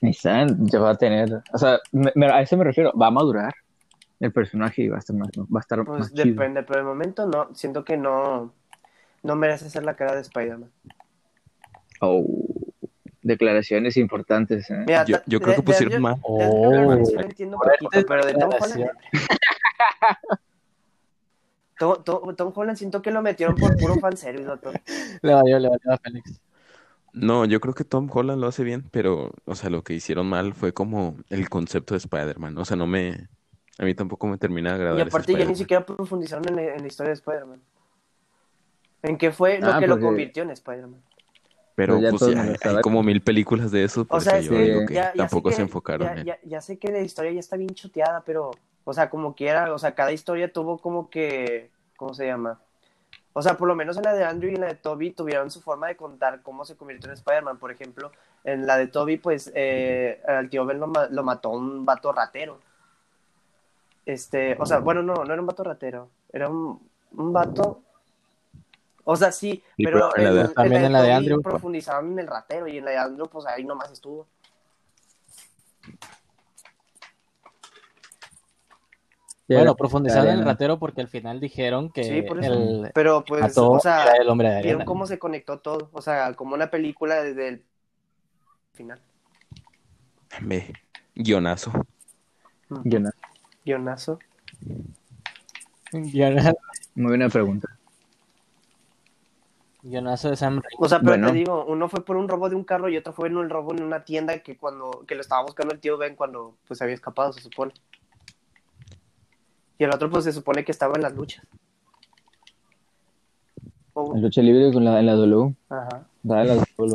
ni 0.00 0.12
ya 0.12 0.46
va 0.80 0.90
a 0.90 0.94
tener, 0.96 1.42
o 1.52 1.58
sea, 1.58 1.78
me- 1.92 2.12
me- 2.14 2.26
a 2.30 2.40
eso 2.42 2.56
me 2.56 2.64
refiero, 2.64 2.92
va 2.96 3.06
a 3.08 3.10
madurar 3.10 3.54
el 4.20 4.32
personaje 4.32 4.82
y 4.82 4.88
va 4.88 4.96
a 4.96 4.98
estar 5.00 5.16
más, 5.16 5.28
va 5.36 5.58
a 5.58 5.60
estar 5.60 5.84
Pues 5.84 5.98
más 5.98 6.12
chido. 6.12 6.24
depende, 6.26 6.62
pero 6.62 6.80
de 6.80 6.84
momento 6.86 7.26
no, 7.26 7.54
siento 7.54 7.84
que 7.84 7.96
no, 7.96 8.52
no 9.24 9.34
merece 9.34 9.68
ser 9.70 9.84
la 9.84 9.96
cara 9.96 10.14
de 10.14 10.20
Spider-Man. 10.20 10.70
Oh, 12.00 12.24
declaraciones 13.22 13.96
importantes. 13.96 14.70
¿eh? 14.70 14.84
Mira, 14.86 15.04
Yo, 15.06 15.18
creo 15.24 15.38
de- 15.38 15.40
que 15.40 15.50
de 15.56 15.62
pusieron 15.62 16.02
más. 16.02 16.16
sí 16.16 16.22
Oh. 16.24 16.70
lo 16.72 17.20
entiendo 17.20 17.56
un 17.56 17.62
poquito, 17.80 18.06
pero 18.06 18.26
de 18.26 18.34
Tom. 18.34 18.50
Holland. 18.60 18.90
Tom, 21.78 22.04
Tom- 22.04 22.36
Tom 22.36 22.52
Holland 22.54 22.78
siento 22.78 23.02
que 23.02 23.10
lo 23.10 23.20
metieron 23.22 23.56
por 23.56 23.76
puro 23.76 23.96
fanservice, 23.96 24.44
vato. 24.46 24.72
Le 25.22 25.34
valió, 25.34 25.58
le 25.58 25.68
valió 25.68 25.92
a 25.92 25.98
Félix. 25.98 26.40
No, 27.12 27.44
yo 27.44 27.60
creo 27.60 27.74
que 27.74 27.84
Tom 27.84 28.08
Holland 28.12 28.40
lo 28.40 28.46
hace 28.48 28.62
bien, 28.64 28.84
pero, 28.90 29.32
o 29.44 29.54
sea, 29.54 29.70
lo 29.70 29.82
que 29.82 29.94
hicieron 29.94 30.26
mal 30.28 30.54
fue 30.54 30.72
como 30.72 31.16
el 31.30 31.48
concepto 31.48 31.94
de 31.94 31.98
Spider-Man. 31.98 32.58
O 32.58 32.64
sea, 32.64 32.76
no 32.76 32.86
me. 32.86 33.28
A 33.78 33.84
mí 33.84 33.94
tampoco 33.94 34.26
me 34.28 34.38
termina 34.38 34.70
de 34.70 34.76
agradar 34.76 34.98
Y 34.98 35.02
aparte 35.02 35.32
ya 35.36 35.44
ni 35.44 35.56
siquiera 35.56 35.84
profundizaron 35.84 36.46
en, 36.48 36.58
en 36.60 36.80
la 36.80 36.86
historia 36.86 37.08
de 37.10 37.14
Spider-Man. 37.14 37.60
¿En 39.04 39.18
qué 39.18 39.30
fue 39.30 39.60
lo 39.60 39.72
Ah, 39.74 39.78
que 39.78 39.86
lo 39.86 40.00
convirtió 40.00 40.42
en 40.42 40.50
Spider-Man? 40.50 41.00
Pero 41.76 41.94
Pues 41.94 42.02
ya 42.04 42.10
pues 42.10 42.60
ya, 42.62 42.70
hay 42.70 42.80
como 42.82 43.02
mil 43.02 43.20
películas 43.20 43.70
de 43.70 43.84
eso, 43.84 44.04
por 44.04 44.18
O 44.18 44.20
sea, 44.20 44.38
eso 44.38 44.52
yo 44.52 44.58
sí, 44.58 44.64
digo 44.64 44.86
que 44.86 44.94
ya- 44.94 45.10
sé 45.12 45.18
tampoco 45.18 45.48
que- 45.50 45.54
se 45.56 45.62
enfocaron 45.62 46.06
ya, 46.06 46.12
en. 46.14 46.24
ya- 46.24 46.38
ya 46.44 46.60
sé 46.60 46.78
que 46.78 46.90
la 46.90 47.00
historia 47.00 47.32
ya 47.32 47.40
está 47.40 47.56
bien 47.56 47.70
choteada, 47.74 48.22
pero, 48.24 48.52
o 48.84 48.92
sea, 48.94 49.10
como 49.10 49.34
quiera, 49.34 49.72
o 49.74 49.78
sea, 49.78 49.94
cada 49.94 50.12
historia 50.12 50.52
tuvo 50.52 50.78
como 50.78 51.10
que, 51.10 51.70
¿cómo 51.96 52.14
se 52.14 52.26
llama? 52.26 52.60
O 53.32 53.42
sea, 53.42 53.56
por 53.56 53.66
lo 53.68 53.74
menos 53.74 53.96
en 53.96 54.04
la 54.04 54.14
de 54.14 54.24
Andrew 54.24 54.50
y 54.52 54.54
en 54.54 54.60
la 54.60 54.68
de 54.68 54.76
Toby 54.76 55.10
tuvieron 55.10 55.50
su 55.50 55.60
forma 55.60 55.88
de 55.88 55.96
contar 55.96 56.40
cómo 56.42 56.64
se 56.64 56.76
convirtió 56.76 57.08
en 57.10 57.14
Spider-Man. 57.14 57.58
Por 57.58 57.72
ejemplo, 57.72 58.12
en 58.44 58.66
la 58.66 58.76
de 58.78 58.86
Toby, 58.86 59.16
pues, 59.16 59.50
eh, 59.56 60.22
al 60.28 60.48
tío 60.48 60.64
Ben 60.64 60.78
lo, 60.78 60.86
ma- 60.86 61.08
lo 61.10 61.24
mató 61.24 61.50
un 61.50 61.84
vato 61.84 62.12
ratero. 62.12 62.60
Este, 64.06 64.56
o 64.60 64.66
sea, 64.66 64.78
bueno, 64.78 65.02
no, 65.02 65.14
no 65.24 65.32
era 65.32 65.40
un 65.40 65.46
vato 65.46 65.64
ratero, 65.64 66.08
era 66.32 66.48
un, 66.48 66.80
un 67.16 67.32
vato... 67.32 67.80
O 69.04 69.16
sea, 69.16 69.30
sí, 69.32 69.62
Sí, 69.76 69.84
pero, 69.84 70.10
pero 70.14 70.16
en 70.16 70.24
la 70.24 70.42
de- 70.42 70.48
en, 70.48 70.54
También 70.54 70.84
en 70.84 70.92
la 70.92 71.02
de 71.02 71.08
Toby 71.08 71.16
Andrew, 71.16 71.42
pues. 71.42 71.52
profundizaron 71.52 72.12
en 72.12 72.18
el 72.20 72.26
ratero 72.26 72.66
y 72.66 72.78
en 72.78 72.84
la 72.86 72.90
de 72.92 72.96
Andrew, 72.98 73.28
pues 73.28 73.46
ahí 73.46 73.64
nomás 73.64 73.90
estuvo. 73.92 74.26
Bueno, 79.46 79.76
profundizando 79.76 80.30
en 80.30 80.38
el 80.38 80.44
ratero 80.44 80.78
porque 80.78 81.02
al 81.02 81.08
final 81.08 81.38
dijeron 81.38 81.90
que 81.92 82.02
Sí, 82.04 82.22
por 82.22 82.42
eso. 82.42 82.52
el 82.54 82.90
Pero 82.94 83.22
pues, 83.24 83.42
mató 83.42 83.72
o 83.72 83.80
sea, 83.80 84.04
era 84.04 84.16
el 84.16 84.28
hombre 84.28 84.48
de 84.48 84.62
vieron 84.62 84.84
cómo 84.86 85.06
se 85.06 85.18
conectó 85.18 85.58
todo. 85.58 85.90
O 85.92 86.00
sea, 86.00 86.32
como 86.32 86.54
una 86.54 86.70
película 86.70 87.22
desde 87.22 87.48
el 87.48 87.64
final. 88.72 89.00
Me, 90.40 90.72
guionazo. 91.14 91.72
Yo 92.84 93.00
no. 93.00 93.10
Guionazo. 93.64 94.18
Guionazo 95.92 96.56
Muy 96.94 97.08
buena 97.08 97.28
pregunta. 97.28 97.73
Guionazo 99.84 100.30
de 100.30 100.36
Sam 100.36 100.54
Raimi. 100.62 100.76
O 100.78 100.88
sea, 100.88 100.98
pero 100.98 101.12
Bueno. 101.12 101.28
te 101.28 101.34
digo, 101.34 101.64
uno 101.66 101.88
fue 101.88 102.04
por 102.04 102.16
un 102.16 102.26
robo 102.26 102.48
de 102.48 102.56
un 102.56 102.64
carro 102.64 102.88
y 102.88 102.96
otro 102.96 103.12
fue 103.12 103.28
en 103.28 103.36
un 103.36 103.50
robo 103.50 103.72
en 103.72 103.82
una 103.82 104.04
tienda 104.04 104.38
que 104.40 104.56
cuando 104.56 105.04
que 105.06 105.14
lo 105.14 105.20
estaba 105.20 105.42
buscando 105.42 105.74
el 105.74 105.80
tío 105.80 105.98
Ben 105.98 106.16
cuando 106.16 106.56
pues 106.66 106.80
había 106.82 106.94
escapado, 106.94 107.32
se 107.32 107.42
supone. 107.42 107.72
Y 109.78 109.84
el 109.84 109.94
otro 109.94 110.10
pues 110.10 110.24
se 110.24 110.32
supone 110.32 110.64
que 110.64 110.72
estaba 110.72 110.94
en 110.96 111.02
las 111.02 111.14
luchas. 111.14 111.46
En 113.96 114.22
lucha 114.22 114.42
libre 114.42 114.72
con 114.72 114.84
la, 114.84 114.98
en 114.98 115.06
la 115.06 115.14
W. 115.14 115.54
Ajá. 115.68 116.06
Dale 116.22 116.46
la 116.46 116.54
W. 116.54 116.94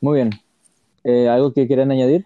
Muy 0.00 0.14
bien. 0.14 0.30
Eh, 1.04 1.28
¿Algo 1.28 1.52
que 1.52 1.66
quieran 1.66 1.90
añadir? 1.90 2.24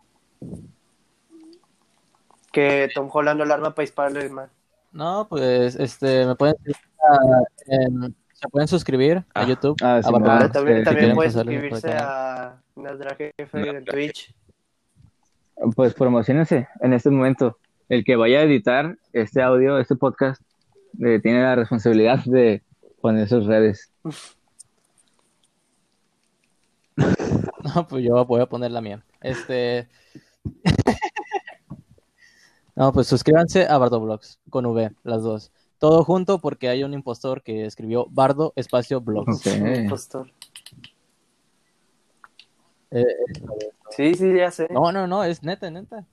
Que 2.53 2.89
Tom 2.95 3.09
Holland 3.13 3.39
no 3.39 3.45
la 3.45 3.55
arma 3.55 3.75
para 3.75 3.85
dispararle 3.85 4.21
al 4.21 4.31
man. 4.31 4.51
No, 4.93 5.27
pues 5.29 5.77
este 5.77 6.27
me 6.27 6.35
pueden 6.35 6.57
ah, 6.59 6.79
en- 7.67 8.15
se 8.33 8.49
pueden 8.49 8.69
suscribir 8.69 9.19
a 9.35 9.43
Ah. 9.43 9.47
YouTube. 9.47 9.77
Ah, 9.83 10.01
sí, 10.03 10.09
a 10.09 10.13
me 10.13 10.19
Barbaro. 10.27 10.51
También 10.51 10.79
sí, 10.79 10.85
también 10.85 11.15
por 11.15 11.31
suscribirse 11.31 11.93
a 11.93 12.61
Nasdra 12.77 13.15
Jefe 13.17 13.69
en 13.69 13.85
Twitch. 13.85 14.35
Pues 15.77 15.93
promocionense 15.95 16.69
en 16.81 16.93
este 16.95 17.11
momento. 17.11 17.59
El 17.91 18.03
que 18.05 18.17
vaya 18.17 18.39
a 18.39 18.43
editar 18.43 18.97
este 19.13 19.43
audio, 19.43 19.79
este 19.79 19.97
podcast, 19.97 20.41
eh, 21.05 21.21
tiene 21.23 21.43
la 21.43 21.55
responsabilidad 21.57 22.21
de 22.25 22.63
poner 23.01 23.29
sus 23.29 23.47
redes. 23.47 23.93
No, 27.75 27.87
pues 27.87 28.05
yo 28.05 28.25
voy 28.25 28.41
a 28.41 28.47
poner 28.47 28.71
la 28.71 28.81
mía. 28.81 29.05
Este. 29.21 29.89
no, 32.75 32.93
pues 32.93 33.07
suscríbanse 33.07 33.67
a 33.67 33.79
Bardo 33.79 34.01
Blogs 34.01 34.39
con 34.49 34.67
V, 34.67 34.91
las 35.05 35.23
dos. 35.23 35.53
Todo 35.81 36.05
junto 36.05 36.39
porque 36.41 36.69
hay 36.69 36.85
un 36.85 36.93
impostor 36.93 37.43
que 37.43 37.65
escribió 37.65 38.07
Bardo 38.11 38.53
espacio 38.55 39.01
Blogs. 39.01 39.47
Ok. 39.47 39.77
Impostor. 39.79 40.31
Eh, 42.91 43.05
Sí, 43.91 44.15
sí, 44.15 44.37
ya 44.37 44.51
sé. 44.51 44.69
no, 44.71 44.93
no, 44.93 45.07
no, 45.07 45.25
es 45.25 45.43
neta, 45.43 45.71
neta. 45.71 46.07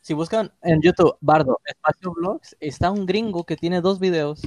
Si 0.00 0.12
buscan 0.12 0.52
en 0.62 0.82
YouTube 0.82 1.16
Bardo 1.20 1.60
espacio 1.64 2.12
Blogs, 2.12 2.56
está 2.58 2.90
un 2.90 3.06
gringo 3.06 3.44
que 3.44 3.56
tiene 3.56 3.80
dos 3.80 4.00
videos. 4.00 4.42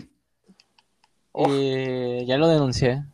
Oh. 1.31 1.47
Y 1.49 2.25
ya 2.25 2.37
lo 2.37 2.49
denuncié. 2.49 3.05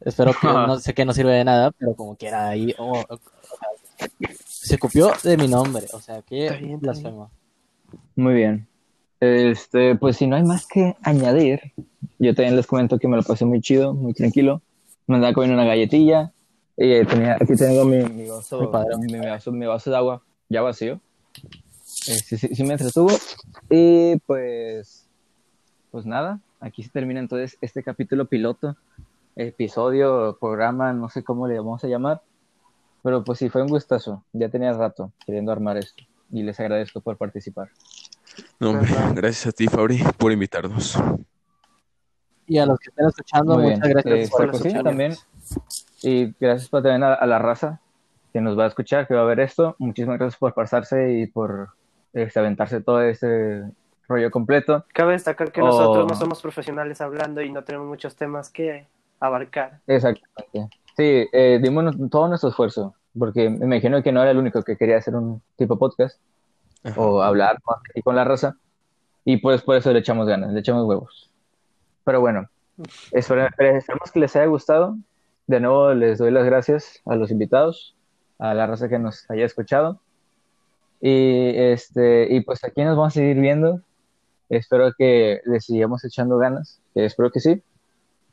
Espero 0.00 0.32
que 0.32 0.46
no 0.72 0.80
sé 0.80 0.94
que 0.94 1.04
no 1.04 1.12
sirve 1.12 1.32
de 1.32 1.44
nada, 1.44 1.70
pero 1.70 1.94
como 1.94 2.16
quiera 2.16 2.48
ahí. 2.48 2.74
oh, 2.76 3.04
se 4.44 4.78
copió 4.78 5.12
de 5.22 5.36
mi 5.36 5.46
nombre, 5.46 5.86
o 5.92 6.00
sea, 6.00 6.24
está 6.28 6.58
blasfemo. 6.80 7.30
Muy 8.16 8.34
bien. 8.34 8.68
Este, 9.20 9.96
pues 9.96 10.16
si 10.16 10.26
no 10.26 10.36
hay 10.36 10.44
más 10.44 10.66
que 10.66 10.96
añadir, 11.02 11.72
yo 12.18 12.34
también 12.34 12.56
les 12.56 12.66
comento 12.66 12.98
que 12.98 13.08
me 13.08 13.16
lo 13.16 13.22
pasé 13.22 13.44
muy 13.44 13.60
chido, 13.60 13.94
muy 13.94 14.14
tranquilo. 14.14 14.62
Me 15.06 15.16
andaba 15.16 15.32
comiendo 15.32 15.56
una 15.56 15.66
galletilla. 15.66 16.32
Y 16.76 16.92
eh, 16.92 17.04
tenía, 17.04 17.34
aquí 17.34 17.56
tengo 17.56 17.84
mi, 17.84 18.04
mi 18.04 18.28
vaso, 18.28 18.60
Muy 18.60 18.70
padre. 18.70 18.96
mi, 18.98 19.12
mi 19.12 19.26
vaso, 19.26 19.50
mi 19.50 19.66
vaso 19.66 19.90
de 19.90 19.96
agua 19.96 20.22
ya 20.48 20.62
vacío. 20.62 21.00
Eh, 22.08 22.18
sí, 22.24 22.38
sí, 22.38 22.54
sí 22.54 22.64
me 22.64 22.74
entretuvo. 22.74 23.10
Y 23.68 24.16
pues, 24.26 25.06
pues 25.90 26.06
nada, 26.06 26.40
aquí 26.60 26.82
se 26.82 26.90
termina 26.90 27.20
entonces 27.20 27.58
este 27.60 27.82
capítulo 27.82 28.26
piloto, 28.26 28.76
episodio, 29.34 30.38
programa, 30.40 30.92
no 30.92 31.08
sé 31.08 31.24
cómo 31.24 31.48
le 31.48 31.58
vamos 31.58 31.82
a 31.82 31.88
llamar. 31.88 32.22
Pero 33.02 33.24
pues 33.24 33.38
sí, 33.38 33.48
fue 33.48 33.62
un 33.62 33.68
gustazo. 33.68 34.22
Ya 34.32 34.48
tenía 34.48 34.72
rato 34.72 35.12
queriendo 35.26 35.52
armar 35.52 35.76
esto. 35.78 36.04
Y 36.30 36.42
les 36.42 36.60
agradezco 36.60 37.00
por 37.00 37.16
participar. 37.16 37.68
No, 38.60 38.70
hombre, 38.70 38.90
Ajá. 38.90 39.12
gracias 39.14 39.46
a 39.46 39.52
ti, 39.52 39.66
Fabri, 39.68 40.02
por 40.16 40.32
invitarnos. 40.32 40.96
Y 42.46 42.58
a 42.58 42.66
los 42.66 42.78
que 42.78 42.90
estén 42.90 43.06
escuchando, 43.06 43.54
Muy 43.58 43.64
muchas 43.72 43.80
bien. 43.80 43.90
gracias 43.92 44.28
Eh, 44.28 44.30
por 44.30 44.50
pues 44.50 44.62
sí, 44.62 44.68
escucharnos. 44.68 44.84
también. 44.90 45.12
Y 46.02 46.34
gracias 46.40 46.68
por 46.68 46.82
también 46.82 47.02
a, 47.04 47.14
a 47.14 47.26
la 47.26 47.38
raza 47.38 47.80
que 48.32 48.40
nos 48.40 48.58
va 48.58 48.64
a 48.64 48.68
escuchar, 48.68 49.06
que 49.06 49.14
va 49.14 49.22
a 49.22 49.24
ver 49.26 49.40
esto. 49.40 49.76
Muchísimas 49.78 50.18
gracias 50.18 50.38
por 50.38 50.54
pasarse 50.54 51.12
y 51.12 51.26
por 51.26 51.70
este, 52.12 52.38
aventarse 52.40 52.80
todo 52.80 53.02
este 53.02 53.64
rollo 54.08 54.30
completo. 54.30 54.84
Cabe 54.94 55.12
destacar 55.12 55.52
que 55.52 55.60
Oh. 55.60 55.66
nosotros 55.66 56.06
no 56.08 56.14
somos 56.14 56.40
profesionales 56.40 57.00
hablando 57.00 57.42
y 57.42 57.50
no 57.52 57.62
tenemos 57.64 57.86
muchos 57.86 58.16
temas 58.16 58.48
que 58.50 58.86
abarcar. 59.20 59.80
Exactamente. 59.86 60.74
Sí, 60.96 61.28
eh, 61.32 61.60
dimos 61.62 61.94
todo 62.10 62.28
nuestro 62.28 62.48
esfuerzo, 62.50 62.94
porque 63.18 63.50
me 63.50 63.66
imagino 63.66 64.02
que 64.02 64.10
no 64.10 64.22
era 64.22 64.30
el 64.30 64.38
único 64.38 64.62
que 64.62 64.76
quería 64.76 64.96
hacer 64.98 65.14
un 65.14 65.42
tipo 65.56 65.78
podcast 65.78 66.18
Ajá. 66.84 67.00
o 67.00 67.22
hablar 67.22 67.60
con, 67.62 67.76
y 67.94 68.02
con 68.02 68.16
la 68.16 68.24
raza. 68.24 68.56
Y 69.24 69.38
pues 69.38 69.62
por 69.62 69.76
eso 69.76 69.92
le 69.92 69.98
echamos 69.98 70.26
ganas, 70.26 70.52
le 70.52 70.60
echamos 70.60 70.84
huevos. 70.86 71.30
Pero 72.04 72.20
bueno, 72.20 72.48
espero- 73.12 73.46
esperemos 73.46 74.10
que 74.12 74.20
les 74.20 74.34
haya 74.36 74.46
gustado. 74.46 74.96
De 75.46 75.60
nuevo 75.60 75.92
les 75.94 76.18
doy 76.18 76.30
las 76.30 76.44
gracias 76.44 77.00
a 77.06 77.14
los 77.16 77.30
invitados, 77.30 77.96
a 78.38 78.54
la 78.54 78.66
raza 78.66 78.88
que 78.88 78.98
nos 78.98 79.28
haya 79.30 79.44
escuchado. 79.44 80.00
Y 81.00 81.52
este, 81.56 82.34
y 82.34 82.40
pues 82.40 82.64
aquí 82.64 82.82
nos 82.84 82.96
vamos 82.96 83.12
a 83.14 83.20
seguir 83.20 83.38
viendo. 83.40 83.80
Espero 84.48 84.92
que 84.96 85.40
les 85.44 85.64
sigamos 85.66 86.04
echando 86.04 86.38
ganas, 86.38 86.80
que 86.94 87.04
espero 87.04 87.30
que 87.30 87.40
sí. 87.40 87.62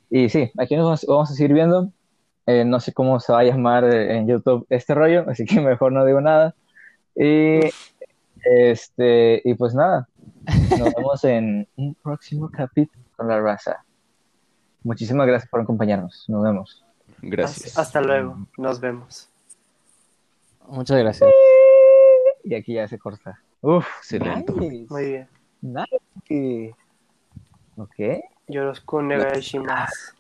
Y 0.10 0.30
sí, 0.30 0.52
aquí 0.58 0.76
nos 0.76 0.86
vamos, 0.86 1.06
vamos 1.08 1.32
a 1.32 1.34
seguir 1.34 1.54
viendo. 1.54 1.90
Eh, 2.48 2.64
no 2.64 2.80
sé 2.80 2.94
cómo 2.94 3.20
se 3.20 3.34
va 3.34 3.40
a 3.40 3.44
llamar 3.44 3.84
eh, 3.86 4.18
en 4.18 4.28
YouTube 4.28 4.66
este 4.70 4.94
rollo, 4.94 5.26
así 5.28 5.46
que 5.46 5.60
mejor 5.62 5.92
no 5.92 6.06
digo 6.06 6.22
nada. 6.22 6.56
Y 7.16 7.60
este, 8.46 9.42
y 9.44 9.54
pues 9.56 9.74
nada, 9.76 10.08
nos 10.78 10.94
vemos 10.94 11.24
en 11.24 11.68
un 11.76 11.96
próximo 11.96 12.50
capítulo 12.52 13.04
con 13.16 13.28
la 13.28 13.40
raza. 13.42 13.84
Muchísimas 14.84 15.26
gracias 15.28 15.50
por 15.50 15.62
acompañarnos. 15.62 16.26
Nos 16.28 16.44
vemos. 16.44 16.86
Gracias. 17.22 17.78
Hasta 17.78 18.02
luego. 18.02 18.38
Nos 18.58 18.80
vemos. 18.80 19.30
Muchas 20.68 20.98
gracias. 21.00 21.30
Y 22.44 22.54
aquí 22.56 22.74
ya 22.76 22.88
se 22.88 23.00
corta. 23.00 23.40
Uf, 23.62 23.86
Excelente. 24.00 24.54
nice. 24.54 24.86
Muy 24.90 25.06
bien. 25.06 25.28
Nice. 25.62 26.76
Ok. 27.78 28.24
Yoroshiku 28.48 28.98
onegaishimasu. 28.98 30.14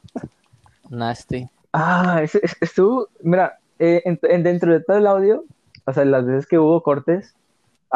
Nasty. 0.90 1.48
Ah, 1.72 2.22
es- 2.24 2.36
es- 2.36 2.58
estuvo, 2.62 3.08
mira, 3.22 3.60
eh, 3.80 4.02
en- 4.06 4.20
en- 4.24 4.44
dentro 4.44 4.72
de 4.74 4.80
todo 4.82 4.98
el 4.98 5.08
audio, 5.08 5.44
o 5.86 5.94
sea, 5.94 6.06
las 6.06 6.26
veces 6.26 6.48
que 6.48 6.58
hubo 6.58 6.82
cortes, 6.82 7.36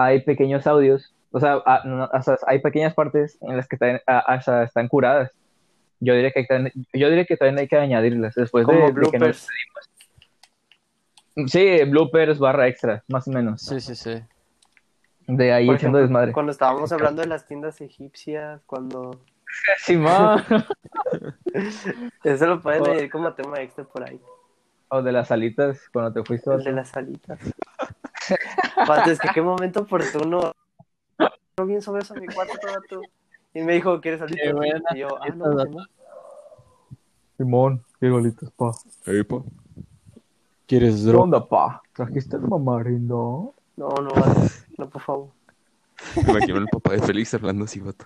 hay 0.03 0.21
pequeños 0.21 0.65
audios, 0.67 1.13
o 1.31 1.39
sea, 1.39 1.61
no, 1.85 2.05
o 2.11 2.21
sea, 2.21 2.37
hay 2.47 2.59
pequeñas 2.59 2.93
partes 2.93 3.37
en 3.41 3.57
las 3.57 3.67
que 3.67 3.75
están, 3.75 3.99
o 4.07 4.41
sea, 4.41 4.63
están 4.63 4.87
curadas. 4.87 5.31
Yo 5.99 6.13
diría 6.13 6.31
que 6.31 6.43
también, 6.45 6.73
yo 6.93 7.09
diría 7.09 7.25
que 7.25 7.35
también 7.37 7.59
hay 7.59 7.67
que 7.67 7.77
añadirlas 7.77 8.33
después 8.35 8.65
de, 8.65 8.73
Como 8.73 8.87
de 8.87 8.93
que 9.11 9.19
nos- 9.19 9.47
bloopers. 9.47 9.47
sí, 11.47 11.83
bloopers 11.85 12.39
barra 12.39 12.67
extra, 12.67 13.03
más 13.07 13.27
o 13.27 13.31
menos, 13.31 13.61
Sí, 13.61 13.79
sí, 13.81 13.95
sí. 13.95 14.21
de 15.27 15.51
ahí 15.53 15.65
Por 15.67 15.75
echando 15.75 15.97
ejemplo, 15.97 15.99
desmadre. 16.01 16.31
Cuando 16.33 16.51
estábamos 16.51 16.91
hablando 16.91 17.21
de 17.21 17.27
las 17.27 17.45
tiendas 17.45 17.81
egipcias, 17.81 18.61
cuando... 18.65 19.19
Simón. 19.79 20.43
Eso 22.23 22.45
lo 22.45 22.61
pueden 22.61 22.85
añadir 22.85 23.09
como 23.09 23.33
tema 23.33 23.59
extra 23.61 23.83
por 23.83 24.07
ahí. 24.07 24.21
o 24.89 25.01
de 25.01 25.11
las 25.11 25.31
alitas 25.31 25.89
cuando 25.91 26.13
te 26.13 26.23
fuiste. 26.25 26.51
El 26.53 26.63
de 26.63 26.71
las 26.71 26.95
alitas. 26.95 27.39
Pato, 28.87 29.11
es 29.11 29.19
que 29.19 29.29
qué 29.29 29.41
momento 29.41 29.81
oportuno. 29.81 30.51
No 31.57 31.65
bien 31.65 31.81
sobre 31.81 32.01
eso 32.01 32.13
a 32.13 32.17
mi 32.17 32.27
cuarto, 32.27 32.53
vato. 32.65 33.01
Y 33.53 33.61
me 33.61 33.73
dijo, 33.73 33.99
¿quieres 33.99 34.21
alitas? 34.21 34.41
Qué 34.43 34.53
buena 34.53 34.81
y 34.93 34.99
yo, 34.99 35.07
ah, 35.21 35.29
no, 35.29 35.53
no. 35.53 35.85
Simón, 37.37 37.83
qué 37.99 38.09
golitos, 38.09 38.51
pa. 38.51 38.71
Ey, 39.05 39.23
pa. 39.23 39.41
¿Quieres 40.67 41.03
¿Qué 41.03 41.11
onda, 41.11 41.47
pa? 41.47 41.81
¿Trajiste 41.93 42.35
el 42.35 42.43
mamarindo? 42.43 43.55
No, 43.75 43.89
no. 43.89 44.11
No, 44.77 44.89
por 44.89 45.01
favor. 45.01 45.27
Me 46.15 46.31
imagino 46.31 46.57
el 46.59 46.67
papá 46.67 46.93
de 46.93 46.99
Félix 46.99 47.33
hablando 47.33 47.65
así, 47.65 47.79
vato. 47.79 48.05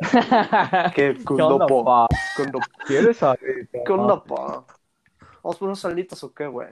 ¿Qué, 0.94 1.16
¿Qué 1.16 1.42
onda, 1.42 1.66
pa? 1.66 2.06
¿Qué 2.36 2.42
onda, 2.42 2.58
¿Quieres 2.86 3.16
saber? 3.16 3.68
¿Qué 3.70 3.92
onda, 3.92 4.22
pa? 4.22 4.64
¿Vamos 5.42 5.58
por 5.58 5.68
unos 5.68 5.84
alitas 5.84 6.22
o 6.24 6.32
qué, 6.32 6.46
güey? 6.46 6.68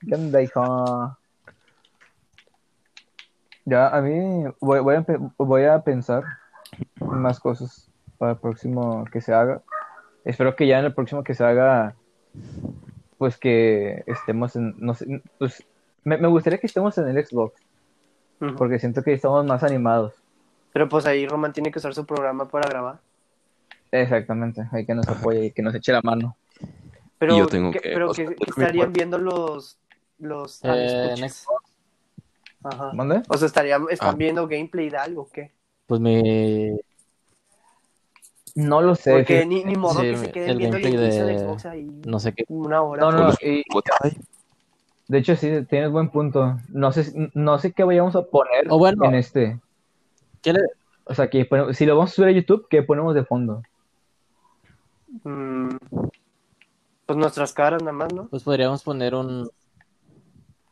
¿Qué 0.00 0.14
onda, 0.14 0.42
hija? 0.42 1.18
Ya, 3.64 3.88
a 3.88 4.00
mí 4.02 4.44
voy, 4.60 4.80
voy, 4.80 4.94
a, 4.96 5.00
empe- 5.04 5.32
voy 5.38 5.64
a 5.64 5.80
pensar 5.80 6.22
en 7.00 7.18
más 7.18 7.40
cosas 7.40 7.88
para 8.18 8.32
el 8.32 8.38
próximo 8.38 9.04
que 9.10 9.20
se 9.20 9.32
haga. 9.32 9.62
Espero 10.24 10.54
que 10.56 10.66
ya 10.66 10.78
en 10.78 10.86
el 10.86 10.94
próximo 10.94 11.24
que 11.24 11.34
se 11.34 11.44
haga, 11.44 11.94
pues 13.18 13.36
que 13.38 14.04
estemos 14.06 14.56
en, 14.56 14.74
no 14.78 14.94
sé, 14.94 15.22
pues 15.38 15.64
me, 16.04 16.18
me 16.18 16.28
gustaría 16.28 16.58
que 16.58 16.66
estemos 16.66 16.96
en 16.98 17.08
el 17.08 17.24
Xbox. 17.26 17.60
Porque 18.58 18.78
siento 18.78 19.02
que 19.02 19.12
estamos 19.14 19.46
más 19.46 19.62
animados. 19.62 20.12
Pero 20.72 20.88
pues 20.88 21.06
ahí 21.06 21.26
Roman 21.26 21.52
tiene 21.52 21.70
que 21.70 21.78
usar 21.78 21.94
su 21.94 22.04
programa 22.04 22.46
para 22.48 22.68
grabar. 22.68 22.98
Exactamente, 23.90 24.62
hay 24.72 24.84
que 24.84 24.94
nos 24.94 25.08
apoye 25.08 25.46
y 25.46 25.50
que 25.52 25.62
nos 25.62 25.74
eche 25.74 25.92
la 25.92 26.02
mano. 26.02 26.36
Pero, 27.18 27.38
yo 27.38 27.46
tengo 27.46 27.70
¿qué, 27.70 27.78
que- 27.78 27.90
pero 27.94 28.10
o 28.10 28.14
sea, 28.14 28.26
¿qué- 28.26 28.32
yo 28.32 28.36
qué 28.38 28.46
también 28.46 28.66
estarían 28.66 28.92
viendo 28.92 29.18
los 29.18 29.78
los 30.18 30.62
Eh, 30.64 30.68
en 31.16 31.24
escuchas? 31.24 31.32
Xbox, 31.44 31.63
Ajá. 32.64 32.92
¿Mande? 32.94 33.22
O 33.28 33.36
sea, 33.36 33.46
estarían 33.46 33.86
están 33.90 34.14
Ah. 34.14 34.16
viendo 34.16 34.48
gameplay 34.48 34.88
de 34.90 34.96
algo, 34.96 35.22
¿o 35.22 35.28
¿qué? 35.30 35.52
pues 35.86 36.00
mi 36.00 36.76
No 38.56 38.80
lo 38.80 38.94
sé. 38.94 39.12
Porque 39.12 39.44
ni, 39.44 39.64
ni 39.64 39.74
modo 39.76 40.00
Sí, 40.00 40.10
que 40.10 40.16
se 40.16 40.32
queden 40.32 40.50
el 40.50 40.56
viendo 40.58 40.76
el 40.78 40.82
gameplay 40.82 41.04
inicio 41.06 41.26
de 41.26 41.32
de- 41.34 41.38
Xbox 41.40 41.66
ahí 41.66 42.00
no 42.06 42.18
sé 42.20 42.32
qué. 42.32 42.44
una 42.48 42.82
hora. 42.82 43.00
No, 43.02 43.12
no, 43.12 43.24
los 43.24 43.42
y- 43.42 43.64
de 45.08 45.18
hecho 45.18 45.36
sí, 45.36 45.50
tienes 45.68 45.90
buen 45.90 46.08
punto. 46.08 46.56
No 46.68 46.90
sé, 46.92 47.30
no 47.34 47.58
sé 47.58 47.72
qué 47.72 47.84
vayamos 47.84 48.16
a 48.16 48.22
poner 48.22 48.68
bueno. 48.68 49.04
en 49.06 49.14
este. 49.16 49.60
¿Qué 50.40 50.52
le- 50.54 50.60
O 51.06 51.14
sea, 51.14 51.28
que 51.28 51.44
pone- 51.44 51.74
si 51.74 51.84
lo 51.84 51.96
vamos 51.96 52.12
a 52.12 52.14
subir 52.14 52.28
a 52.28 52.32
YouTube, 52.32 52.66
¿qué 52.70 52.82
ponemos 52.82 53.14
de 53.14 53.24
fondo? 53.26 53.62
Mm, 55.24 55.68
pues 57.06 57.18
nuestras 57.18 57.52
caras 57.52 57.82
nada 57.82 57.92
más, 57.92 58.12
¿no? 58.14 58.26
Pues 58.28 58.42
podríamos 58.42 58.82
poner 58.82 59.14
un 59.14 59.50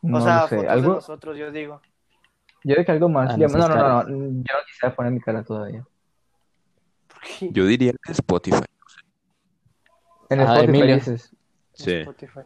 No 0.03 0.19
o 0.19 0.21
sea, 0.21 0.43
sé. 0.43 0.57
fotos 0.57 0.63
de 0.65 0.69
¿Algo? 0.71 0.95
nosotros, 0.95 1.39
yo 1.39 1.51
digo. 1.53 1.81
Yo 2.65 2.75
creo 2.75 2.85
que 2.87 2.93
algo 2.93 3.09
más. 3.09 3.33
Ah, 3.33 3.37
Ya- 3.39 3.49
no, 3.49 3.59
no, 3.59 3.69
no, 3.69 4.03
no, 4.05 4.09
Yo 4.09 4.15
no 4.19 4.65
quisiera 4.67 4.95
poner 4.95 5.13
mi 5.13 5.21
cara 5.21 5.43
todavía. 5.43 5.85
Yo 7.41 7.67
diría 7.67 7.93
que 8.05 8.13
Spotify. 8.13 8.63
En 10.29 10.41
Ah, 10.41 10.45
Spotify 10.45 10.69
Emilio. 10.79 10.95
dices. 10.97 11.35
Sí. 11.75 11.93
Spotify. 11.93 12.41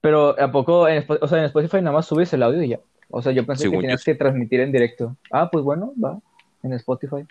Pero 0.00 0.38
¿a 0.40 0.52
poco 0.52 0.86
en, 0.88 1.04
o 1.20 1.28
sea, 1.28 1.38
en 1.38 1.44
Spotify 1.44 1.78
nada 1.78 1.92
más 1.96 2.06
subes 2.06 2.32
el 2.32 2.42
audio 2.42 2.62
y 2.62 2.68
ya? 2.68 2.80
O 3.10 3.22
sea, 3.22 3.32
yo 3.32 3.44
pensé 3.46 3.62
Según 3.62 3.78
que 3.78 3.82
tenías 3.82 4.04
que 4.04 4.14
transmitir 4.14 4.60
en 4.60 4.70
directo. 4.72 5.16
Ah, 5.30 5.48
pues 5.50 5.64
bueno, 5.64 5.92
va. 6.02 6.18
En 6.62 6.72
Spotify. 6.74 7.26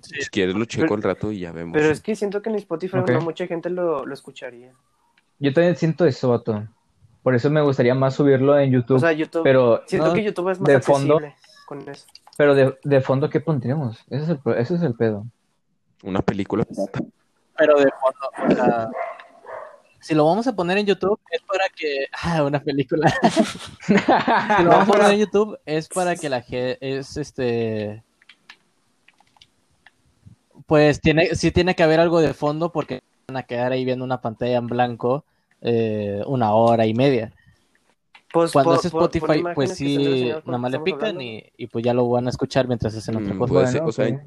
Si 0.00 0.26
quieres 0.30 0.54
lo 0.54 0.64
checo 0.64 0.94
al 0.94 1.02
rato 1.02 1.32
y 1.32 1.40
ya 1.40 1.52
vemos. 1.52 1.72
Pero 1.74 1.90
es 1.90 2.00
que 2.00 2.14
siento 2.16 2.40
que 2.40 2.50
en 2.50 2.56
Spotify 2.56 2.98
no 3.06 3.20
mucha 3.20 3.46
gente 3.46 3.68
lo, 3.68 4.06
lo 4.06 4.14
escucharía. 4.14 4.72
Yo 5.38 5.52
también 5.52 5.76
siento 5.76 6.04
eso, 6.06 6.30
vato. 6.30 6.66
Por 7.22 7.34
eso 7.34 7.50
me 7.50 7.60
gustaría 7.62 7.94
más 7.94 8.14
subirlo 8.14 8.58
en 8.58 8.70
YouTube. 8.70 8.96
O 8.96 9.00
sea, 9.00 9.12
YouTube. 9.12 9.42
pero 9.42 9.82
siento 9.86 10.08
no, 10.08 10.14
que 10.14 10.22
YouTube 10.24 10.50
es 10.50 10.60
más 10.60 10.68
de 10.68 10.80
fondo- 10.80 11.20
con 11.66 11.86
eso. 11.88 12.06
pero 12.36 12.54
de, 12.54 12.78
de 12.82 13.00
fondo, 13.00 13.28
¿qué 13.28 13.40
pondríamos? 13.40 13.98
Ese 14.08 14.22
es 14.24 14.28
el, 14.30 14.38
pro- 14.38 14.54
ese 14.56 14.74
es 14.76 14.82
el 14.82 14.94
pedo. 14.94 15.26
Una 16.02 16.22
película. 16.22 16.64
pero 17.56 17.76
de 17.78 17.90
fondo, 18.00 18.52
o 18.52 18.54
sea, 18.54 18.88
si 20.00 20.14
lo 20.14 20.24
vamos 20.24 20.46
a 20.46 20.54
poner 20.54 20.78
en 20.78 20.86
YouTube 20.86 21.18
es 21.30 21.42
para 21.42 21.64
que 21.76 22.06
ah, 22.22 22.44
una 22.44 22.60
película. 22.62 23.12
si 23.82 23.92
lo 24.62 24.70
vamos 24.70 24.88
a 24.88 24.92
poner 24.92 25.10
en 25.12 25.18
YouTube 25.18 25.58
es 25.66 25.88
para 25.88 26.14
que 26.16 26.28
la 26.28 26.40
gente 26.40 26.78
es 26.80 27.16
este 27.16 28.02
pues 30.66 31.00
tiene 31.00 31.34
sí 31.34 31.50
tiene 31.50 31.74
que 31.74 31.82
haber 31.82 32.00
algo 32.00 32.20
de 32.20 32.34
fondo 32.34 32.70
porque 32.72 33.00
van 33.26 33.38
a 33.38 33.42
quedar 33.42 33.72
ahí 33.72 33.84
viendo 33.84 34.04
una 34.04 34.20
pantalla 34.20 34.56
en 34.58 34.66
blanco 34.66 35.24
eh, 35.60 36.22
una 36.26 36.54
hora 36.54 36.86
y 36.86 36.94
media. 36.94 37.32
Pues, 38.32 38.52
Cuando 38.52 38.72
por- 38.76 38.84
es 38.86 38.92
por- 38.92 39.00
por 39.00 39.10
Spotify, 39.16 39.44
pues 39.54 39.74
sí, 39.74 40.30
nada 40.44 40.58
más 40.58 40.70
le 40.70 40.80
pican 40.80 41.20
y, 41.20 41.42
y 41.56 41.66
pues 41.66 41.84
ya 41.84 41.94
lo 41.94 42.08
van 42.08 42.26
a 42.26 42.30
escuchar 42.30 42.68
mientras 42.68 42.94
hacen 42.94 43.16
otra 43.16 43.34
Mm, 43.34 43.38
cosa. 43.38 43.52
Puede 43.52 43.66
ser, 43.68 43.82
o 43.82 43.86
ok. 43.86 43.92
sea, 43.92 44.20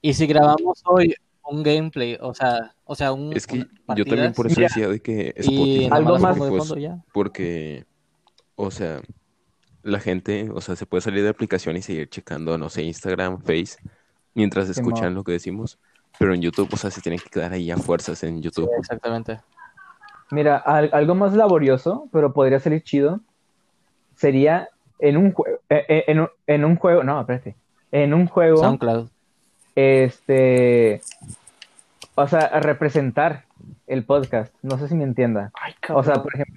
Y 0.00 0.14
si 0.14 0.26
grabamos 0.26 0.82
hoy 0.84 1.14
un 1.48 1.62
gameplay, 1.62 2.16
o 2.20 2.32
sea, 2.32 2.74
o 2.84 2.94
sea, 2.94 3.12
un 3.12 3.32
Es 3.32 3.46
que 3.46 3.58
yo 3.96 4.04
también 4.04 4.32
por 4.32 4.46
eso 4.46 4.60
decía 4.60 4.88
de 4.88 5.00
que 5.00 5.34
Spotify. 5.36 5.88
Algo 5.90 6.18
más 6.18 6.34
de 6.36 6.48
pues, 6.48 6.60
fondo 6.68 6.76
ya. 6.80 6.98
porque, 7.12 7.84
o 8.54 8.70
sea, 8.70 9.02
la 9.82 10.00
gente, 10.00 10.48
o 10.52 10.60
sea, 10.60 10.76
se 10.76 10.86
puede 10.86 11.00
salir 11.00 11.22
de 11.22 11.28
aplicación 11.28 11.76
y 11.76 11.82
seguir 11.82 12.08
checando, 12.08 12.56
no 12.58 12.68
sé, 12.68 12.82
Instagram, 12.82 13.40
Face, 13.40 13.78
mientras 14.34 14.68
escuchan 14.68 15.14
lo 15.14 15.24
que 15.24 15.32
decimos. 15.32 15.78
Pero 16.18 16.34
en 16.34 16.40
YouTube, 16.42 16.68
o 16.72 16.76
sea, 16.76 16.90
se 16.90 17.00
tienen 17.00 17.18
que 17.20 17.28
quedar 17.30 17.52
ahí 17.52 17.70
a 17.70 17.76
fuerzas 17.76 18.22
en 18.24 18.40
YouTube. 18.42 18.70
Exactamente. 18.78 19.40
Mira, 20.30 20.56
al- 20.56 20.90
algo 20.92 21.14
más 21.14 21.34
laborioso, 21.34 22.08
pero 22.12 22.32
podría 22.32 22.58
salir 22.58 22.82
chido, 22.82 23.20
sería 24.16 24.68
en 24.98 25.16
un 25.18 25.32
juego, 25.32 25.60
en, 25.68 26.20
un- 26.20 26.30
en 26.46 26.64
un 26.64 26.76
juego, 26.76 27.04
no, 27.04 27.20
espérate, 27.20 27.54
en 27.92 28.14
un 28.14 28.26
juego, 28.26 28.56
SoundCloud. 28.56 29.08
este, 29.74 31.00
o 32.14 32.26
sea, 32.26 32.48
representar 32.60 33.44
el 33.86 34.04
podcast, 34.04 34.52
no 34.62 34.78
sé 34.78 34.88
si 34.88 34.94
me 34.94 35.04
entienda. 35.04 35.52
Ay, 35.60 35.74
O 35.90 36.02
sea, 36.02 36.14
por 36.22 36.34
ejemplo, 36.34 36.56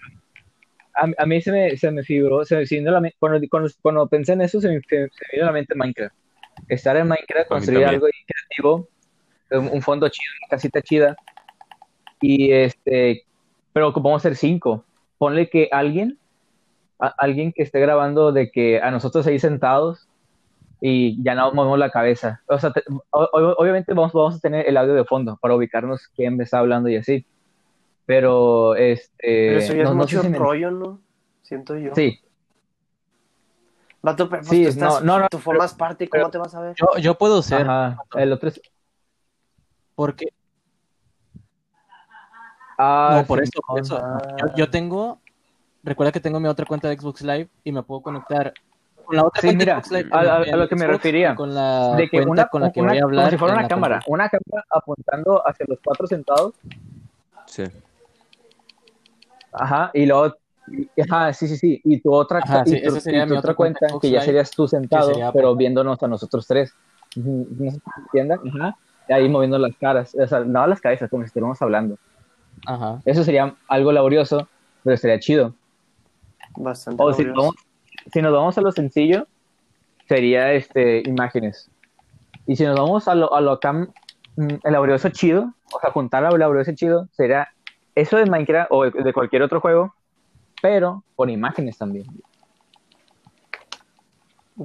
a, 0.95 1.21
a 1.21 1.25
mí 1.25 1.41
se 1.41 1.51
me, 1.51 1.77
se 1.77 1.91
me 1.91 2.03
figuró, 2.03 2.45
se 2.45 2.55
me 2.55 2.65
se 2.65 2.81
me 2.81 2.89
la 2.89 3.01
mente- 3.01 3.17
cuando, 3.19 3.39
cuando, 3.49 3.69
cuando 3.81 4.07
pensé 4.07 4.33
en 4.33 4.41
eso, 4.41 4.59
se 4.61 4.69
me, 4.69 4.79
se 4.81 4.95
me 4.97 5.09
vino 5.33 5.43
a 5.43 5.47
la 5.47 5.51
mente 5.51 5.75
Minecraft. 5.75 6.15
Estar 6.67 6.97
en 6.97 7.07
Minecraft, 7.07 7.47
construir 7.49 7.85
algo 7.85 8.07
creativo, 8.25 8.87
un, 9.51 9.69
un 9.69 9.81
fondo 9.81 10.07
chido, 10.09 10.31
una 10.41 10.49
casita 10.49 10.81
chida, 10.81 11.15
y 12.21 12.51
este, 12.51 13.23
pero 13.73 13.91
vamos 13.93 14.21
a 14.21 14.29
ser 14.29 14.35
cinco. 14.35 14.83
Ponle 15.17 15.49
que 15.49 15.69
alguien, 15.71 16.17
a- 16.99 17.13
alguien 17.17 17.51
que 17.53 17.63
esté 17.63 17.79
grabando 17.79 18.31
de 18.31 18.51
que 18.51 18.81
a 18.81 18.91
nosotros 18.91 19.25
ahí 19.27 19.39
sentados 19.39 20.07
y 20.81 21.21
ya 21.23 21.35
no 21.35 21.51
movemos 21.53 21.77
la 21.79 21.89
cabeza. 21.91 22.41
O 22.47 22.57
sea, 22.57 22.71
te- 22.71 22.83
o- 23.11 23.29
o- 23.31 23.55
obviamente 23.61 23.93
vamos, 23.93 24.13
vamos 24.13 24.35
a 24.35 24.39
tener 24.39 24.67
el 24.67 24.77
audio 24.77 24.93
de 24.93 25.05
fondo 25.05 25.37
para 25.41 25.55
ubicarnos 25.55 26.07
quién 26.15 26.37
me 26.37 26.43
está 26.45 26.59
hablando 26.59 26.89
y 26.89 26.95
así. 26.95 27.25
Pero, 28.05 28.75
este, 28.75 29.11
Pero 29.17 29.59
eso 29.59 29.73
ya 29.73 29.83
no- 29.83 29.89
es 29.89 29.89
no 29.89 29.95
mucho 29.95 30.21
si 30.21 30.29
me- 30.29 30.37
rollo, 30.39 30.71
¿no? 30.71 30.99
Siento 31.43 31.77
yo. 31.77 31.93
Sí, 31.95 32.19
Vato, 34.01 34.29
pero 34.29 34.41
pues 34.41 34.49
Sí, 34.49 34.63
tú, 34.63 34.69
estás- 34.69 35.03
no, 35.03 35.17
no, 35.17 35.19
no, 35.23 35.27
tú 35.29 35.39
formas 35.39 35.73
parte, 35.73 36.07
¿cómo 36.07 36.29
te 36.31 36.37
vas 36.37 36.55
a 36.55 36.61
ver? 36.61 36.75
Yo, 36.75 36.87
yo 37.01 37.15
puedo 37.15 37.41
ser, 37.41 37.61
ajá. 37.63 37.97
El 38.15 38.31
otro 38.31 38.49
es, 38.49 38.61
porque 39.99 40.27
ah, 42.77 43.17
no, 43.17 43.27
por 43.27 43.39
sí, 43.39 43.49
eso, 43.49 43.59
por 43.67 43.79
eso. 43.81 43.99
Yo, 44.39 44.45
yo 44.55 44.69
tengo, 44.69 45.19
recuerda 45.83 46.13
que 46.13 46.21
tengo 46.21 46.39
mi 46.39 46.47
otra 46.47 46.65
cuenta 46.65 46.87
de 46.87 46.97
Xbox 46.97 47.21
Live 47.21 47.49
y 47.65 47.73
me 47.73 47.83
puedo 47.83 48.01
conectar 48.01 48.53
con 49.03 49.17
la 49.17 49.25
otra 49.25 49.41
Sí, 49.41 49.47
cuenta 49.47 49.65
mira, 49.65 49.75
de 49.75 49.81
Xbox 49.81 49.91
Live 49.91 50.09
a- 50.13 50.19
a- 50.37 50.43
en 50.43 50.53
a 50.53 50.55
lo 50.55 50.69
que 50.69 50.75
me 50.77 50.87
refería, 50.87 51.33
y 51.33 51.35
con 51.35 51.53
la 51.53 51.95
de 51.97 52.07
que 52.07 52.15
cuenta 52.15 52.31
una, 52.43 52.47
con 52.47 52.61
la 52.61 52.71
que 52.71 52.79
una- 52.79 52.91
voy 52.91 52.99
a 52.99 53.03
hablar 53.03 53.23
como 53.23 53.31
si 53.31 53.37
fuera 53.37 53.53
una 53.55 53.67
cámara, 53.67 54.03
una 54.07 54.29
cámara 54.29 54.65
apuntando 54.69 55.45
hacia 55.45 55.65
los 55.67 55.79
cuatro 55.83 56.07
sentados, 56.07 56.53
Sí. 57.45 57.65
ajá, 59.51 59.91
y 59.93 60.05
luego, 60.05 60.33
y- 60.67 61.01
ajá, 61.01 61.33
sí, 61.33 61.45
sí, 61.49 61.57
sí, 61.57 61.81
y 61.83 61.99
tu 61.99 62.13
otra, 62.13 62.39
Ajá, 62.39 62.63
y 62.65 62.69
sí, 62.69 62.81
tu, 62.81 62.87
esa 62.89 63.01
sería 63.01 63.23
y 63.25 63.27
tu 63.27 63.31
mi 63.33 63.37
otra 63.37 63.53
cuenta 63.53 63.85
que 63.99 64.11
ya 64.11 64.21
serías 64.21 64.49
tú 64.51 64.65
sentado, 64.65 65.09
sería 65.09 65.33
pero 65.33 65.57
viéndonos 65.57 66.01
a 66.01 66.07
nosotros 66.07 66.47
tres, 66.47 66.73
Ujú, 67.17 67.47
no 67.59 67.69
sé 67.71 67.77
si 67.77 67.83
me 67.97 68.03
entiendan, 68.03 68.39
ajá, 68.47 68.77
y 68.77 68.88
ahí 69.09 69.27
moviendo 69.29 69.57
las 69.57 69.75
caras, 69.77 70.15
o 70.15 70.27
sea, 70.27 70.39
no 70.41 70.65
las 70.67 70.81
cabezas, 70.81 71.09
como 71.09 71.23
si 71.23 71.27
estuviéramos 71.27 71.61
hablando. 71.61 71.97
Ajá. 72.65 73.01
Eso 73.05 73.23
sería 73.23 73.55
algo 73.67 73.91
laborioso, 73.91 74.47
pero 74.83 74.93
estaría 74.95 75.19
chido. 75.19 75.53
Bastante 76.55 77.01
O 77.01 77.13
si, 77.13 77.25
vamos- 77.25 77.55
si 78.11 78.21
nos 78.21 78.33
vamos 78.33 78.57
a 78.57 78.61
lo 78.61 78.71
sencillo, 78.71 79.27
sería 80.07 80.51
este 80.53 81.03
imágenes. 81.07 81.69
Y 82.47 82.55
si 82.55 82.65
nos 82.65 82.77
vamos 82.79 83.07
a 83.07 83.15
lo, 83.15 83.33
a 83.33 83.41
lo 83.41 83.51
acá, 83.51 83.73
mm, 83.73 83.87
el 84.63 84.71
laborioso 84.73 85.09
chido, 85.09 85.53
o 85.71 85.79
sea, 85.79 85.91
juntar 85.91 86.23
lo 86.23 86.37
laborioso 86.37 86.71
chido, 86.73 87.07
sería 87.11 87.49
eso 87.95 88.17
de 88.17 88.25
Minecraft 88.25 88.71
o 88.71 88.89
de 88.89 89.13
cualquier 89.13 89.43
otro 89.43 89.61
juego, 89.61 89.93
pero 90.61 91.03
con 91.15 91.29
imágenes 91.29 91.77
también. 91.77 92.05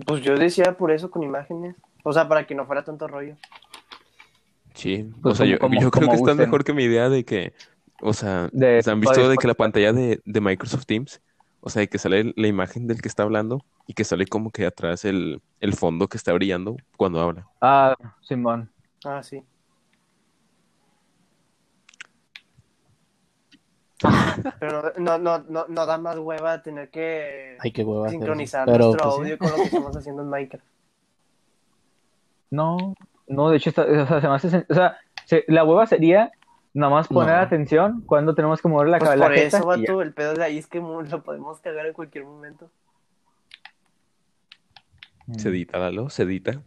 Pues 0.07 0.23
yo 0.23 0.35
decía 0.37 0.77
por 0.77 0.91
eso 0.91 1.11
con 1.11 1.23
imágenes. 1.23 1.77
O 2.03 2.13
sea, 2.13 2.29
para 2.29 2.47
que 2.47 2.55
no 2.55 2.67
fuera 2.67 2.85
tanto 2.85 3.07
rollo. 3.07 3.37
Sí, 4.75 5.09
Pues 5.23 5.35
o 5.41 5.45
sea, 5.45 5.47
como- 5.47 5.53
yo, 5.53 5.59
como- 5.59 5.81
yo 5.81 5.91
creo 5.91 6.09
que 6.11 6.17
está 6.17 6.35
mejor 6.35 6.65
que 6.65 6.73
mi 6.75 6.83
idea 6.85 7.09
de 7.09 7.25
que, 7.25 7.53
o 8.03 8.13
sea, 8.13 8.49
De- 8.53 8.83
¿se 8.83 8.91
han 8.91 9.01
visto 9.01 9.23
de 9.23 9.29
de 9.31 9.37
que 9.37 9.47
la 9.47 9.55
pantalla 9.55 9.93
de, 9.93 10.21
de 10.25 10.41
Microsoft 10.41 10.85
Teams, 10.87 11.21
o 11.61 11.71
sea, 11.71 11.81
de 11.81 11.89
que 11.89 11.99
sale 11.99 12.33
la 12.37 12.47
imagen 12.49 12.87
del 12.87 13.01
que 13.01 13.09
está 13.09 13.23
hablando 13.23 13.65
y 13.87 13.95
que 13.95 14.05
sale 14.05 14.27
como 14.27 14.51
que 14.51 14.67
atrás 14.67 15.05
el, 15.05 15.41
el 15.61 15.73
fondo 15.75 16.09
que 16.09 16.17
está 16.17 16.33
brillando 16.33 16.77
cuando 16.97 17.21
habla? 17.21 17.47
Ah, 17.61 17.97
Simón. 18.21 18.71
Ah, 19.05 19.23
sí. 19.23 19.43
Pero 24.61 24.93
no, 24.99 25.19
no, 25.19 25.39
no, 25.49 25.67
no 25.69 25.87
da 25.87 25.97
más 25.99 26.19
hueva 26.19 26.63
tener 26.63 26.91
que 26.91 27.57
Ay, 27.61 27.71
qué 27.73 27.85
hueva. 27.85 28.07
hacer 28.07 28.17
eso. 28.17 28.25
sincronizar 28.25 28.67
Pero, 28.67 28.87
nuestro 28.87 29.03
pues, 29.05 29.15
sí. 29.15 29.21
audio 29.23 29.39
con 29.39 29.51
lo 29.51 29.57
que 29.57 29.63
estamos 29.63 29.97
haciendo 29.97 30.23
en 30.23 30.29
Minecraft. 30.31 30.65
No, 32.51 32.95
no, 33.27 33.51
de 33.51 33.57
hecho, 33.57 33.71
está- 33.71 33.83
o 33.85 34.07
sea, 34.07 34.21
se 34.21 34.29
me 34.29 34.35
hace 34.35 34.67
o 34.69 34.75
sea, 34.75 34.99
se- 35.25 35.45
la 35.49 35.65
hueva 35.65 35.87
sería 35.87 36.33
nada 36.73 36.93
más 36.93 37.09
poner 37.09 37.37
No. 37.37 37.41
atención 37.43 38.03
cuando 38.07 38.35
tenemos 38.35 38.61
que 38.61 38.69
mover 38.69 38.89
la 38.89 38.99
Pues 38.99 39.11
cabeza. 39.11 39.25
por 39.27 39.35
eso, 39.35 39.67
vato, 39.67 40.03
el 40.03 40.13
pedo 40.13 40.35
de 40.35 40.45
ahí 40.45 40.59
es 40.59 40.67
que 40.67 40.81
lo 40.81 41.23
podemos 41.23 41.61
cagar 41.61 41.87
en 41.87 41.93
cualquier 41.93 42.25
momento. 42.25 42.71
Se 45.39 45.49
edita, 45.49 45.79
Lalo, 45.79 46.11
se 46.11 46.25
edita. 46.25 46.61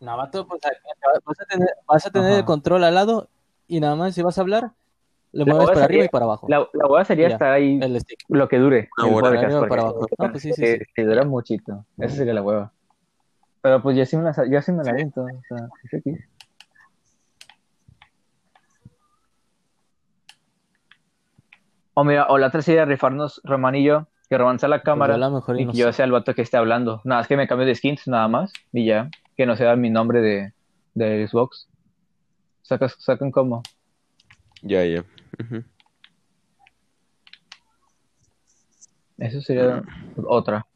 No, 0.00 0.16
vato, 0.16 0.46
pues, 0.46 0.60
vas 1.24 1.40
a 1.40 1.44
tener, 1.46 1.68
vas 1.86 2.06
a 2.06 2.10
tener 2.10 2.32
el 2.32 2.44
control 2.44 2.84
al 2.84 2.94
lado 2.94 3.28
y 3.66 3.80
nada 3.80 3.96
más 3.96 4.14
si 4.14 4.22
vas 4.22 4.36
a 4.36 4.42
hablar, 4.42 4.72
Le 5.34 5.44
La 5.44 5.52
mueves 5.52 5.60
hueva 5.68 5.72
para 5.74 5.84
arriba 5.86 5.86
sería- 5.88 6.04
y 6.04 6.08
para 6.08 6.24
abajo. 6.26 6.46
La, 6.48 6.58
la 6.72 6.86
hueá 6.86 7.04
sería 7.04 7.28
Ya. 7.28 7.32
estar 7.34 7.52
ahí 7.52 7.80
lo 8.28 8.48
que 8.48 8.58
dure. 8.58 8.88
Una 8.98 9.06
el 9.08 9.12
podcast, 9.14 9.44
Arriba 9.44 9.66
para 9.68 9.82
abajo. 9.82 10.06
No, 10.18 10.30
pues 10.30 10.42
sí, 10.42 10.52
sí, 10.52 10.62
Que- 10.62 10.78
sí. 10.78 10.84
que 10.94 11.04
dura 11.04 11.24
muchito. 11.24 11.84
Esa 11.98 12.14
sería 12.16 12.34
la 12.34 12.42
hueva. 12.42 12.72
Pero 13.60 13.82
pues 13.82 13.96
yo 13.96 14.04
sí 14.06 14.16
me 14.16 14.22
la, 14.24 14.32
yo 14.48 14.62
sí 14.62 14.72
me 14.72 14.84
la 14.84 14.90
aviento. 14.92 15.22
O 15.22 15.26
sea, 15.48 15.68
sé 15.90 16.00
que- 16.02 16.16
O 21.94 22.04
mira, 22.04 22.26
o 22.28 22.38
la 22.38 22.48
otra 22.48 22.62
sería 22.62 22.84
rifarnos 22.84 23.40
Román 23.44 23.76
y 23.76 23.84
yo, 23.84 24.08
que 24.28 24.36
Román 24.36 24.58
sea 24.58 24.68
la 24.68 24.82
cámara 24.82 25.12
Pues 25.14 25.20
yo 25.20 25.26
a 25.26 25.28
lo 25.30 25.34
mejor 25.36 25.58
y 25.58 25.62
y 25.62 25.64
no 25.66 25.72
que 25.72 25.78
yo 25.78 25.92
sea 25.92 26.04
el 26.04 26.12
vato 26.12 26.34
que 26.34 26.42
esté 26.42 26.56
hablando. 26.56 27.00
Nada, 27.04 27.22
es 27.22 27.28
que 27.28 27.36
me 27.36 27.46
cambio 27.46 27.66
de 27.66 27.74
skins 27.74 28.08
nada 28.08 28.26
más 28.28 28.52
y 28.72 28.86
ya. 28.86 29.10
Que 29.36 29.46
no 29.46 29.56
sea 29.56 29.76
mi 29.76 29.90
nombre 29.90 30.20
de, 30.20 30.52
de 30.94 31.26
Xbox. 31.26 31.68
Sacas, 32.62 32.96
sacan 32.98 33.30
como. 33.30 33.62
Ya, 34.62 34.84
ya. 34.84 35.04
Eso 39.18 39.40
sería 39.40 39.82
otra. 40.26 40.66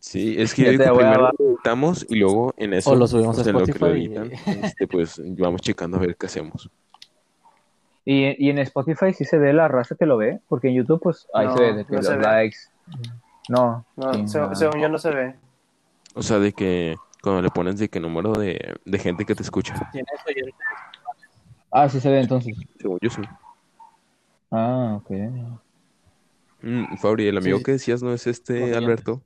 Sí, 0.00 0.34
es 0.38 0.54
que 0.54 0.76
que 0.78 0.84
a 0.86 0.92
primero 0.94 1.30
lo 1.38 1.46
editamos 1.46 2.06
y 2.08 2.16
luego 2.16 2.54
en 2.56 2.72
eso, 2.72 2.92
O 2.92 2.94
lo 2.96 3.06
subimos 3.06 3.38
a 3.38 3.42
pues, 3.42 3.46
en 3.48 3.52
lo 3.52 3.64
que 3.66 3.78
lo 3.78 3.94
Spotify 3.94 4.32
y- 4.50 4.60
este, 4.64 4.86
pues 4.86 5.20
vamos 5.38 5.60
checando 5.60 5.98
a 5.98 6.00
ver 6.00 6.16
qué 6.16 6.26
hacemos. 6.26 6.70
Y, 8.06 8.44
y 8.44 8.50
en 8.50 8.58
Spotify 8.60 9.12
sí 9.12 9.24
se 9.26 9.36
ve 9.38 9.52
la 9.52 9.68
raza 9.68 9.94
que 9.94 10.06
lo 10.06 10.16
ve, 10.16 10.40
porque 10.48 10.68
en 10.68 10.74
YouTube 10.74 11.00
pues 11.02 11.28
ahí 11.34 11.46
No, 11.46 11.52
se 11.52 11.60
ve 11.60 11.72
de 11.74 11.84
que 11.84 11.92
no 11.96 12.02
los 12.02 12.16
ve. 12.16 12.22
likes. 12.22 12.56
No, 13.50 13.84
No, 13.96 14.12
sí, 14.14 14.22
no. 14.38 14.54
según 14.54 14.80
yo 14.80 14.88
no 14.88 14.98
se 14.98 15.10
ve. 15.10 15.34
O 16.14 16.22
sea, 16.22 16.38
de 16.38 16.52
que 16.52 16.96
cuando 17.22 17.42
le 17.42 17.50
pones 17.50 17.78
de 17.78 17.88
qué 17.88 18.00
número 18.00 18.32
de, 18.32 18.76
de 18.84 18.98
gente 18.98 19.24
que 19.24 19.34
te 19.34 19.42
escucha. 19.42 19.74
Ah, 21.70 21.88
sí 21.88 22.00
se 22.00 22.10
ve 22.10 22.20
entonces. 22.20 22.56
Según 22.78 22.98
yo 23.00 23.10
sí. 23.10 23.22
Ah, 24.50 24.94
ok. 25.00 25.10
Mm, 26.62 26.96
Fabri, 26.96 27.28
el 27.28 27.38
amigo 27.38 27.58
Sí. 27.58 27.64
que 27.64 27.72
decías 27.72 28.02
no 28.02 28.12
es 28.12 28.26
este. 28.26 28.74
Alberto, 28.74 29.22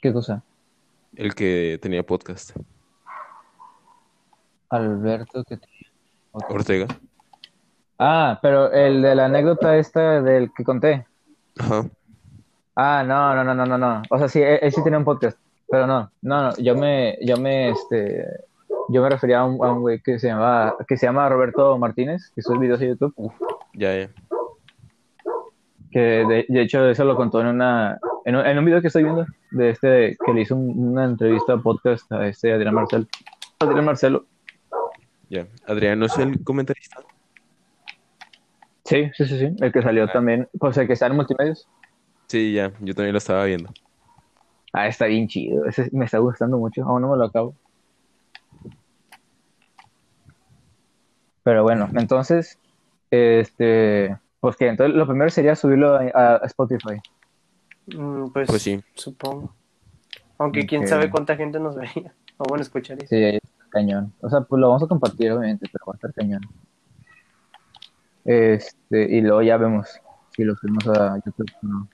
¿Qué 0.00 0.12
cosa? 0.12 0.42
el 1.16 1.34
que 1.34 1.78
tenía 1.82 2.02
podcast. 2.04 2.56
Alberto 4.68 5.42
que 5.44 5.58
Ortega. 6.32 6.86
Ah, 7.98 8.38
pero 8.40 8.70
el 8.72 9.02
de 9.02 9.14
la 9.14 9.26
anécdota 9.26 9.76
esta 9.76 10.22
del 10.22 10.52
que 10.54 10.64
conté. 10.64 11.06
Ajá. 11.58 11.84
Ah, 12.76 13.02
no, 13.06 13.34
no, 13.34 13.42
no, 13.44 13.54
no, 13.54 13.66
no, 13.66 13.76
no. 13.76 14.02
O 14.08 14.18
sea, 14.18 14.28
sí, 14.28 14.40
él, 14.40 14.58
él 14.62 14.72
sí 14.72 14.82
tenía 14.84 14.98
un 14.98 15.04
podcast, 15.04 15.36
pero 15.70 15.86
no, 15.86 16.10
no, 16.22 16.42
no. 16.50 16.56
Yo 16.58 16.74
me, 16.76 17.16
yo 17.22 17.36
me, 17.36 17.70
este, 17.70 18.24
yo 18.88 19.02
me 19.02 19.08
refería 19.10 19.40
a 19.40 19.44
un, 19.44 19.64
a 19.64 19.72
un 19.72 19.80
güey 19.80 20.00
que 20.00 20.18
se 20.18 20.28
llama, 20.28 20.74
que 20.88 20.96
se 20.96 21.06
llama 21.06 21.28
Roberto 21.28 21.78
Martínez, 21.78 22.30
que 22.34 22.42
sube 22.42 22.58
videos 22.58 22.80
a 22.80 22.86
YouTube. 22.86 23.14
Ya, 23.74 23.96
ya. 23.96 24.08
que 25.92 25.98
de, 26.00 26.46
de 26.48 26.60
hecho 26.62 26.88
eso 26.88 27.04
lo 27.04 27.16
contó 27.16 27.40
en 27.40 27.48
una 27.48 27.98
en 28.24 28.36
un, 28.36 28.46
en 28.46 28.58
un 28.58 28.64
video 28.64 28.80
que 28.80 28.88
estoy 28.88 29.02
viendo 29.04 29.26
de 29.50 29.70
este 29.70 30.16
que 30.24 30.32
le 30.34 30.42
hizo 30.42 30.54
un- 30.56 30.90
una 30.92 31.04
entrevista 31.04 31.56
podcast 31.56 32.10
a 32.12 32.26
este 32.28 32.52
Adrián 32.52 32.74
Marcelo 32.74 33.06
Adrián 33.60 33.84
Marcelo 33.84 34.24
Ya. 35.28 35.46
Adrián 35.66 35.98
no 35.98 36.06
es 36.06 36.16
el 36.18 36.42
comentarista. 36.44 37.00
sí 38.84 39.10
sí 39.14 39.24
sí 39.26 39.38
sí 39.38 39.56
el 39.60 39.72
que 39.72 39.82
salió 39.82 40.06
también 40.08 40.48
pues 40.58 40.76
el 40.78 40.86
que 40.86 40.92
está 40.94 41.06
en 41.06 41.16
multimedios 41.16 41.66
Sí, 42.28 42.52
ya. 42.52 42.70
Yo 42.78 42.94
también 42.94 43.12
lo 43.12 43.18
estaba 43.18 43.44
viendo. 43.44 43.70
Ah 44.72 44.86
está 44.86 45.06
bien 45.06 45.28
chido 45.28 45.66
ese 45.66 45.88
me 45.92 46.04
está 46.04 46.18
gustando 46.18 46.58
mucho 46.58 46.84
aún 46.84 47.02
no 47.02 47.10
me 47.10 47.16
lo 47.16 47.24
acabo 47.24 47.54
pero 51.42 51.62
bueno 51.62 51.88
entonces 51.94 52.58
este 53.10 54.16
pues 54.40 54.56
que 54.56 54.68
entonces 54.68 54.94
lo 54.96 55.06
primero 55.06 55.30
sería 55.30 55.54
subirlo 55.56 55.94
a, 55.96 56.36
a 56.36 56.46
Spotify 56.46 57.00
Mm, 57.96 58.28
pues, 58.30 58.48
Pues 58.48 58.62
sí. 58.62 58.80
supongo. 58.94 59.54
Aunque 60.38 60.66
quién 60.66 60.86
sabe 60.86 61.10
cuánta 61.10 61.36
gente 61.36 61.58
nos 61.60 61.76
veía. 61.76 62.14
O 62.42 62.44
bueno, 62.48 62.62
escucharía. 62.62 63.06
Sí, 63.06 63.16
ahí 63.16 63.36
está 63.36 63.66
cañón. 63.68 64.14
O 64.22 64.30
sea, 64.30 64.40
pues 64.40 64.58
lo 64.58 64.68
vamos 64.68 64.82
a 64.82 64.86
compartir, 64.86 65.30
obviamente, 65.30 65.68
pero 65.70 65.84
va 65.86 65.92
a 65.92 65.96
estar 65.96 66.14
cañón. 66.14 66.40
Este, 68.24 69.14
y 69.14 69.20
luego 69.20 69.42
ya 69.42 69.58
vemos 69.58 70.00
si 70.34 70.44
lo 70.44 70.56
subimos 70.56 70.88
a 70.88 71.16
YouTube 71.16 71.50
o 71.62 71.66
no. 71.66 71.88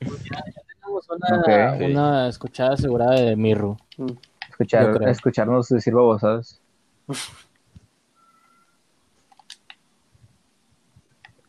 Tenemos 0.00 1.08
una, 1.10 1.40
Ok. 1.40 1.80
una 1.90 2.28
escuchada 2.28 2.74
asegurada 2.74 3.14
de 3.20 3.36
Mirru. 3.36 3.76
Escuchar, 4.48 5.02
escucharnos 5.08 5.68
decir 5.68 5.94
babosadas. 5.94 6.60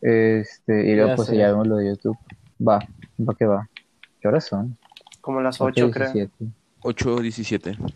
Este, 0.00 0.90
y 0.90 0.94
luego 0.94 1.10
Ya 1.10 1.16
pues 1.16 1.28
sé. 1.28 1.36
ya 1.36 1.48
vemos 1.48 1.66
lo 1.66 1.76
de 1.76 1.88
YouTube. 1.88 2.18
Va, 2.66 2.78
va 3.20 3.34
que 3.34 3.46
va. 3.46 3.68
¿Qué 4.20 4.28
horas 4.28 4.44
son? 4.44 4.76
Como 5.20 5.40
las 5.40 5.60
8, 5.60 5.90
creo. 5.90 6.08
8:17. 6.12 6.30
8.17. 6.82 7.94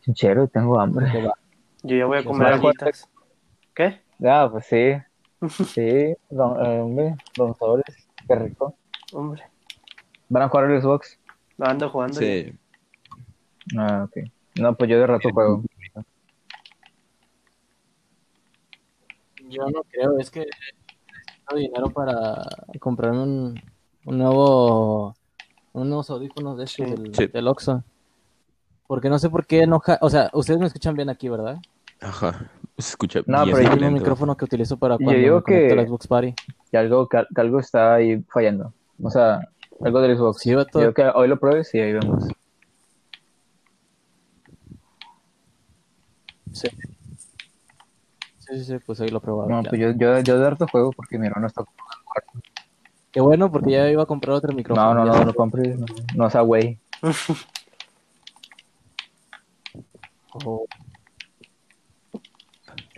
Chinchero, 0.00 0.46
tengo 0.48 0.78
hambre. 0.80 1.06
Va. 1.26 1.34
Yo 1.82 1.96
ya 1.96 2.06
voy 2.06 2.18
a 2.18 2.24
comer 2.24 2.48
alitas. 2.54 3.08
¿Qué? 3.74 4.00
Ah, 4.24 4.48
pues 4.50 4.66
sí. 4.66 4.92
Sí, 5.72 6.14
don, 6.30 6.66
eh, 6.66 6.80
hombre, 6.80 7.14
don 7.36 7.54
Sobres, 7.54 8.08
qué 8.26 8.34
rico. 8.34 8.74
Hombre, 9.12 9.42
¿Van 10.28 10.42
a 10.42 10.48
jugar 10.48 10.70
el 10.70 10.80
Xbox? 10.82 11.18
ando 11.58 11.90
jugando. 11.90 12.20
ya. 12.20 12.26
Sí. 12.26 12.52
Ah, 13.76 14.04
ok. 14.08 14.16
No, 14.60 14.74
pues 14.74 14.90
yo 14.90 14.98
de 14.98 15.06
rato 15.06 15.28
juego. 15.30 15.62
Yo 19.48 19.62
no 19.70 19.82
creo, 19.90 20.18
es 20.18 20.30
que 20.30 20.40
necesito 20.40 21.56
dinero 21.56 21.90
para 21.90 22.42
comprarme 22.80 23.22
un, 23.22 23.60
un 24.04 24.18
nuevo 24.18 25.14
unos 25.72 26.10
audífonos 26.10 26.58
de 26.58 26.66
Sí. 26.66 26.84
del, 26.84 27.14
Sí. 27.14 27.26
del 27.28 27.48
Oxxo. 27.48 27.82
Porque 28.86 29.08
no 29.08 29.18
sé 29.18 29.30
por 29.30 29.46
qué 29.46 29.66
no 29.66 29.80
o 30.00 30.10
sea, 30.10 30.30
ustedes 30.32 30.58
me 30.60 30.66
escuchan 30.66 30.94
bien 30.94 31.08
aquí, 31.08 31.28
¿verdad? 31.28 31.58
Ajá. 32.00 32.50
Se 32.76 32.90
escucha 32.90 33.20
No, 33.26 33.44
bien 33.44 33.56
pero 33.56 33.68
Yo 33.68 33.74
yo 33.74 33.78
tengo 33.78 33.88
un 33.88 33.94
micrófono 33.94 34.36
que 34.36 34.44
utilizo 34.44 34.76
para 34.76 34.94
Yo 34.94 35.04
cuando 35.04 35.20
digo 35.20 35.36
me 35.36 35.42
conecto 35.42 35.74
que- 35.74 35.80
al 35.80 35.86
Xbox 35.88 36.06
Party. 36.06 36.34
Que 36.70 36.76
algo, 36.78 37.08
que, 37.08 37.24
que 37.34 37.40
algo 37.40 37.58
está 37.60 37.94
ahí 37.94 38.22
fallando. 38.28 38.72
O 39.02 39.10
sea, 39.10 39.40
algo 39.80 40.00
del 40.00 40.16
Xbox. 40.16 40.42
Sí. 40.42 40.50
Yo 40.50 40.94
que 40.94 41.10
hoy 41.14 41.28
lo 41.28 41.38
pruebes 41.38 41.74
y 41.74 41.80
ahí 41.80 41.92
vemos. 41.92 42.28
Sí. 46.52 46.68
Sí, 48.38 48.58
sí, 48.58 48.64
sí, 48.64 48.78
pues 48.84 49.00
ahí 49.00 49.08
lo 49.08 49.20
probaba. 49.20 49.48
No, 49.48 49.62
pues 49.62 49.80
yo, 49.80 49.90
yo, 49.90 50.18
yo 50.20 50.38
de 50.38 50.50
rato 50.50 50.66
juego 50.70 50.90
porque 50.92 51.18
mi 51.18 51.26
hermano 51.26 51.46
está. 51.46 51.64
Qué 53.10 53.20
bueno, 53.20 53.50
porque 53.52 53.72
ya 53.72 53.90
iba 53.90 54.02
a 54.02 54.06
comprar 54.06 54.36
otro 54.36 54.54
micrófono. 54.54 54.94
No, 54.94 55.04
no, 55.04 55.12
ya. 55.12 55.18
no, 55.18 55.26
no 55.26 55.34
compres. 55.34 55.78
No, 55.78 55.86
no 56.14 56.30
sea 56.30 56.40
güey. 56.42 56.78
Oh, 60.44 60.64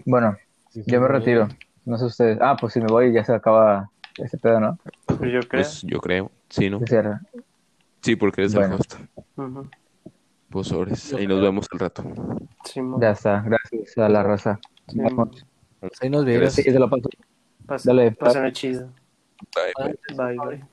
Bueno, 0.06 0.36
sí, 0.70 0.82
sí, 0.82 0.90
yo 0.90 1.00
me 1.00 1.08
retiro. 1.08 1.48
No 1.84 1.98
sé 1.98 2.04
ustedes. 2.06 2.38
Ah, 2.40 2.56
pues 2.58 2.72
si 2.72 2.80
me 2.80 2.86
voy 2.86 3.12
ya 3.12 3.24
se 3.24 3.34
acaba 3.34 3.90
ese 4.16 4.38
pedo, 4.38 4.60
¿no? 4.60 4.78
Yo 5.08 5.40
creo. 5.40 5.62
Pues 5.62 5.82
yo 5.82 6.00
creo. 6.00 6.30
Sí, 6.50 6.68
¿no? 6.68 6.80
Cierra. 6.86 7.20
Sí, 8.02 8.16
porque 8.16 8.42
eres 8.42 8.52
el 8.54 8.58
Bueno. 8.60 8.76
host. 8.76 8.94
Ujú. 9.36 9.68
Pues 10.50 10.66
sobres. 10.66 11.14
Ahí 11.14 11.26
nos 11.26 11.40
vemos 11.40 11.66
al 11.72 11.78
rato. 11.78 12.02
Simón. 12.64 13.00
Ya 13.00 13.10
está. 13.12 13.40
Gracias 13.42 13.96
a 13.98 14.08
la 14.08 14.22
raza. 14.22 14.58
Simón. 14.88 15.30
Pues 15.78 15.92
ahí 16.02 16.10
nos 16.10 16.24
vemos. 16.24 16.52
Sí, 16.52 16.62
se 16.62 16.78
lo 16.78 16.90
paso. 16.90 17.08
Pas- 17.66 17.84
Dale. 17.84 18.12
Pásenlo 18.12 18.50
chido. 18.50 18.92
Bye, 19.54 19.72
bye. 20.16 20.16
Bye, 20.16 20.56
bye. 20.56 20.64